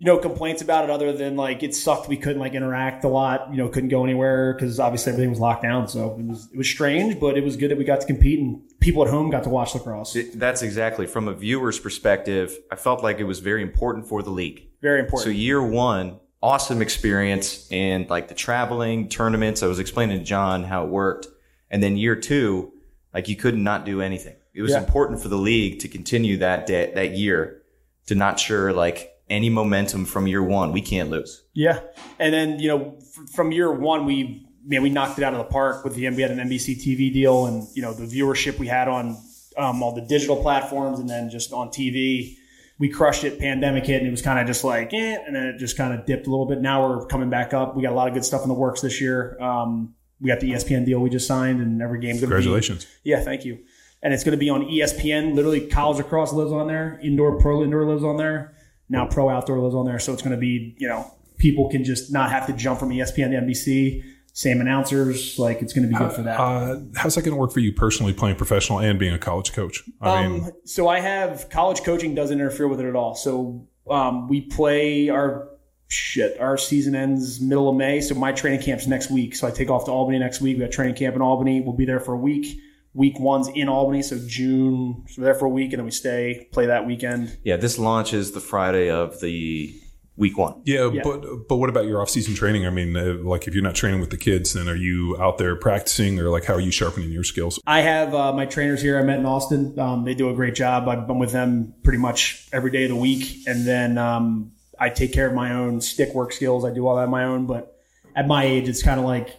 you 0.00 0.06
know, 0.06 0.16
complaints 0.18 0.62
about 0.62 0.84
it 0.84 0.90
other 0.90 1.12
than 1.12 1.34
like 1.36 1.62
it 1.64 1.74
sucked. 1.74 2.08
We 2.08 2.16
couldn't 2.16 2.38
like 2.40 2.54
interact 2.54 3.02
a 3.04 3.08
lot. 3.08 3.48
You 3.50 3.56
know, 3.56 3.68
couldn't 3.68 3.88
go 3.88 4.04
anywhere 4.04 4.54
because 4.54 4.78
obviously 4.78 5.12
everything 5.12 5.30
was 5.30 5.40
locked 5.40 5.62
down. 5.64 5.88
So 5.88 6.12
it 6.18 6.24
was 6.24 6.48
it 6.52 6.56
was 6.56 6.68
strange, 6.68 7.18
but 7.18 7.36
it 7.36 7.42
was 7.42 7.56
good 7.56 7.70
that 7.72 7.78
we 7.78 7.84
got 7.84 8.00
to 8.00 8.06
compete, 8.06 8.38
and 8.38 8.60
people 8.80 9.02
at 9.04 9.10
home 9.10 9.28
got 9.30 9.42
to 9.44 9.48
watch 9.50 9.74
lacrosse. 9.74 10.14
It- 10.14 10.38
That's 10.38 10.62
exactly 10.62 11.06
from 11.06 11.26
a 11.26 11.34
viewer's 11.34 11.80
perspective. 11.80 12.56
I 12.70 12.76
felt 12.76 13.02
like 13.02 13.18
it 13.18 13.24
was 13.24 13.40
very 13.40 13.62
important 13.62 14.06
for 14.08 14.22
the 14.22 14.30
league. 14.30 14.68
Very 14.80 15.00
important. 15.00 15.24
So 15.24 15.30
year 15.30 15.60
one, 15.60 16.20
awesome 16.40 16.80
experience 16.80 17.66
and 17.72 18.08
like 18.08 18.28
the 18.28 18.34
traveling 18.34 19.08
tournaments. 19.08 19.64
I 19.64 19.66
was 19.66 19.80
explaining 19.80 20.18
to 20.20 20.24
John 20.24 20.62
how 20.62 20.84
it 20.84 20.90
worked, 20.90 21.26
and 21.72 21.82
then 21.82 21.96
year 21.96 22.14
two, 22.14 22.72
like 23.12 23.28
you 23.28 23.34
could 23.34 23.56
not 23.56 23.84
do 23.84 24.00
anything. 24.00 24.36
It 24.54 24.62
was 24.62 24.70
Yeah. 24.72 24.78
important 24.78 25.20
for 25.20 25.26
the 25.28 25.36
league 25.38 25.80
to 25.80 25.88
continue 25.88 26.36
that 26.36 26.66
day, 26.66 26.92
that 26.94 27.12
year 27.16 27.62
to 28.06 28.14
not 28.14 28.38
sure 28.38 28.72
like 28.72 29.10
any 29.30 29.50
momentum 29.50 30.04
from 30.04 30.26
year 30.26 30.42
one. 30.42 30.72
We 30.72 30.80
can't 30.80 31.10
lose. 31.10 31.42
Yeah, 31.54 31.80
and 32.18 32.32
then 32.32 32.58
you 32.58 32.68
know 32.68 32.96
f- 32.98 33.30
from 33.34 33.52
year 33.52 33.72
one 33.72 34.06
we 34.06 34.46
man 34.64 34.82
we 34.82 34.90
knocked 34.90 35.18
it 35.18 35.24
out 35.24 35.32
of 35.32 35.38
the 35.38 35.44
park 35.44 35.84
with 35.84 35.94
the 35.94 36.08
we 36.10 36.22
had 36.22 36.30
an 36.30 36.38
NBC 36.48 36.76
TV 36.76 37.12
deal 37.12 37.46
and 37.46 37.66
you 37.74 37.82
know 37.82 37.92
the 37.92 38.04
viewership 38.06 38.58
we 38.58 38.66
had 38.66 38.88
on 38.88 39.16
um, 39.56 39.82
all 39.82 39.94
the 39.94 40.02
digital 40.02 40.36
platforms 40.36 40.98
and 41.00 41.08
then 41.08 41.30
just 41.30 41.52
on 41.52 41.68
TV 41.68 42.36
we 42.78 42.88
crushed 42.88 43.24
it. 43.24 43.40
Pandemic 43.40 43.86
hit 43.86 43.98
and 43.98 44.06
it 44.06 44.10
was 44.10 44.22
kind 44.22 44.38
of 44.38 44.46
just 44.46 44.62
like 44.62 44.92
eh, 44.94 45.16
and 45.26 45.34
then 45.34 45.46
it 45.46 45.58
just 45.58 45.76
kind 45.76 45.92
of 45.98 46.06
dipped 46.06 46.26
a 46.26 46.30
little 46.30 46.46
bit. 46.46 46.60
Now 46.60 46.88
we're 46.88 47.06
coming 47.06 47.28
back 47.30 47.52
up. 47.52 47.74
We 47.76 47.82
got 47.82 47.92
a 47.92 47.96
lot 47.96 48.08
of 48.08 48.14
good 48.14 48.24
stuff 48.24 48.42
in 48.42 48.48
the 48.48 48.54
works 48.54 48.80
this 48.80 49.00
year. 49.00 49.36
Um, 49.40 49.94
we 50.20 50.28
got 50.28 50.40
the 50.40 50.50
ESPN 50.52 50.84
deal 50.84 51.00
we 51.00 51.10
just 51.10 51.26
signed 51.26 51.60
and 51.60 51.80
every 51.82 52.00
game's 52.00 52.20
gonna 52.20 52.30
be 52.30 52.42
Congratulations. 52.42 52.86
yeah, 53.04 53.20
thank 53.20 53.44
you. 53.44 53.58
And 54.00 54.14
it's 54.14 54.22
going 54.22 54.30
to 54.32 54.38
be 54.38 54.48
on 54.48 54.62
ESPN. 54.62 55.34
Literally, 55.34 55.66
college 55.66 55.98
lacrosse 55.98 56.32
lives 56.32 56.52
on 56.52 56.68
there. 56.68 57.00
Indoor 57.02 57.40
pro 57.40 57.64
indoor 57.64 57.84
lives 57.84 58.04
on 58.04 58.16
there. 58.16 58.54
Now 58.88 59.06
pro 59.06 59.28
outdoor 59.28 59.58
lives 59.58 59.74
on 59.74 59.86
there. 59.86 59.98
So 59.98 60.12
it's 60.12 60.22
going 60.22 60.34
to 60.34 60.40
be, 60.40 60.74
you 60.78 60.88
know, 60.88 61.12
people 61.36 61.68
can 61.70 61.84
just 61.84 62.12
not 62.12 62.30
have 62.30 62.46
to 62.46 62.52
jump 62.52 62.80
from 62.80 62.90
ESPN 62.90 63.30
to 63.30 63.40
NBC. 63.46 64.02
Same 64.32 64.60
announcers. 64.60 65.38
Like 65.38 65.62
it's 65.62 65.72
going 65.72 65.88
to 65.88 65.92
be 65.92 65.98
good 65.98 66.12
for 66.12 66.22
that. 66.22 66.38
Uh, 66.38 66.80
how's 66.96 67.14
that 67.16 67.22
going 67.22 67.34
to 67.34 67.40
work 67.40 67.52
for 67.52 67.60
you 67.60 67.72
personally, 67.72 68.12
playing 68.12 68.36
professional 68.36 68.78
and 68.78 68.98
being 68.98 69.12
a 69.12 69.18
college 69.18 69.52
coach? 69.52 69.82
I 70.00 70.26
mean, 70.28 70.44
Um, 70.44 70.50
so 70.64 70.88
I 70.88 71.00
have 71.00 71.48
college 71.50 71.82
coaching 71.82 72.14
doesn't 72.14 72.38
interfere 72.40 72.68
with 72.68 72.80
it 72.80 72.86
at 72.86 72.94
all. 72.94 73.14
So 73.16 73.66
um, 73.90 74.28
we 74.28 74.42
play 74.42 75.08
our 75.08 75.48
shit. 75.88 76.38
Our 76.38 76.56
season 76.56 76.94
ends 76.94 77.40
middle 77.40 77.68
of 77.68 77.74
May. 77.76 78.00
So 78.00 78.14
my 78.14 78.30
training 78.32 78.60
camp's 78.62 78.86
next 78.86 79.10
week. 79.10 79.34
So 79.34 79.48
I 79.48 79.50
take 79.50 79.70
off 79.70 79.86
to 79.86 79.90
Albany 79.90 80.18
next 80.18 80.40
week. 80.40 80.56
We 80.56 80.62
got 80.62 80.70
training 80.70 80.94
camp 80.94 81.16
in 81.16 81.22
Albany. 81.22 81.60
We'll 81.60 81.76
be 81.76 81.86
there 81.86 81.98
for 82.00 82.12
a 82.14 82.18
week. 82.18 82.60
Week 82.94 83.18
one's 83.20 83.48
in 83.48 83.68
Albany. 83.68 84.02
So 84.02 84.18
June. 84.26 85.04
So 85.08 85.20
we're 85.22 85.26
there 85.26 85.34
for 85.34 85.46
a 85.46 85.50
week 85.50 85.72
and 85.72 85.78
then 85.80 85.84
we 85.84 85.90
stay 85.90 86.48
play 86.52 86.66
that 86.66 86.86
weekend. 86.86 87.38
Yeah, 87.44 87.56
this 87.56 87.78
launches 87.78 88.32
the 88.32 88.40
Friday 88.40 88.90
of 88.90 89.20
the 89.20 89.74
week 90.16 90.36
one. 90.36 90.60
Yeah, 90.64 90.90
Yeah. 90.92 91.02
but 91.04 91.48
but 91.48 91.56
what 91.58 91.68
about 91.70 91.86
your 91.86 92.02
off-season 92.02 92.34
training? 92.34 92.66
I 92.66 92.70
mean, 92.70 92.96
uh, 92.96 93.18
like 93.22 93.46
if 93.46 93.54
you're 93.54 93.62
not 93.62 93.76
training 93.76 94.00
with 94.00 94.10
the 94.10 94.16
kids, 94.16 94.52
then 94.54 94.68
are 94.68 94.74
you 94.74 95.16
out 95.20 95.38
there 95.38 95.54
practicing, 95.54 96.18
or 96.18 96.28
like 96.28 96.44
how 96.44 96.54
are 96.54 96.60
you 96.60 96.72
sharpening 96.72 97.12
your 97.12 97.22
skills? 97.22 97.60
I 97.68 97.82
have 97.82 98.14
uh, 98.14 98.32
my 98.32 98.44
trainers 98.46 98.82
here 98.82 98.98
I 98.98 99.02
met 99.04 99.20
in 99.20 99.26
Austin. 99.26 99.78
Um, 99.78 100.04
they 100.04 100.14
do 100.14 100.28
a 100.30 100.34
great 100.34 100.56
job. 100.56 100.88
I've 100.88 101.06
been 101.06 101.20
with 101.20 101.30
them 101.30 101.74
pretty 101.84 101.98
much 102.00 102.48
every 102.52 102.72
day 102.72 102.82
of 102.84 102.88
the 102.90 102.96
week. 102.96 103.46
And 103.46 103.64
then 103.64 103.96
um, 103.96 104.50
I 104.80 104.88
take 104.88 105.12
care 105.12 105.28
of 105.28 105.34
my 105.34 105.52
own 105.52 105.80
stick 105.80 106.12
work 106.14 106.32
skills. 106.32 106.64
I 106.64 106.72
do 106.74 106.88
all 106.88 106.96
that 106.96 107.02
on 107.04 107.10
my 107.10 107.22
own. 107.24 107.46
But 107.46 107.76
at 108.16 108.26
my 108.26 108.42
age, 108.44 108.68
it's 108.68 108.82
kind 108.82 108.98
of 108.98 109.06
like, 109.06 109.36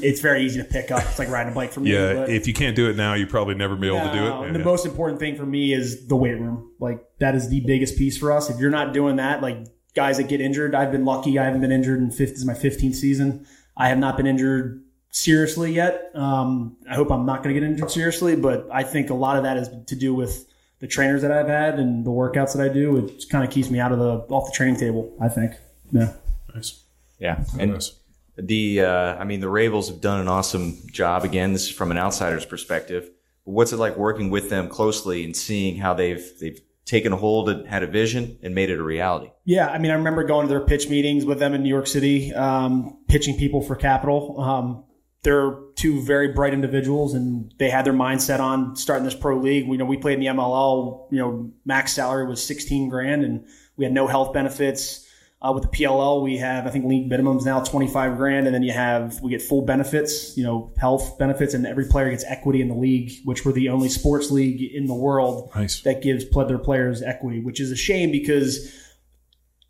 it's 0.00 0.20
very 0.20 0.42
easy 0.44 0.60
to 0.60 0.64
pick 0.64 0.90
up. 0.90 1.02
It's 1.02 1.18
like 1.18 1.28
riding 1.28 1.52
a 1.52 1.54
bike 1.54 1.72
for 1.72 1.80
me. 1.80 1.92
Yeah, 1.92 2.14
but- 2.14 2.30
if 2.30 2.46
you 2.46 2.54
can't 2.54 2.76
do 2.76 2.88
it 2.88 2.96
now, 2.96 3.14
you 3.14 3.26
probably 3.26 3.54
never 3.54 3.76
be 3.76 3.86
able 3.88 4.00
to 4.00 4.12
do 4.12 4.20
No, 4.20 4.42
it. 4.44 4.52
The 4.52 4.58
Yeah. 4.60 4.64
most 4.64 4.86
important 4.86 5.18
thing 5.20 5.36
for 5.36 5.46
me 5.46 5.72
is 5.72 6.06
the 6.06 6.16
weight 6.16 6.38
room. 6.38 6.70
Like 6.80 7.00
that 7.20 7.34
is 7.34 7.48
the 7.48 7.60
biggest 7.60 7.96
piece 7.98 8.16
for 8.16 8.32
us. 8.32 8.50
If 8.50 8.58
you're 8.60 8.70
not 8.70 8.92
doing 8.92 9.16
that, 9.16 9.42
like 9.42 9.58
guys 9.94 10.16
that 10.18 10.28
get 10.28 10.40
injured, 10.40 10.74
I've 10.74 10.92
been 10.92 11.04
lucky. 11.04 11.38
I 11.38 11.44
haven't 11.44 11.60
been 11.60 11.72
injured 11.72 12.00
in 12.00 12.10
fifth. 12.10 12.30
This 12.30 12.38
is 12.40 12.44
my 12.46 12.54
15th 12.54 12.94
season. 12.96 13.46
I 13.76 13.88
have 13.88 13.98
not 13.98 14.16
been 14.16 14.26
injured 14.26 14.82
seriously 15.10 15.72
yet. 15.72 16.10
Um, 16.14 16.76
I 16.90 16.94
hope 16.94 17.10
I'm 17.10 17.24
not 17.26 17.42
going 17.42 17.54
to 17.54 17.60
get 17.60 17.66
injured 17.68 17.90
seriously, 17.90 18.36
but 18.36 18.68
I 18.72 18.82
think 18.82 19.10
a 19.10 19.14
lot 19.14 19.36
of 19.36 19.42
that 19.44 19.56
is 19.56 19.68
to 19.86 19.96
do 19.96 20.14
with 20.14 20.46
the 20.80 20.86
trainers 20.88 21.22
that 21.22 21.30
I've 21.32 21.46
had 21.48 21.78
and 21.78 22.04
the 22.04 22.10
workouts 22.10 22.54
that 22.56 22.62
I 22.62 22.68
do. 22.72 22.96
It 22.98 23.24
kind 23.30 23.44
of 23.44 23.50
keeps 23.50 23.70
me 23.70 23.78
out 23.80 23.92
of 23.92 23.98
the 23.98 24.18
off 24.34 24.46
the 24.46 24.52
training 24.56 24.76
table. 24.76 25.12
I 25.20 25.28
think. 25.28 25.52
Yeah. 25.92 26.12
nice. 26.54 26.80
Yeah, 27.20 27.44
and 27.58 27.72
Nice. 27.74 27.92
The 28.36 28.80
uh, 28.80 29.16
I 29.16 29.24
mean 29.24 29.40
the 29.40 29.46
Rabils 29.46 29.88
have 29.88 30.00
done 30.00 30.20
an 30.20 30.28
awesome 30.28 30.78
job. 30.90 31.24
Again, 31.24 31.52
this 31.52 31.64
is 31.64 31.70
from 31.70 31.90
an 31.90 31.98
outsider's 31.98 32.44
perspective. 32.44 33.10
But 33.44 33.52
what's 33.52 33.72
it 33.72 33.76
like 33.76 33.96
working 33.96 34.30
with 34.30 34.50
them 34.50 34.68
closely 34.68 35.24
and 35.24 35.36
seeing 35.36 35.76
how 35.76 35.94
they've 35.94 36.24
they've 36.40 36.60
taken 36.84 37.12
a 37.12 37.16
hold 37.16 37.48
and 37.48 37.66
had 37.66 37.82
a 37.82 37.86
vision 37.86 38.38
and 38.42 38.54
made 38.54 38.70
it 38.70 38.78
a 38.78 38.82
reality? 38.82 39.30
Yeah, 39.44 39.68
I 39.68 39.78
mean, 39.78 39.90
I 39.90 39.94
remember 39.94 40.24
going 40.24 40.46
to 40.46 40.50
their 40.50 40.64
pitch 40.64 40.88
meetings 40.88 41.24
with 41.24 41.38
them 41.38 41.54
in 41.54 41.62
New 41.62 41.68
York 41.68 41.86
City, 41.86 42.32
um, 42.34 42.98
pitching 43.08 43.36
people 43.38 43.62
for 43.62 43.76
capital. 43.76 44.40
Um, 44.40 44.84
they're 45.22 45.56
two 45.74 46.02
very 46.02 46.28
bright 46.28 46.52
individuals, 46.52 47.14
and 47.14 47.52
they 47.58 47.70
had 47.70 47.86
their 47.86 47.94
mindset 47.94 48.40
on 48.40 48.76
starting 48.76 49.04
this 49.04 49.14
pro 49.14 49.38
league. 49.38 49.66
We 49.66 49.76
know 49.76 49.86
we 49.86 49.96
played 49.96 50.14
in 50.14 50.20
the 50.20 50.26
MLL. 50.26 51.08
You 51.10 51.18
know, 51.18 51.52
max 51.64 51.92
salary 51.92 52.26
was 52.26 52.42
sixteen 52.42 52.88
grand, 52.88 53.24
and 53.24 53.46
we 53.76 53.84
had 53.84 53.94
no 53.94 54.06
health 54.06 54.32
benefits. 54.32 55.03
Uh, 55.44 55.52
with 55.52 55.62
the 55.64 55.68
PLL, 55.68 56.22
we 56.22 56.38
have 56.38 56.66
I 56.66 56.70
think 56.70 56.86
league 56.86 57.10
minimums 57.10 57.44
now 57.44 57.60
twenty 57.60 57.86
five 57.86 58.16
grand, 58.16 58.46
and 58.46 58.54
then 58.54 58.62
you 58.62 58.72
have 58.72 59.20
we 59.20 59.28
get 59.30 59.42
full 59.42 59.60
benefits, 59.60 60.34
you 60.38 60.42
know, 60.42 60.72
health 60.78 61.18
benefits, 61.18 61.52
and 61.52 61.66
every 61.66 61.84
player 61.84 62.08
gets 62.08 62.24
equity 62.24 62.62
in 62.62 62.68
the 62.68 62.74
league, 62.74 63.12
which 63.24 63.44
we're 63.44 63.52
the 63.52 63.68
only 63.68 63.90
sports 63.90 64.30
league 64.30 64.62
in 64.62 64.86
the 64.86 64.94
world 64.94 65.50
Nice. 65.54 65.82
that 65.82 66.00
gives 66.02 66.24
their 66.30 66.56
players 66.58 67.02
equity, 67.02 67.40
which 67.40 67.60
is 67.60 67.70
a 67.70 67.76
shame 67.76 68.10
because 68.10 68.72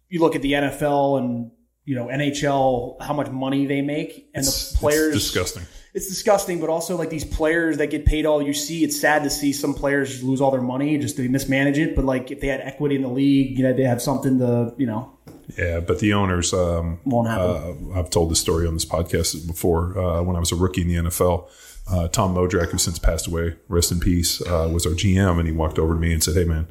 you 0.09 0.21
look 0.21 0.37
at 0.37 0.43
the 0.43 0.53
NFL 0.53 1.19
and 1.19 1.51
you 1.85 1.97
know 1.97 2.07
NHL, 2.07 3.03
how 3.03 3.13
much 3.13 3.29
money 3.31 3.67
they 3.67 3.83
make, 3.83 4.29
and 4.33 4.43
It's- 4.45 4.71
the 4.73 4.79
players. 4.79 5.15
It's 5.17 5.25
disgusting. 5.25 5.65
It's 5.93 6.09
disgusting, 6.09 6.61
but 6.61 6.69
also 6.71 6.97
like 6.97 7.11
these 7.11 7.25
players 7.25 7.79
that 7.79 7.89
get 7.91 8.05
paid 8.05 8.27
all 8.27 8.41
you 8.43 8.53
see. 8.53 8.85
It's 8.85 9.01
sad 9.01 9.23
to 9.25 9.31
see 9.31 9.53
some 9.53 9.75
players 9.75 10.23
lose 10.23 10.41
all 10.41 10.51
their 10.53 10.61
money 10.63 10.99
just 10.99 11.17
they 11.17 11.27
mismanage 11.29 11.79
it. 11.79 11.95
But 11.97 12.05
like 12.05 12.31
if 12.31 12.41
they 12.41 12.49
had 12.49 12.61
equity 12.61 12.95
in 12.97 13.03
the 13.03 13.09
league, 13.09 13.57
you 13.59 13.65
know, 13.65 13.73
they 13.73 13.85
have 13.85 14.01
something 14.03 14.39
to 14.39 14.73
you 14.77 14.87
know 14.87 15.11
Yeah, 15.59 15.81
but 15.81 15.99
the 15.99 16.13
owners. 16.15 16.53
Um, 16.53 17.01
won't 17.05 17.29
happen. 17.29 17.93
uh, 17.93 17.99
I've 17.99 18.11
told 18.11 18.31
this 18.31 18.41
story 18.41 18.67
on 18.67 18.75
this 18.75 18.85
podcast 18.85 19.47
before. 19.47 19.99
Uh, 19.99 20.23
when 20.23 20.37
I 20.37 20.41
was 20.41 20.53
a 20.53 20.57
rookie 20.57 20.83
in 20.83 20.89
the 20.89 20.95
NFL, 21.11 21.49
uh, 21.91 22.09
Tom 22.09 22.35
Modrak, 22.35 22.71
who 22.71 22.79
since 22.79 22.99
passed 22.99 23.27
away, 23.27 23.57
rest 23.69 23.93
in 23.93 24.01
peace, 24.01 24.41
uh, 24.43 24.69
was 24.73 24.87
our 24.87 24.93
GM, 24.93 25.39
and 25.39 25.47
he 25.47 25.53
walked 25.53 25.79
over 25.79 25.95
to 25.95 26.01
me 26.01 26.13
and 26.13 26.23
said, 26.23 26.35
"Hey, 26.35 26.45
man, 26.45 26.67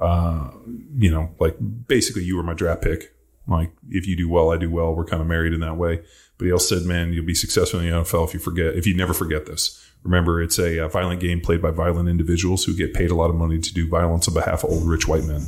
uh, 0.00 0.50
you 0.96 1.10
know, 1.10 1.30
like 1.38 1.56
basically, 1.86 2.24
you 2.24 2.36
were 2.36 2.42
my 2.42 2.54
draft 2.54 2.82
pick. 2.82 3.12
Like, 3.48 3.70
if 3.90 4.08
you 4.08 4.16
do 4.16 4.28
well, 4.28 4.50
I 4.50 4.56
do 4.56 4.70
well. 4.70 4.92
We're 4.94 5.04
kind 5.04 5.22
of 5.22 5.28
married 5.28 5.52
in 5.52 5.60
that 5.60 5.76
way." 5.76 6.02
But 6.38 6.46
he 6.46 6.52
also 6.52 6.78
said, 6.78 6.86
"Man, 6.86 7.12
you'll 7.12 7.24
be 7.24 7.34
successful 7.34 7.80
in 7.80 7.86
the 7.86 7.92
NFL 7.92 8.26
if 8.26 8.34
you 8.34 8.40
forget, 8.40 8.74
if 8.74 8.86
you 8.86 8.94
never 8.96 9.14
forget 9.14 9.46
this." 9.46 9.82
Remember, 10.02 10.40
it's 10.42 10.58
a, 10.58 10.84
uh 10.84 10.88
violent 10.88 11.20
game 11.20 11.40
played 11.40 11.60
by 11.62 11.70
violent 11.70 12.08
individuals 12.08 12.64
who 12.64 12.76
get 12.76 12.94
paid 12.94 13.10
a 13.10 13.14
lot 13.14 13.30
of 13.30 13.34
money 13.36 13.58
to 13.58 13.74
do 13.74 13.88
violence 13.88 14.28
on 14.28 14.34
behalf 14.34 14.62
of 14.62 14.70
old 14.70 14.86
rich 14.88 15.08
white 15.08 15.24
men. 15.24 15.42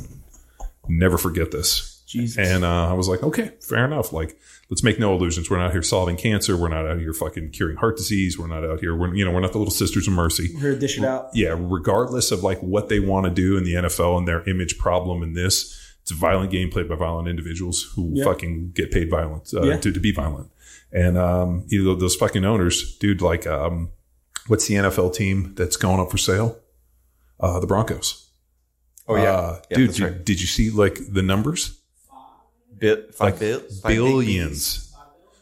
Never 0.87 1.17
forget 1.17 1.51
this. 1.51 1.88
Jesus. 2.09 2.37
And 2.49 2.65
uh, 2.65 2.89
I 2.89 2.93
was 2.93 3.07
like, 3.07 3.21
okay, 3.21 3.51
fair 3.61 3.85
enough. 3.85 4.11
Like, 4.11 4.35
let's 4.71 4.83
make 4.83 4.97
no 4.99 5.13
illusions. 5.13 5.49
We're 5.49 5.59
not 5.59 5.71
here 5.71 5.83
solving 5.83 6.17
cancer. 6.17 6.57
We're 6.57 6.67
not 6.69 6.87
out 6.87 6.97
here 6.99 7.13
fucking 7.13 7.51
curing 7.51 7.77
heart 7.77 7.97
disease. 7.97 8.37
We're 8.39 8.47
not 8.47 8.65
out 8.65 8.79
here. 8.79 8.95
We're 8.95 9.13
you 9.13 9.23
know 9.23 9.31
we're 9.31 9.39
not 9.41 9.51
the 9.51 9.59
little 9.59 9.71
sisters 9.71 10.07
of 10.07 10.13
mercy. 10.13 10.49
We're 10.55 10.61
gonna 10.61 10.75
dish 10.77 10.97
it 10.97 11.03
out. 11.05 11.29
Yeah, 11.35 11.55
regardless 11.57 12.31
of 12.31 12.43
like 12.43 12.59
what 12.63 12.89
they 12.89 12.99
want 12.99 13.25
to 13.25 13.31
do 13.31 13.57
in 13.57 13.63
the 13.63 13.75
NFL 13.75 14.17
and 14.17 14.27
their 14.27 14.41
image 14.49 14.77
problem 14.79 15.21
in 15.21 15.33
this, 15.33 15.77
it's 16.01 16.09
a 16.11 16.15
violent 16.15 16.49
game 16.51 16.71
played 16.71 16.89
by 16.89 16.95
violent 16.95 17.27
individuals 17.27 17.91
who 17.95 18.11
Yeah. 18.15 18.23
fucking 18.25 18.71
get 18.73 18.89
paid 18.91 19.09
violent 19.11 19.53
uh, 19.53 19.61
Yeah. 19.61 19.77
to, 19.77 19.91
to 19.91 19.99
be 19.99 20.11
violent. 20.11 20.49
And 20.91 21.15
um, 21.15 21.65
you 21.67 21.85
know 21.85 21.93
those 21.93 22.15
fucking 22.15 22.43
owners, 22.43 22.97
dude. 22.97 23.21
Like, 23.21 23.45
um, 23.45 23.91
what's 24.47 24.65
the 24.65 24.73
NFL 24.75 25.13
team 25.13 25.53
that's 25.55 25.77
going 25.77 25.99
up 25.99 26.09
for 26.09 26.17
sale? 26.17 26.57
Uh, 27.39 27.59
the 27.59 27.67
Broncos. 27.67 28.25
Oh 29.07 29.15
yeah, 29.15 29.31
Uh, 29.33 29.59
Yeah, 29.69 29.77
dude. 29.77 29.91
Did, 29.93 29.99
right. 30.01 30.25
did 30.25 30.41
you 30.41 30.47
see 30.47 30.71
like 30.71 30.99
the 31.13 31.21
numbers? 31.21 31.78
Bit, 32.79 33.13
five 33.15 33.33
like 33.33 33.39
bill- 33.39 33.59
five 33.59 33.95
billions. 33.95 34.85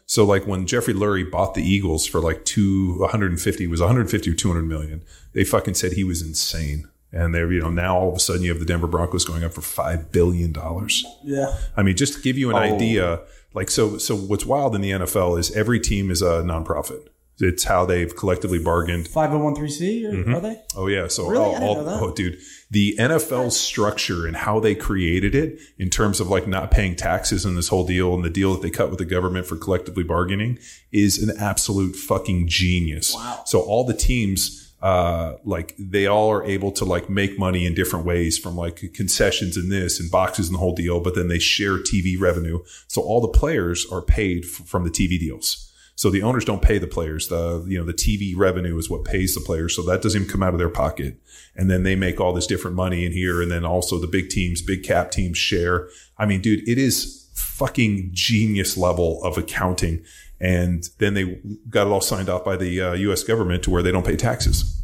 So 0.06 0.24
like 0.26 0.48
when 0.48 0.66
Jeffrey 0.66 0.94
Lurie 0.94 1.30
bought 1.30 1.54
the 1.54 1.62
Eagles 1.62 2.06
for 2.06 2.20
like 2.22 2.46
two 2.46 2.98
150 3.00 3.64
it 3.64 3.68
was 3.68 3.82
150 3.82 4.30
or 4.30 4.34
200 4.34 4.62
million. 4.64 5.04
They 5.34 5.44
fucking 5.44 5.74
said 5.74 5.94
he 5.94 6.04
was 6.04 6.22
insane. 6.22 6.88
And 7.12 7.34
they're, 7.34 7.52
you 7.52 7.62
know, 7.62 7.70
now 7.70 7.98
all 7.98 8.10
of 8.10 8.16
a 8.16 8.20
sudden 8.20 8.42
you 8.44 8.50
have 8.50 8.60
the 8.60 8.66
Denver 8.66 8.88
Broncos 8.88 9.26
going 9.26 9.44
up 9.44 9.54
for 9.54 9.62
five 9.62 10.12
billion 10.12 10.52
dollars. 10.52 11.06
Yeah. 11.24 11.58
I 11.76 11.84
mean, 11.84 11.96
just 11.96 12.14
to 12.16 12.22
give 12.22 12.38
you 12.38 12.50
an 12.50 12.56
idea, 12.58 13.22
like 13.54 13.70
so 13.70 13.98
so 13.98 14.16
what's 14.16 14.46
wild 14.46 14.76
in 14.76 14.82
the 14.82 14.92
NFL 14.92 15.40
is 15.40 15.52
every 15.56 15.80
team 15.80 16.10
is 16.12 16.22
a 16.22 16.42
nonprofit. 16.44 17.08
It's 17.40 17.66
how 17.66 17.86
they've 17.86 18.14
collectively 18.16 18.60
bargained 18.60 19.08
Five 19.08 19.30
hundred 19.30 19.44
one 19.44 19.56
three 19.56 19.70
C. 19.70 20.04
Mm-hmm. 20.04 20.34
Are 20.36 20.42
they? 20.42 20.62
Oh 20.76 20.88
yeah, 20.88 21.08
so 21.08 21.28
Really? 21.30 21.44
all, 21.44 21.50
I 21.56 21.60
didn't 21.60 21.68
all- 21.70 21.76
know 21.76 21.84
that. 21.86 22.02
oh 22.02 22.14
dude, 22.14 22.40
the 22.70 22.96
NFL 23.00 23.52
structure 23.52 24.26
and 24.26 24.36
how 24.36 24.60
they 24.60 24.76
created 24.76 25.34
it 25.34 25.60
in 25.78 25.90
terms 25.90 26.20
of 26.20 26.28
like 26.28 26.48
not 26.48 26.70
paying 26.70 26.96
taxes 26.96 27.46
and 27.46 27.58
this 27.58 27.70
whole 27.70 27.86
deal 27.86 28.14
and 28.14 28.26
the 28.26 28.30
deal 28.30 28.54
that 28.54 28.62
they 28.62 28.70
cut 28.70 28.90
with 28.90 29.00
the 29.00 29.06
government 29.06 29.46
for 29.46 29.56
collectively 29.56 30.04
bargaining 30.04 30.60
is 30.92 31.22
an 31.22 31.36
absolute 31.38 31.96
fucking 31.96 32.48
genius. 32.48 33.16
Wow. 33.16 33.44
So 33.46 33.62
all 33.62 33.86
the 33.86 33.94
teams 33.94 34.64
uh 34.80 35.34
like 35.44 35.74
they 35.80 36.06
all 36.06 36.32
are 36.32 36.44
able 36.44 36.72
to 36.72 36.86
like 36.86 37.10
make 37.10 37.40
money 37.40 37.66
in 37.66 37.74
different 37.74 38.06
ways 38.06 38.38
from 38.38 38.56
like 38.56 38.94
concessions 38.94 39.58
and 39.58 39.72
this 39.72 40.00
and 40.00 40.12
boxes 40.12 40.48
and 40.48 40.54
the 40.54 40.60
whole 40.60 40.76
deal 40.76 41.00
but 41.00 41.16
then 41.16 41.30
they 41.30 41.40
share 41.40 41.80
TV 41.80 42.16
revenue 42.20 42.60
so 42.88 43.02
all 43.02 43.20
the 43.20 43.28
players 43.28 43.88
are 43.92 44.04
paid 44.04 44.46
f- 44.46 44.68
from 44.68 44.84
the 44.84 44.92
TV 44.92 45.20
deals 45.20 45.67
so 45.98 46.12
the 46.12 46.22
owners 46.22 46.46
don't 46.46 46.62
pay 46.62 46.78
the 46.78 46.86
players. 46.86 47.28
The 47.28 47.66
you 47.68 47.78
know 47.78 47.84
the 47.84 47.92
TV 47.92 48.34
revenue 48.38 48.78
is 48.78 48.88
what 48.88 49.04
pays 49.04 49.34
the 49.34 49.42
players. 49.42 49.76
So 49.76 49.82
that 49.82 50.04
doesn't 50.04 50.22
even 50.22 50.32
come 50.32 50.44
out 50.44 50.54
of 50.54 50.60
their 50.60 50.70
pocket. 50.70 51.20
And 51.56 51.72
then 51.72 51.82
they 51.82 51.96
make 51.96 52.22
all 52.22 52.34
this 52.34 52.46
different 52.46 52.78
money 52.78 53.04
in 53.04 53.12
here. 53.12 53.42
And 53.42 53.52
then 53.52 53.66
also 53.66 53.98
the 54.00 54.06
big 54.06 54.30
teams, 54.30 54.62
big 54.62 54.84
cap 54.84 55.10
teams 55.10 55.40
share. 55.40 55.90
I 56.16 56.28
mean, 56.28 56.40
dude, 56.40 56.70
it 56.70 56.78
is 56.78 57.28
fucking 57.34 58.12
genius 58.14 58.78
level 58.78 59.24
of 59.24 59.40
accounting. 59.40 60.04
And 60.40 60.88
then 61.00 61.16
they 61.16 61.42
got 61.68 61.88
it 61.88 61.90
all 61.90 62.02
signed 62.02 62.30
off 62.30 62.46
by 62.46 62.58
the 62.58 62.80
uh, 62.80 62.94
U.S. 62.94 63.24
government 63.24 63.64
to 63.64 63.72
where 63.72 63.82
they 63.82 63.92
don't 63.92 64.06
pay 64.06 64.18
taxes. 64.18 64.80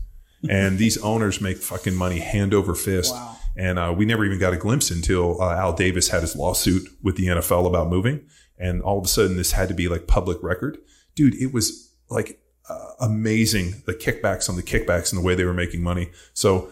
and 0.49 0.79
these 0.79 0.97
owners 0.97 1.39
make 1.39 1.57
fucking 1.57 1.93
money 1.93 2.21
hand 2.21 2.55
over 2.55 2.73
fist. 2.73 3.13
Wow. 3.13 3.37
And 3.55 3.77
uh, 3.77 3.93
we 3.95 4.05
never 4.05 4.25
even 4.25 4.39
got 4.39 4.53
a 4.53 4.57
glimpse 4.57 4.89
until 4.89 5.39
uh, 5.39 5.53
Al 5.53 5.73
Davis 5.73 6.09
had 6.09 6.21
his 6.21 6.35
lawsuit 6.35 6.89
with 7.03 7.17
the 7.17 7.27
NFL 7.27 7.67
about 7.67 7.87
moving. 7.87 8.25
And 8.57 8.81
all 8.81 8.97
of 8.97 9.05
a 9.05 9.07
sudden, 9.07 9.37
this 9.37 9.51
had 9.51 9.67
to 9.67 9.75
be 9.75 9.87
like 9.87 10.07
public 10.07 10.41
record. 10.41 10.79
Dude, 11.15 11.35
it 11.35 11.53
was 11.53 11.91
like 12.09 12.39
uh, 12.69 12.91
amazing 12.99 13.83
the 13.85 13.93
kickbacks 13.93 14.49
on 14.49 14.55
the 14.55 14.63
kickbacks 14.63 15.11
and 15.11 15.21
the 15.21 15.25
way 15.25 15.35
they 15.35 15.45
were 15.45 15.53
making 15.53 15.81
money. 15.81 16.11
So 16.33 16.71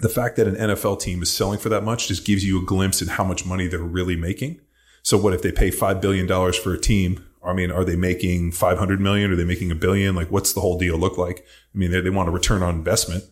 the 0.00 0.08
fact 0.08 0.36
that 0.36 0.46
an 0.46 0.54
NFL 0.54 1.00
team 1.00 1.22
is 1.22 1.30
selling 1.30 1.58
for 1.58 1.68
that 1.70 1.82
much 1.82 2.08
just 2.08 2.24
gives 2.24 2.44
you 2.44 2.62
a 2.62 2.64
glimpse 2.64 3.02
at 3.02 3.08
how 3.08 3.24
much 3.24 3.44
money 3.44 3.66
they're 3.66 3.80
really 3.80 4.16
making. 4.16 4.60
So 5.02 5.16
what 5.16 5.32
if 5.32 5.42
they 5.42 5.52
pay 5.52 5.70
$5 5.70 6.00
billion 6.00 6.26
for 6.52 6.72
a 6.72 6.78
team? 6.78 7.24
I 7.44 7.52
mean, 7.52 7.70
are 7.70 7.84
they 7.84 7.96
making 7.96 8.52
500 8.52 9.00
million? 9.00 9.32
Are 9.32 9.36
they 9.36 9.44
making 9.44 9.70
a 9.70 9.74
billion? 9.74 10.14
Like, 10.14 10.30
what's 10.30 10.52
the 10.52 10.60
whole 10.60 10.78
deal 10.78 10.96
look 10.98 11.18
like? 11.18 11.44
I 11.74 11.78
mean, 11.78 11.90
they, 11.90 12.00
they 12.00 12.10
want 12.10 12.28
a 12.28 12.32
return 12.32 12.62
on 12.62 12.74
investment. 12.74 13.24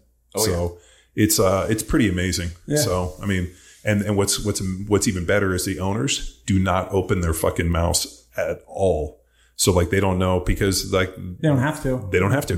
so 0.45 0.79
it's, 1.15 1.39
uh, 1.39 1.67
it's 1.71 1.83
pretty 1.83 2.09
amazing. 2.09 2.51
So, 2.77 3.15
I 3.23 3.27
mean, 3.27 3.51
and, 3.85 4.03
and 4.03 4.17
what's, 4.17 4.45
what's, 4.45 4.63
what's 4.89 5.07
even 5.07 5.25
better 5.25 5.55
is 5.55 5.65
the 5.65 5.79
owners 5.79 6.41
do 6.47 6.59
not 6.59 6.91
open 6.93 7.21
their 7.21 7.35
fucking 7.35 7.69
mouths 7.69 8.27
at 8.37 8.63
all. 8.67 9.16
So 9.57 9.73
like, 9.73 9.91
they 9.91 10.01
don't 10.01 10.19
know 10.19 10.41
because 10.41 10.93
like, 10.93 11.15
They 11.17 11.49
don't 11.49 11.59
have 11.59 11.83
to. 11.83 12.09
they 12.13 12.19
don't 12.19 12.33
have 12.33 12.47
to. 12.47 12.55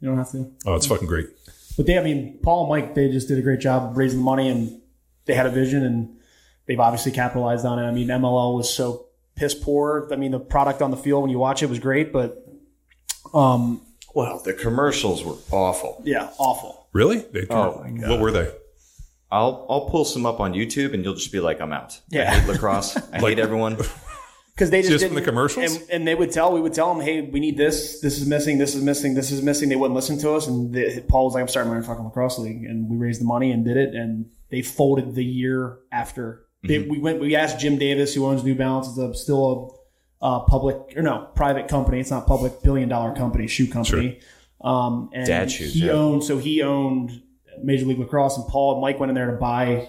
You 0.00 0.08
don't 0.08 0.18
have 0.18 0.30
to. 0.32 0.52
Oh, 0.66 0.74
it's 0.74 0.86
fucking 0.86 1.06
great. 1.08 1.26
But 1.76 1.86
they, 1.86 1.96
I 1.98 2.02
mean, 2.02 2.38
Paul 2.42 2.62
and 2.64 2.70
Mike, 2.70 2.94
they 2.94 3.08
just 3.10 3.28
did 3.28 3.38
a 3.38 3.42
great 3.42 3.60
job 3.60 3.96
raising 3.96 4.18
the 4.18 4.24
money 4.24 4.48
and 4.48 4.80
they 5.26 5.34
had 5.34 5.46
a 5.46 5.50
vision 5.50 5.84
and 5.84 6.16
they've 6.66 6.78
obviously 6.80 7.12
capitalized 7.12 7.64
on 7.64 7.78
it. 7.78 7.82
I 7.86 7.90
mean, 7.92 8.08
MLL 8.08 8.56
was 8.56 8.72
so 8.72 9.06
piss 9.36 9.54
poor. 9.54 10.08
I 10.12 10.16
mean, 10.16 10.32
the 10.32 10.40
product 10.40 10.82
on 10.82 10.90
the 10.90 10.96
field 10.96 11.22
when 11.22 11.30
you 11.30 11.38
watch 11.38 11.62
it 11.62 11.68
was 11.68 11.78
great, 11.78 12.12
but 12.12 12.44
um, 13.32 13.80
Well, 14.14 14.40
the 14.44 14.54
commercials 14.54 15.24
were 15.24 15.34
awful. 15.52 16.02
yeah, 16.04 16.30
awful. 16.38 16.88
Really? 16.92 17.18
They, 17.18 17.46
Oh, 17.50 17.80
my 17.84 17.90
God. 17.90 18.10
What 18.10 18.20
were 18.20 18.30
they? 18.32 18.50
I'll 19.30 19.66
I'll 19.68 19.90
pull 19.90 20.06
some 20.06 20.24
up 20.24 20.40
on 20.40 20.54
YouTube, 20.54 20.94
and 20.94 21.04
you'll 21.04 21.14
just 21.14 21.30
be 21.30 21.38
like, 21.38 21.60
I'm 21.60 21.70
out. 21.70 22.00
Yeah. 22.08 22.30
I 22.32 22.36
hate 22.38 22.48
lacrosse. 22.48 22.96
I 23.12 23.18
hate 23.20 23.38
everyone. 23.38 23.76
because 24.58 24.70
they 24.70 24.80
just, 24.80 24.90
Just 24.90 25.06
from 25.06 25.14
the 25.14 25.22
commercials? 25.22 25.76
and, 25.76 25.90
and 25.90 26.08
they 26.08 26.16
would 26.16 26.32
tell 26.32 26.52
we 26.52 26.60
would 26.60 26.74
tell 26.74 26.92
them, 26.92 27.00
hey, 27.00 27.20
we 27.20 27.38
need 27.38 27.56
this, 27.56 28.00
this 28.00 28.20
is 28.20 28.26
missing, 28.26 28.58
this 28.58 28.74
is 28.74 28.82
missing, 28.82 29.14
this 29.14 29.30
is 29.30 29.40
missing. 29.40 29.68
They 29.68 29.76
wouldn't 29.76 29.94
listen 29.94 30.18
to 30.18 30.32
us, 30.32 30.48
and 30.48 30.74
the, 30.74 31.00
Paul 31.06 31.26
was 31.26 31.34
like, 31.34 31.42
I'm 31.42 31.48
starting 31.48 31.70
my 31.70 31.76
own 31.76 31.84
fucking 31.84 32.04
lacrosse 32.04 32.40
league, 32.40 32.64
and 32.64 32.90
we 32.90 32.96
raised 32.96 33.20
the 33.20 33.24
money 33.24 33.52
and 33.52 33.64
did 33.64 33.76
it, 33.76 33.94
and 33.94 34.28
they 34.50 34.62
folded 34.62 35.14
the 35.14 35.24
year 35.24 35.78
after. 35.92 36.44
They, 36.64 36.80
we 36.80 36.98
went, 36.98 37.20
we 37.20 37.36
asked 37.36 37.60
Jim 37.60 37.78
Davis, 37.78 38.12
who 38.14 38.26
owns 38.26 38.42
New 38.42 38.56
Balance, 38.56 38.88
is 38.88 38.98
a, 38.98 39.14
still 39.14 39.78
a 40.20 40.24
uh, 40.24 40.40
public 40.40 40.76
or 40.96 41.02
no 41.02 41.28
private 41.36 41.68
company. 41.68 42.00
It's 42.00 42.10
not 42.10 42.26
public, 42.26 42.60
billion 42.60 42.88
dollar 42.88 43.14
company, 43.14 43.46
shoe 43.46 43.68
company. 43.68 44.18
Um, 44.60 45.10
and 45.14 45.24
Dad 45.24 45.52
shoes, 45.52 45.72
He 45.72 45.86
yeah. 45.86 45.92
owned, 45.92 46.24
so 46.24 46.36
he 46.36 46.62
owned 46.62 47.22
Major 47.62 47.86
League 47.86 48.00
Lacrosse, 48.00 48.36
and 48.36 48.48
Paul 48.48 48.72
and 48.72 48.80
Mike 48.80 48.98
went 48.98 49.10
in 49.10 49.14
there 49.14 49.30
to 49.30 49.36
buy 49.36 49.88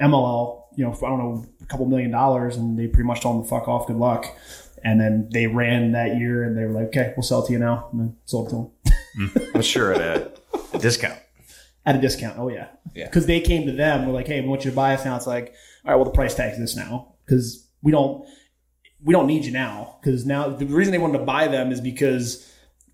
MLL, 0.00 0.64
you 0.76 0.84
know, 0.84 0.92
I 0.92 1.08
don't 1.08 1.18
know, 1.18 1.46
couple 1.68 1.86
million 1.86 2.10
dollars, 2.10 2.56
and 2.56 2.78
they 2.78 2.86
pretty 2.86 3.06
much 3.06 3.20
told 3.20 3.36
him 3.36 3.42
to 3.42 3.48
fuck 3.48 3.68
off, 3.68 3.86
good 3.86 3.96
luck. 3.96 4.26
And 4.84 5.00
then 5.00 5.28
they 5.32 5.46
ran 5.46 5.92
that 5.92 6.16
year, 6.18 6.44
and 6.44 6.56
they 6.56 6.64
were 6.64 6.72
like, 6.72 6.86
"Okay, 6.88 7.12
we'll 7.16 7.24
sell 7.24 7.42
it 7.42 7.46
to 7.48 7.52
you 7.52 7.58
now," 7.58 7.88
and 7.92 8.00
then 8.00 8.16
sold 8.26 8.46
it 8.46 8.50
to 8.50 8.56
them 8.56 8.70
mm. 9.18 9.54
I'm 9.54 9.62
sure 9.62 9.92
at 9.92 10.00
a, 10.00 10.30
a 10.74 10.78
discount. 10.78 11.18
at 11.84 11.96
a 11.96 12.00
discount. 12.00 12.38
Oh 12.38 12.48
yeah, 12.48 12.68
Yeah. 12.94 13.06
Because 13.06 13.26
they 13.26 13.40
came 13.40 13.66
to 13.66 13.72
them, 13.72 14.06
we're 14.06 14.12
like, 14.12 14.28
"Hey, 14.28 14.40
we 14.40 14.48
want 14.48 14.64
you 14.64 14.70
to 14.70 14.76
buy 14.76 14.94
us 14.94 15.04
now." 15.04 15.16
It's 15.16 15.26
like, 15.26 15.54
"All 15.84 15.90
right, 15.90 15.96
well, 15.96 16.04
the 16.04 16.10
price 16.12 16.34
tag's 16.34 16.58
this 16.58 16.76
now," 16.76 17.14
because 17.26 17.68
we 17.82 17.90
don't 17.92 18.24
we 19.04 19.12
don't 19.12 19.26
need 19.26 19.44
you 19.44 19.52
now. 19.52 19.96
Because 20.00 20.24
now 20.26 20.48
the 20.48 20.66
reason 20.66 20.92
they 20.92 20.98
wanted 20.98 21.18
to 21.18 21.24
buy 21.24 21.48
them 21.48 21.72
is 21.72 21.80
because 21.80 22.48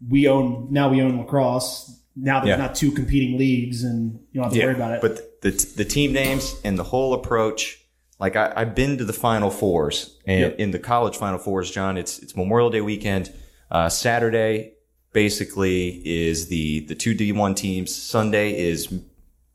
we 0.08 0.26
own 0.28 0.68
now 0.70 0.88
we 0.88 1.00
own 1.02 1.18
lacrosse. 1.18 2.00
Now 2.16 2.40
there's 2.40 2.50
Yeah. 2.58 2.64
not 2.64 2.74
two 2.74 2.92
competing 2.92 3.38
leagues, 3.38 3.84
and 3.84 4.20
you 4.32 4.40
don't 4.40 4.44
have 4.44 4.52
to 4.54 4.64
worry 4.64 4.74
about 4.74 4.92
it. 4.92 5.00
But 5.02 5.42
the 5.42 5.50
the 5.76 5.84
team 5.84 6.12
names 6.12 6.54
and 6.64 6.78
the 6.78 6.84
whole 6.84 7.12
approach, 7.12 7.83
like 8.20 8.36
I, 8.36 8.52
I've 8.56 8.74
been 8.74 8.98
to 8.98 9.04
the 9.04 9.12
Final 9.12 9.50
Fours 9.50 10.18
and 10.26 10.40
Yep. 10.40 10.56
in 10.58 10.70
the 10.70 10.78
college 10.78 11.16
Final 11.16 11.38
Fours, 11.38 11.70
John. 11.70 11.96
It's 11.96 12.18
it's 12.20 12.36
Memorial 12.36 12.70
Day 12.70 12.80
weekend. 12.80 13.32
Uh, 13.70 13.88
Saturday 13.88 14.74
basically 15.12 16.02
is 16.04 16.48
the 16.48 16.80
the 16.86 16.94
two 16.94 17.14
D 17.14 17.32
one 17.32 17.54
teams. 17.54 17.94
Sunday 17.94 18.58
is 18.58 18.92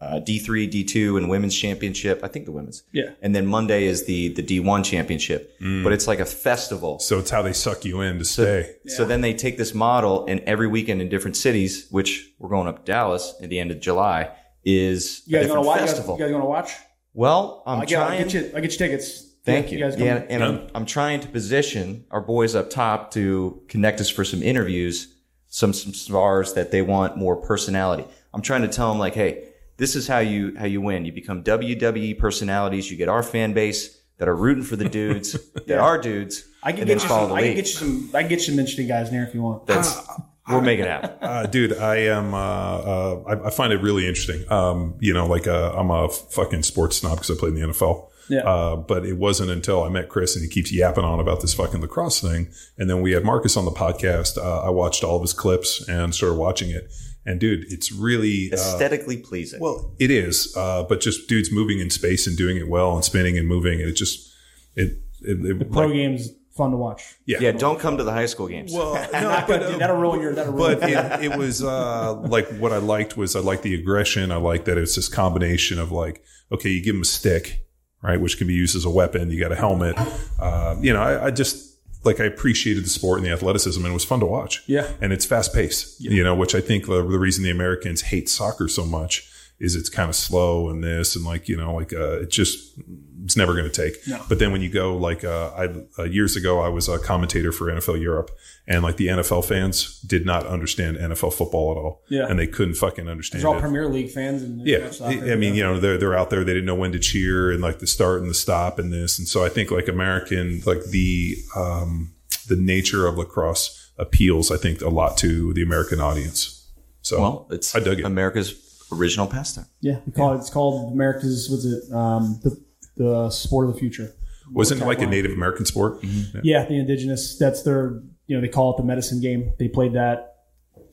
uh, 0.01 0.19
D 0.19 0.39
three, 0.39 0.65
D 0.67 0.83
two, 0.83 1.17
and 1.17 1.29
women's 1.29 1.55
championship. 1.55 2.21
I 2.23 2.27
think 2.29 2.45
the 2.45 2.51
women's. 2.51 2.83
Yeah. 2.93 3.11
And 3.21 3.35
then 3.35 3.45
Monday 3.45 3.83
is 3.85 4.05
the 4.05 4.29
the 4.29 4.41
D 4.41 4.59
one 4.59 4.83
championship. 4.83 5.55
But 5.59 5.91
it's 5.93 6.07
like 6.07 6.19
a 6.19 6.25
festival. 6.25 6.99
So 6.99 7.19
it's 7.19 7.29
how 7.29 7.41
they 7.41 7.53
suck 7.53 7.83
you 7.85 8.01
in 8.01 8.17
to 8.19 8.25
stay. 8.25 8.75
So 8.87 9.05
then 9.05 9.21
they 9.21 9.33
take 9.33 9.57
this 9.57 9.73
model 9.73 10.25
and 10.27 10.39
every 10.41 10.67
weekend 10.67 11.01
in 11.01 11.09
different 11.09 11.35
cities, 11.37 11.87
which 11.91 12.31
we're 12.39 12.49
going 12.49 12.67
up 12.67 12.85
to 12.85 12.91
Dallas 12.91 13.33
at 13.43 13.49
the 13.49 13.59
end 13.59 13.71
of 13.71 13.79
July, 13.81 14.31
is 14.63 15.21
you 15.25 15.37
a 15.37 15.39
guys 15.41 15.47
different 15.47 15.65
gonna 15.65 15.67
watch? 15.67 15.79
You 15.79 15.85
guys, 15.97 16.07
you 16.07 16.17
guys 16.25 16.31
gonna 16.31 16.45
watch? 16.45 16.71
Well, 17.13 17.63
I'm 17.65 17.79
I'll 17.81 17.85
get, 17.85 17.99
I'll 18.01 18.17
get 18.17 18.33
you. 18.33 18.51
I'll 18.55 18.61
get 18.61 18.71
you 18.71 18.77
tickets. 18.77 19.25
Thank 19.45 19.71
Yeah, 19.71 19.77
you. 19.77 19.79
guys 19.83 19.97
yeah, 19.99 20.25
and 20.29 20.43
I'm, 20.43 20.67
I'm 20.75 20.85
trying 20.85 21.21
to 21.21 21.27
position 21.27 22.05
our 22.11 22.21
boys 22.21 22.55
up 22.55 22.69
top 22.69 23.11
to 23.11 23.61
connect 23.67 23.99
us 24.01 24.09
for 24.09 24.23
some 24.25 24.43
interviews, 24.43 25.13
some 25.47 25.73
some 25.73 25.93
stars 25.93 26.53
that 26.53 26.71
they 26.71 26.81
want 26.81 27.17
more 27.17 27.35
personality. 27.37 28.05
I'm 28.33 28.41
trying 28.41 28.61
to 28.61 28.67
tell 28.67 28.89
them 28.89 28.99
like, 28.99 29.15
hey, 29.15 29.49
this 29.77 29.95
is 29.95 30.07
how 30.07 30.19
you 30.19 30.55
how 30.57 30.65
you 30.65 30.81
win. 30.81 31.05
You 31.05 31.11
become 31.11 31.43
WWE 31.43 32.19
personalities. 32.19 32.91
You 32.91 32.97
get 32.97 33.09
our 33.09 33.23
fan 33.23 33.53
base 33.53 33.97
that 34.17 34.27
are 34.27 34.35
rooting 34.35 34.63
for 34.63 34.75
the 34.75 34.87
dudes 34.99 35.37
that 35.67 35.79
are 35.79 35.97
dudes. 35.99 36.43
I 36.61 36.71
can 36.73 36.81
and 36.81 36.87
get 36.89 36.99
then 36.99 37.03
you 37.03 37.07
some. 37.09 37.29
the 37.29 37.35
I 37.35 37.39
can 37.39 37.47
league. 37.47 37.55
get 37.55 37.65
you 37.67 37.73
some. 37.73 38.09
I 38.13 38.19
can 38.21 38.29
get 38.29 38.39
you 38.39 38.45
some 38.45 38.59
interesting 38.59 38.87
guys 38.87 39.07
in 39.07 39.13
there 39.15 39.23
if 39.25 39.33
you 39.33 39.41
want. 39.41 39.65
That's 39.65 39.97
uh, 39.97 40.13
we'll 40.49 40.61
make 40.61 40.79
it 40.79 40.87
happen. 40.87 41.11
Uh, 41.21 41.45
dude, 41.45 41.77
I 41.77 41.97
am. 41.97 42.33
Uh, 42.33 42.37
uh, 42.37 43.23
I, 43.27 43.47
I 43.47 43.49
find 43.51 43.71
it 43.73 43.81
really 43.81 44.07
interesting. 44.07 44.49
Um, 44.51 44.95
you 44.99 45.13
know, 45.13 45.27
like 45.27 45.47
uh, 45.47 45.73
I'm 45.75 45.91
a 45.91 46.09
fucking 46.09 46.63
sports 46.63 46.97
snob 46.97 47.17
because 47.19 47.31
I 47.35 47.39
played 47.39 47.53
in 47.53 47.61
the 47.61 47.67
NFL. 47.67 48.07
Yeah. 48.29 48.39
Uh, 48.41 48.75
but 48.75 49.05
it 49.07 49.17
wasn't 49.17 49.49
until 49.49 49.83
I 49.83 49.89
met 49.89 50.07
Chris 50.07 50.35
and 50.35 50.43
he 50.43 50.49
keeps 50.51 50.71
yapping 50.71 51.03
on 51.03 51.19
about 51.19 51.41
this 51.41 51.53
fucking 51.55 51.81
lacrosse 51.81 52.21
thing, 52.21 52.49
and 52.77 52.89
then 52.89 53.01
we 53.01 53.11
had 53.13 53.23
Marcus 53.23 53.57
on 53.57 53.65
the 53.65 53.71
podcast. 53.71 54.37
Uh, 54.37 54.61
I 54.61 54.69
watched 54.69 55.03
all 55.03 55.15
of 55.15 55.21
his 55.23 55.33
clips 55.33 55.87
and 55.89 56.13
started 56.13 56.35
watching 56.35 56.69
it. 56.69 56.91
And 57.25 57.39
dude, 57.39 57.65
it's 57.71 57.91
really 57.91 58.49
uh, 58.51 58.55
Aesthetically 58.55 59.17
pleasing. 59.17 59.59
well, 59.59 59.93
it 59.99 60.09
is. 60.11 60.55
Uh, 60.55 60.83
but 60.83 61.01
just 61.01 61.27
dudes 61.27 61.51
moving 61.51 61.79
in 61.79 61.89
space 61.89 62.27
and 62.27 62.37
doing 62.37 62.57
it 62.57 62.67
well 62.69 62.95
and 62.95 63.03
spinning 63.03 63.37
and 63.37 63.47
moving, 63.47 63.81
and 63.81 63.89
it 63.89 63.93
just 63.95 64.31
it. 64.75 64.99
it, 65.21 65.45
it 65.61 65.71
Pro 65.71 65.85
like- 65.87 65.93
games 65.93 66.29
fun 66.59 66.71
to 66.71 66.77
watch. 66.77 67.15
yeah, 67.25 67.37
yeah, 67.41 67.51
don't 67.51 67.79
come 67.79 67.97
to 67.97 68.03
the 68.03 68.11
high 68.11 68.25
school 68.27 68.47
games. 68.47 68.71
Well, 68.73 68.93
no, 69.13 69.43
but, 69.47 69.63
uh. 69.63 69.77
That'll 69.77 69.97
ruin 69.97 70.21
your. 70.21 70.35
That'll 70.35 70.53
ruin. 70.53 70.79
but 70.79 70.89
it, 70.89 71.31
it 71.31 71.37
was 71.37 71.63
uh, 71.63 72.13
like 72.13 72.47
what 72.59 72.71
I 72.71 72.77
liked 72.77 73.17
was 73.17 73.35
I 73.35 73.39
liked 73.39 73.63
the 73.63 73.73
aggression. 73.73 74.31
I 74.31 74.35
liked 74.35 74.65
that 74.65 74.77
it's 74.77 74.95
this 74.95 75.07
combination 75.07 75.79
of 75.79 75.91
like, 75.91 76.21
okay, 76.51 76.69
you 76.69 76.83
give 76.83 76.93
them 76.95 77.01
a 77.01 77.05
stick, 77.05 77.65
right, 78.03 78.19
which 78.21 78.37
can 78.37 78.47
be 78.47 78.53
used 78.53 78.75
as 78.75 78.85
a 78.85 78.89
weapon. 78.89 79.31
You 79.31 79.39
got 79.39 79.51
a 79.51 79.55
helmet. 79.55 79.95
Uh, 80.37 80.75
you 80.79 80.93
know, 80.93 81.01
I, 81.01 81.27
I 81.27 81.31
just 81.31 81.79
like 82.03 82.19
I 82.19 82.25
appreciated 82.25 82.85
the 82.85 82.89
sport 82.89 83.19
and 83.19 83.25
the 83.25 83.31
athleticism, 83.31 83.79
and 83.83 83.91
it 83.91 83.93
was 83.93 84.05
fun 84.05 84.19
to 84.19 84.25
watch. 84.25 84.63
Yeah. 84.67 84.91
and 85.01 85.11
it's 85.11 85.25
fast 85.25 85.53
paced. 85.53 85.99
You 86.01 86.23
know, 86.23 86.35
which 86.35 86.53
I 86.55 86.61
think 86.61 86.85
the, 86.85 87.01
the 87.05 87.19
reason 87.19 87.43
the 87.43 87.51
Americans 87.51 88.01
hate 88.01 88.29
soccer 88.29 88.67
so 88.67 88.85
much 88.85 89.31
is 89.59 89.75
it's 89.75 89.89
kind 89.89 90.09
of 90.09 90.15
slow 90.15 90.69
and 90.69 90.83
this 90.83 91.15
and 91.15 91.25
like 91.25 91.49
you 91.49 91.57
know 91.57 91.73
like 91.75 91.91
uh, 91.93 92.21
it 92.21 92.29
just 92.29 92.79
it's 93.23 93.35
never 93.37 93.53
going 93.53 93.69
to 93.69 93.71
take. 93.71 93.95
No. 94.07 94.23
But 94.29 94.39
then 94.39 94.51
when 94.51 94.61
you 94.61 94.69
go 94.69 94.95
like 94.95 95.23
uh, 95.23 95.51
I 95.55 96.01
uh, 96.01 96.05
years 96.05 96.35
ago, 96.35 96.61
I 96.61 96.69
was 96.69 96.87
a 96.87 96.99
commentator 96.99 97.51
for 97.51 97.65
NFL 97.65 98.01
Europe, 98.01 98.31
and 98.67 98.83
like 98.83 98.97
the 98.97 99.07
NFL 99.07 99.45
fans 99.45 99.99
did 100.01 100.25
not 100.25 100.45
understand 100.45 100.97
NFL 100.97 101.33
football 101.33 101.71
at 101.71 101.77
all. 101.77 102.03
Yeah. 102.09 102.27
and 102.27 102.39
they 102.39 102.47
couldn't 102.47 102.75
fucking 102.75 103.07
understand 103.07 103.43
They're 103.43 103.49
all 103.49 103.57
it. 103.57 103.61
Premier 103.61 103.87
League 103.87 104.11
fans. 104.11 104.43
And 104.43 104.65
Yeah, 104.65 104.91
soccer, 104.91 105.31
I 105.31 105.35
mean, 105.35 105.55
you 105.55 105.63
know, 105.63 105.79
they're 105.79 105.97
they're 105.97 106.17
out 106.17 106.29
there. 106.29 106.43
They 106.43 106.53
didn't 106.53 106.65
know 106.65 106.75
when 106.75 106.91
to 106.91 106.99
cheer 106.99 107.51
and 107.51 107.61
like 107.61 107.79
the 107.79 107.87
start 107.87 108.21
and 108.21 108.29
the 108.29 108.35
stop 108.35 108.79
and 108.79 108.91
this. 108.91 109.19
And 109.19 109.27
so 109.27 109.43
I 109.43 109.49
think 109.49 109.71
like 109.71 109.87
American, 109.87 110.61
like 110.65 110.83
the 110.85 111.35
um, 111.55 112.13
the 112.47 112.55
nature 112.55 113.07
of 113.07 113.17
lacrosse 113.17 113.91
appeals, 113.97 114.51
I 114.51 114.57
think, 114.57 114.81
a 114.81 114.89
lot 114.89 115.17
to 115.17 115.53
the 115.53 115.61
American 115.61 115.99
audience. 115.99 116.67
So 117.01 117.21
well, 117.21 117.47
it's 117.51 117.75
I 117.75 117.79
dug 117.79 117.99
it. 117.99 118.05
America's 118.05 118.85
original 118.91 119.27
pastime. 119.27 119.65
Yeah, 119.81 119.99
we 120.05 120.11
call 120.11 120.33
it. 120.33 120.37
It's 120.37 120.49
called 120.49 120.93
America's. 120.93 121.49
Was 121.49 121.65
it? 121.65 121.93
Um, 121.93 122.39
the 122.43 122.59
the 122.99 123.29
sport 123.31 123.67
of 123.67 123.73
the 123.73 123.79
future. 123.79 124.13
wasn't 124.51 124.81
it 124.81 124.85
like 124.85 125.01
a. 125.01 125.07
Native 125.07 125.31
American 125.31 125.65
sport? 125.65 126.01
Mm-hmm. 126.01 126.39
Yeah. 126.43 126.59
Yeah, 126.61 126.65
the 126.65 126.75
indigenous. 126.75 127.37
That's 127.39 127.63
their. 127.63 128.01
You 128.27 128.35
know, 128.35 128.41
they 128.41 128.47
call 128.47 128.71
it 128.75 128.77
the 128.77 128.83
medicine 128.83 129.19
game. 129.21 129.53
They 129.57 129.67
played 129.67 129.93
that. 129.93 130.35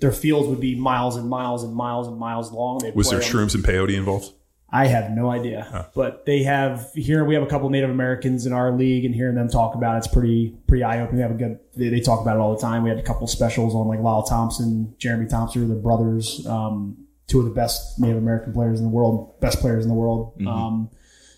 Their 0.00 0.12
fields 0.12 0.48
would 0.48 0.61
be 0.61 0.74
miles 0.74 1.16
and 1.16 1.28
miles 1.28 1.62
and 1.64 1.74
miles 1.74 2.07
and 2.09 2.16
miles 2.18 2.50
long. 2.52 2.78
They'd 2.78 2.94
Was 2.94 3.11
there 3.11 3.18
on- 3.18 3.24
shrooms 3.24 3.54
and 3.54 3.62
peyote 3.64 3.94
involved? 3.94 4.32
I 4.68 4.86
have 4.88 5.12
no 5.12 5.30
idea, 5.30 5.88
but 5.94 6.26
they 6.26 6.42
have 6.42 6.90
here. 6.94 7.24
We 7.24 7.34
have 7.34 7.42
a 7.44 7.46
couple 7.46 7.70
Native 7.70 7.88
Americans 7.88 8.46
in 8.46 8.52
our 8.52 8.72
league, 8.72 9.04
and 9.04 9.14
hearing 9.14 9.36
them 9.36 9.48
talk 9.48 9.74
about 9.76 9.96
it's 9.98 10.09
pretty 10.09 10.57
pretty 10.66 10.82
eye 10.82 11.00
opening. 11.00 11.16
We 11.18 11.22
have 11.22 11.30
a 11.30 11.34
good. 11.34 11.61
They, 11.76 11.88
they 11.88 12.00
talk 12.00 12.20
about 12.20 12.36
it 12.36 12.40
all 12.40 12.52
the 12.54 12.61
time. 12.61 12.82
We 12.82 12.90
had 12.90 12.98
a 12.98 13.02
couple 13.02 13.26
specials 13.28 13.74
on 13.76 13.86
like 13.86 14.00
Lyle 14.00 14.24
Thompson, 14.24 14.94
Jeremy 14.98 15.28
Thompson, 15.28 15.68
the 15.68 15.76
brothers, 15.76 16.44
um, 16.48 16.96
two 17.28 17.38
of 17.38 17.44
the 17.44 17.52
best 17.52 17.98
Native 18.00 18.16
American 18.18 18.52
players 18.52 18.80
in 18.80 18.84
the 18.84 18.90
world, 18.90 19.40
best 19.40 19.61
players 19.61 19.84
in 19.84 19.88
the 19.88 19.94
world. 19.94 20.34
Um, 20.46 20.90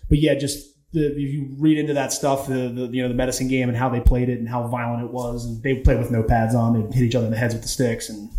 but 0.09 0.17
yeah, 0.19 0.35
just 0.35 0.67
the, 0.91 1.11
if 1.11 1.17
you 1.17 1.55
read 1.59 1.77
into 1.77 1.93
that 1.93 2.11
stuff, 2.11 2.47
the, 2.47 2.69
the 2.69 2.89
you 2.91 3.01
know 3.03 3.07
the 3.07 3.13
medicine 3.13 3.47
game 3.47 3.69
and 3.69 3.77
how 3.77 3.89
they 3.89 3.99
played 3.99 4.27
it 4.29 4.39
and 4.39 4.49
how 4.49 4.67
violent 4.67 5.03
it 5.03 5.11
was, 5.11 5.45
and 5.45 5.61
they 5.63 5.75
played 5.75 5.99
with 5.99 6.11
no 6.11 6.23
pads 6.23 6.55
on. 6.55 6.73
They'd 6.73 6.93
hit 6.93 7.03
each 7.03 7.15
other 7.15 7.25
in 7.25 7.31
the 7.31 7.37
heads 7.37 7.53
with 7.53 7.63
the 7.63 7.69
sticks, 7.69 8.09
and 8.09 8.29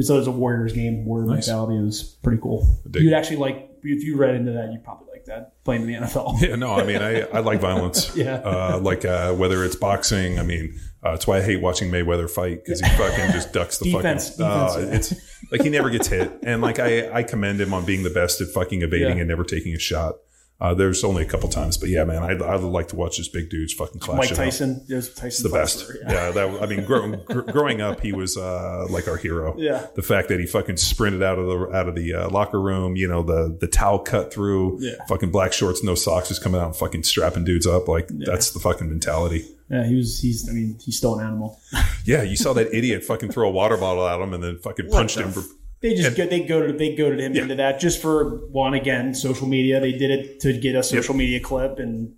so 0.00 0.14
it 0.14 0.18
was 0.18 0.26
a 0.28 0.30
Warriors 0.30 0.72
game, 0.72 1.04
Warrior 1.04 1.26
Nice. 1.26 1.46
mentality. 1.48 1.76
It 1.76 1.82
was 1.84 2.02
pretty 2.22 2.40
cool. 2.40 2.66
You'd 2.94 3.12
actually 3.12 3.36
like 3.38 3.70
if 3.82 4.04
you 4.04 4.16
read 4.16 4.34
into 4.36 4.52
that, 4.52 4.70
you'd 4.72 4.84
probably 4.84 5.08
like 5.12 5.24
that 5.26 5.62
playing 5.64 5.82
in 5.82 5.88
the 5.88 5.94
NFL. 6.06 6.40
Yeah, 6.48 6.54
no, 6.56 6.72
I 6.72 6.84
mean, 6.84 7.02
I, 7.02 7.22
I 7.22 7.40
like 7.40 7.60
violence. 7.60 8.14
Yeah. 8.16 8.34
Uh, 8.36 8.78
like 8.80 9.04
uh, 9.04 9.34
whether 9.34 9.64
it's 9.64 9.76
boxing, 9.76 10.38
I 10.38 10.42
mean, 10.42 10.78
uh, 11.04 11.12
it's 11.12 11.26
why 11.26 11.38
I 11.38 11.42
hate 11.42 11.60
watching 11.60 11.90
Mayweather 11.90 12.30
fight 12.30 12.64
because 12.64 12.80
he 12.80 12.88
fucking 12.90 13.32
just 13.32 13.52
ducks 13.52 13.78
the 13.78 13.86
Defense, 13.90 14.30
fucking. 14.36 14.44
Uh, 14.46 14.80
defense. 14.80 15.12
it's 15.12 15.50
like 15.50 15.62
he 15.62 15.70
never 15.70 15.90
gets 15.90 16.06
hit, 16.08 16.30
and 16.44 16.62
like 16.62 16.78
I, 16.78 17.10
I 17.10 17.22
commend 17.24 17.60
him 17.60 17.74
on 17.74 17.84
being 17.84 18.02
the 18.04 18.10
best 18.10 18.40
at 18.40 18.48
fucking 18.48 18.82
evading 18.82 19.16
Yeah. 19.16 19.20
and 19.22 19.28
never 19.28 19.44
taking 19.44 19.74
a 19.74 19.78
shot. 19.78 20.14
Uh, 20.60 20.74
there's 20.74 21.02
only 21.04 21.22
a 21.22 21.26
couple 21.26 21.48
times, 21.48 21.78
but 21.78 21.88
yeah, 21.88 22.04
man, 22.04 22.22
I 22.22 22.32
I 22.44 22.56
would 22.56 22.64
like 22.70 22.88
to 22.88 22.96
watch 22.96 23.16
this 23.16 23.28
big 23.28 23.48
dudes 23.48 23.72
fucking 23.72 23.98
clash. 24.00 24.18
Mike. 24.28 24.34
Tyson, 24.36 24.84
there's 24.88 25.12
Tyson. 25.14 25.50
the 25.50 25.56
best. 25.56 25.90
Yeah, 26.02 26.30
that 26.32 26.62
I 26.62 26.66
mean, 26.66 26.84
grow, 26.84 27.16
gr- 27.16 27.40
growing 27.50 27.80
up, 27.80 28.00
he 28.00 28.12
was 28.12 28.36
uh, 28.36 28.86
like 28.90 29.08
our 29.08 29.16
hero. 29.16 29.54
Yeah. 29.56 29.86
the 29.94 30.02
fact 30.02 30.28
that 30.28 30.38
he 30.38 30.44
fucking 30.46 30.76
sprinted 30.76 31.22
out 31.22 31.38
of 31.38 31.46
the 31.46 31.74
out 31.76 31.88
of 31.88 31.94
the 31.94 32.12
uh, 32.12 32.28
locker 32.28 32.60
room, 32.60 32.94
you 32.96 33.08
know, 33.08 33.22
the 33.22 33.56
the 33.58 33.68
towel 33.68 34.00
cut 34.00 34.32
through, 34.34 34.78
Yeah. 34.80 34.96
fucking 35.08 35.30
black 35.30 35.52
shorts, 35.54 35.82
no 35.82 35.94
socks, 35.94 36.28
just 36.28 36.42
coming 36.42 36.60
out 36.60 36.66
and 36.66 36.76
fucking 36.76 37.04
strapping 37.04 37.44
dudes 37.44 37.66
up. 37.66 37.88
Like 37.88 38.08
that's 38.08 38.50
the 38.50 38.60
fucking 38.60 38.88
mentality. 38.88 39.46
Yeah, 39.70 39.86
he 39.86 39.94
was. 39.94 40.20
He's. 40.20 40.48
I 40.48 40.52
mean, 40.52 40.76
he's 40.84 40.96
still 40.98 41.18
an 41.18 41.24
animal. 41.26 41.58
Yeah, 42.06 42.22
you 42.22 42.34
saw 42.36 42.54
that 42.54 42.74
idiot 42.74 43.04
fucking 43.04 43.30
throw 43.30 43.48
a 43.48 43.52
water 43.52 43.76
bottle 43.76 44.08
at 44.08 44.18
him 44.20 44.32
and 44.32 44.42
then 44.42 44.56
fucking 44.58 44.88
punched 44.88 45.18
him. 45.18 45.30
For, 45.32 45.42
They 45.82 45.94
just 45.94 46.16
go, 46.16 46.26
they 46.26 46.40
go 46.44 46.66
to 46.66 46.72
they 46.72 46.94
go 46.94 47.08
to 47.14 47.16
him 47.20 47.34
Yeah. 47.34 47.42
into 47.42 47.54
that 47.56 47.80
just 47.80 48.02
for 48.02 48.46
one 48.48 48.74
again 48.74 49.14
social 49.14 49.46
media. 49.46 49.80
They 49.80 49.92
did 49.92 50.10
it 50.10 50.40
to 50.40 50.52
get 50.58 50.74
a 50.76 50.82
social 50.82 51.14
media 51.14 51.40
clip, 51.40 51.78
and 51.78 52.14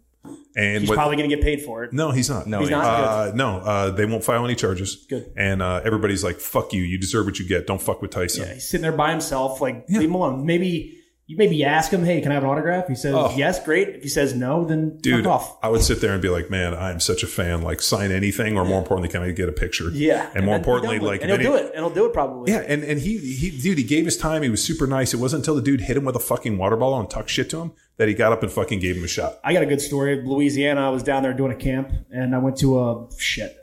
and 0.57 0.81
he's 0.81 0.89
what, 0.89 0.97
probably 0.97 1.17
going 1.17 1.31
to 1.31 1.35
get 1.37 1.45
paid 1.45 1.63
for 1.63 1.85
it. 1.85 1.93
no, 1.93 2.11
he's 2.11 2.29
not. 2.29 2.47
No, 2.47 2.59
He's 2.59 2.69
he's 2.69 2.73
not? 2.77 2.85
Uh, 2.85 3.33
no, 3.35 3.59
uh, 3.59 3.91
they 3.91 4.05
won't 4.05 4.23
file 4.25 4.45
any 4.45 4.55
charges. 4.55 5.07
Good. 5.09 5.33
And 5.37 5.63
uh, 5.63 5.81
everybody's 5.85 6.23
like, 6.25 6.41
"Fuck 6.41 6.73
you! 6.73 6.83
You 6.83 6.99
deserve 6.99 7.25
what 7.27 7.39
you 7.39 7.47
get. 7.49 7.67
Don't 7.67 7.81
fuck 7.81 8.03
with 8.03 8.11
Tyson." 8.11 8.47
Yeah, 8.47 8.55
he's 8.55 8.69
sitting 8.69 8.83
there 8.83 8.93
by 8.93 9.11
himself. 9.13 9.61
Like 9.61 9.89
leave 9.89 10.03
him 10.09 10.15
alone. 10.15 10.45
Maybe 10.45 10.99
you 11.33 11.39
maybe 11.39 11.65
ask 11.65 11.91
him, 11.93 12.05
"Hey, 12.05 12.21
can 12.21 12.31
I 12.31 12.35
have 12.35 12.45
an 12.45 12.51
autograph?" 12.51 12.87
He 12.89 12.95
says, 12.95 13.15
Oh. 13.17 13.33
"Yes, 13.37 13.65
great." 13.65 13.89
If 13.89 14.03
he 14.03 14.09
says 14.09 14.35
no, 14.35 14.65
then 14.65 14.99
Dude, 14.99 15.27
off. 15.27 15.57
I 15.63 15.69
would 15.69 15.83
sit 15.83 16.01
there 16.01 16.13
and 16.13 16.21
be 16.23 16.29
like, 16.29 16.51
man, 16.51 16.75
I'm 16.75 17.01
such 17.01 17.23
a 17.23 17.27
fan. 17.27 17.63
Like, 17.63 17.81
sign 17.81 18.13
anything, 18.13 18.57
or 18.59 18.65
more 18.65 18.79
importantly, 18.79 19.09
can 19.09 19.23
I 19.23 19.31
get 19.33 19.49
a 19.49 19.53
picture? 19.53 19.89
Yeah, 19.91 20.29
And 20.35 20.45
more 20.45 20.57
importantly, 20.57 20.99
like, 20.99 21.23
and 21.23 21.31
he'll 21.31 21.41
do 21.41 21.55
it, 21.57 21.67
and 21.75 21.85
he'll 21.85 21.91
do 21.95 22.05
it 22.07 22.13
probably. 22.13 22.53
Yeah, 22.53 22.59
and, 22.69 22.85
and 22.85 23.01
he, 23.01 23.19
he, 23.19 23.51
dude, 23.51 23.79
he 23.79 23.85
gave 23.85 24.05
his 24.05 24.17
time. 24.17 24.43
He 24.43 24.51
was 24.51 24.63
super 24.63 24.87
nice. 24.87 25.15
It 25.15 25.19
wasn't 25.19 25.41
until 25.41 25.55
the 25.55 25.63
dude 25.63 25.81
hit 25.81 25.97
him 25.97 26.05
with 26.05 26.17
a 26.17 26.21
fucking 26.21 26.59
water 26.59 26.77
bottle 26.77 27.01
and 27.01 27.09
talked 27.09 27.31
shit 27.31 27.49
to 27.51 27.61
him 27.61 27.73
that 27.97 28.09
he 28.09 28.15
got 28.15 28.33
up 28.33 28.43
and 28.43 28.53
fucking 28.53 28.79
gave 28.81 28.97
him 28.97 29.05
a 29.05 29.09
shot. 29.09 29.39
I 29.43 29.53
got 29.53 29.63
a 29.63 29.67
good 29.67 29.81
story. 29.81 30.23
Louisiana, 30.25 30.87
I 30.87 30.91
was 30.91 31.03
down 31.03 31.23
there 31.23 31.33
doing 31.35 31.53
a 31.53 31.57
camp, 31.57 31.91
and 32.11 32.35
I 32.35 32.39
went 32.39 32.57
to 32.59 32.79
a 32.81 33.09
shit. 33.19 33.57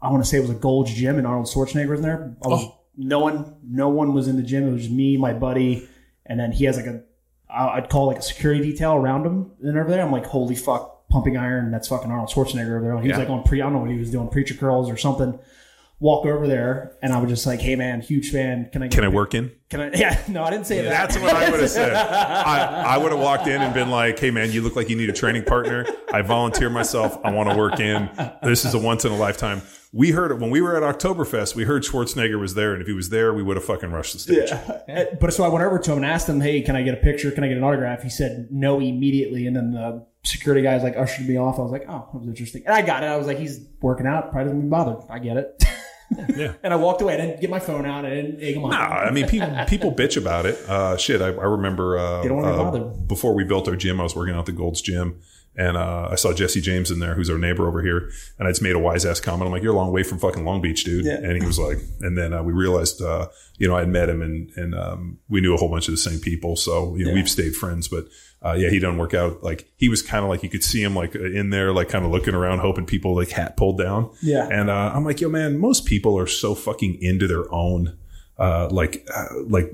I 0.00 0.10
want 0.10 0.22
to 0.22 0.28
say 0.28 0.38
it 0.38 0.40
was 0.42 0.50
a 0.50 0.54
Gold's 0.54 0.92
Gym, 0.92 1.18
and 1.18 1.26
Arnold 1.26 1.46
Schwarzenegger 1.46 1.88
was 1.90 2.00
there. 2.02 2.36
Was, 2.42 2.64
Oh. 2.64 2.78
No 2.94 3.20
one, 3.20 3.54
no 3.66 3.88
one 3.88 4.12
was 4.12 4.28
in 4.28 4.36
the 4.36 4.42
gym. 4.42 4.68
It 4.68 4.72
was 4.72 4.82
just 4.82 4.92
me, 4.94 5.16
my 5.16 5.32
buddy, 5.32 5.88
and 6.26 6.38
then 6.38 6.52
he 6.52 6.64
has 6.64 6.76
like 6.76 6.86
a 6.86 7.02
I'd 7.54 7.90
call 7.90 8.06
like 8.06 8.18
a 8.18 8.22
security 8.22 8.62
detail 8.62 8.94
around 8.94 9.26
him 9.26 9.50
and 9.62 9.76
over 9.76 9.90
there. 9.90 10.00
I'm 10.02 10.10
like, 10.10 10.24
holy 10.24 10.54
fuck, 10.54 11.06
pumping 11.10 11.36
iron. 11.36 11.70
That's 11.70 11.88
fucking 11.88 12.10
Arnold 12.10 12.30
Schwarzenegger 12.30 12.76
over 12.78 12.80
there. 12.86 12.92
He 13.02 13.08
was 13.08 13.10
Yeah. 13.10 13.18
like 13.18 13.28
on 13.28 13.42
pre, 13.42 13.60
I 13.60 13.64
don't 13.64 13.74
know 13.74 13.80
what 13.80 13.90
he 13.90 13.98
was 13.98 14.10
doing, 14.10 14.28
preacher 14.28 14.54
curls 14.54 14.88
or 14.90 14.96
something. 14.96 15.38
Walk 16.02 16.26
over 16.26 16.48
there, 16.48 16.96
and 17.00 17.12
I 17.12 17.20
was 17.20 17.30
just 17.30 17.46
like, 17.46 17.60
hey 17.60 17.76
man, 17.76 18.00
huge 18.00 18.32
fan. 18.32 18.68
Can 18.72 18.82
I? 18.82 18.86
Get 18.88 18.96
Can 18.96 19.04
I 19.04 19.08
work 19.08 19.34
in? 19.34 19.52
Can 19.70 19.80
I? 19.80 19.90
Yeah, 19.94 20.20
no, 20.26 20.42
I 20.42 20.50
didn't 20.50 20.66
say 20.66 20.82
that. 20.82 20.88
That's 20.90 21.16
what 21.16 21.32
I 21.32 21.48
would 21.48 21.60
have 21.60 21.70
said. 21.70 21.94
I, 21.94 22.94
I 22.94 22.98
would 22.98 23.12
have 23.12 23.20
walked 23.20 23.46
in 23.46 23.62
and 23.62 23.72
been 23.72 23.88
like, 23.88 24.18
"Hey, 24.18 24.32
man, 24.32 24.50
you 24.50 24.62
look 24.62 24.74
like 24.74 24.88
you 24.90 24.96
need 24.96 25.10
a 25.10 25.12
training 25.12 25.44
partner. 25.44 25.86
I 26.12 26.22
volunteer 26.22 26.70
myself. 26.70 27.16
I 27.24 27.30
want 27.30 27.50
to 27.50 27.56
work 27.56 27.78
in. 27.78 28.10
This 28.42 28.64
is 28.64 28.74
a 28.74 28.80
once 28.80 29.04
in 29.04 29.12
a 29.12 29.16
lifetime." 29.16 29.62
We 29.94 30.10
heard 30.10 30.32
it 30.32 30.38
when 30.38 30.50
we 30.50 30.60
were 30.60 30.74
at 30.82 30.82
Oktoberfest. 30.98 31.54
We 31.54 31.64
heard 31.64 31.82
Schwarzenegger 31.84 32.40
was 32.40 32.54
there, 32.54 32.72
and 32.72 32.80
if 32.82 32.88
he 32.88 32.94
was 32.94 33.10
there, 33.10 33.32
we 33.32 33.42
would 33.44 33.56
have 33.56 33.64
fucking 33.64 33.92
rushed 33.92 34.14
the 34.14 34.18
stage. 34.18 34.50
Uh, 34.50 35.04
But 35.20 35.32
so 35.34 35.44
I 35.44 35.48
went 35.48 35.64
over 35.64 35.78
to 35.78 35.92
him 35.92 35.98
and 35.98 36.06
asked 36.06 36.28
him, 36.28 36.40
"Hey, 36.40 36.62
can 36.62 36.74
I 36.74 36.82
get 36.82 36.94
a 36.94 36.96
picture? 36.96 37.30
Can 37.30 37.44
I 37.44 37.48
get 37.48 37.58
an 37.58 37.62
autograph?" 37.62 38.02
He 38.02 38.10
said 38.10 38.48
no 38.50 38.80
immediately, 38.80 39.46
and 39.46 39.54
then 39.54 39.70
the 39.70 40.04
security 40.24 40.62
guys 40.62 40.82
like 40.82 40.96
ushered 40.96 41.28
me 41.28 41.36
off. 41.36 41.60
I 41.60 41.62
was 41.62 41.70
like, 41.70 41.84
"Oh, 41.88 42.08
that 42.12 42.18
was 42.18 42.26
interesting." 42.28 42.64
And 42.66 42.74
I 42.74 42.82
got 42.82 43.04
it. 43.04 43.06
I 43.06 43.16
was 43.16 43.28
like, 43.28 43.38
"He's 43.38 43.60
working 43.80 44.06
out. 44.08 44.32
Probably 44.32 44.44
doesn't 44.50 44.62
be 44.62 44.68
bothered." 44.68 45.04
I 45.08 45.20
get 45.20 45.36
it. 45.36 45.62
Yeah. 46.36 46.54
and 46.62 46.72
I 46.72 46.76
walked 46.76 47.02
away. 47.02 47.14
I 47.14 47.16
didn't 47.16 47.40
get 47.40 47.50
my 47.50 47.60
phone 47.60 47.86
out. 47.86 48.04
I 48.04 48.10
didn't 48.10 48.42
egg 48.42 48.56
him 48.56 48.64
on. 48.64 48.70
Nah, 48.70 48.78
I 48.78 49.10
mean, 49.10 49.26
people 49.26 49.48
people 49.66 49.92
bitch 49.92 50.16
about 50.16 50.46
it. 50.46 50.58
Uh, 50.68 50.96
shit, 50.96 51.20
I, 51.20 51.28
I 51.28 51.44
remember 51.44 51.98
uh, 51.98 52.22
uh, 52.22 52.78
before 53.06 53.34
we 53.34 53.44
built 53.44 53.68
our 53.68 53.76
gym. 53.76 54.00
I 54.00 54.04
was 54.04 54.16
working 54.16 54.34
out 54.34 54.46
the 54.46 54.52
Gold's 54.52 54.80
Gym, 54.80 55.20
and 55.56 55.76
uh, 55.76 56.08
I 56.10 56.14
saw 56.14 56.32
Jesse 56.32 56.60
James 56.60 56.90
in 56.90 56.98
there, 56.98 57.14
who's 57.14 57.28
our 57.28 57.38
neighbor 57.38 57.68
over 57.68 57.82
here, 57.82 58.10
and 58.38 58.48
I 58.48 58.50
just 58.50 58.62
made 58.62 58.74
a 58.74 58.78
wise 58.78 59.04
ass 59.04 59.20
comment. 59.20 59.46
I'm 59.46 59.52
like, 59.52 59.62
"You're 59.62 59.74
a 59.74 59.76
long 59.76 59.92
way 59.92 60.02
from 60.02 60.18
fucking 60.18 60.44
Long 60.44 60.62
Beach, 60.62 60.84
dude." 60.84 61.04
Yeah. 61.04 61.14
And 61.14 61.40
he 61.40 61.46
was 61.46 61.58
like, 61.58 61.78
and 62.00 62.16
then 62.16 62.32
uh, 62.32 62.42
we 62.42 62.52
realized, 62.52 63.02
uh, 63.02 63.28
you 63.58 63.68
know, 63.68 63.76
I 63.76 63.80
had 63.80 63.88
met 63.88 64.08
him, 64.08 64.22
and 64.22 64.50
and 64.56 64.74
um, 64.74 65.18
we 65.28 65.40
knew 65.40 65.54
a 65.54 65.58
whole 65.58 65.68
bunch 65.68 65.88
of 65.88 65.92
the 65.92 65.98
same 65.98 66.20
people, 66.20 66.56
so 66.56 66.96
you 66.96 67.06
know, 67.06 67.12
we've 67.12 67.30
stayed 67.30 67.54
friends, 67.54 67.88
but. 67.88 68.06
Uh, 68.44 68.54
yeah, 68.54 68.70
he 68.70 68.78
doesn't 68.78 68.98
work 68.98 69.14
out. 69.14 69.42
Like 69.42 69.70
he 69.76 69.88
was 69.88 70.02
kind 70.02 70.24
of 70.24 70.28
like 70.28 70.42
you 70.42 70.48
could 70.48 70.64
see 70.64 70.82
him 70.82 70.96
like 70.96 71.14
in 71.14 71.50
there, 71.50 71.72
like 71.72 71.88
kind 71.88 72.04
of 72.04 72.10
looking 72.10 72.34
around, 72.34 72.58
hoping 72.58 72.86
people 72.86 73.14
like 73.14 73.30
hat 73.30 73.56
pulled 73.56 73.78
down. 73.78 74.10
Yeah. 74.20 74.48
And 74.50 74.68
uh, 74.68 74.92
I'm 74.94 75.04
like, 75.04 75.20
yo, 75.20 75.28
man, 75.28 75.58
most 75.58 75.86
people 75.86 76.18
are 76.18 76.26
so 76.26 76.54
fucking 76.54 77.00
into 77.00 77.28
their 77.28 77.52
own, 77.54 77.96
uh, 78.42 78.68
like, 78.72 79.06
uh, 79.14 79.26
like 79.46 79.72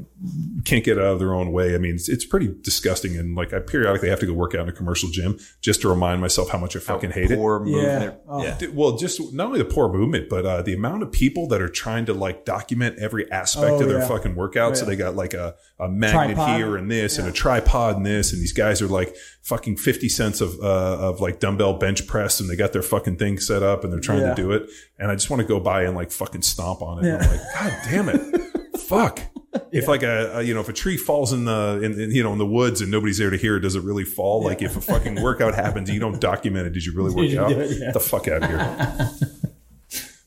can't 0.66 0.84
get 0.84 0.98
out 0.98 1.04
of 1.06 1.18
their 1.18 1.32
own 1.32 1.52
way. 1.52 1.74
I 1.74 1.78
mean, 1.78 1.94
it's, 1.94 2.08
it's 2.10 2.26
pretty 2.26 2.54
disgusting. 2.60 3.16
And 3.16 3.34
like, 3.34 3.54
I 3.54 3.60
periodically 3.60 4.10
have 4.10 4.20
to 4.20 4.26
go 4.26 4.34
work 4.34 4.54
out 4.54 4.62
in 4.62 4.68
a 4.68 4.72
commercial 4.72 5.08
gym 5.08 5.38
just 5.62 5.80
to 5.82 5.88
remind 5.88 6.20
myself 6.20 6.50
how 6.50 6.58
much 6.58 6.76
I 6.76 6.80
fucking 6.80 7.12
hate 7.12 7.30
it. 7.30 7.36
Poor 7.38 7.60
movement. 7.60 8.16
Oh. 8.28 8.42
Yeah. 8.42 8.58
Well, 8.74 8.98
just 8.98 9.32
not 9.32 9.46
only 9.46 9.58
the 9.60 9.64
poor 9.64 9.90
movement, 9.90 10.28
but 10.28 10.44
uh, 10.44 10.60
the 10.60 10.74
amount 10.74 11.02
of 11.02 11.10
people 11.10 11.48
that 11.48 11.62
are 11.62 11.68
trying 11.68 12.04
to 12.06 12.12
like 12.12 12.44
document 12.44 12.98
every 12.98 13.30
aspect 13.32 13.70
Oh, 13.70 13.80
of 13.80 13.88
their 13.88 14.00
yeah. 14.00 14.08
fucking 14.08 14.34
workout. 14.34 14.76
So 14.76 14.84
they 14.84 14.96
got 14.96 15.16
like 15.16 15.32
a, 15.32 15.54
a 15.80 15.88
magnet 15.88 16.36
Tripod. 16.36 16.56
here 16.58 16.76
and 16.76 16.90
this 16.90 17.16
and 17.18 17.26
a 17.26 17.32
tripod 17.32 17.96
and 17.96 18.04
this. 18.04 18.34
And 18.34 18.42
these 18.42 18.52
guys 18.52 18.82
are 18.82 18.88
like 18.88 19.16
fucking 19.42 19.78
50 19.78 20.10
cents 20.10 20.42
of, 20.42 20.58
uh, 20.60 20.98
of 21.08 21.20
like 21.20 21.40
dumbbell 21.40 21.78
bench 21.78 22.06
press 22.06 22.38
and 22.38 22.50
they 22.50 22.56
got 22.56 22.74
their 22.74 22.82
fucking 22.82 23.16
thing 23.16 23.38
set 23.40 23.62
up 23.62 23.82
and 23.82 23.90
they're 23.92 23.98
trying 24.00 24.20
Yeah. 24.20 24.34
to 24.34 24.34
do 24.34 24.52
it. 24.52 24.68
And 24.98 25.10
I 25.10 25.14
just 25.14 25.30
want 25.30 25.40
to 25.40 25.48
go 25.48 25.58
by 25.58 25.84
and 25.84 25.96
like 25.96 26.10
fucking 26.10 26.42
stomp 26.42 26.82
on 26.82 27.02
it. 27.02 27.08
And 27.08 27.22
I'm 27.22 27.30
like, 27.30 27.40
God 27.54 27.78
damn 27.84 28.08
it. 28.10 28.42
Fuck. 28.88 29.20
If 29.72 29.88
like 29.88 30.02
a, 30.02 30.38
a 30.38 30.42
you 30.42 30.52
know 30.52 30.60
if 30.60 30.68
a 30.68 30.74
tree 30.74 30.98
falls 30.98 31.32
in 31.32 31.46
the 31.46 31.80
in, 31.82 31.98
in, 31.98 32.10
you 32.10 32.22
know 32.22 32.32
in 32.32 32.38
the 32.38 32.46
woods 32.46 32.82
and 32.82 32.90
nobody's 32.90 33.16
there 33.16 33.30
to 33.30 33.36
hear 33.38 33.56
it, 33.56 33.60
does 33.60 33.76
it 33.76 33.82
really 33.82 34.04
fall? 34.04 34.44
Like 34.44 34.60
if 34.60 34.76
a 34.76 34.80
fucking 34.80 35.22
workout 35.22 35.54
happens 35.54 35.88
and 35.88 35.94
you 35.94 36.00
don't 36.00 36.20
document 36.30 36.66
it, 36.66 36.74
did 36.74 36.84
you 36.84 36.94
really 36.94 37.14
work 37.14 37.26
you 37.28 37.40
out? 37.40 37.52
it? 37.52 37.70
Yeah. 37.70 37.86
Get 37.86 37.94
the 37.94 38.00
fuck 38.00 38.28
out 38.28 38.42
of 38.42 38.48
here. 38.48 39.10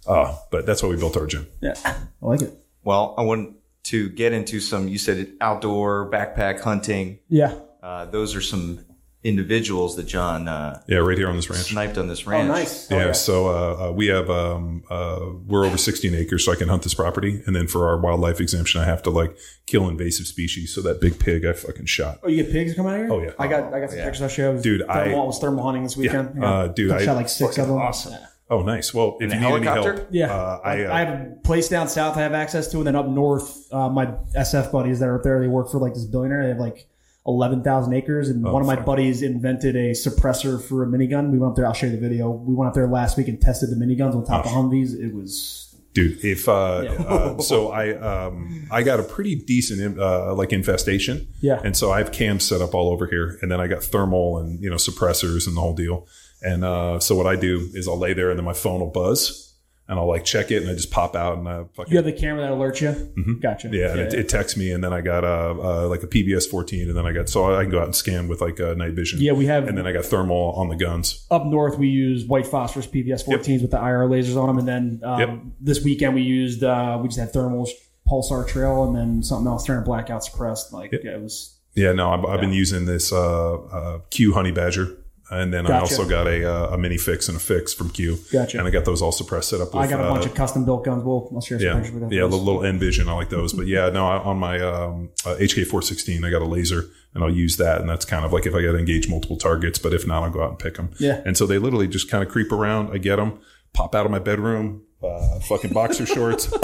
Uh, 0.08 0.36
but 0.50 0.66
that's 0.66 0.82
why 0.82 0.90
we 0.90 0.98
built 0.98 1.16
our 1.16 1.28
gym. 1.28 1.48
Yeah, 1.62 1.76
I 1.86 1.96
like 2.22 2.42
it. 2.42 2.52
Well, 2.84 3.14
I 3.18 3.22
want 3.22 3.56
to 3.84 4.10
get 4.10 4.34
into 4.34 4.60
some. 4.60 4.88
You 4.88 4.98
said 4.98 5.34
outdoor 5.40 6.10
backpack 6.10 6.60
hunting. 6.60 7.20
Yeah. 7.30 7.54
Uh, 7.84 8.06
those 8.06 8.36
are 8.36 8.42
some 8.42 8.84
individuals 9.24 9.96
that 9.96 10.04
John 10.04 10.48
uh, 10.48 10.82
Yeah, 10.88 10.98
right 10.98 11.18
here 11.18 11.30
on 11.30 11.36
this 11.36 11.50
ranch. 11.50 11.64
sniped 11.70 11.98
on 11.98 12.08
this 12.08 12.26
ranch. 12.26 12.50
Oh, 12.50 12.54
ranch. 12.54 12.66
nice. 12.68 12.92
Yeah, 12.92 13.12
so 13.12 13.48
uh, 13.48 13.90
uh, 13.90 13.92
we 13.92 14.08
have 14.08 14.30
um, 14.30 14.84
uh, 14.90 15.20
we're 15.46 15.66
over 15.66 15.78
16 15.78 16.14
acres, 16.16 16.44
so 16.46 16.52
I 16.52 16.56
can 16.56 16.68
hunt 16.70 16.84
this 16.84 16.94
property, 16.94 17.42
and 17.46 17.56
then 17.56 17.68
for 17.68 17.88
our 17.88 17.98
wildlife 18.00 18.40
exemption, 18.42 18.82
I 18.82 18.86
have 18.86 19.04
to 19.04 19.10
like 19.10 19.38
kill 19.68 19.88
invasive 19.88 20.26
species. 20.28 20.74
So 20.74 20.82
that 20.82 21.00
big 21.02 21.20
pig, 21.20 21.46
I 21.46 21.54
fucking 21.54 21.86
shot. 21.86 22.20
Oh, 22.24 22.28
you 22.30 22.44
get 22.44 22.52
pigs 22.52 22.74
coming 22.74 22.94
out 22.94 22.98
here? 22.98 23.10
Oh, 23.12 23.22
yeah. 23.22 23.32
I 23.38 23.48
got 23.48 23.74
I 23.74 23.80
got 23.80 23.90
some 23.90 24.00
Yeah. 24.00 24.06
pictures 24.06 24.22
I'll 24.24 24.30
show. 24.30 24.54
you. 24.56 24.62
Dude, 24.62 24.84
I- 24.84 25.04
thermal, 25.06 25.22
I 25.22 25.26
was 25.26 25.40
thermal 25.40 25.64
hunting 25.64 25.84
this 25.84 25.96
weekend. 25.98 26.44
Uh, 26.44 26.68
dude, 26.70 26.92
I 26.92 27.06
shot 27.06 27.16
like 27.16 27.30
six 27.30 27.58
of 27.58 27.68
them. 27.68 27.78
awesome. 27.78 28.16
Oh, 28.50 28.64
nice. 28.64 28.94
Well, 28.94 29.16
if 29.22 29.32
a 29.32 29.36
you 29.36 29.40
need 29.40 29.48
any 29.48 29.66
helicopter? 29.66 29.94
help, 29.94 30.08
Yeah, 30.12 30.30
uh, 30.36 30.60
I, 30.62 30.84
uh, 30.84 30.94
I 30.94 31.00
have 31.06 31.10
a 31.22 31.36
place 31.42 31.70
down 31.70 31.88
south 31.88 32.18
I 32.18 32.22
have 32.22 32.34
access 32.34 32.68
to, 32.72 32.80
and 32.80 32.88
then 32.88 32.98
up 32.98 33.08
north, 33.08 33.72
uh, 33.72 33.88
my 33.88 34.08
SF 34.36 34.74
buddies 34.74 35.00
that 35.00 35.08
are 35.08 35.16
up 35.16 35.24
there, 35.24 35.40
they 35.40 35.48
work 35.48 35.72
for 35.72 35.78
like 35.80 35.94
this 35.94 36.04
billionaire. 36.04 36.44
They 36.44 36.50
have 36.50 36.58
like 36.58 36.86
eleven 37.26 37.64
thousand 37.64 37.94
acres, 37.94 38.30
and 38.30 38.46
Oh, 38.46 38.52
one 38.54 38.62
of 38.62 38.68
my 38.68 38.76
fuck. 38.78 38.86
buddies 38.86 39.22
invented 39.22 39.76
a 39.76 39.92
suppressor 39.92 40.62
for 40.62 40.84
a 40.84 40.88
minigun. 40.88 41.32
We 41.32 41.38
went 41.38 41.52
up 41.52 41.56
there. 41.56 41.66
I'll 41.68 41.74
show 41.74 41.86
you 41.88 41.92
the 41.94 41.98
video. 42.00 42.30
We 42.32 42.56
went 42.56 42.68
up 42.70 42.74
there 42.74 42.88
last 42.88 43.18
week 43.18 43.28
and 43.28 43.40
tested 43.42 43.70
the 43.70 43.76
miniguns 43.76 44.16
on 44.16 44.24
top 44.26 44.46
of 44.46 44.52
Humvees. 44.52 44.94
It 45.00 45.14
was 45.14 45.68
dude 45.94 46.24
if 46.24 46.48
uh, 46.48 46.54
uh 46.54 47.38
so 47.42 47.70
i 47.70 47.92
um 47.96 48.66
i 48.72 48.82
got 48.82 49.02
a 49.02 49.04
pretty 49.04 49.36
decent 49.36 50.00
uh 50.00 50.34
like 50.34 50.54
infestation 50.54 51.28
Yeah. 51.42 51.60
and 51.66 51.76
so 51.76 51.92
i 51.92 51.98
have 51.98 52.14
cams 52.14 52.46
set 52.46 52.62
up 52.62 52.74
all 52.74 52.94
over 52.94 53.08
here 53.08 53.38
and 53.42 53.52
then 53.52 53.60
i 53.60 53.68
got 53.68 53.84
thermal 53.84 54.38
and 54.38 54.64
you 54.64 54.70
know 54.70 54.78
suppressors 54.78 55.48
and 55.48 55.58
the 55.58 55.60
whole 55.60 55.76
deal 55.76 56.08
and 56.42 56.64
uh 56.64 57.02
so 57.02 57.14
what 57.18 57.28
i 57.28 57.36
do 57.36 57.68
is 57.74 57.90
i'll 57.90 57.98
lay 58.00 58.14
there 58.14 58.30
and 58.30 58.40
then 58.40 58.46
my 58.46 58.54
phone 58.54 58.80
will 58.80 58.90
buzz 58.90 59.51
and 59.92 60.00
i'll 60.00 60.08
like 60.08 60.24
check 60.26 60.50
it 60.50 60.62
and 60.64 60.72
i 60.72 60.74
just 60.74 60.90
pop 60.90 61.16
out 61.16 61.38
and 61.38 61.48
i 61.48 61.64
fucking 61.74 61.92
you 61.92 61.98
have 61.98 62.06
the 62.06 62.12
camera 62.14 62.42
that 62.42 62.52
alerts 62.52 62.82
you. 62.82 62.92
Gotcha. 63.40 63.68
Mm-hmm. 63.68 63.76
yeah, 63.76 63.92
and 63.92 64.00
it, 64.00 64.14
it 64.14 64.30
texts 64.30 64.58
me 64.58 64.72
and 64.72 64.84
then 64.84 64.94
i 64.94 65.02
got 65.02 65.24
uh, 65.24 65.54
uh 65.62 65.88
like 65.88 66.02
a 66.02 66.08
PVS-14 66.08 66.88
and 66.88 66.98
then 66.98 67.06
i 67.06 67.12
got 67.12 67.30
so 67.30 67.54
i 67.56 67.62
can 67.62 67.72
go 67.72 67.80
out 67.80 67.86
and 67.86 67.96
scan 67.96 68.28
with 68.28 68.42
like 68.42 68.60
uh, 68.60 68.74
night 68.74 68.94
vision 68.94 69.20
Yeah, 69.22 69.34
we 69.34 69.46
have 69.46 69.68
and 69.68 69.78
then 69.78 69.86
i 69.86 69.92
got 69.92 70.06
thermal 70.06 70.54
on 70.54 70.70
the 70.70 70.76
guns 70.76 71.28
up 71.30 71.46
north 71.46 71.78
we 71.78 71.88
use 71.88 72.26
white 72.26 72.48
phosphorus 72.48 72.88
PVS-14s 72.88 73.62
with 73.62 73.72
the 73.72 73.78
IR 73.78 74.08
lasers 74.08 74.38
on 74.42 74.48
them, 74.48 74.58
and 74.58 74.68
then 74.68 75.02
um, 75.04 75.20
Yep. 75.20 75.40
this 75.60 75.84
weekend 75.84 76.16
we 76.16 76.22
used 76.22 76.64
uh, 76.64 76.98
we 77.02 77.08
just 77.08 77.20
had 77.20 77.34
thermals, 77.34 77.70
pulsar 78.08 78.48
trail, 78.48 78.84
and 78.86 78.96
then 78.96 79.22
something 79.24 79.48
else 79.48 79.66
turned 79.66 79.86
blackout 79.86 80.24
suppressed. 80.24 80.74
Like 80.74 80.92
yeah, 80.92 81.12
it 81.12 81.22
was 81.22 81.58
Yeah, 81.76 81.92
no, 81.92 82.12
I've, 82.12 82.26
I've 82.26 82.42
been 82.42 82.54
using 82.54 82.86
this 82.86 83.12
uh, 83.12 83.54
uh, 83.56 84.00
Q 84.10 84.34
Honey 84.34 84.52
Badger, 84.52 84.98
and 85.32 85.54
then 85.54 85.66
I 85.66 85.80
also 85.80 86.08
got 86.08 86.28
a, 86.28 86.44
uh, 86.44 86.76
a 86.76 86.78
mini 86.78 86.98
fix 86.98 87.30
and 87.30 87.38
a 87.38 87.40
fix 87.40 87.74
from 87.74 87.90
Q. 87.90 88.20
Gotcha. 88.32 88.58
And 88.58 88.68
I 88.68 88.70
got 88.70 88.86
those 88.86 89.02
all 89.02 89.12
suppressed 89.12 89.50
set 89.50 89.62
up. 89.62 89.74
With, 89.74 89.84
I 89.84 89.88
got 89.88 90.00
a 90.00 90.10
bunch 90.10 90.26
uh, 90.26 90.30
of 90.30 90.36
custom 90.36 90.66
built 90.66 90.84
guns. 90.84 91.04
We'll 91.04 91.32
I'll 91.34 91.42
share 91.42 91.58
some 91.58 91.66
yeah, 91.66 91.74
pictures 91.76 91.94
with 91.94 92.10
that. 92.10 92.16
yeah, 92.16 92.24
little, 92.24 92.42
little 92.42 92.66
Envision. 92.66 93.08
I 93.08 93.14
like 93.14 93.30
those, 93.30 93.54
but 93.54 93.68
yeah, 93.68 93.90
no, 93.90 94.06
I, 94.06 94.18
on 94.18 94.38
my 94.38 94.60
um, 94.60 95.10
uh, 95.26 95.36
HK 95.40 95.68
four 95.68 95.82
sixteen, 95.82 96.26
I 96.26 96.30
got 96.30 96.42
a 96.42 96.46
laser, 96.46 96.86
and 97.14 97.24
I'll 97.24 97.34
use 97.34 97.58
that, 97.58 97.80
and 97.80 97.90
that's 97.90 98.06
kind 98.06 98.26
of 98.26 98.34
like 98.34 98.46
if 98.46 98.54
I 98.54 98.62
got 98.62 98.74
to 98.74 98.78
engage 98.78 99.10
multiple 99.10 99.38
targets, 99.38 99.80
but 99.80 99.94
if 99.94 100.06
not, 100.06 100.24
I'll 100.24 100.30
go 100.30 100.44
out 100.44 100.50
and 100.50 100.60
pick 100.60 100.76
them. 100.76 100.92
Yeah. 101.00 101.22
and 101.26 101.38
so 101.38 101.46
they 101.46 101.58
literally 101.58 101.88
just 101.88 102.10
kind 102.10 102.24
of 102.24 102.30
creep 102.30 102.52
around. 102.52 102.92
I 102.94 102.98
get 102.98 103.16
them, 103.16 103.40
pop 103.74 103.96
out 103.96 104.06
of 104.06 104.12
my 104.12 104.20
bedroom, 104.20 104.84
uh, 105.02 105.40
fucking 105.40 105.72
boxer 105.72 106.06
shorts. 106.06 106.52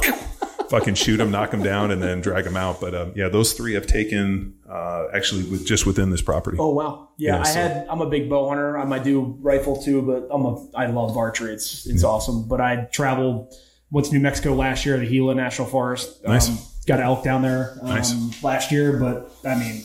Fucking 0.70 0.96
shoot 0.96 1.18
them, 1.18 1.32
knock 1.32 1.52
them 1.52 1.64
down, 1.64 1.92
and 1.92 2.02
then 2.04 2.20
drag 2.22 2.44
them 2.44 2.58
out. 2.58 2.82
But 2.82 2.94
um, 2.94 3.14
yeah, 3.16 3.30
those 3.30 3.54
three 3.54 3.78
I've 3.78 3.88
taken 3.88 4.56
uh, 4.70 5.06
actually 5.14 5.44
with 5.44 5.66
just 5.66 5.86
within 5.86 6.10
this 6.10 6.22
property. 6.22 6.58
Oh 6.60 6.74
wow, 6.74 7.10
yeah. 7.18 7.36
Yeah, 7.36 7.42
I 7.42 7.44
so- 7.44 7.54
had. 7.54 7.88
I'm 7.90 8.02
a 8.02 8.10
big 8.10 8.30
bow 8.30 8.50
hunter. 8.50 8.78
I 8.78 8.86
might 8.86 9.04
do 9.04 9.38
rifle 9.40 9.82
too, 9.82 10.02
but 10.02 10.28
I'm 10.30 10.46
a. 10.46 10.68
I 10.76 10.88
love 10.88 11.16
archery. 11.16 11.54
It's 11.54 11.86
it's 11.86 12.04
awesome. 12.04 12.48
But 12.48 12.60
I 12.62 12.88
traveled. 12.92 13.54
Went 13.90 14.08
to 14.08 14.14
New 14.14 14.20
Mexico 14.20 14.54
last 14.54 14.86
year, 14.86 14.98
the 14.98 15.08
Gila 15.08 15.36
National 15.36 15.66
Forest. 15.68 16.22
Nice. 16.26 16.50
Um, 16.50 16.58
got 16.88 17.00
elk 17.00 17.24
down 17.24 17.42
there 17.42 17.78
um, 17.82 17.88
Nice. 17.88 18.44
last 18.44 18.70
year, 18.72 18.98
but 19.00 19.32
I 19.46 19.58
mean, 19.58 19.84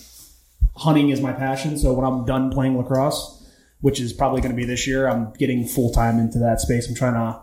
hunting 0.77 1.11
is 1.11 1.21
my 1.21 1.33
passion. 1.33 1.79
So 1.79 1.93
when 1.93 2.05
I'm 2.05 2.25
done 2.25 2.51
playing 2.51 2.77
lacrosse, 2.77 3.49
which 3.81 4.01
is 4.01 4.13
probably 4.13 4.41
going 4.41 4.51
to 4.53 4.57
be 4.57 4.65
this 4.65 4.87
year, 4.89 5.09
I'm 5.09 5.33
getting 5.35 5.65
full 5.65 5.93
time 5.93 6.19
into 6.19 6.39
that 6.41 6.61
space. 6.61 6.89
I'm 6.89 6.97
trying 6.97 7.15
to 7.15 7.42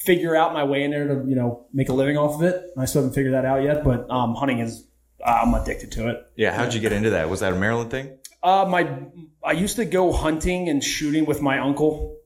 figure 0.00 0.34
out 0.34 0.54
my 0.54 0.64
way 0.64 0.82
in 0.82 0.90
there 0.90 1.06
to 1.06 1.28
you 1.28 1.36
know 1.36 1.66
make 1.72 1.88
a 1.88 1.92
living 1.92 2.16
off 2.16 2.36
of 2.36 2.42
it. 2.42 2.70
I 2.76 2.86
still 2.86 3.02
haven't 3.02 3.14
figured 3.14 3.34
that 3.34 3.44
out 3.44 3.62
yet, 3.62 3.84
but 3.84 4.10
um, 4.10 4.34
hunting 4.34 4.58
is. 4.58 4.84
I'm 5.24 5.52
addicted 5.52 5.92
to 5.92 6.08
it. 6.08 6.24
Yeah, 6.34 6.52
how'd 6.52 6.72
you 6.72 6.80
get 6.80 6.92
into 6.92 7.10
that? 7.10 7.28
Was 7.28 7.40
that 7.40 7.52
a 7.52 7.56
Maryland 7.56 7.90
thing? 7.90 8.18
Uh, 8.42 8.66
my 8.68 8.90
I 9.44 9.52
used 9.52 9.76
to 9.76 9.84
go 9.84 10.12
hunting 10.12 10.70
and 10.70 10.82
shooting 10.82 11.26
with 11.26 11.42
my 11.42 11.58
uncle, 11.58 12.16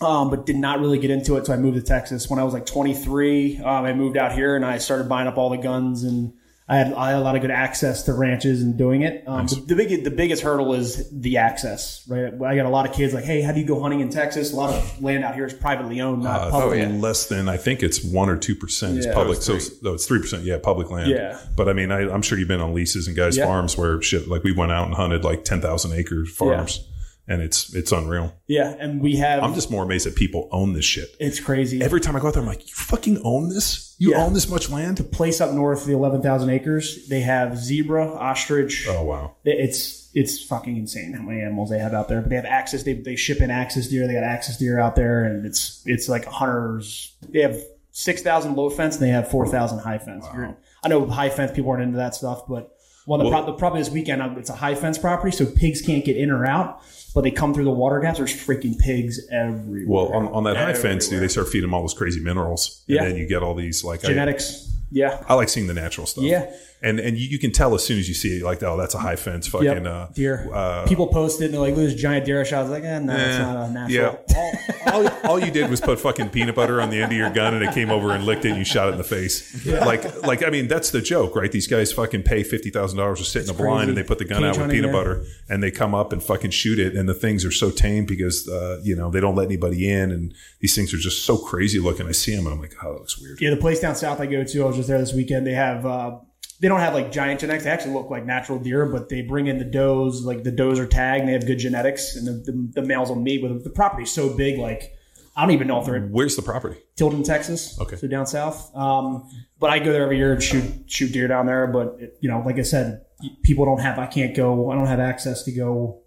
um, 0.00 0.28
but 0.28 0.44
did 0.44 0.56
not 0.56 0.80
really 0.80 0.98
get 0.98 1.10
into 1.10 1.36
it. 1.36 1.46
So 1.46 1.52
I 1.52 1.56
moved 1.56 1.76
to 1.76 1.82
Texas 1.82 2.28
when 2.28 2.40
I 2.40 2.44
was 2.44 2.52
like 2.52 2.66
23. 2.66 3.58
Um, 3.58 3.84
I 3.84 3.92
moved 3.92 4.16
out 4.16 4.32
here 4.32 4.56
and 4.56 4.64
I 4.64 4.78
started 4.78 5.08
buying 5.08 5.28
up 5.28 5.38
all 5.38 5.50
the 5.50 5.56
guns 5.56 6.02
and 6.02 6.34
I 6.72 6.74
I 6.74 6.78
had, 6.78 6.92
I 6.94 7.10
had 7.10 7.16
a 7.18 7.20
lot 7.20 7.36
of 7.36 7.42
good 7.42 7.50
access 7.50 8.02
to 8.04 8.14
ranches 8.14 8.62
and 8.62 8.76
doing 8.78 9.02
it. 9.02 9.24
Um, 9.26 9.46
the, 9.46 9.56
the 9.56 9.74
big 9.76 10.04
the 10.04 10.10
biggest 10.10 10.42
hurdle 10.42 10.72
is 10.72 11.08
the 11.10 11.36
access, 11.36 12.02
right? 12.08 12.32
I 12.32 12.56
got 12.56 12.66
a 12.66 12.70
lot 12.70 12.88
of 12.88 12.94
kids 12.94 13.12
like, 13.12 13.24
hey, 13.24 13.42
how 13.42 13.52
do 13.52 13.60
you 13.60 13.66
go 13.66 13.80
hunting 13.80 14.00
in 14.00 14.08
Texas? 14.08 14.52
A 14.52 14.56
lot 14.56 14.72
of 14.74 15.02
land 15.02 15.22
out 15.24 15.34
here 15.34 15.44
is 15.44 15.52
privately 15.52 16.00
owned, 16.00 16.22
not 16.22 16.40
Uh, 16.40 16.50
public. 16.50 16.88
Less 17.00 17.26
than 17.26 17.48
I 17.48 17.56
think 17.58 17.82
it's 17.82 18.02
one 18.02 18.28
or 18.30 18.36
two 18.36 18.54
percent 18.56 18.98
is 18.98 19.06
Yeah. 19.06 19.14
public. 19.14 19.42
So 19.42 19.58
no, 19.82 19.94
it's 19.94 20.06
three 20.06 20.20
percent. 20.20 20.44
Yeah, 20.44 20.58
public 20.62 20.90
land. 20.90 21.10
Yeah. 21.10 21.38
but 21.56 21.68
I 21.68 21.72
mean, 21.74 21.92
I, 21.92 22.10
I'm 22.10 22.22
sure 22.22 22.38
you've 22.38 22.48
been 22.48 22.60
on 22.62 22.72
leases 22.74 23.06
and 23.06 23.16
guys' 23.16 23.36
Yeah. 23.36 23.44
farms 23.44 23.76
where 23.76 24.00
shit 24.00 24.28
like 24.28 24.42
we 24.42 24.52
went 24.52 24.72
out 24.72 24.86
and 24.86 24.94
hunted 24.94 25.24
like 25.24 25.44
ten 25.44 25.60
thousand 25.60 25.92
acre 25.92 26.24
farms, 26.24 26.86
and 27.28 27.40
it's 27.42 27.74
it's 27.74 27.92
unreal. 27.92 28.34
Yeah, 28.46 28.74
and 28.78 29.00
we 29.00 29.16
have. 29.16 29.42
I'm 29.42 29.54
just 29.54 29.70
more 29.70 29.84
amazed 29.84 30.06
that 30.06 30.16
people 30.16 30.48
own 30.52 30.72
this 30.72 30.84
shit. 30.84 31.08
it's 31.20 31.40
crazy. 31.40 31.80
Every 31.82 32.00
time 32.00 32.16
I 32.16 32.20
go 32.20 32.28
out 32.28 32.34
there, 32.34 32.42
I'm 32.42 32.48
like, 32.48 32.66
you 32.66 32.74
fucking 32.74 33.20
own 33.24 33.48
this? 33.48 33.94
You 33.98 34.10
Yeah. 34.12 34.24
own 34.24 34.32
this 34.34 34.48
much 34.48 34.68
land? 34.70 34.96
The 34.98 35.04
place 35.04 35.40
up 35.40 35.52
north, 35.54 35.86
the 35.86 35.92
eleven 35.92 36.22
thousand 36.22 36.50
acres, 36.50 37.08
they 37.08 37.20
have 37.20 37.56
zebra, 37.56 38.06
ostrich. 38.14 38.86
Oh 38.88 39.04
wow. 39.04 39.36
It's 39.44 40.10
it's 40.14 40.42
fucking 40.44 40.76
insane 40.76 41.14
how 41.14 41.22
many 41.22 41.40
animals 41.40 41.70
they 41.70 41.78
have 41.78 41.94
out 41.94 42.08
there. 42.08 42.20
But 42.20 42.30
they 42.30 42.36
have 42.36 42.44
access. 42.44 42.82
They, 42.82 42.94
they 42.94 43.16
ship 43.16 43.40
in 43.40 43.50
axis 43.50 43.88
deer. 43.88 44.06
They 44.06 44.12
got 44.14 44.24
axis 44.24 44.58
deer 44.58 44.78
out 44.78 44.96
there, 44.96 45.24
and 45.24 45.46
it's 45.46 45.82
it's 45.86 46.08
like 46.08 46.24
hunters. 46.26 47.14
They 47.28 47.40
have 47.40 47.56
six 47.92 48.22
thousand 48.22 48.56
low 48.56 48.68
fence, 48.70 48.96
and 48.96 49.04
they 49.04 49.10
have 49.10 49.30
four 49.30 49.46
thousand 49.46 49.78
high 49.78 49.98
fence. 49.98 50.26
You're- 50.34 50.54
I 50.84 50.88
know 50.88 51.06
high 51.06 51.30
fence 51.30 51.52
people 51.52 51.70
aren't 51.70 51.84
into 51.84 51.98
that 51.98 52.14
stuff, 52.16 52.48
but 52.48 52.74
well, 53.06 53.18
the, 53.18 53.24
Well- 53.24 53.42
pro- 53.42 53.52
the 53.52 53.58
problem 53.58 53.80
this 53.82 53.90
weekend 53.90 54.22
uh, 54.22 54.34
it's 54.38 54.50
a 54.50 54.54
high 54.54 54.74
fence 54.74 54.98
property, 54.98 55.34
so 55.36 55.46
pigs 55.46 55.80
can't 55.82 56.04
get 56.04 56.16
in 56.16 56.30
or 56.30 56.44
out. 56.46 56.80
But 57.14 57.24
they 57.24 57.30
come 57.30 57.52
through 57.52 57.64
the 57.64 57.70
water 57.70 58.00
gaps. 58.00 58.16
There's 58.16 58.32
freaking 58.32 58.78
pigs 58.78 59.20
everywhere. 59.30 59.84
Well, 59.86 60.12
on, 60.14 60.28
on 60.28 60.44
that 60.44 60.56
high 60.56 60.72
fence, 60.72 61.08
dude, 61.08 61.22
they 61.22 61.28
start 61.28 61.46
feeding 61.48 61.62
them 61.68 61.74
all 61.74 61.82
those 61.82 61.92
crazy 61.92 62.20
minerals, 62.20 62.82
and 62.88 62.94
Yeah. 62.96 63.04
then 63.04 63.16
you 63.18 63.26
get 63.26 63.42
all 63.42 63.54
these 63.54 63.84
like 63.84 64.02
I, 64.04 64.08
genetics. 64.08 64.72
Yeah, 64.90 65.22
I 65.28 65.34
like 65.34 65.48
seeing 65.50 65.66
the 65.66 65.74
natural 65.74 66.06
stuff. 66.06 66.24
Yeah. 66.24 66.50
And 66.82 66.98
and 67.00 67.16
you, 67.16 67.28
you 67.28 67.38
can 67.38 67.52
tell 67.52 67.74
as 67.74 67.84
soon 67.84 67.98
as 67.98 68.08
you 68.08 68.14
see 68.14 68.38
it, 68.38 68.42
like, 68.42 68.62
oh, 68.62 68.76
that's 68.76 68.94
a 68.94 68.98
high 68.98 69.16
fence, 69.16 69.46
fucking 69.46 69.66
Yep. 69.66 69.86
uh, 69.86 70.06
deer. 70.14 70.48
uh, 70.52 70.84
People 70.86 71.06
post 71.08 71.40
it 71.40 71.46
and 71.46 71.54
they're 71.54 71.60
like, 71.60 71.74
"Look, 71.76 71.84
this 71.86 71.94
giant 71.94 72.24
deer 72.26 72.44
shot." 72.44 72.58
I 72.58 72.62
was 72.62 72.70
like, 72.70 72.84
eh, 72.84 72.98
"No, 72.98 73.12
it's 73.14 73.22
Eh, 73.22 73.38
not 73.38 73.68
a 73.68 73.72
natural." 73.72 74.24
Yeah. 74.28 74.52
all, 74.92 75.06
all, 75.06 75.18
all 75.30 75.38
you 75.38 75.50
did 75.50 75.70
was 75.70 75.80
put 75.80 76.00
fucking 76.00 76.30
peanut 76.30 76.54
butter 76.54 76.80
on 76.80 76.90
the 76.90 77.00
end 77.00 77.12
of 77.12 77.18
your 77.18 77.30
gun 77.30 77.54
and 77.54 77.64
it 77.64 77.72
came 77.72 77.90
over 77.90 78.10
and 78.12 78.24
licked 78.24 78.44
it 78.44 78.50
and 78.50 78.58
you 78.58 78.64
shot 78.64 78.88
it 78.88 78.92
in 78.92 78.98
the 78.98 79.04
face. 79.04 79.64
Like, 79.66 80.22
like 80.26 80.44
I 80.44 80.50
mean, 80.50 80.68
that's 80.68 80.90
the 80.90 81.00
joke, 81.00 81.36
right? 81.36 81.50
These 81.50 81.66
guys 81.68 81.92
fucking 81.92 82.22
pay 82.24 82.42
$50,000 82.42 83.16
to 83.18 83.24
sit 83.24 83.44
in 83.44 83.50
a 83.50 83.54
blind 83.54 83.88
and 83.88 83.96
they 83.96 84.02
put 84.02 84.18
the 84.18 84.24
gun 84.24 84.42
Cage 84.42 84.56
out 84.56 84.62
with 84.66 84.70
peanut 84.70 84.92
butter 84.92 85.24
and 85.48 85.62
they 85.62 85.70
come 85.70 85.94
up 85.94 86.12
and 86.12 86.22
fucking 86.22 86.50
shoot 86.50 86.78
it. 86.78 86.94
And 86.96 87.08
the 87.08 87.14
things 87.14 87.44
are 87.44 87.50
so 87.52 87.70
tame 87.70 88.04
because, 88.04 88.48
uh, 88.48 88.80
you 88.82 88.96
know, 88.96 89.10
they 89.10 89.20
don't 89.20 89.36
let 89.36 89.46
anybody 89.46 89.90
in 89.90 90.10
and 90.10 90.34
these 90.60 90.74
things 90.74 90.92
are 90.92 90.98
just 90.98 91.24
so 91.24 91.38
crazy 91.38 91.78
looking. 91.78 92.06
I 92.08 92.12
see 92.12 92.34
them 92.34 92.46
and 92.46 92.54
I'm 92.54 92.60
like, 92.60 92.74
oh, 92.82 92.92
that 92.92 92.98
looks 92.98 93.18
weird. 93.20 93.40
Yeah, 93.40 93.50
the 93.50 93.56
place 93.56 93.80
down 93.80 93.94
south 93.94 94.20
I 94.20 94.26
go 94.26 94.42
to, 94.44 94.62
I 94.62 94.66
was 94.66 94.76
just 94.76 94.88
there 94.88 94.98
this 94.98 95.14
weekend. 95.14 95.46
They 95.46 95.52
have, 95.54 95.86
uh, 95.86 96.18
they 96.62 96.68
don't 96.68 96.78
have 96.78 96.94
like 96.94 97.10
giant 97.10 97.40
genetics. 97.40 97.64
They 97.64 97.70
actually 97.70 97.92
look 97.92 98.08
like 98.08 98.24
natural 98.24 98.56
deer, 98.56 98.86
but 98.86 99.08
they 99.08 99.20
bring 99.20 99.48
in 99.48 99.58
the 99.58 99.64
does. 99.64 100.24
Like 100.24 100.44
the 100.44 100.52
does 100.52 100.78
are 100.78 100.86
tagged 100.86 101.20
and 101.22 101.28
they 101.28 101.32
have 101.32 101.44
good 101.44 101.58
genetics, 101.58 102.14
and 102.14 102.24
the, 102.24 102.52
the, 102.52 102.80
the 102.80 102.86
males 102.86 103.08
will 103.08 103.16
mate 103.16 103.42
with 103.42 103.50
them. 103.50 103.62
The 103.64 103.70
property's 103.70 104.12
so 104.12 104.34
big, 104.34 104.60
like 104.60 104.96
I 105.36 105.42
don't 105.42 105.50
even 105.50 105.66
know 105.66 105.80
if 105.80 105.86
they're 105.86 105.96
in 105.96 106.12
Where's 106.12 106.36
the 106.36 106.42
property? 106.42 106.78
Tilden, 106.94 107.24
Texas. 107.24 107.76
Okay. 107.80 107.96
so 107.96 108.06
down 108.06 108.28
south. 108.28 108.74
Um, 108.76 109.28
but 109.58 109.70
I 109.70 109.80
go 109.80 109.92
there 109.92 110.04
every 110.04 110.18
year 110.18 110.34
and 110.34 110.42
shoot 110.42 110.84
shoot 110.86 111.12
deer 111.12 111.26
down 111.26 111.46
there. 111.46 111.66
But 111.66 111.96
it, 111.98 112.16
you 112.20 112.30
know, 112.30 112.40
like 112.46 112.60
I 112.60 112.62
said, 112.62 113.06
people 113.42 113.64
don't 113.64 113.80
have. 113.80 113.98
I 113.98 114.06
can't 114.06 114.32
go. 114.32 114.70
I 114.70 114.76
don't 114.76 114.86
have 114.86 115.00
access 115.00 115.42
to 115.42 115.50
go 115.50 116.02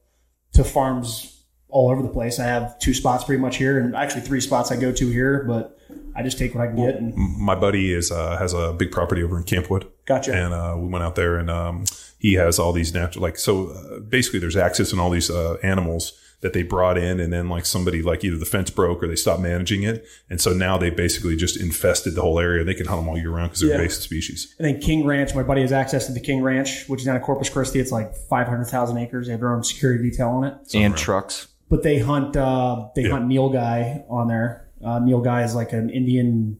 to 0.54 0.64
farms 0.64 1.44
all 1.68 1.90
over 1.90 2.02
the 2.02 2.08
place. 2.08 2.40
I 2.40 2.46
have 2.46 2.80
two 2.80 2.94
spots 2.94 3.26
pretty 3.26 3.42
much 3.42 3.58
here, 3.58 3.78
and 3.78 3.94
actually 3.94 4.22
three 4.22 4.40
spots 4.40 4.72
I 4.72 4.78
go 4.78 4.94
to 4.94 5.10
here. 5.10 5.44
But 5.46 5.78
I 6.16 6.24
just 6.24 6.38
take 6.38 6.56
what 6.56 6.64
I 6.64 6.68
can 6.68 6.78
get. 6.78 6.96
And 6.96 7.14
My 7.18 7.56
buddy 7.56 7.94
is, 7.94 8.10
uh, 8.10 8.38
has 8.38 8.54
a 8.54 8.72
big 8.72 8.92
property 8.92 9.22
over 9.22 9.38
in 9.38 9.44
Camp 9.44 9.70
Wood. 9.70 9.86
Gotcha. 10.06 10.34
and 10.34 10.54
uh, 10.54 10.76
we 10.78 10.88
went 10.88 11.04
out 11.04 11.16
there 11.16 11.38
and 11.38 11.50
um, 11.50 11.86
he 12.20 12.34
has 12.36 12.60
all 12.60 12.72
these 12.72 12.94
natural 12.94 13.22
like 13.24 13.38
so 13.38 13.70
uh, 13.70 14.00
basically 14.00 14.40
there's 14.40 14.56
access 14.58 14.92
and 14.92 15.02
all 15.02 15.10
these 15.10 15.30
uh, 15.30 15.58
animals 15.64 16.14
that 16.42 16.54
they 16.54 16.62
brought 16.62 16.96
in 16.98 17.20
and 17.20 17.34
then 17.34 17.50
like 17.50 17.66
somebody 17.66 18.04
like 18.04 18.24
either 18.24 18.38
the 18.38 18.46
fence 18.46 18.70
broke 18.70 19.02
or 19.02 19.08
they 19.08 19.16
stopped 19.16 19.42
managing 19.42 19.82
it 19.82 20.06
and 20.30 20.40
so 20.40 20.52
now 20.54 20.78
they 20.78 20.92
basically 20.92 21.36
just 21.36 21.60
infested 21.60 22.14
the 22.14 22.22
whole 22.22 22.40
area 22.40 22.64
they 22.64 22.74
can 22.76 22.86
hunt 22.86 23.02
them 23.02 23.10
all 23.10 23.18
year 23.18 23.32
round 23.32 23.50
because 23.50 23.62
they're 23.62 23.70
Yeah. 23.72 23.78
invasive 23.78 24.04
species 24.04 24.54
And 24.60 24.68
then 24.68 24.80
King 24.80 25.06
Ranch, 25.08 25.34
my 25.34 25.42
buddy 25.44 25.62
has 25.62 25.72
access 25.72 26.06
to 26.06 26.12
the 26.14 26.20
King 26.20 26.44
Ranch, 26.44 26.88
which 26.88 27.00
is 27.02 27.06
down 27.08 27.16
in 27.16 27.22
Corpus 27.24 27.50
Christi. 27.50 27.80
It's 27.80 27.92
like 27.92 28.14
500,000 28.14 28.98
acres. 29.00 29.26
They 29.26 29.32
have 29.32 29.40
their 29.40 29.56
own 29.56 29.64
security 29.64 30.08
detail 30.10 30.30
on 30.30 30.44
it. 30.44 30.54
and 30.76 30.96
trucks. 30.96 31.48
But 31.70 31.82
they 31.82 31.98
hunt, 31.98 32.38
uh, 32.38 32.90
they 32.96 33.04
Yeah. 33.04 33.12
hunt 33.12 33.28
nilgai 33.28 34.04
on 34.08 34.28
there. 34.28 34.68
Uh, 34.84 35.00
nilgai 35.00 35.44
is 35.46 35.56
like 35.56 35.74
an 35.74 35.90
Indian, 35.90 36.58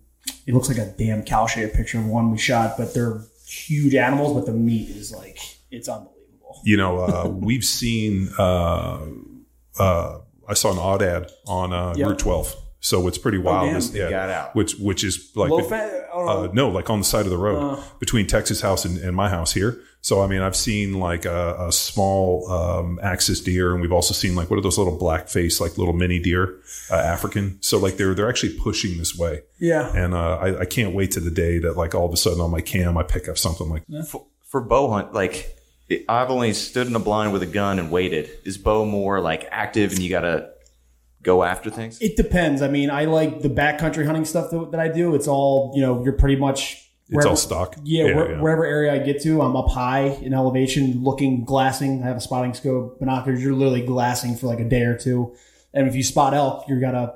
it 0.48 0.54
looks 0.56 0.68
like 0.68 0.80
a 0.80 0.92
damn 0.98 1.22
cow 1.22 1.46
shaped 1.46 1.76
picture 1.76 2.00
of 2.00 2.08
one 2.08 2.32
we 2.32 2.40
shot, 2.40 2.76
but 2.78 2.94
they're 2.96 3.22
huge 3.56 3.96
animals, 3.96 4.34
but 4.34 4.46
the 4.46 4.52
meat 4.54 4.90
is 4.90 5.14
like, 5.14 5.38
it's 5.72 5.88
unbelievable. 5.90 6.62
you 6.64 6.78
know 6.78 7.00
uh, 7.00 7.28
we've 7.48 7.64
seen 7.66 8.30
uh, 8.38 9.06
uh, 9.80 10.20
i 10.48 10.54
saw 10.54 10.72
an 10.72 10.78
odd 10.78 11.02
ad 11.02 11.30
on 11.48 11.74
uh, 11.74 11.94
Yep. 11.98 12.08
route 12.08 12.20
12 12.20 12.56
so 12.80 13.08
it's 13.08 13.18
pretty 13.18 13.40
wild 13.40 13.66
damn. 13.66 13.74
This- 13.76 13.94
yeah, 13.94 14.10
got 14.10 14.30
out. 14.30 14.56
which 14.56 14.76
which 14.76 15.04
is 15.04 15.32
like 15.36 15.50
Low 15.50 15.62
fat, 15.64 15.90
I 16.14 16.16
don't 16.18 16.26
know. 16.28 16.32
Uh, 16.44 16.50
no, 16.54 16.70
like 16.70 16.90
on 16.90 17.00
the 17.00 17.06
side 17.06 17.26
of 17.26 17.32
the 17.32 17.38
road 17.38 17.84
between 18.00 18.28
Texas 18.28 18.62
house 18.62 18.86
and, 18.86 18.98
and 19.00 19.16
my 19.16 19.28
house 19.30 19.54
here. 19.54 19.80
So, 20.06 20.22
I 20.22 20.28
mean, 20.28 20.42
I've 20.42 20.56
seen 20.56 21.00
like 21.00 21.26
a, 21.26 21.56
a 21.68 21.72
small 21.72 22.48
um, 22.52 23.00
axis 23.02 23.42
deer, 23.42 23.74
and 23.74 23.82
we've 23.82 23.92
also 23.92 24.14
seen 24.14 24.36
like 24.36 24.52
what 24.52 24.60
are 24.60 24.62
those 24.62 24.78
little 24.78 25.00
black 25.00 25.30
face, 25.30 25.60
like 25.60 25.80
little 25.80 25.96
mini 25.96 26.20
deer, 26.20 26.60
uh, 26.92 26.98
African. 26.98 27.58
So, 27.64 27.80
like 27.80 27.98
they're 27.98 28.14
they're 28.14 28.30
actually 28.30 28.56
pushing 28.60 29.00
this 29.00 29.18
way, 29.18 29.42
yeah. 29.58 29.92
and 29.96 30.14
uh, 30.14 30.36
I, 30.36 30.60
I 30.60 30.66
can't 30.66 30.94
wait 30.94 31.10
to 31.14 31.20
the 31.20 31.32
day 31.32 31.58
that 31.58 31.76
like 31.76 31.96
all 31.96 32.06
of 32.06 32.14
a 32.14 32.18
sudden 32.18 32.40
on 32.40 32.52
my 32.52 32.62
cam 32.62 33.00
I 33.00 33.02
pick 33.02 33.28
up 33.28 33.40
something 33.40 33.68
like 33.68 33.82
For, 34.08 34.28
for 34.44 34.62
bow 34.62 34.92
hunt, 34.92 35.12
like 35.12 35.58
I've 36.08 36.30
only 36.30 36.54
stood 36.54 36.86
in 36.86 36.96
a 36.96 37.00
blind 37.00 37.34
with 37.34 37.42
a 37.42 37.48
gun 37.48 37.80
and 37.80 37.90
waited. 37.90 38.30
Is 38.44 38.60
bow 38.60 38.86
more 38.86 39.20
like 39.22 39.48
active 39.50 39.92
and 39.92 40.02
you 40.02 40.12
gotta 40.12 40.52
go 41.24 41.42
after 41.42 41.72
things? 41.72 42.00
It 42.00 42.16
depends. 42.16 42.62
I 42.62 42.68
mean, 42.68 42.92
I 42.92 43.06
like 43.06 43.42
the 43.42 43.50
backcountry 43.50 44.06
hunting 44.06 44.26
stuff 44.26 44.52
that, 44.52 44.70
that 44.70 44.80
I 44.80 44.88
do. 44.88 45.16
It's 45.16 45.28
all, 45.28 45.72
you 45.74 45.82
know, 45.82 46.04
you're 46.04 46.14
pretty 46.14 46.36
much. 46.36 46.85
It's 47.10 47.26
all 47.26 47.36
stock. 47.36 47.76
Yeah, 47.84 48.06
yeah, 48.06 48.16
where, 48.16 48.32
yeah. 48.32 48.42
wherever 48.42 48.66
area 48.66 48.94
I 48.94 49.00
get 49.00 49.22
to, 49.24 49.42
I'm 49.42 49.56
up 49.56 49.70
high 49.70 50.08
in 50.22 50.34
elevation, 50.34 51.04
looking, 51.04 51.46
glassing. 51.46 52.04
I 52.04 52.08
have 52.08 52.18
a 52.18 52.22
spotting 52.22 52.54
scope, 52.54 53.00
binoculars. 53.00 53.44
You're 53.44 53.54
literally 53.54 53.86
glassing 53.86 54.36
for 54.36 54.48
like 54.48 54.60
a 54.60 54.68
day 54.68 54.82
or 54.84 54.98
two. 54.98 55.36
And 55.74 55.88
if 55.88 55.96
you 55.96 56.04
spot 56.04 56.34
elk, 56.34 56.68
you 56.68 56.80
gotta 56.80 57.16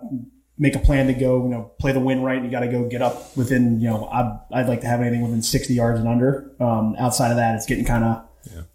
make 0.59 0.75
a 0.75 0.79
plan 0.79 1.07
to 1.07 1.13
go, 1.13 1.43
you 1.43 1.49
know, 1.49 1.71
play 1.79 1.93
the 1.93 2.01
wind 2.01 2.23
right. 2.23 2.43
You 2.43 2.51
got 2.51 2.59
to 2.59 2.67
go 2.67 2.87
get 2.87 3.01
up 3.01 3.35
within, 3.37 3.79
you 3.79 3.87
know, 3.87 4.07
I'd, 4.07 4.39
I'd 4.51 4.67
like 4.67 4.81
to 4.81 4.87
have 4.87 4.99
anything 4.99 5.21
within 5.21 5.41
60 5.41 5.73
yards 5.73 5.99
and 5.99 6.07
under. 6.07 6.51
Um, 6.59 6.95
outside 6.99 7.31
of 7.31 7.37
that, 7.37 7.55
it's 7.55 7.65
getting 7.65 7.85
kind 7.85 8.03
of, 8.03 8.23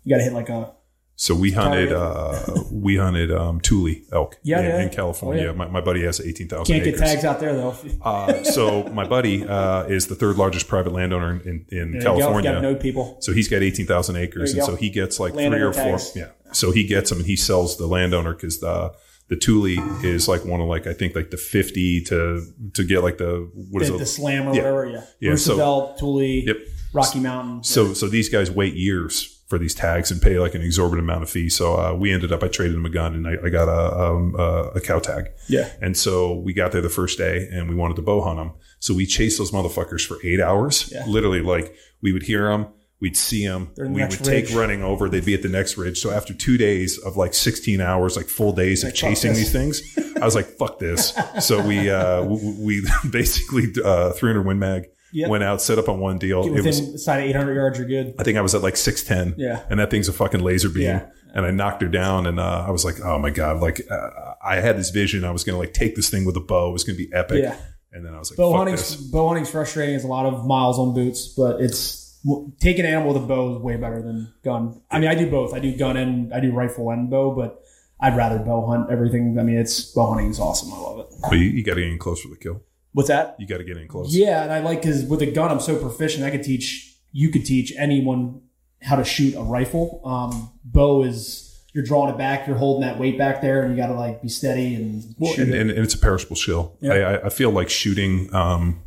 you 0.02 0.10
got 0.10 0.16
to 0.16 0.24
hit 0.24 0.32
like 0.32 0.48
a, 0.48 0.72
So 1.16 1.34
we 1.34 1.52
hunted, 1.52 1.92
uh, 1.92 2.40
we 2.72 2.96
hunted 2.96 3.30
um, 3.30 3.60
Tule 3.60 3.94
elk 4.12 4.36
Yeah, 4.42 4.58
in, 4.58 4.64
yeah. 4.64 4.82
in 4.82 4.88
California. 4.90 5.44
Oh, 5.44 5.46
yeah. 5.46 5.52
my, 5.52 5.68
my 5.68 5.80
buddy 5.80 6.02
has 6.02 6.20
eighteen 6.20 6.48
thousand 6.48 6.74
can't 6.74 6.86
acres. 6.86 7.00
get 7.00 7.06
tags 7.06 7.24
out 7.24 7.38
there 7.40 7.54
though. 7.54 7.76
Uh, 8.02 8.42
so 8.42 8.82
my 8.88 9.06
buddy 9.06 9.46
uh, 9.46 9.84
is 9.84 10.08
the 10.08 10.14
third 10.16 10.36
largest 10.36 10.66
private 10.68 10.92
landowner 10.92 11.30
in, 11.32 11.40
in, 11.40 11.46
in 11.46 11.66
There 11.68 11.84
you 11.84 11.92
go. 11.92 11.96
You 11.98 12.02
California. 12.20 12.50
got 12.50 12.54
to 12.56 12.62
know 12.62 12.74
people. 12.74 13.16
So 13.20 13.32
he's 13.32 13.48
got 13.48 13.62
18,000 13.62 14.16
acres. 14.16 14.50
And 14.50 14.58
you 14.58 14.66
so 14.66 14.74
he 14.76 14.90
gets 14.90 15.20
like 15.20 15.32
three 15.34 15.42
Landowner 15.44 15.68
or 15.68 15.72
four. 15.72 15.82
tags. 15.98 16.12
Yeah. 16.16 16.30
So 16.52 16.70
he 16.72 16.84
gets 16.86 17.10
them 17.10 17.18
and 17.20 17.26
he 17.26 17.36
sells 17.36 17.76
the 17.78 17.86
landowner 17.86 18.34
because 18.34 18.58
the, 18.60 18.92
the 19.28 19.36
Tule 19.36 19.66
is 20.04 20.28
like 20.28 20.44
one 20.44 20.60
of 20.60 20.66
like, 20.68 20.86
I 20.86 20.92
think 20.92 21.14
like 21.16 21.30
the 21.30 21.36
50 21.36 22.02
to, 22.04 22.44
to 22.74 22.84
get 22.84 23.02
like 23.02 23.18
the, 23.18 23.48
what 23.70 23.82
is 23.82 23.88
The, 23.88 23.94
it? 23.94 23.98
the 23.98 24.06
slam 24.06 24.48
or 24.48 24.54
Yeah. 24.54 24.62
whatever, 24.62 24.86
yeah. 24.86 25.04
Yeah, 25.20 25.34
so- 25.36 25.52
Roosevelt, 25.52 25.98
Tule, 25.98 26.22
Yep. 26.22 26.56
Rocky 26.92 27.20
Mountain. 27.20 27.64
So, 27.64 27.94
so 27.94 28.06
these 28.08 28.28
guys 28.28 28.50
wait 28.50 28.74
years 28.74 29.33
for 29.54 29.58
these 29.60 29.74
tags 29.74 30.10
and 30.10 30.20
pay 30.20 30.40
like 30.40 30.54
an 30.54 30.62
exorbitant 30.62 31.08
amount 31.08 31.22
of 31.22 31.30
fee. 31.30 31.48
So, 31.48 31.76
uh, 31.78 31.94
we 31.94 32.12
ended 32.12 32.32
up, 32.32 32.42
I 32.42 32.48
traded 32.48 32.76
him 32.76 32.84
a 32.84 32.90
gun 32.90 33.14
and 33.14 33.28
I, 33.28 33.36
I 33.46 33.50
got 33.50 33.68
a, 33.68 34.04
um, 34.04 34.34
a, 34.36 34.72
a 34.74 34.80
cow 34.80 34.98
tag. 34.98 35.30
yeah. 35.48 35.70
And 35.80 35.96
so 35.96 36.34
we 36.34 36.52
got 36.52 36.72
there 36.72 36.80
the 36.80 36.88
first 36.88 37.18
day 37.18 37.48
and 37.52 37.68
we 37.68 37.74
wanted 37.76 37.94
to 37.96 38.02
bow 38.02 38.20
hunt 38.20 38.38
them. 38.38 38.52
So 38.80 38.94
we 38.94 39.06
chased 39.06 39.38
those 39.38 39.52
motherfuckers 39.52 40.04
for 40.04 40.18
eight 40.24 40.40
hours. 40.40 40.90
Yeah. 40.92 41.04
Literally, 41.06 41.40
like 41.40 41.74
we 42.02 42.12
would 42.12 42.24
hear 42.24 42.48
them, 42.50 42.66
we'd 43.00 43.16
see 43.16 43.46
them, 43.46 43.70
the 43.76 43.88
we 43.88 44.02
would 44.02 44.10
take 44.10 44.52
running 44.54 44.82
over. 44.82 45.08
They'd 45.08 45.24
be 45.24 45.34
at 45.34 45.42
the 45.42 45.48
next 45.48 45.76
ridge. 45.76 46.00
So 46.00 46.10
after 46.10 46.34
two 46.34 46.56
days 46.56 46.98
of 46.98 47.16
like 47.16 47.32
16 47.32 47.80
hours, 47.80 48.16
like 48.16 48.26
full 48.26 48.52
days 48.52 48.82
of 48.82 48.88
Like, 48.88 48.94
chasing 48.96 49.34
these 49.34 49.52
things, 49.52 49.82
I 50.20 50.24
was 50.24 50.34
like, 50.34 50.46
fuck 50.58 50.78
this. 50.80 51.16
So 51.40 51.64
we, 51.64 51.90
uh, 51.90 52.24
we, 52.24 52.56
we 52.58 52.88
basically, 53.10 53.66
uh, 53.84 54.12
300 54.12 54.42
Win 54.46 54.58
Mag 54.58 54.88
Yep. 55.14 55.30
went 55.30 55.44
out, 55.44 55.62
set 55.62 55.78
up 55.78 55.88
on 55.88 56.00
one 56.00 56.18
deal. 56.18 56.42
Get 56.42 56.58
It 56.58 56.64
was, 56.64 57.04
side 57.04 57.22
of 57.22 57.28
800 57.30 57.54
yards, 57.54 57.78
you're 57.78 57.86
good. 57.86 58.14
I 58.18 58.24
think 58.24 58.36
I 58.36 58.40
was 58.40 58.54
at 58.54 58.62
like 58.62 58.76
610. 58.76 59.38
Yeah. 59.38 59.64
And 59.70 59.78
that 59.78 59.88
thing's 59.90 60.08
a 60.08 60.12
fucking 60.12 60.40
laser 60.40 60.68
beam. 60.68 60.82
Yeah. 60.82 61.06
And 61.34 61.46
I 61.46 61.52
knocked 61.52 61.82
her 61.82 61.88
down 61.88 62.26
and, 62.26 62.40
uh, 62.40 62.64
I 62.66 62.70
was 62.70 62.84
like, 62.84 63.00
oh 63.00 63.18
my 63.18 63.30
God, 63.30 63.60
like, 63.60 63.80
uh, 63.90 64.10
I 64.44 64.56
had 64.56 64.76
this 64.76 64.90
vision. 64.90 65.24
I 65.24 65.30
was 65.30 65.44
going 65.44 65.54
to 65.54 65.60
like 65.60 65.72
take 65.72 65.94
this 65.94 66.10
thing 66.10 66.24
with 66.24 66.36
a 66.36 66.40
bow. 66.40 66.70
It 66.70 66.72
was 66.72 66.84
going 66.84 66.98
to 66.98 67.06
be 67.06 67.12
epic. 67.14 67.42
Yeah. 67.44 67.56
And 67.92 68.04
then 68.04 68.12
I 68.12 68.18
was 68.18 68.30
like, 68.30 68.38
Bow 68.38 68.52
hunting's 68.56 68.96
bow 68.96 69.28
hunting's 69.28 69.50
frustrating. 69.50 69.94
It's 69.94 70.04
a 70.04 70.08
lot 70.08 70.26
of 70.26 70.44
miles 70.44 70.80
on 70.80 70.94
boots, 70.94 71.28
but 71.28 71.60
it's 71.60 72.18
taking 72.60 72.84
an 72.84 72.90
animal 72.90 73.14
with 73.14 73.22
a 73.22 73.26
bow 73.26 73.54
is 73.54 73.62
way 73.62 73.76
better 73.76 74.02
than 74.02 74.34
gun. 74.42 74.80
I 74.90 74.98
mean, 74.98 75.08
I 75.08 75.14
do 75.14 75.30
both. 75.30 75.54
I 75.54 75.60
do 75.60 75.76
gun 75.76 75.96
and 75.96 76.34
I 76.34 76.40
do 76.40 76.50
rifle 76.52 76.90
and 76.90 77.08
bow, 77.08 77.36
but 77.36 77.62
I'd 78.00 78.16
rather 78.16 78.40
bow 78.40 78.66
hunt 78.66 78.90
everything. 78.90 79.38
I 79.38 79.44
mean, 79.44 79.58
it's 79.58 79.80
bow 79.92 80.08
hunting 80.08 80.30
is 80.30 80.40
awesome. 80.40 80.72
I 80.72 80.78
love 80.78 80.98
it. 81.00 81.06
But 81.22 81.38
you, 81.38 81.44
you 81.44 81.62
got 81.62 81.74
to 81.74 81.82
get 81.82 81.90
in 81.90 81.98
close 81.98 82.20
for 82.20 82.28
the 82.28 82.36
kill. 82.36 82.62
What's 82.94 83.08
that? 83.08 83.36
You 83.38 83.46
got 83.46 83.58
to 83.58 83.64
get 83.64 83.76
in 83.76 83.86
close. 83.88 84.14
Yeah, 84.14 84.42
and 84.42 84.50
I 84.52 84.60
like 84.60 84.80
because 84.80 85.04
with 85.04 85.20
a 85.20 85.30
gun, 85.30 85.50
I'm 85.50 85.60
so 85.60 85.76
proficient. 85.76 86.24
I 86.24 86.30
could 86.30 86.42
teach 86.42 86.96
you 87.12 87.28
could 87.30 87.44
teach 87.44 87.72
anyone 87.76 88.40
how 88.82 88.96
to 88.96 89.04
shoot 89.04 89.34
a 89.36 89.42
rifle. 89.42 90.00
Um, 90.04 90.50
bow 90.64 91.02
is 91.02 91.42
you're 91.72 91.84
drawing 91.84 92.14
it 92.14 92.18
back, 92.18 92.46
you're 92.46 92.56
holding 92.56 92.88
that 92.88 92.98
weight 93.00 93.18
back 93.18 93.40
there, 93.42 93.62
and 93.62 93.70
you 93.72 93.76
got 93.76 93.88
to 93.88 93.94
like 93.94 94.22
be 94.22 94.28
steady 94.28 94.74
and 94.76 95.02
shoot 95.02 95.38
and, 95.40 95.54
it. 95.54 95.60
and, 95.60 95.70
it's 95.70 95.94
a 95.94 95.98
perishable 95.98 96.36
skill. 96.36 96.76
Yeah. 96.80 96.92
I, 96.92 96.96
I- 97.14 97.26
I 97.26 97.28
feel 97.30 97.50
like 97.50 97.68
shooting 97.68 98.32
um, 98.34 98.80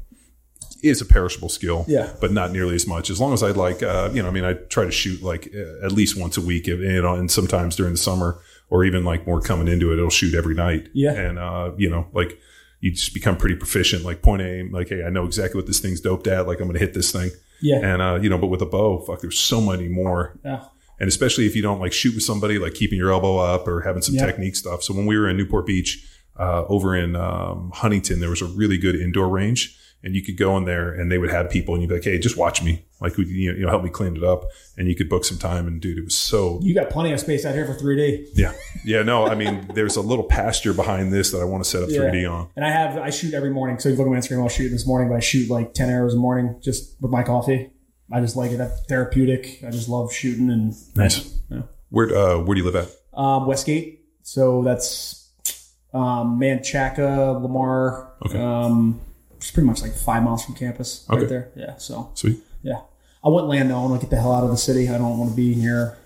is 0.84 1.02
a 1.02 1.06
perishable 1.06 1.50
skill, 1.50 1.84
Yeah. 1.88 2.14
but 2.22 2.32
not 2.32 2.52
nearly 2.52 2.76
as 2.76 2.88
much. 2.88 3.10
As 3.10 3.20
long 3.20 3.34
as 3.34 3.44
I 3.44 3.52
like, 3.52 3.82
uh, 3.84 4.10
you 4.14 4.22
know, 4.22 4.30
I 4.30 4.32
mean, 4.32 4.46
I 4.46 4.54
try 4.54 4.86
to 4.86 4.92
shoot 4.92 5.22
like 5.22 5.50
uh, 5.54 5.86
at 5.86 5.92
least 5.92 6.18
once 6.18 6.38
a 6.38 6.42
week, 6.42 6.68
if- 6.70 6.80
you 6.80 7.02
know, 7.02 7.16
and 7.16 7.30
sometimes 7.30 7.76
during 7.76 7.94
the 7.94 7.98
summer 7.98 8.40
or 8.70 8.86
even 8.86 9.04
like 9.04 9.26
more 9.28 9.42
coming 9.42 9.68
into 9.68 9.92
it, 9.92 9.98
it'll 9.98 10.10
shoot 10.10 10.34
every 10.34 10.56
night. 10.56 10.88
Yeah. 10.94 11.12
and 11.14 11.38
uh, 11.40 11.72
you 11.78 11.90
know, 11.90 12.08
like 12.14 12.40
you 12.80 12.92
just 12.92 13.14
become 13.14 13.38
pretty 13.38 13.56
proficient. 13.56 14.04
Like 14.04 14.22
point 14.22 14.42
aim, 14.42 14.72
like 14.72 14.90
hey, 14.90 15.04
I 15.04 15.10
know 15.10 15.26
exactly 15.26 15.58
what 15.58 15.68
this 15.68 15.80
thing's 15.80 16.02
doped 16.02 16.28
at. 16.28 16.48
Like 16.48 16.60
I'm 16.60 16.68
going 16.68 16.74
to 16.80 16.86
hit 16.86 16.94
this 16.94 17.12
thing, 17.12 17.32
yeah, 17.62 17.80
and 17.84 18.02
uh, 18.02 18.20
you 18.22 18.30
know, 18.30 18.38
but 18.38 18.48
with 18.48 18.62
a 18.62 18.66
bow, 18.68 19.00
fuck, 19.06 19.22
there's 19.22 19.40
so 19.40 19.60
many 19.62 19.88
more 19.88 20.38
and 21.00 21.08
especially 21.08 21.46
if 21.46 21.56
you 21.56 21.62
don't 21.62 21.80
like 21.80 21.94
shoot 21.94 22.16
with 22.16 22.24
somebody, 22.24 22.58
like 22.60 22.74
keeping 22.74 22.98
your 22.98 23.12
elbow 23.12 23.38
up 23.38 23.68
or 23.68 23.82
having 23.82 24.02
some 24.02 24.16
Yeah. 24.16 24.26
technique 24.26 24.56
stuff. 24.56 24.82
So 24.84 24.94
when 24.96 25.06
we 25.06 25.18
were 25.18 25.30
in 25.30 25.38
Newport 25.38 25.66
Beach, 25.68 26.04
uh, 26.40 26.66
over 26.68 26.96
in 26.96 27.16
um, 27.16 27.72
Huntington, 27.74 28.20
there 28.20 28.30
was 28.32 28.42
a 28.42 28.46
really 28.46 28.78
good 28.78 28.96
indoor 28.96 29.28
range, 29.30 29.78
and 30.04 30.16
you 30.16 30.24
could 30.24 30.38
go 30.38 30.56
in 30.58 30.66
there, 30.66 30.92
and 30.92 31.12
they 31.12 31.18
would 31.18 31.30
have 31.32 31.50
people, 31.50 31.74
and 31.76 31.82
you'd 31.84 31.90
be 31.90 31.96
like, 31.96 32.04
"Hey, 32.04 32.18
just 32.20 32.38
watch 32.38 32.64
me, 32.64 32.86
like, 33.00 33.16
would 33.18 33.28
you, 33.28 33.54
you 33.54 33.62
know, 33.62 33.70
help 33.70 33.84
me 33.84 33.90
clean 33.90 34.16
it 34.18 34.24
up," 34.24 34.46
and 34.78 34.88
you 34.88 34.96
could 34.96 35.10
book 35.10 35.24
some 35.26 35.38
time. 35.38 35.68
And 35.68 35.80
dude, 35.82 35.98
it 35.98 36.04
was 36.04 36.16
so 36.16 36.60
You 36.62 36.74
got 36.74 36.90
plenty 36.90 37.12
of 37.14 37.20
space 37.20 37.46
out 37.46 37.54
here 37.56 37.66
for 37.66 37.74
3D. 37.74 38.28
yeah, 38.36 38.54
yeah. 38.86 39.04
No, 39.04 39.26
I 39.28 39.36
mean, 39.36 39.70
there's 39.74 39.96
a 39.96 40.02
little 40.02 40.24
pasture 40.26 40.74
behind 40.74 41.12
this 41.14 41.32
that 41.32 41.40
I 41.40 41.44
want 41.46 41.64
to 41.64 41.70
set 41.70 41.84
up 41.84 41.90
Yeah. 41.90 42.00
3D 42.02 42.26
on. 42.32 42.50
And 42.56 42.66
I 42.66 42.70
have 42.72 42.98
I 42.98 43.10
shoot 43.10 43.34
every 43.34 43.50
morning. 43.52 43.80
So 43.80 43.90
if 43.90 43.94
you 43.94 43.98
look 44.04 44.08
at 44.08 44.12
my 44.12 44.18
Instagram, 44.18 44.42
I'll 44.44 44.50
shoot 44.50 44.70
this 44.70 44.86
morning, 44.88 45.10
but 45.10 45.16
I 45.16 45.20
shoot 45.20 45.50
like 45.50 45.74
10 45.74 45.90
hours 45.90 46.14
a 46.14 46.18
morning 46.18 46.60
just 46.62 46.96
with 47.02 47.12
my 47.12 47.24
coffee. 47.24 47.72
I 48.12 48.22
just 48.22 48.36
like 48.38 48.52
it. 48.52 48.58
That's 48.58 48.80
therapeutic. 48.88 49.64
I 49.68 49.70
just 49.72 49.90
love 49.90 50.14
shooting 50.14 50.50
and 50.50 50.74
Nice. 50.96 51.38
Yeah. 51.52 51.64
Where 51.90 52.08
uh, 52.16 52.40
where 52.40 52.56
do 52.56 52.62
you 52.62 52.66
live 52.70 52.76
at? 52.76 52.90
um, 53.20 53.48
Westgate. 53.48 54.06
So 54.24 54.62
that's 54.64 55.30
um, 55.94 56.38
Manchaca, 56.40 57.38
Lamar. 57.42 58.14
Okay. 58.26 58.40
Um, 58.42 59.00
it's 59.38 59.52
pretty 59.52 59.68
much 59.68 59.82
like 59.82 59.94
five 59.94 60.24
miles 60.24 60.44
from 60.44 60.56
campus 60.56 61.06
Okay. 61.10 61.20
right 61.22 61.30
there. 61.30 61.52
Yeah. 61.56 61.78
So 61.78 62.12
Sweet. 62.16 62.40
Yeah, 62.68 62.82
I 63.24 63.30
want 63.30 63.48
land 63.48 63.70
though. 63.70 63.78
I 63.82 63.86
want 63.86 64.00
to 64.02 64.06
get 64.06 64.12
the 64.16 64.22
hell 64.22 64.34
out 64.34 64.44
of 64.44 64.50
the 64.52 64.58
city. 64.58 64.90
I 64.90 64.98
don't 64.98 65.18
want 65.18 65.30
to 65.32 65.36
be 65.36 65.54
here 65.54 65.98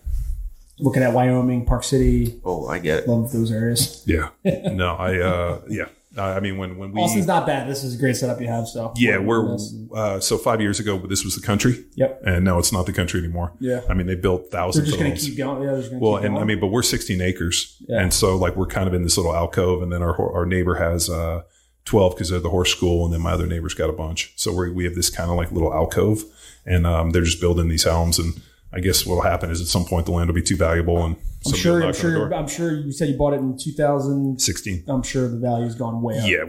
looking 0.79 1.03
at 1.03 1.13
Wyoming, 1.13 1.65
Park 1.65 1.83
City. 1.83 2.39
Oh, 2.43 2.67
I 2.67 2.79
get 2.79 2.99
it. 2.99 3.07
Love 3.07 3.31
those 3.31 3.51
areas. 3.51 4.03
Yeah. 4.05 4.29
no, 4.43 4.95
I 4.95 5.19
uh, 5.19 5.61
yeah. 5.69 5.85
Uh, 6.17 6.23
I 6.23 6.39
mean, 6.41 6.57
when 6.57 6.77
when 6.77 6.91
we 6.91 6.99
Austin's 7.01 7.25
not 7.25 7.45
bad. 7.45 7.69
This 7.69 7.85
is 7.85 7.95
a 7.95 7.97
great 7.97 8.17
setup 8.17 8.41
you 8.41 8.47
have. 8.47 8.67
So 8.67 8.91
yeah, 8.97 9.17
we're 9.17 9.55
uh, 9.95 10.19
so 10.19 10.37
five 10.37 10.59
years 10.59 10.77
ago, 10.79 10.97
this 11.07 11.23
was 11.23 11.35
the 11.35 11.41
country. 11.41 11.85
Yep. 11.95 12.21
and 12.25 12.43
now 12.43 12.59
it's 12.59 12.73
not 12.73 12.85
the 12.85 12.91
country 12.91 13.21
anymore. 13.21 13.53
Yeah. 13.61 13.79
I 13.89 13.93
mean, 13.93 14.07
they 14.07 14.15
built 14.15 14.51
They're 14.51 14.59
thousands 14.59 14.87
just 14.87 14.95
of 14.97 14.99
going 14.99 15.11
to 15.11 15.17
homes. 15.17 15.29
keep 15.29 15.37
going. 15.37 15.63
Yeah, 15.63 15.75
just 15.77 15.89
going 15.89 16.01
to 16.01 16.05
well, 16.05 16.17
keep 16.17 16.25
and 16.25 16.33
going. 16.35 16.43
I 16.43 16.45
mean, 16.45 16.59
but 16.59 16.67
we're 16.67 16.83
16 16.83 17.21
acres, 17.21 17.77
Yeah. 17.87 18.01
and 18.01 18.13
so 18.13 18.35
like 18.35 18.57
we're 18.57 18.65
kind 18.65 18.87
of 18.89 18.93
in 18.93 19.03
this 19.03 19.15
little 19.17 19.33
alcove, 19.33 19.81
and 19.83 19.89
then 19.93 20.01
our 20.01 20.15
our 20.35 20.45
neighbor 20.45 20.75
has 20.75 21.09
uh, 21.09 21.43
12 21.85 22.15
because 22.15 22.29
they're 22.29 22.39
the 22.39 22.49
horse 22.49 22.71
school, 22.71 23.05
and 23.05 23.13
then 23.13 23.21
my 23.21 23.31
other 23.31 23.47
neighbor's 23.47 23.73
got 23.73 23.89
a 23.89 23.93
bunch. 23.93 24.33
So 24.35 24.53
we 24.53 24.71
we 24.71 24.83
have 24.85 24.95
this 24.95 25.09
kind 25.09 25.29
of 25.29 25.37
like 25.37 25.51
little 25.51 25.73
alcove, 25.73 26.23
and 26.65 26.85
um, 26.85 27.11
they're 27.11 27.23
just 27.23 27.41
building 27.41 27.69
these 27.69 27.83
homes, 27.83 28.19
and 28.19 28.41
I 28.73 28.79
guess 28.79 29.05
what'll 29.05 29.23
happen 29.23 29.49
is 29.49 29.61
at 29.61 29.67
some 29.67 29.85
point 29.85 30.05
the 30.05 30.11
land 30.11 30.27
will 30.27 30.35
be 30.35 30.41
too 30.41 30.55
valuable, 30.55 31.03
and 31.03 31.17
I'm 31.45 31.53
sure. 31.53 31.73
I'm 31.75 31.79
knock 31.79 31.87
on 31.87 31.91
the 31.91 31.97
sure. 31.99 32.33
I'm 32.33 32.47
sure. 32.47 32.73
You 32.73 32.91
said 32.91 33.09
you 33.09 33.17
bought 33.17 33.33
it 33.33 33.39
in 33.39 33.57
2016 33.57 34.83
I'm 34.87 35.03
sure 35.03 35.27
the 35.27 35.37
value's 35.37 35.75
gone 35.75 36.01
way 36.01 36.19
up. 36.19 36.27
Yeah, 36.27 36.45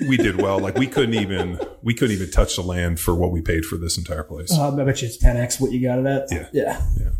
we, 0.00 0.08
we 0.08 0.16
did 0.16 0.42
well. 0.42 0.58
Like 0.58 0.76
we 0.76 0.86
couldn't 0.86 1.14
even 1.14 1.60
we 1.82 1.94
couldn't 1.94 2.16
even 2.16 2.30
touch 2.30 2.56
the 2.56 2.62
land 2.62 3.00
for 3.00 3.14
what 3.14 3.30
we 3.30 3.40
paid 3.40 3.64
for 3.64 3.76
this 3.76 3.96
entire 3.96 4.24
place. 4.24 4.52
Um, 4.52 4.78
I 4.78 4.84
bet 4.84 5.00
you 5.00 5.08
it's 5.08 5.22
10x 5.22 5.60
what 5.60 5.72
you 5.72 5.80
got 5.80 5.98
it 5.98 6.06
at. 6.06 6.28
yeah 6.30 6.48
Yeah. 6.52 6.82
Yeah. 6.98 7.10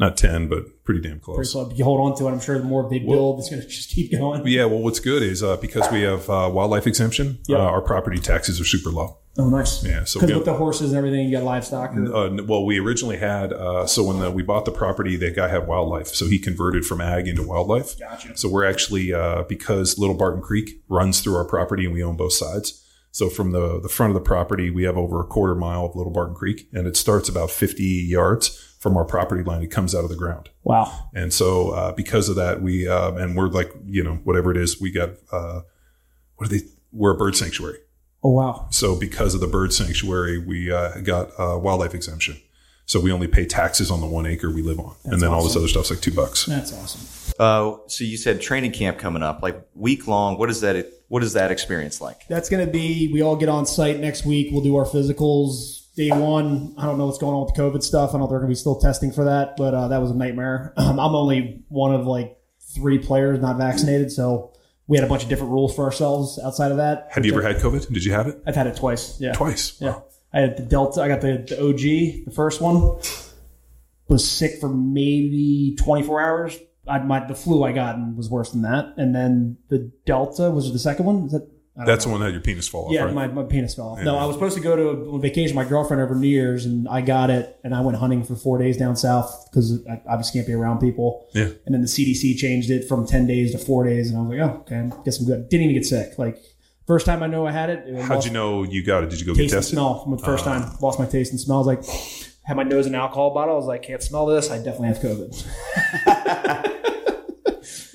Not 0.00 0.16
10, 0.16 0.48
but 0.48 0.82
pretty 0.84 1.00
damn 1.02 1.20
Pretty 1.20 1.24
close. 1.24 1.52
close. 1.52 1.72
You 1.78 1.84
hold 1.84 2.00
on 2.00 2.16
to 2.18 2.26
it, 2.26 2.32
I'm 2.32 2.40
sure 2.40 2.58
the 2.58 2.64
more 2.64 2.88
they 2.88 2.98
build, 3.00 3.38
it's 3.38 3.50
going 3.50 3.60
to 3.60 3.68
just 3.68 3.90
keep 3.90 4.10
going. 4.10 4.44
Yeah, 4.46 4.64
well, 4.64 4.78
what's 4.80 4.98
good 4.98 5.22
is 5.22 5.42
uh, 5.42 5.58
because 5.58 5.90
we 5.92 6.00
have 6.02 6.28
uh, 6.30 6.50
wildlife 6.52 6.86
exemption, 6.86 7.38
Yeah. 7.46 7.58
uh, 7.58 7.60
our 7.60 7.82
property 7.82 8.18
taxes 8.18 8.58
are 8.60 8.64
super 8.64 8.88
low. 8.90 9.18
Oh, 9.38 9.48
nice. 9.50 9.84
Yeah, 9.84 10.04
so 10.04 10.18
Because 10.18 10.34
with 10.36 10.44
the 10.46 10.54
horses 10.54 10.90
and 10.90 10.96
everything, 10.98 11.28
you 11.28 11.36
got 11.36 11.44
livestock. 11.44 11.94
Or, 11.94 12.16
Uh, 12.16 12.42
well, 12.44 12.64
we 12.64 12.80
originally 12.80 13.18
had 13.18 13.52
uh, 13.52 13.86
so 13.86 14.02
when 14.02 14.18
the, 14.20 14.30
we 14.30 14.42
bought 14.42 14.64
the 14.64 14.72
property, 14.72 15.16
that 15.16 15.36
guy 15.36 15.48
had 15.48 15.66
wildlife, 15.68 16.08
so 16.08 16.26
he 16.26 16.38
converted 16.38 16.84
from 16.86 17.00
ag 17.02 17.28
into 17.28 17.42
wildlife. 17.42 17.98
Gotcha. 17.98 18.36
So 18.38 18.48
we're 18.48 18.64
actually 18.64 19.12
uh, 19.12 19.42
because 19.48 19.98
Little 19.98 20.16
Barton 20.16 20.40
Creek 20.42 20.82
runs 20.88 21.20
through 21.20 21.36
our 21.36 21.44
property 21.44 21.84
and 21.84 21.92
we 21.94 22.02
own 22.02 22.16
both 22.16 22.32
sides. 22.32 22.82
So 23.12 23.28
from 23.28 23.52
the 23.52 23.78
the 23.80 23.88
front 23.90 24.10
of 24.10 24.14
the 24.14 24.26
property, 24.26 24.70
we 24.70 24.84
have 24.84 24.96
over 24.96 25.20
a 25.20 25.26
quarter 25.26 25.54
mile 25.54 25.84
of 25.84 25.94
Little 25.94 26.12
Barton 26.12 26.34
Creek, 26.34 26.68
and 26.72 26.86
it 26.86 26.96
starts 26.96 27.28
about 27.28 27.50
50 27.50 27.82
yards 27.84 28.69
from 28.80 28.96
our 28.96 29.04
property 29.04 29.44
line. 29.44 29.62
It 29.62 29.70
comes 29.70 29.94
out 29.94 30.02
of 30.02 30.10
the 30.10 30.16
ground. 30.16 30.50
wow. 30.64 31.10
And 31.14 31.32
so, 31.32 31.70
uh, 31.70 31.92
because 31.92 32.28
of 32.28 32.36
that, 32.36 32.60
we 32.60 32.88
uh, 32.88 33.12
and 33.12 33.36
we're 33.36 33.48
like, 33.48 33.70
you 33.84 34.02
know, 34.02 34.14
whatever 34.24 34.50
it 34.50 34.56
is, 34.56 34.80
we 34.80 34.90
got 34.90 35.10
uh, 35.30 35.60
what 36.36 36.46
are 36.46 36.48
they? 36.48 36.62
We're 36.90 37.12
a 37.12 37.16
bird 37.16 37.36
sanctuary. 37.36 37.78
Oh, 38.22 38.30
wow. 38.30 38.66
So, 38.70 38.96
because 38.96 39.34
of 39.34 39.40
the 39.40 39.46
bird 39.46 39.72
sanctuary, 39.72 40.38
we 40.38 40.72
uh, 40.72 41.00
got 41.02 41.30
uh, 41.38 41.58
wildlife 41.58 41.94
exemption. 41.94 42.40
So 42.84 42.98
we 42.98 43.12
only 43.12 43.28
pay 43.28 43.46
taxes 43.46 43.88
on 43.88 44.00
the 44.00 44.06
one 44.08 44.26
acre 44.26 44.50
we 44.50 44.62
live 44.62 44.80
on, 44.80 44.96
and 45.04 45.22
then 45.22 45.30
all 45.30 45.42
this 45.42 45.52
awesome. 45.52 45.62
other 45.62 45.68
stuff's 45.68 45.90
like 45.90 46.00
two 46.00 46.12
bucks. 46.12 46.46
That's 46.46 46.72
awesome. 46.72 47.34
Uh, 47.38 47.76
so 47.86 48.02
you 48.02 48.16
said 48.16 48.40
training 48.40 48.72
camp 48.72 48.98
coming 48.98 49.22
up, 49.22 49.42
like 49.42 49.64
week 49.74 50.08
long. 50.08 50.38
What 50.38 50.50
is 50.50 50.60
that? 50.62 50.92
What 51.06 51.22
is 51.22 51.34
that 51.34 51.52
experience 51.52 52.00
like? 52.00 52.26
That's 52.28 52.48
going 52.48 52.66
to 52.66 52.70
be, 52.70 53.08
we 53.12 53.22
all 53.22 53.36
get 53.36 53.48
on 53.48 53.64
site 53.64 54.00
next 54.00 54.24
week. 54.26 54.48
We'll 54.50 54.62
do 54.62 54.76
our 54.76 54.84
physicals. 54.84 55.79
Day 55.96 56.10
one, 56.10 56.74
I 56.78 56.86
don't 56.86 56.98
know 56.98 57.06
what's 57.06 57.18
going 57.18 57.34
on 57.34 57.44
with 57.44 57.54
the 57.54 57.60
COVID 57.60 57.82
stuff. 57.82 58.10
I 58.10 58.12
don't 58.12 58.20
know 58.20 58.26
if 58.26 58.30
they're 58.30 58.38
going 58.38 58.48
to 58.48 58.52
be 58.52 58.58
still 58.58 58.78
testing 58.78 59.10
for 59.12 59.24
that, 59.24 59.56
but 59.56 59.74
uh, 59.74 59.88
that 59.88 59.98
was 59.98 60.10
a 60.10 60.14
nightmare. 60.14 60.72
Um, 60.80 60.98
I'm 60.98 61.14
only 61.14 61.62
one 61.68 61.94
of 61.94 62.06
like 62.06 62.38
three 62.74 62.98
players 62.98 63.40
not 63.40 63.58
vaccinated, 63.58 64.12
so 64.12 64.52
we 64.86 64.96
had 64.96 65.04
a 65.04 65.08
bunch 65.08 65.22
of 65.22 65.28
different 65.28 65.52
rules 65.52 65.74
for 65.74 65.84
ourselves 65.84 66.38
outside 66.44 66.70
of 66.70 66.78
that. 66.78 67.08
Have 67.10 67.24
you 67.26 67.32
ever 67.32 67.42
had 67.42 67.56
COVID? 67.56 67.92
Did 67.92 68.04
you 68.04 68.12
have 68.12 68.28
it? 68.28 68.42
I've 68.46 68.54
had 68.54 68.66
it 68.66 68.76
twice. 68.76 69.20
Yeah. 69.20 69.32
Twice. 69.32 69.80
Yeah. 69.80 70.00
I 70.32 70.40
had 70.40 70.56
the 70.56 70.62
Delta. 70.62 71.02
I 71.02 71.08
got 71.08 71.20
the, 71.20 71.44
the 71.48 71.60
OG, 71.60 72.24
the 72.26 72.32
first 72.34 72.60
one. 72.60 72.98
Was 74.08 74.28
sick 74.28 74.60
for 74.60 74.68
maybe 74.68 75.76
24 75.78 76.20
hours. 76.20 76.58
I, 76.88 76.98
my 76.98 77.24
the 77.24 77.34
flu 77.34 77.62
I 77.62 77.70
got 77.70 77.96
was 78.16 78.28
worse 78.28 78.50
than 78.50 78.62
that, 78.62 78.94
and 78.96 79.14
then 79.14 79.58
the 79.68 79.92
Delta 80.06 80.50
was 80.50 80.72
the 80.72 80.78
second 80.78 81.04
one. 81.06 81.26
Is 81.26 81.32
that? 81.32 81.48
That's 81.76 82.04
know. 82.04 82.10
the 82.10 82.12
one 82.12 82.20
that 82.20 82.26
had 82.26 82.34
your 82.34 82.42
penis 82.42 82.68
fall 82.68 82.86
off, 82.86 82.92
Yeah, 82.92 83.04
right? 83.04 83.14
my, 83.14 83.26
my 83.28 83.42
penis 83.44 83.74
fell 83.74 83.90
off. 83.90 84.00
No, 84.02 84.16
I 84.18 84.26
was 84.26 84.34
supposed 84.36 84.56
to 84.56 84.60
go 84.62 84.76
to 84.76 84.82
a 85.14 85.18
vacation 85.18 85.56
with 85.56 85.64
my 85.64 85.68
girlfriend 85.68 86.02
over 86.02 86.14
New 86.14 86.28
Year's, 86.28 86.66
and 86.66 86.86
I 86.88 87.00
got 87.00 87.30
it, 87.30 87.58
and 87.64 87.74
I 87.74 87.80
went 87.80 87.96
hunting 87.96 88.22
for 88.24 88.34
four 88.34 88.58
days 88.58 88.76
down 88.76 88.96
south 88.96 89.48
because 89.50 89.86
I 89.86 90.02
obviously 90.08 90.40
can't 90.40 90.46
be 90.48 90.52
around 90.52 90.80
people. 90.80 91.28
yeah. 91.32 91.44
And 91.64 91.74
then 91.74 91.80
the 91.80 91.86
CDC 91.86 92.36
changed 92.36 92.70
it 92.70 92.86
from 92.88 93.06
10 93.06 93.26
days 93.26 93.52
to 93.52 93.58
four 93.58 93.84
days, 93.84 94.10
and 94.10 94.18
I 94.18 94.22
was 94.22 94.30
like, 94.38 94.40
oh, 94.50 94.58
okay, 94.62 94.76
I 94.76 95.02
guess 95.04 95.20
I'm 95.20 95.26
good. 95.26 95.48
Didn't 95.48 95.64
even 95.64 95.76
get 95.76 95.86
sick. 95.86 96.18
Like, 96.18 96.38
first 96.86 97.06
time 97.06 97.22
I 97.22 97.28
know 97.28 97.46
I 97.46 97.52
had 97.52 97.70
it. 97.70 97.84
it 97.86 98.02
How'd 98.02 98.24
you 98.24 98.32
know 98.32 98.62
you 98.64 98.82
got 98.84 99.04
it? 99.04 99.10
Did 99.10 99.20
you 99.20 99.26
go 99.26 99.32
get 99.34 99.42
taste 99.42 99.54
and 99.54 99.58
tested? 99.62 99.76
smell 99.76 100.02
from 100.02 100.16
the 100.16 100.22
first 100.22 100.46
Uh. 100.46 100.58
time. 100.58 100.76
Lost 100.82 100.98
my 100.98 101.06
taste 101.06 101.30
and 101.30 101.40
smell. 101.40 101.58
I 101.58 101.60
was 101.60 101.66
like, 101.68 101.84
had 102.42 102.56
my 102.56 102.62
nose 102.64 102.86
in 102.86 102.94
an 102.94 103.00
alcohol 103.00 103.32
bottle. 103.32 103.54
I 103.54 103.56
was 103.56 103.66
like, 103.66 103.82
can't 103.82 104.02
smell 104.02 104.26
this. 104.26 104.50
I 104.50 104.56
definitely 104.56 104.88
have 104.88 104.98
COVID. 104.98 105.46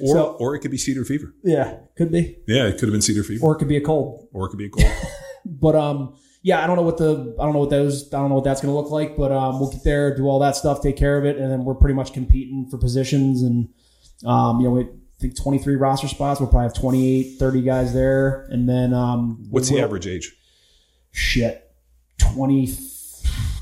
Or, 0.02 0.08
So- 0.16 0.36
or 0.40 0.56
it 0.56 0.60
could 0.60 0.72
be 0.72 0.78
cedar 0.78 1.06
fever. 1.06 1.34
yeah, 1.44 1.78
could 1.98 2.12
be. 2.12 2.38
Yeah, 2.48 2.66
it 2.68 2.74
could 2.74 2.84
have 2.84 2.92
been 2.92 3.02
cedar 3.02 3.24
fever, 3.24 3.46
Or 3.46 3.56
it 3.56 3.60
could 3.60 3.68
be 3.70 3.78
a 3.78 3.82
cold. 3.82 4.28
or 4.34 4.46
it 4.48 4.50
could 4.50 4.60
be 4.60 4.66
a 4.66 4.70
cold. 4.70 4.92
But 5.48 5.76
um, 5.76 6.16
yeah, 6.42 6.64
I 6.64 6.66
don't 6.68 6.76
know 6.76 6.82
what 6.82 6.98
the 6.98 7.36
I 7.40 7.44
don't 7.44 7.54
know 7.54 7.60
what 7.60 7.70
those 7.70 8.12
I 8.12 8.18
don't 8.18 8.30
know 8.30 8.36
what 8.36 8.44
that's 8.44 8.62
going 8.62 8.74
to 8.74 8.76
look 8.80 8.90
like. 8.90 9.16
But 9.16 9.32
um, 9.32 9.60
we'll 9.60 9.70
get 9.72 9.84
there, 9.84 10.16
do 10.18 10.24
all 10.28 10.40
that 10.40 10.56
stuff, 10.56 10.82
take 10.82 10.98
care 10.98 11.20
of 11.20 11.26
it, 11.26 11.38
and 11.38 11.52
then 11.52 11.66
we're 11.66 11.76
pretty 11.76 11.94
much 11.94 12.14
competing 12.14 12.68
for 12.70 12.80
positions. 12.80 13.44
And 13.44 13.70
um, 14.26 14.60
you 14.60 14.66
know, 14.68 14.72
we 14.72 14.82
I 14.86 14.88
think 15.22 15.38
23 15.38 15.76
roster 15.76 16.08
spots. 16.08 16.40
We'll 16.40 16.50
probably 16.50 16.66
have 16.66 16.74
28, 16.74 17.38
30 17.38 17.62
guys 17.62 17.94
there, 17.94 18.48
and 18.50 18.68
then 18.68 18.92
um, 18.96 19.46
What's 19.52 19.70
the 19.70 19.80
average 19.82 20.08
age? 20.08 20.36
Shit, 21.12 21.64
20, 22.18 22.76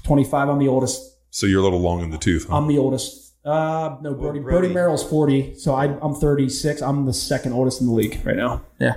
25. 0.05 0.49
I'm 0.49 0.57
the 0.59 0.67
oldest. 0.69 1.01
So 1.31 1.45
you're 1.45 1.59
a 1.59 1.63
little 1.63 1.81
long 1.81 2.01
in 2.01 2.11
the 2.11 2.17
tooth, 2.17 2.47
huh? 2.49 2.55
I'm 2.57 2.67
the 2.67 2.77
oldest. 2.77 3.32
Uh, 3.45 3.97
no, 4.01 4.13
Brodie. 4.13 4.39
Brodie, 4.39 4.67
Brodie- 4.69 4.73
Merrill's 4.73 5.03
40, 5.03 5.55
so 5.55 5.73
I, 5.73 5.85
I'm 6.01 6.13
36. 6.15 6.81
I'm 6.81 7.05
the 7.05 7.13
second 7.13 7.53
oldest 7.53 7.81
in 7.81 7.87
the 7.87 7.93
league 7.93 8.19
right 8.25 8.35
now. 8.37 8.61
Yeah. 8.79 8.95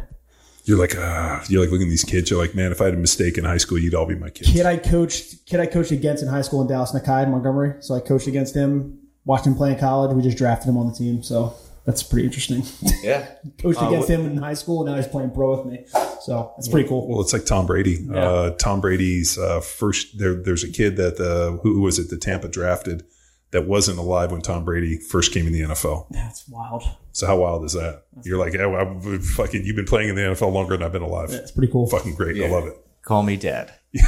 You're 0.64 0.78
like, 0.78 0.94
ah, 0.96 1.44
you're 1.48 1.60
like 1.62 1.70
looking 1.70 1.86
at 1.86 1.90
these 1.90 2.04
kids. 2.04 2.28
You're 2.30 2.40
like, 2.40 2.54
man, 2.54 2.72
if 2.72 2.80
I 2.80 2.86
had 2.86 2.94
a 2.94 2.98
mistake 2.98 3.38
in 3.38 3.44
high 3.44 3.56
school, 3.58 3.78
you'd 3.78 3.94
all 3.94 4.06
be 4.06 4.16
my 4.16 4.30
kids. 4.30 4.50
Kid 4.52 4.66
I 4.66 4.76
coached, 4.76 5.46
kid 5.46 5.60
I 5.60 5.66
coached 5.66 5.92
against 5.92 6.22
in 6.24 6.28
high 6.28 6.42
school 6.42 6.60
in 6.62 6.66
Dallas, 6.68 6.92
Nakeie 6.92 7.28
Montgomery. 7.30 7.74
So 7.80 7.94
I 7.94 8.00
coached 8.00 8.26
against 8.26 8.54
him, 8.54 8.98
watched 9.24 9.46
him 9.46 9.54
play 9.54 9.72
in 9.72 9.78
college. 9.78 10.14
We 10.14 10.22
just 10.22 10.36
drafted 10.38 10.68
him 10.68 10.76
on 10.76 10.88
the 10.88 10.94
team, 10.94 11.22
so 11.22 11.54
that's 11.84 12.02
pretty 12.02 12.26
interesting. 12.26 12.64
Yeah. 13.02 13.26
coached 13.62 13.80
Uh, 13.80 13.86
against 13.88 14.08
what- 14.08 14.18
him 14.20 14.26
in 14.26 14.36
high 14.38 14.54
school, 14.54 14.80
and 14.82 14.90
now 14.90 14.96
he's 14.96 15.06
playing 15.06 15.30
pro 15.30 15.56
with 15.56 15.66
me. 15.72 15.84
So 16.22 16.52
that's 16.56 16.66
pretty 16.66 16.88
cool. 16.88 17.06
Well, 17.06 17.20
it's 17.20 17.32
like 17.32 17.44
Tom 17.44 17.66
Brady. 17.66 18.04
Uh, 18.12 18.50
Tom 18.50 18.80
Brady's 18.80 19.38
uh, 19.38 19.60
first. 19.60 20.18
There, 20.18 20.34
there's 20.34 20.64
a 20.64 20.70
kid 20.72 20.96
that 20.96 21.20
uh, 21.20 21.58
who 21.62 21.80
was 21.80 22.00
it? 22.00 22.10
The 22.10 22.16
Tampa 22.16 22.48
drafted 22.48 23.04
that 23.52 23.66
wasn't 23.66 23.98
alive 23.98 24.32
when 24.32 24.40
Tom 24.40 24.64
Brady 24.64 24.98
first 24.98 25.32
came 25.32 25.46
in 25.46 25.52
the 25.52 25.60
NFL. 25.60 26.08
That's 26.10 26.48
wild. 26.48 26.82
So 27.12 27.26
how 27.26 27.38
wild 27.38 27.64
is 27.64 27.72
that? 27.72 28.04
You're 28.24 28.38
like, 28.38 28.52
yeah, 28.52 28.66
well, 28.66 28.80
I'm 28.86 29.20
fucking. 29.20 29.64
You've 29.64 29.76
been 29.76 29.86
playing 29.86 30.10
in 30.10 30.14
the 30.16 30.22
NFL 30.22 30.52
longer 30.52 30.76
than 30.76 30.84
I've 30.84 30.92
been 30.92 31.02
alive. 31.02 31.30
That's 31.30 31.52
pretty 31.52 31.72
cool. 31.72 31.86
Fucking 31.88 32.14
great. 32.14 32.42
I 32.42 32.48
love 32.48 32.66
it. 32.66 32.74
Call 33.02 33.22
me 33.22 33.36
dad. 33.36 33.72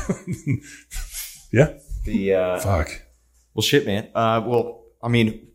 Yeah. 1.52 1.74
The 2.04 2.34
uh, 2.34 2.58
Fuck. 2.60 3.02
well, 3.54 3.62
shit, 3.62 3.86
man. 3.86 4.08
Uh, 4.14 4.42
well, 4.44 4.84
I 5.02 5.08
mean, 5.08 5.48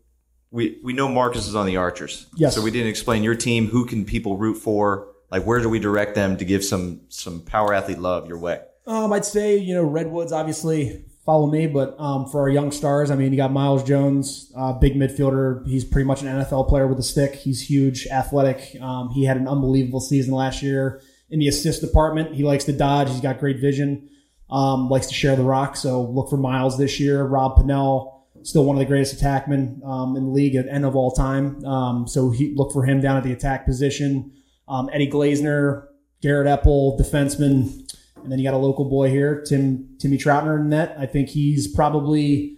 we 0.51 0.79
we 0.83 0.93
know 0.93 1.07
Marcus 1.07 1.47
is 1.47 1.55
on 1.55 1.65
the 1.65 1.77
Archers. 1.77 2.27
Yes. 2.35 2.55
So 2.55 2.61
we 2.61 2.71
didn't 2.71 2.87
explain 2.87 3.23
your 3.23 3.35
team. 3.35 3.67
Who 3.67 3.85
can 3.85 4.05
people 4.05 4.37
root 4.37 4.55
for? 4.55 5.07
Like, 5.31 5.45
where 5.45 5.59
do 5.59 5.69
we 5.69 5.79
direct 5.79 6.15
them 6.15 6.37
to 6.37 6.45
give 6.45 6.63
some 6.63 7.01
some 7.09 7.41
power 7.41 7.73
athlete 7.73 7.99
love 7.99 8.27
your 8.27 8.37
way? 8.37 8.61
Um, 8.85 9.13
I'd 9.13 9.25
say 9.25 9.57
you 9.57 9.73
know 9.73 9.83
Redwoods 9.83 10.31
obviously 10.31 11.05
follow 11.25 11.47
me, 11.47 11.67
but 11.67 11.95
um, 11.99 12.27
for 12.27 12.41
our 12.41 12.49
young 12.49 12.71
stars, 12.71 13.11
I 13.11 13.15
mean 13.15 13.31
you 13.31 13.37
got 13.37 13.51
Myles 13.51 13.83
Jones, 13.83 14.51
uh, 14.55 14.73
big 14.73 14.95
midfielder. 14.95 15.65
He's 15.67 15.85
pretty 15.85 16.05
much 16.05 16.21
an 16.21 16.27
NFL 16.27 16.67
player 16.67 16.87
with 16.87 16.99
a 16.99 17.03
stick. 17.03 17.35
He's 17.35 17.61
huge, 17.61 18.07
athletic. 18.07 18.75
Um, 18.81 19.09
he 19.09 19.25
had 19.25 19.37
an 19.37 19.47
unbelievable 19.47 20.01
season 20.01 20.33
last 20.33 20.61
year 20.61 21.01
in 21.29 21.39
the 21.39 21.47
assist 21.47 21.81
department. 21.81 22.35
He 22.35 22.43
likes 22.43 22.65
to 22.65 22.73
dodge. 22.73 23.09
He's 23.09 23.21
got 23.21 23.39
great 23.39 23.59
vision. 23.59 24.09
Um, 24.49 24.89
likes 24.89 25.07
to 25.07 25.13
share 25.13 25.35
the 25.35 25.43
rock. 25.43 25.75
So 25.75 26.03
look 26.03 26.29
for 26.29 26.37
Myles 26.37 26.77
this 26.77 26.99
year. 26.99 27.23
Rob 27.23 27.57
Pannell, 27.57 28.21
still 28.43 28.65
one 28.65 28.75
of 28.75 28.79
the 28.79 28.85
greatest 28.85 29.19
attackmen 29.19 29.83
um, 29.83 30.15
in 30.15 30.25
the 30.25 30.31
league 30.31 30.55
at 30.55 30.67
end 30.67 30.85
of 30.85 30.95
all 30.95 31.11
time. 31.11 31.63
Um, 31.65 32.07
so 32.07 32.29
he 32.29 32.53
look 32.55 32.71
for 32.71 32.83
him 32.85 33.01
down 33.01 33.17
at 33.17 33.23
the 33.23 33.31
attack 33.31 33.65
position. 33.65 34.31
Um, 34.67 34.89
Eddie 34.93 35.09
Glazner, 35.09 35.87
Garrett 36.21 36.47
Epple, 36.47 36.99
defenseman. 36.99 37.82
And 38.23 38.31
then 38.31 38.39
you 38.39 38.45
got 38.45 38.53
a 38.53 38.57
local 38.57 38.85
boy 38.85 39.09
here, 39.09 39.41
Tim 39.41 39.95
Timmy 39.99 40.17
Troutner 40.17 40.59
in 40.59 40.69
net. 40.69 40.95
I 40.97 41.05
think 41.05 41.29
he's 41.29 41.67
probably 41.67 42.57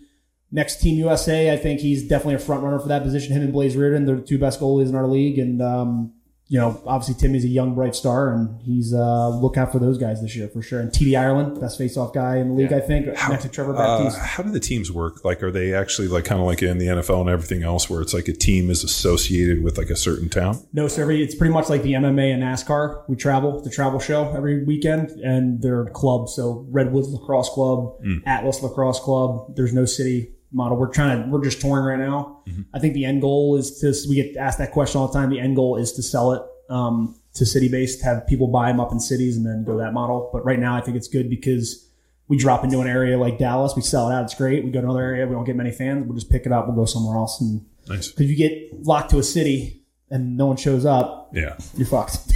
next 0.51 0.81
Team 0.81 0.97
USA. 0.97 1.51
I 1.53 1.57
think 1.57 1.79
he's 1.79 2.07
definitely 2.07 2.35
a 2.35 2.39
front 2.39 2.63
runner 2.63 2.79
for 2.79 2.87
that 2.87 3.03
position. 3.03 3.33
Him 3.33 3.43
and 3.43 3.53
Blaze 3.53 3.75
Riorden, 3.75 4.05
they're 4.05 4.15
the 4.15 4.21
two 4.21 4.39
best 4.39 4.59
goalies 4.59 4.89
in 4.89 4.95
our 4.95 5.07
league. 5.07 5.37
And 5.37 5.61
um, 5.61 6.13
you 6.47 6.59
know, 6.59 6.80
obviously 6.85 7.15
Timmy's 7.19 7.43
a 7.43 7.47
young 7.47 7.73
bright 7.73 7.95
star, 7.95 8.31
and 8.31 8.61
he's 8.61 8.93
uh, 8.93 9.30
look 9.30 9.57
out 9.57 9.72
for 9.72 9.80
those 9.80 9.97
guys 9.97 10.22
this 10.22 10.35
year 10.35 10.47
for 10.47 10.61
sure. 10.61 10.80
And 10.80 10.91
TD 10.91 11.19
Ireland, 11.19 11.59
best 11.59 11.76
face-off 11.77 12.13
guy 12.13 12.38
in 12.38 12.49
the 12.49 12.53
league, 12.53 12.72
I 12.72 12.80
think, 12.81 13.07
next 13.07 13.41
to 13.43 13.49
Trevor 13.49 13.73
Uh, 13.76 13.77
Baptiste. 14.03 14.19
how 14.22 14.43
do 14.43 14.51
the 14.51 14.59
teams 14.59 14.91
work? 14.91 15.26
Like, 15.26 15.41
are 15.41 15.49
they 15.51 15.73
actually 15.73 16.07
like 16.07 16.23
kind 16.26 16.39
of 16.39 16.45
like 16.45 16.61
in 16.61 16.77
the 16.77 16.85
NFL 16.85 17.22
and 17.22 17.30
everything 17.31 17.63
else, 17.63 17.89
where 17.89 17.99
it's 17.99 18.13
like 18.13 18.27
a 18.27 18.34
team 18.34 18.69
is 18.69 18.84
associated 18.84 19.63
with 19.63 19.77
like 19.80 19.89
a 19.89 19.95
certain 19.95 20.30
town? 20.30 20.59
No, 20.72 20.88
so 20.88 21.01
every, 21.01 21.23
it's 21.23 21.34
pretty 21.34 21.53
much 21.53 21.67
like 21.67 21.81
the 21.81 21.93
MMA 21.93 22.34
and 22.34 22.43
NASCAR. 22.43 23.03
We 23.09 23.15
travel, 23.15 23.61
the 23.61 23.72
travel 23.72 23.99
show 23.99 24.31
every 24.35 24.63
weekend, 24.65 25.09
and 25.22 25.61
they're 25.63 25.85
clubs. 25.85 26.35
So 26.35 26.67
Redwoods 26.69 27.07
Lacrosse 27.09 27.49
Club, 27.49 27.95
Atlas 28.27 28.61
Lacrosse 28.61 28.99
Club. 28.99 29.55
There's 29.55 29.73
no 29.73 29.85
city 29.85 30.35
model. 30.56 30.77
We're 30.77 30.88
trying 30.91 31.23
to, 31.23 31.30
we're 31.30 31.44
just 31.44 31.61
touring 31.61 31.86
right 31.86 31.99
now. 31.99 32.41
I 32.73 32.80
think 32.80 32.94
the 32.94 33.06
end 33.06 33.22
goal 33.22 33.56
is 33.57 33.80
to, 33.82 33.94
we 34.10 34.15
get 34.15 34.38
asked 34.38 34.57
that 34.60 34.72
question 34.72 34.99
all 35.02 35.07
the 35.07 35.14
time. 35.14 35.30
The 35.30 35.40
end 35.40 35.56
goal 35.56 35.76
is 35.77 35.91
to 35.94 36.03
sell 36.03 36.32
it 36.34 36.41
um, 36.69 37.19
to 37.34 37.45
city 37.45 37.68
based, 37.68 38.02
have 38.03 38.26
people 38.27 38.48
buy 38.48 38.72
them 38.72 38.80
up 38.80 38.91
in 38.91 38.99
cities 38.99 39.38
and 39.38 39.45
then 39.45 39.64
go 39.65 39.77
that 39.77 39.94
model. 39.94 40.30
But 40.34 40.45
right 40.45 40.57
now, 40.60 40.76
I 40.76 40.82
think 40.82 40.95
it's 40.98 41.07
good 41.10 41.30
because 41.30 41.88
we 42.27 42.38
drop 42.38 42.64
into 42.64 42.80
an 42.80 42.88
area 42.88 43.18
like 43.18 43.38
Dallas, 43.38 43.73
we 43.76 43.82
sell 43.84 44.10
it 44.10 44.14
out. 44.15 44.23
It's 44.23 44.34
great. 44.34 44.64
We 44.64 44.72
go 44.72 44.80
to 44.82 44.86
another 44.88 45.02
area, 45.03 45.27
we 45.27 45.34
don't 45.36 45.44
get 45.44 45.56
many 45.56 45.72
fans. 45.72 46.06
We'll 46.07 46.15
just 46.15 46.32
pick 46.32 46.45
it 46.45 46.52
up. 46.52 46.65
We'll 46.68 46.76
go 46.76 46.86
somewhere 46.86 47.18
else. 47.18 47.40
And 47.41 47.65
Nice. 47.88 48.07
because 48.10 48.30
you 48.32 48.36
get 48.36 48.84
locked 48.86 49.11
to 49.11 49.19
a 49.19 49.23
city 49.23 49.84
and 50.10 50.36
no 50.38 50.48
one 50.48 50.57
shows 50.57 50.86
up, 50.86 51.30
Yeah. 51.34 51.56
you're 51.76 51.88
fucked. 51.88 52.18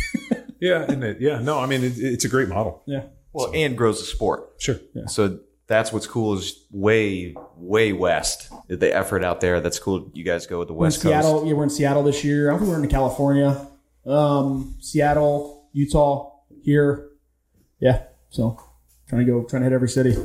Yeah. 0.62 0.84
And 0.90 1.02
it, 1.06 1.22
yeah. 1.22 1.40
No, 1.40 1.58
I 1.58 1.66
mean, 1.68 1.86
it, 1.86 1.94
it's 1.98 2.26
a 2.26 2.28
great 2.30 2.50
model. 2.50 2.84
yeah. 2.86 3.04
Well, 3.32 3.50
and 3.56 3.78
grows 3.78 4.00
the 4.00 4.06
sport. 4.06 4.56
Sure. 4.58 4.76
Yeah. 4.94 5.06
So 5.06 5.40
that's 5.70 5.94
what's 5.94 6.08
cool 6.08 6.34
is 6.34 6.66
way 6.72 7.36
way 7.56 7.94
west. 7.94 8.52
The 8.68 8.94
effort 8.94 9.24
out 9.24 9.40
there. 9.40 9.62
That's 9.62 9.78
cool. 9.78 10.12
You 10.14 10.24
guys 10.24 10.48
go 10.48 10.60
with 10.60 10.68
the 10.68 10.74
We're 10.74 10.88
in 10.88 10.88
West 10.88 11.04
Coast. 11.04 11.46
Yeah, 11.46 11.54
we're 11.54 11.64
in 11.64 11.70
Seattle 11.70 12.04
this 12.04 12.24
year. 12.24 12.52
I 12.52 12.58
think 12.58 12.70
we're 12.70 12.84
in 12.84 12.90
California, 12.90 13.68
um, 14.06 14.76
Seattle, 14.82 15.70
Utah, 15.72 16.32
here. 16.64 17.10
Yeah. 17.80 18.04
So 18.30 18.60
trying 19.08 19.26
to 19.26 19.32
go, 19.32 19.44
trying 19.44 19.62
to 19.62 19.66
hit 19.66 19.74
every 19.74 19.90
city, 19.90 20.16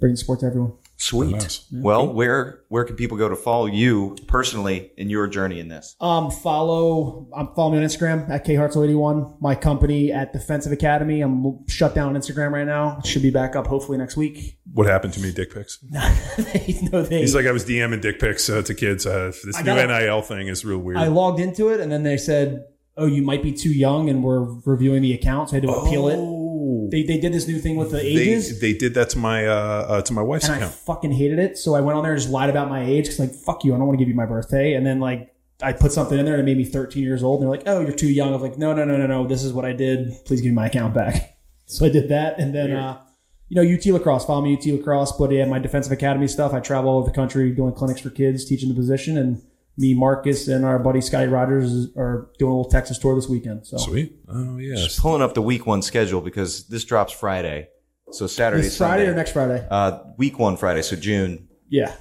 bringing 0.00 0.16
sport 0.16 0.40
to 0.40 0.46
everyone. 0.46 0.72
Sweet. 1.02 1.32
Nice. 1.32 1.66
Well, 1.72 2.12
where 2.12 2.60
where 2.68 2.84
can 2.84 2.94
people 2.94 3.16
go 3.16 3.28
to 3.28 3.34
follow 3.34 3.66
you 3.66 4.16
personally 4.28 4.92
in 4.96 5.10
your 5.10 5.26
journey 5.26 5.58
in 5.58 5.66
this? 5.66 5.96
Um, 6.00 6.30
follow. 6.30 7.26
I'm 7.36 7.48
following 7.56 7.80
me 7.80 7.84
on 7.84 7.90
Instagram 7.90 8.30
at 8.30 8.46
khartzell81. 8.46 9.40
My 9.40 9.56
company 9.56 10.12
at 10.12 10.32
Defensive 10.32 10.70
Academy. 10.70 11.20
I'm 11.20 11.66
shut 11.66 11.96
down 11.96 12.14
on 12.14 12.14
Instagram 12.14 12.52
right 12.52 12.64
now. 12.66 12.98
It 13.00 13.06
should 13.06 13.22
be 13.22 13.30
back 13.30 13.56
up 13.56 13.66
hopefully 13.66 13.98
next 13.98 14.16
week. 14.16 14.60
What 14.74 14.86
happened 14.86 15.12
to 15.14 15.20
me? 15.20 15.32
Dick 15.32 15.52
pics. 15.52 15.80
no, 15.90 17.02
they. 17.02 17.18
He's 17.18 17.34
like, 17.34 17.46
I 17.46 17.52
was 17.52 17.64
DMing 17.64 18.00
dick 18.00 18.20
pics 18.20 18.48
uh, 18.48 18.62
to 18.62 18.72
kids. 18.72 19.04
Uh, 19.04 19.32
this 19.44 19.56
I 19.56 19.62
new 19.62 19.74
gotta- 19.74 20.04
NIL 20.04 20.22
thing 20.22 20.46
is 20.46 20.64
real 20.64 20.78
weird. 20.78 20.98
I 20.98 21.08
logged 21.08 21.40
into 21.40 21.70
it 21.70 21.80
and 21.80 21.90
then 21.90 22.04
they 22.04 22.16
said, 22.16 22.64
"Oh, 22.96 23.06
you 23.06 23.22
might 23.22 23.42
be 23.42 23.50
too 23.50 23.72
young," 23.72 24.08
and 24.08 24.22
we're 24.22 24.44
reviewing 24.64 25.02
the 25.02 25.14
account, 25.14 25.50
so 25.50 25.54
I 25.56 25.60
had 25.60 25.64
to 25.64 25.72
appeal 25.72 26.06
it. 26.06 26.41
Oh. 26.82 26.88
They, 26.90 27.02
they 27.02 27.18
did 27.18 27.32
this 27.32 27.46
new 27.46 27.58
thing 27.58 27.76
with 27.76 27.90
the 27.90 27.98
they, 27.98 28.06
ages. 28.06 28.60
they 28.60 28.72
did 28.72 28.94
that 28.94 29.10
to 29.10 29.18
my 29.18 29.46
uh, 29.46 29.52
uh, 29.54 30.02
to 30.02 30.12
my 30.12 30.22
wife's 30.22 30.46
and 30.46 30.54
I 30.54 30.56
account. 30.58 30.74
fucking 30.74 31.12
hated 31.12 31.38
it. 31.38 31.58
So 31.58 31.74
I 31.74 31.80
went 31.80 31.96
on 31.96 32.02
there 32.02 32.12
and 32.12 32.20
just 32.20 32.32
lied 32.32 32.50
about 32.50 32.68
my 32.68 32.84
age 32.84 33.04
because 33.04 33.18
like 33.18 33.34
fuck 33.34 33.64
you, 33.64 33.74
I 33.74 33.78
don't 33.78 33.86
want 33.86 33.98
to 33.98 34.02
give 34.04 34.08
you 34.08 34.14
my 34.14 34.26
birthday. 34.26 34.74
And 34.74 34.86
then 34.86 35.00
like 35.00 35.34
I 35.62 35.72
put 35.72 35.92
something 35.92 36.18
in 36.18 36.24
there 36.24 36.34
and 36.34 36.42
it 36.42 36.46
made 36.46 36.58
me 36.58 36.64
13 36.64 37.02
years 37.02 37.22
old. 37.22 37.40
And 37.40 37.50
they're 37.50 37.58
like, 37.58 37.68
oh, 37.68 37.80
you're 37.80 37.92
too 37.92 38.08
young. 38.10 38.30
I 38.30 38.32
was 38.32 38.42
like, 38.42 38.58
no, 38.58 38.72
no, 38.74 38.84
no, 38.84 38.96
no, 38.96 39.06
no. 39.06 39.26
This 39.26 39.44
is 39.44 39.52
what 39.52 39.64
I 39.64 39.72
did. 39.72 40.12
Please 40.24 40.40
give 40.40 40.50
me 40.50 40.56
my 40.56 40.66
account 40.66 40.94
back. 40.94 41.28
So 41.66 41.86
I 41.86 41.88
did 41.88 42.10
that, 42.10 42.38
and 42.38 42.54
then 42.54 42.72
uh, 42.72 43.00
you 43.48 43.56
know 43.56 43.74
UT 43.74 43.86
lacrosse. 43.86 44.26
Follow 44.26 44.42
me 44.42 44.54
UT 44.54 44.66
lacrosse. 44.66 45.12
But 45.12 45.30
yeah, 45.30 45.46
my 45.46 45.58
defensive 45.58 45.90
academy 45.92 46.28
stuff. 46.28 46.52
I 46.52 46.60
travel 46.60 46.90
all 46.90 46.98
over 46.98 47.08
the 47.08 47.14
country 47.14 47.50
doing 47.52 47.72
clinics 47.72 48.00
for 48.00 48.10
kids, 48.10 48.44
teaching 48.44 48.68
the 48.68 48.74
position, 48.74 49.16
and 49.16 49.40
me, 49.78 49.94
Marcus, 49.94 50.48
and 50.48 50.64
our 50.64 50.78
buddy 50.78 51.00
Scotty 51.00 51.28
Rogers 51.28 51.88
are 51.96 52.30
doing 52.38 52.52
a 52.52 52.56
little 52.56 52.70
Texas 52.70 52.98
tour 52.98 53.14
this 53.14 53.28
weekend. 53.28 53.66
So 53.66 53.76
Sweet. 53.78 54.14
Oh 54.28 54.58
yes. 54.58 54.98
Pulling 55.00 55.22
up 55.22 55.34
the 55.34 55.42
week 55.42 55.66
one 55.66 55.82
schedule 55.82 56.20
because 56.20 56.66
this 56.68 56.84
drops 56.84 57.12
Friday. 57.12 57.68
So 58.10 58.26
Saturday, 58.26 58.62
this 58.64 58.76
Friday 58.76 59.04
Sunday. 59.04 59.12
or 59.12 59.14
next 59.16 59.32
Friday? 59.32 59.66
Uh, 59.70 60.00
week 60.18 60.38
one 60.38 60.56
Friday. 60.58 60.82
So 60.82 60.96
June 60.96 61.48
Yeah. 61.70 61.94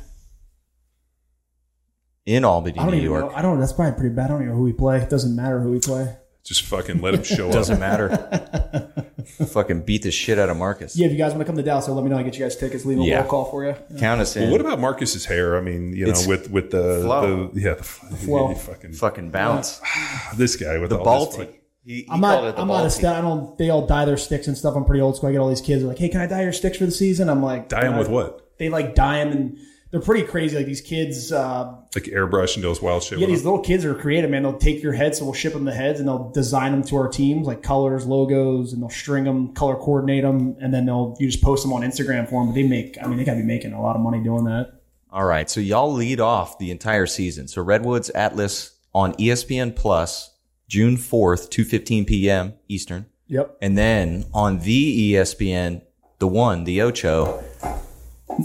in 2.25 2.43
Albany, 2.43 2.77
I 2.77 2.83
don't 2.83 2.91
New 2.91 2.97
even 2.97 3.09
York. 3.11 3.31
know. 3.31 3.37
I 3.37 3.41
don't. 3.41 3.59
That's 3.59 3.73
probably 3.73 3.97
pretty 3.97 4.13
bad. 4.15 4.25
I 4.25 4.27
don't 4.33 4.45
know 4.45 4.53
who 4.55 4.63
we 4.63 4.73
play. 4.73 4.97
It 5.01 5.09
doesn't 5.09 5.35
matter 5.35 5.61
who 5.61 5.71
we 5.71 5.79
play. 5.79 6.15
Just 6.43 6.63
fucking 6.63 7.01
let 7.01 7.13
him 7.13 7.23
show 7.35 7.47
up. 7.47 7.53
Doesn't 7.53 7.79
matter. 7.79 8.09
Fucking 9.25 9.81
beat 9.83 10.03
the 10.03 10.11
shit 10.11 10.37
out 10.39 10.49
of 10.49 10.57
Marcus. 10.57 10.95
Yeah, 10.97 11.05
if 11.07 11.11
you 11.11 11.17
guys 11.17 11.31
want 11.31 11.41
to 11.41 11.45
come 11.45 11.55
to 11.57 11.63
Dallas, 11.63 11.85
so 11.85 11.93
let 11.93 12.03
me 12.03 12.09
know. 12.09 12.17
I 12.17 12.23
get 12.23 12.37
you 12.37 12.43
guys 12.45 12.55
tickets. 12.55 12.85
Leave 12.85 12.99
a 12.99 13.03
Yeah. 13.03 13.19
roll 13.21 13.27
call 13.29 13.45
for 13.45 13.65
you. 13.65 13.75
Count 13.99 14.21
us 14.21 14.35
in. 14.35 14.43
Well, 14.43 14.51
what 14.51 14.61
about 14.61 14.79
Marcus's 14.79 15.25
hair? 15.25 15.57
I 15.57 15.61
mean, 15.61 15.93
you 15.93 16.05
know, 16.05 16.11
It's 16.11 16.27
with 16.27 16.49
with 16.51 16.71
the, 16.71 17.01
flow. 17.03 17.49
the 17.53 17.59
yeah, 17.61 17.73
the, 17.75 17.83
flow. 17.83 18.53
fucking 18.55 18.93
Fucking 18.93 19.31
bounce. 19.31 19.81
this 20.35 20.55
guy 20.55 20.77
with 20.77 20.89
The 20.91 20.99
all 20.99 21.25
this, 21.25 21.35
Balti. 21.35 21.39
like- 21.39 21.63
He, 21.83 21.93
he 21.93 22.07
I'm 22.11 22.21
called 22.21 22.43
not. 22.43 22.49
it 22.49 22.55
the 22.55 22.61
I'm 22.61 22.67
not 22.67 22.83
a 22.83 22.87
Balti. 22.87 22.91
stat. 22.91 23.15
I 23.15 23.21
don't. 23.21 23.57
They 23.57 23.69
all 23.69 23.87
dye 23.87 24.05
their 24.05 24.17
sticks 24.17 24.47
and 24.47 24.57
stuff. 24.57 24.75
I'm 24.75 24.85
pretty 24.85 25.01
old 25.01 25.15
school. 25.17 25.29
I 25.29 25.31
get 25.31 25.39
all 25.39 25.49
these 25.49 25.61
kids 25.61 25.83
are 25.83 25.87
like, 25.87 25.97
"Hey, 25.97 26.09
can 26.09 26.21
I 26.21 26.27
dye 26.27 26.43
your 26.43 26.53
sticks 26.53 26.77
for 26.77 26.85
the 26.85 26.91
season?" 26.91 27.29
I'm 27.29 27.41
like, 27.43 27.69
dye 27.69 27.85
him 27.87 27.95
"Uh, 27.95 27.99
with 27.99 28.07
what? 28.09 28.51
They 28.59 28.69
like 28.69 28.93
dye 28.93 29.23
them, 29.23 29.31
and 29.31 29.57
they're 29.91 29.99
pretty 30.01 30.25
crazy. 30.25 30.55
Like 30.57 30.65
these 30.65 30.81
kids. 30.81 31.31
Uh, 31.31 31.75
Like 31.93 32.05
airbrush 32.05 32.55
and 32.55 32.63
those 32.63 32.81
wild 32.81 33.03
shit. 33.03 33.19
yeah, 33.19 33.27
these 33.27 33.41
him? 33.41 33.45
little 33.45 33.59
kids 33.59 33.83
are 33.85 33.93
creative, 33.93 34.29
man. 34.31 34.43
They'll 34.43 34.57
take 34.57 34.81
your 34.81 34.93
heads, 34.93 35.17
so 35.19 35.25
we'll 35.25 35.33
ship 35.33 35.51
them 35.53 35.65
the 35.65 35.73
heads, 35.73 35.99
and 35.99 36.07
they'll 36.07 36.29
design 36.31 36.71
them 36.71 36.83
to 36.83 36.95
our 36.95 37.09
teams, 37.09 37.45
like 37.45 37.61
colors, 37.61 38.05
logos, 38.05 38.71
and 38.73 38.81
they'll 38.81 38.89
string 38.89 39.25
them, 39.25 39.53
color 39.53 39.75
coordinate 39.75 40.23
them, 40.23 40.55
and 40.61 40.73
then 40.73 40.85
they'll 40.85 41.15
you 41.19 41.27
just 41.29 41.43
post 41.43 41.63
them 41.63 41.73
on 41.73 41.81
Instagram 41.81 42.27
for 42.29 42.39
them. 42.41 42.47
But 42.47 42.55
they 42.55 42.63
make. 42.67 42.97
I 43.03 43.07
mean, 43.07 43.17
they 43.17 43.23
got 43.25 43.33
to 43.33 43.39
be 43.41 43.45
making 43.45 43.73
a 43.73 43.81
lot 43.81 43.95
of 43.95 44.01
money 44.01 44.23
doing 44.23 44.45
that. 44.45 44.73
All 45.11 45.25
right, 45.25 45.49
so 45.49 45.59
y'all 45.59 45.91
lead 45.91 46.21
off 46.21 46.57
the 46.57 46.71
entire 46.71 47.05
season. 47.05 47.49
So 47.49 47.61
Redwoods 47.61 48.09
Atlas 48.11 48.77
on 48.93 49.13
ESPN 49.15 49.75
Plus, 49.75 50.31
June 50.69 50.95
fourth, 50.95 51.49
two 51.49 51.65
fifteen 51.65 52.05
p.m. 52.05 52.53
Eastern, 52.69 53.07
Yep. 53.27 53.57
and 53.61 53.77
then 53.77 54.23
on 54.33 54.59
the 54.59 55.13
ESPN, 55.15 55.81
the 56.19 56.27
one, 56.27 56.63
the 56.63 56.81
Ocho, 56.81 57.43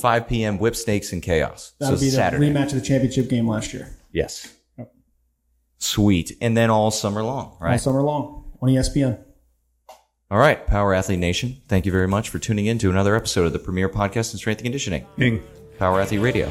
five 0.00 0.26
p.m. 0.28 0.58
Whipsnakes 0.58 1.12
and 1.12 1.22
Chaos. 1.22 1.72
That'll 1.78 1.96
so 1.96 2.00
be 2.00 2.06
the 2.10 2.16
Saturday. 2.16 2.50
rematch 2.50 2.66
of 2.66 2.74
the 2.74 2.80
championship 2.80 3.28
game 3.28 3.48
last 3.48 3.72
year. 3.72 3.96
Yes. 4.12 4.52
Sweet, 5.78 6.32
and 6.40 6.56
then 6.56 6.70
all 6.70 6.90
summer 6.90 7.22
long, 7.22 7.56
right? 7.60 7.72
All 7.72 7.78
summer 7.78 8.00
long 8.02 8.44
on 8.62 8.70
ESPN. 8.70 9.18
All 10.30 10.38
right, 10.38 10.66
Power 10.66 10.92
Athlete 10.94 11.18
Nation, 11.20 11.60
thank 11.68 11.86
you 11.86 11.92
very 11.92 12.08
much 12.08 12.30
for 12.30 12.38
tuning 12.40 12.66
in 12.66 12.78
to 12.78 12.90
another 12.90 13.14
episode 13.14 13.46
of 13.46 13.52
the 13.52 13.58
premier 13.60 13.88
podcast 13.88 14.32
in 14.32 14.38
strength 14.38 14.58
and 14.58 14.64
conditioning, 14.64 15.06
Ping. 15.16 15.40
Power 15.78 16.00
Athlete 16.00 16.20
Radio. 16.20 16.48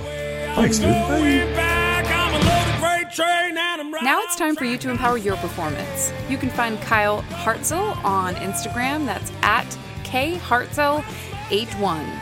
Thanks, 0.55 0.77
dude. 0.77 0.87
Back, 0.91 2.05
I'm 2.07 2.33
a 2.33 2.37
loaded 2.37 2.79
freight 2.79 3.11
train 3.13 3.57
and 3.57 3.81
I'm 3.81 3.91
Now 4.03 4.21
it's 4.21 4.37
time 4.37 4.55
for 4.55 4.63
you 4.63 4.77
to 4.77 4.89
empower 4.91 5.17
your 5.17 5.35
performance. 5.37 6.13
You 6.29 6.37
can 6.37 6.49
find 6.51 6.79
Kyle 6.81 7.21
Hartzell 7.23 7.97
on 8.05 8.35
Instagram. 8.35 9.05
That's 9.05 9.31
at 9.41 9.65
khartzell81. 10.03 12.21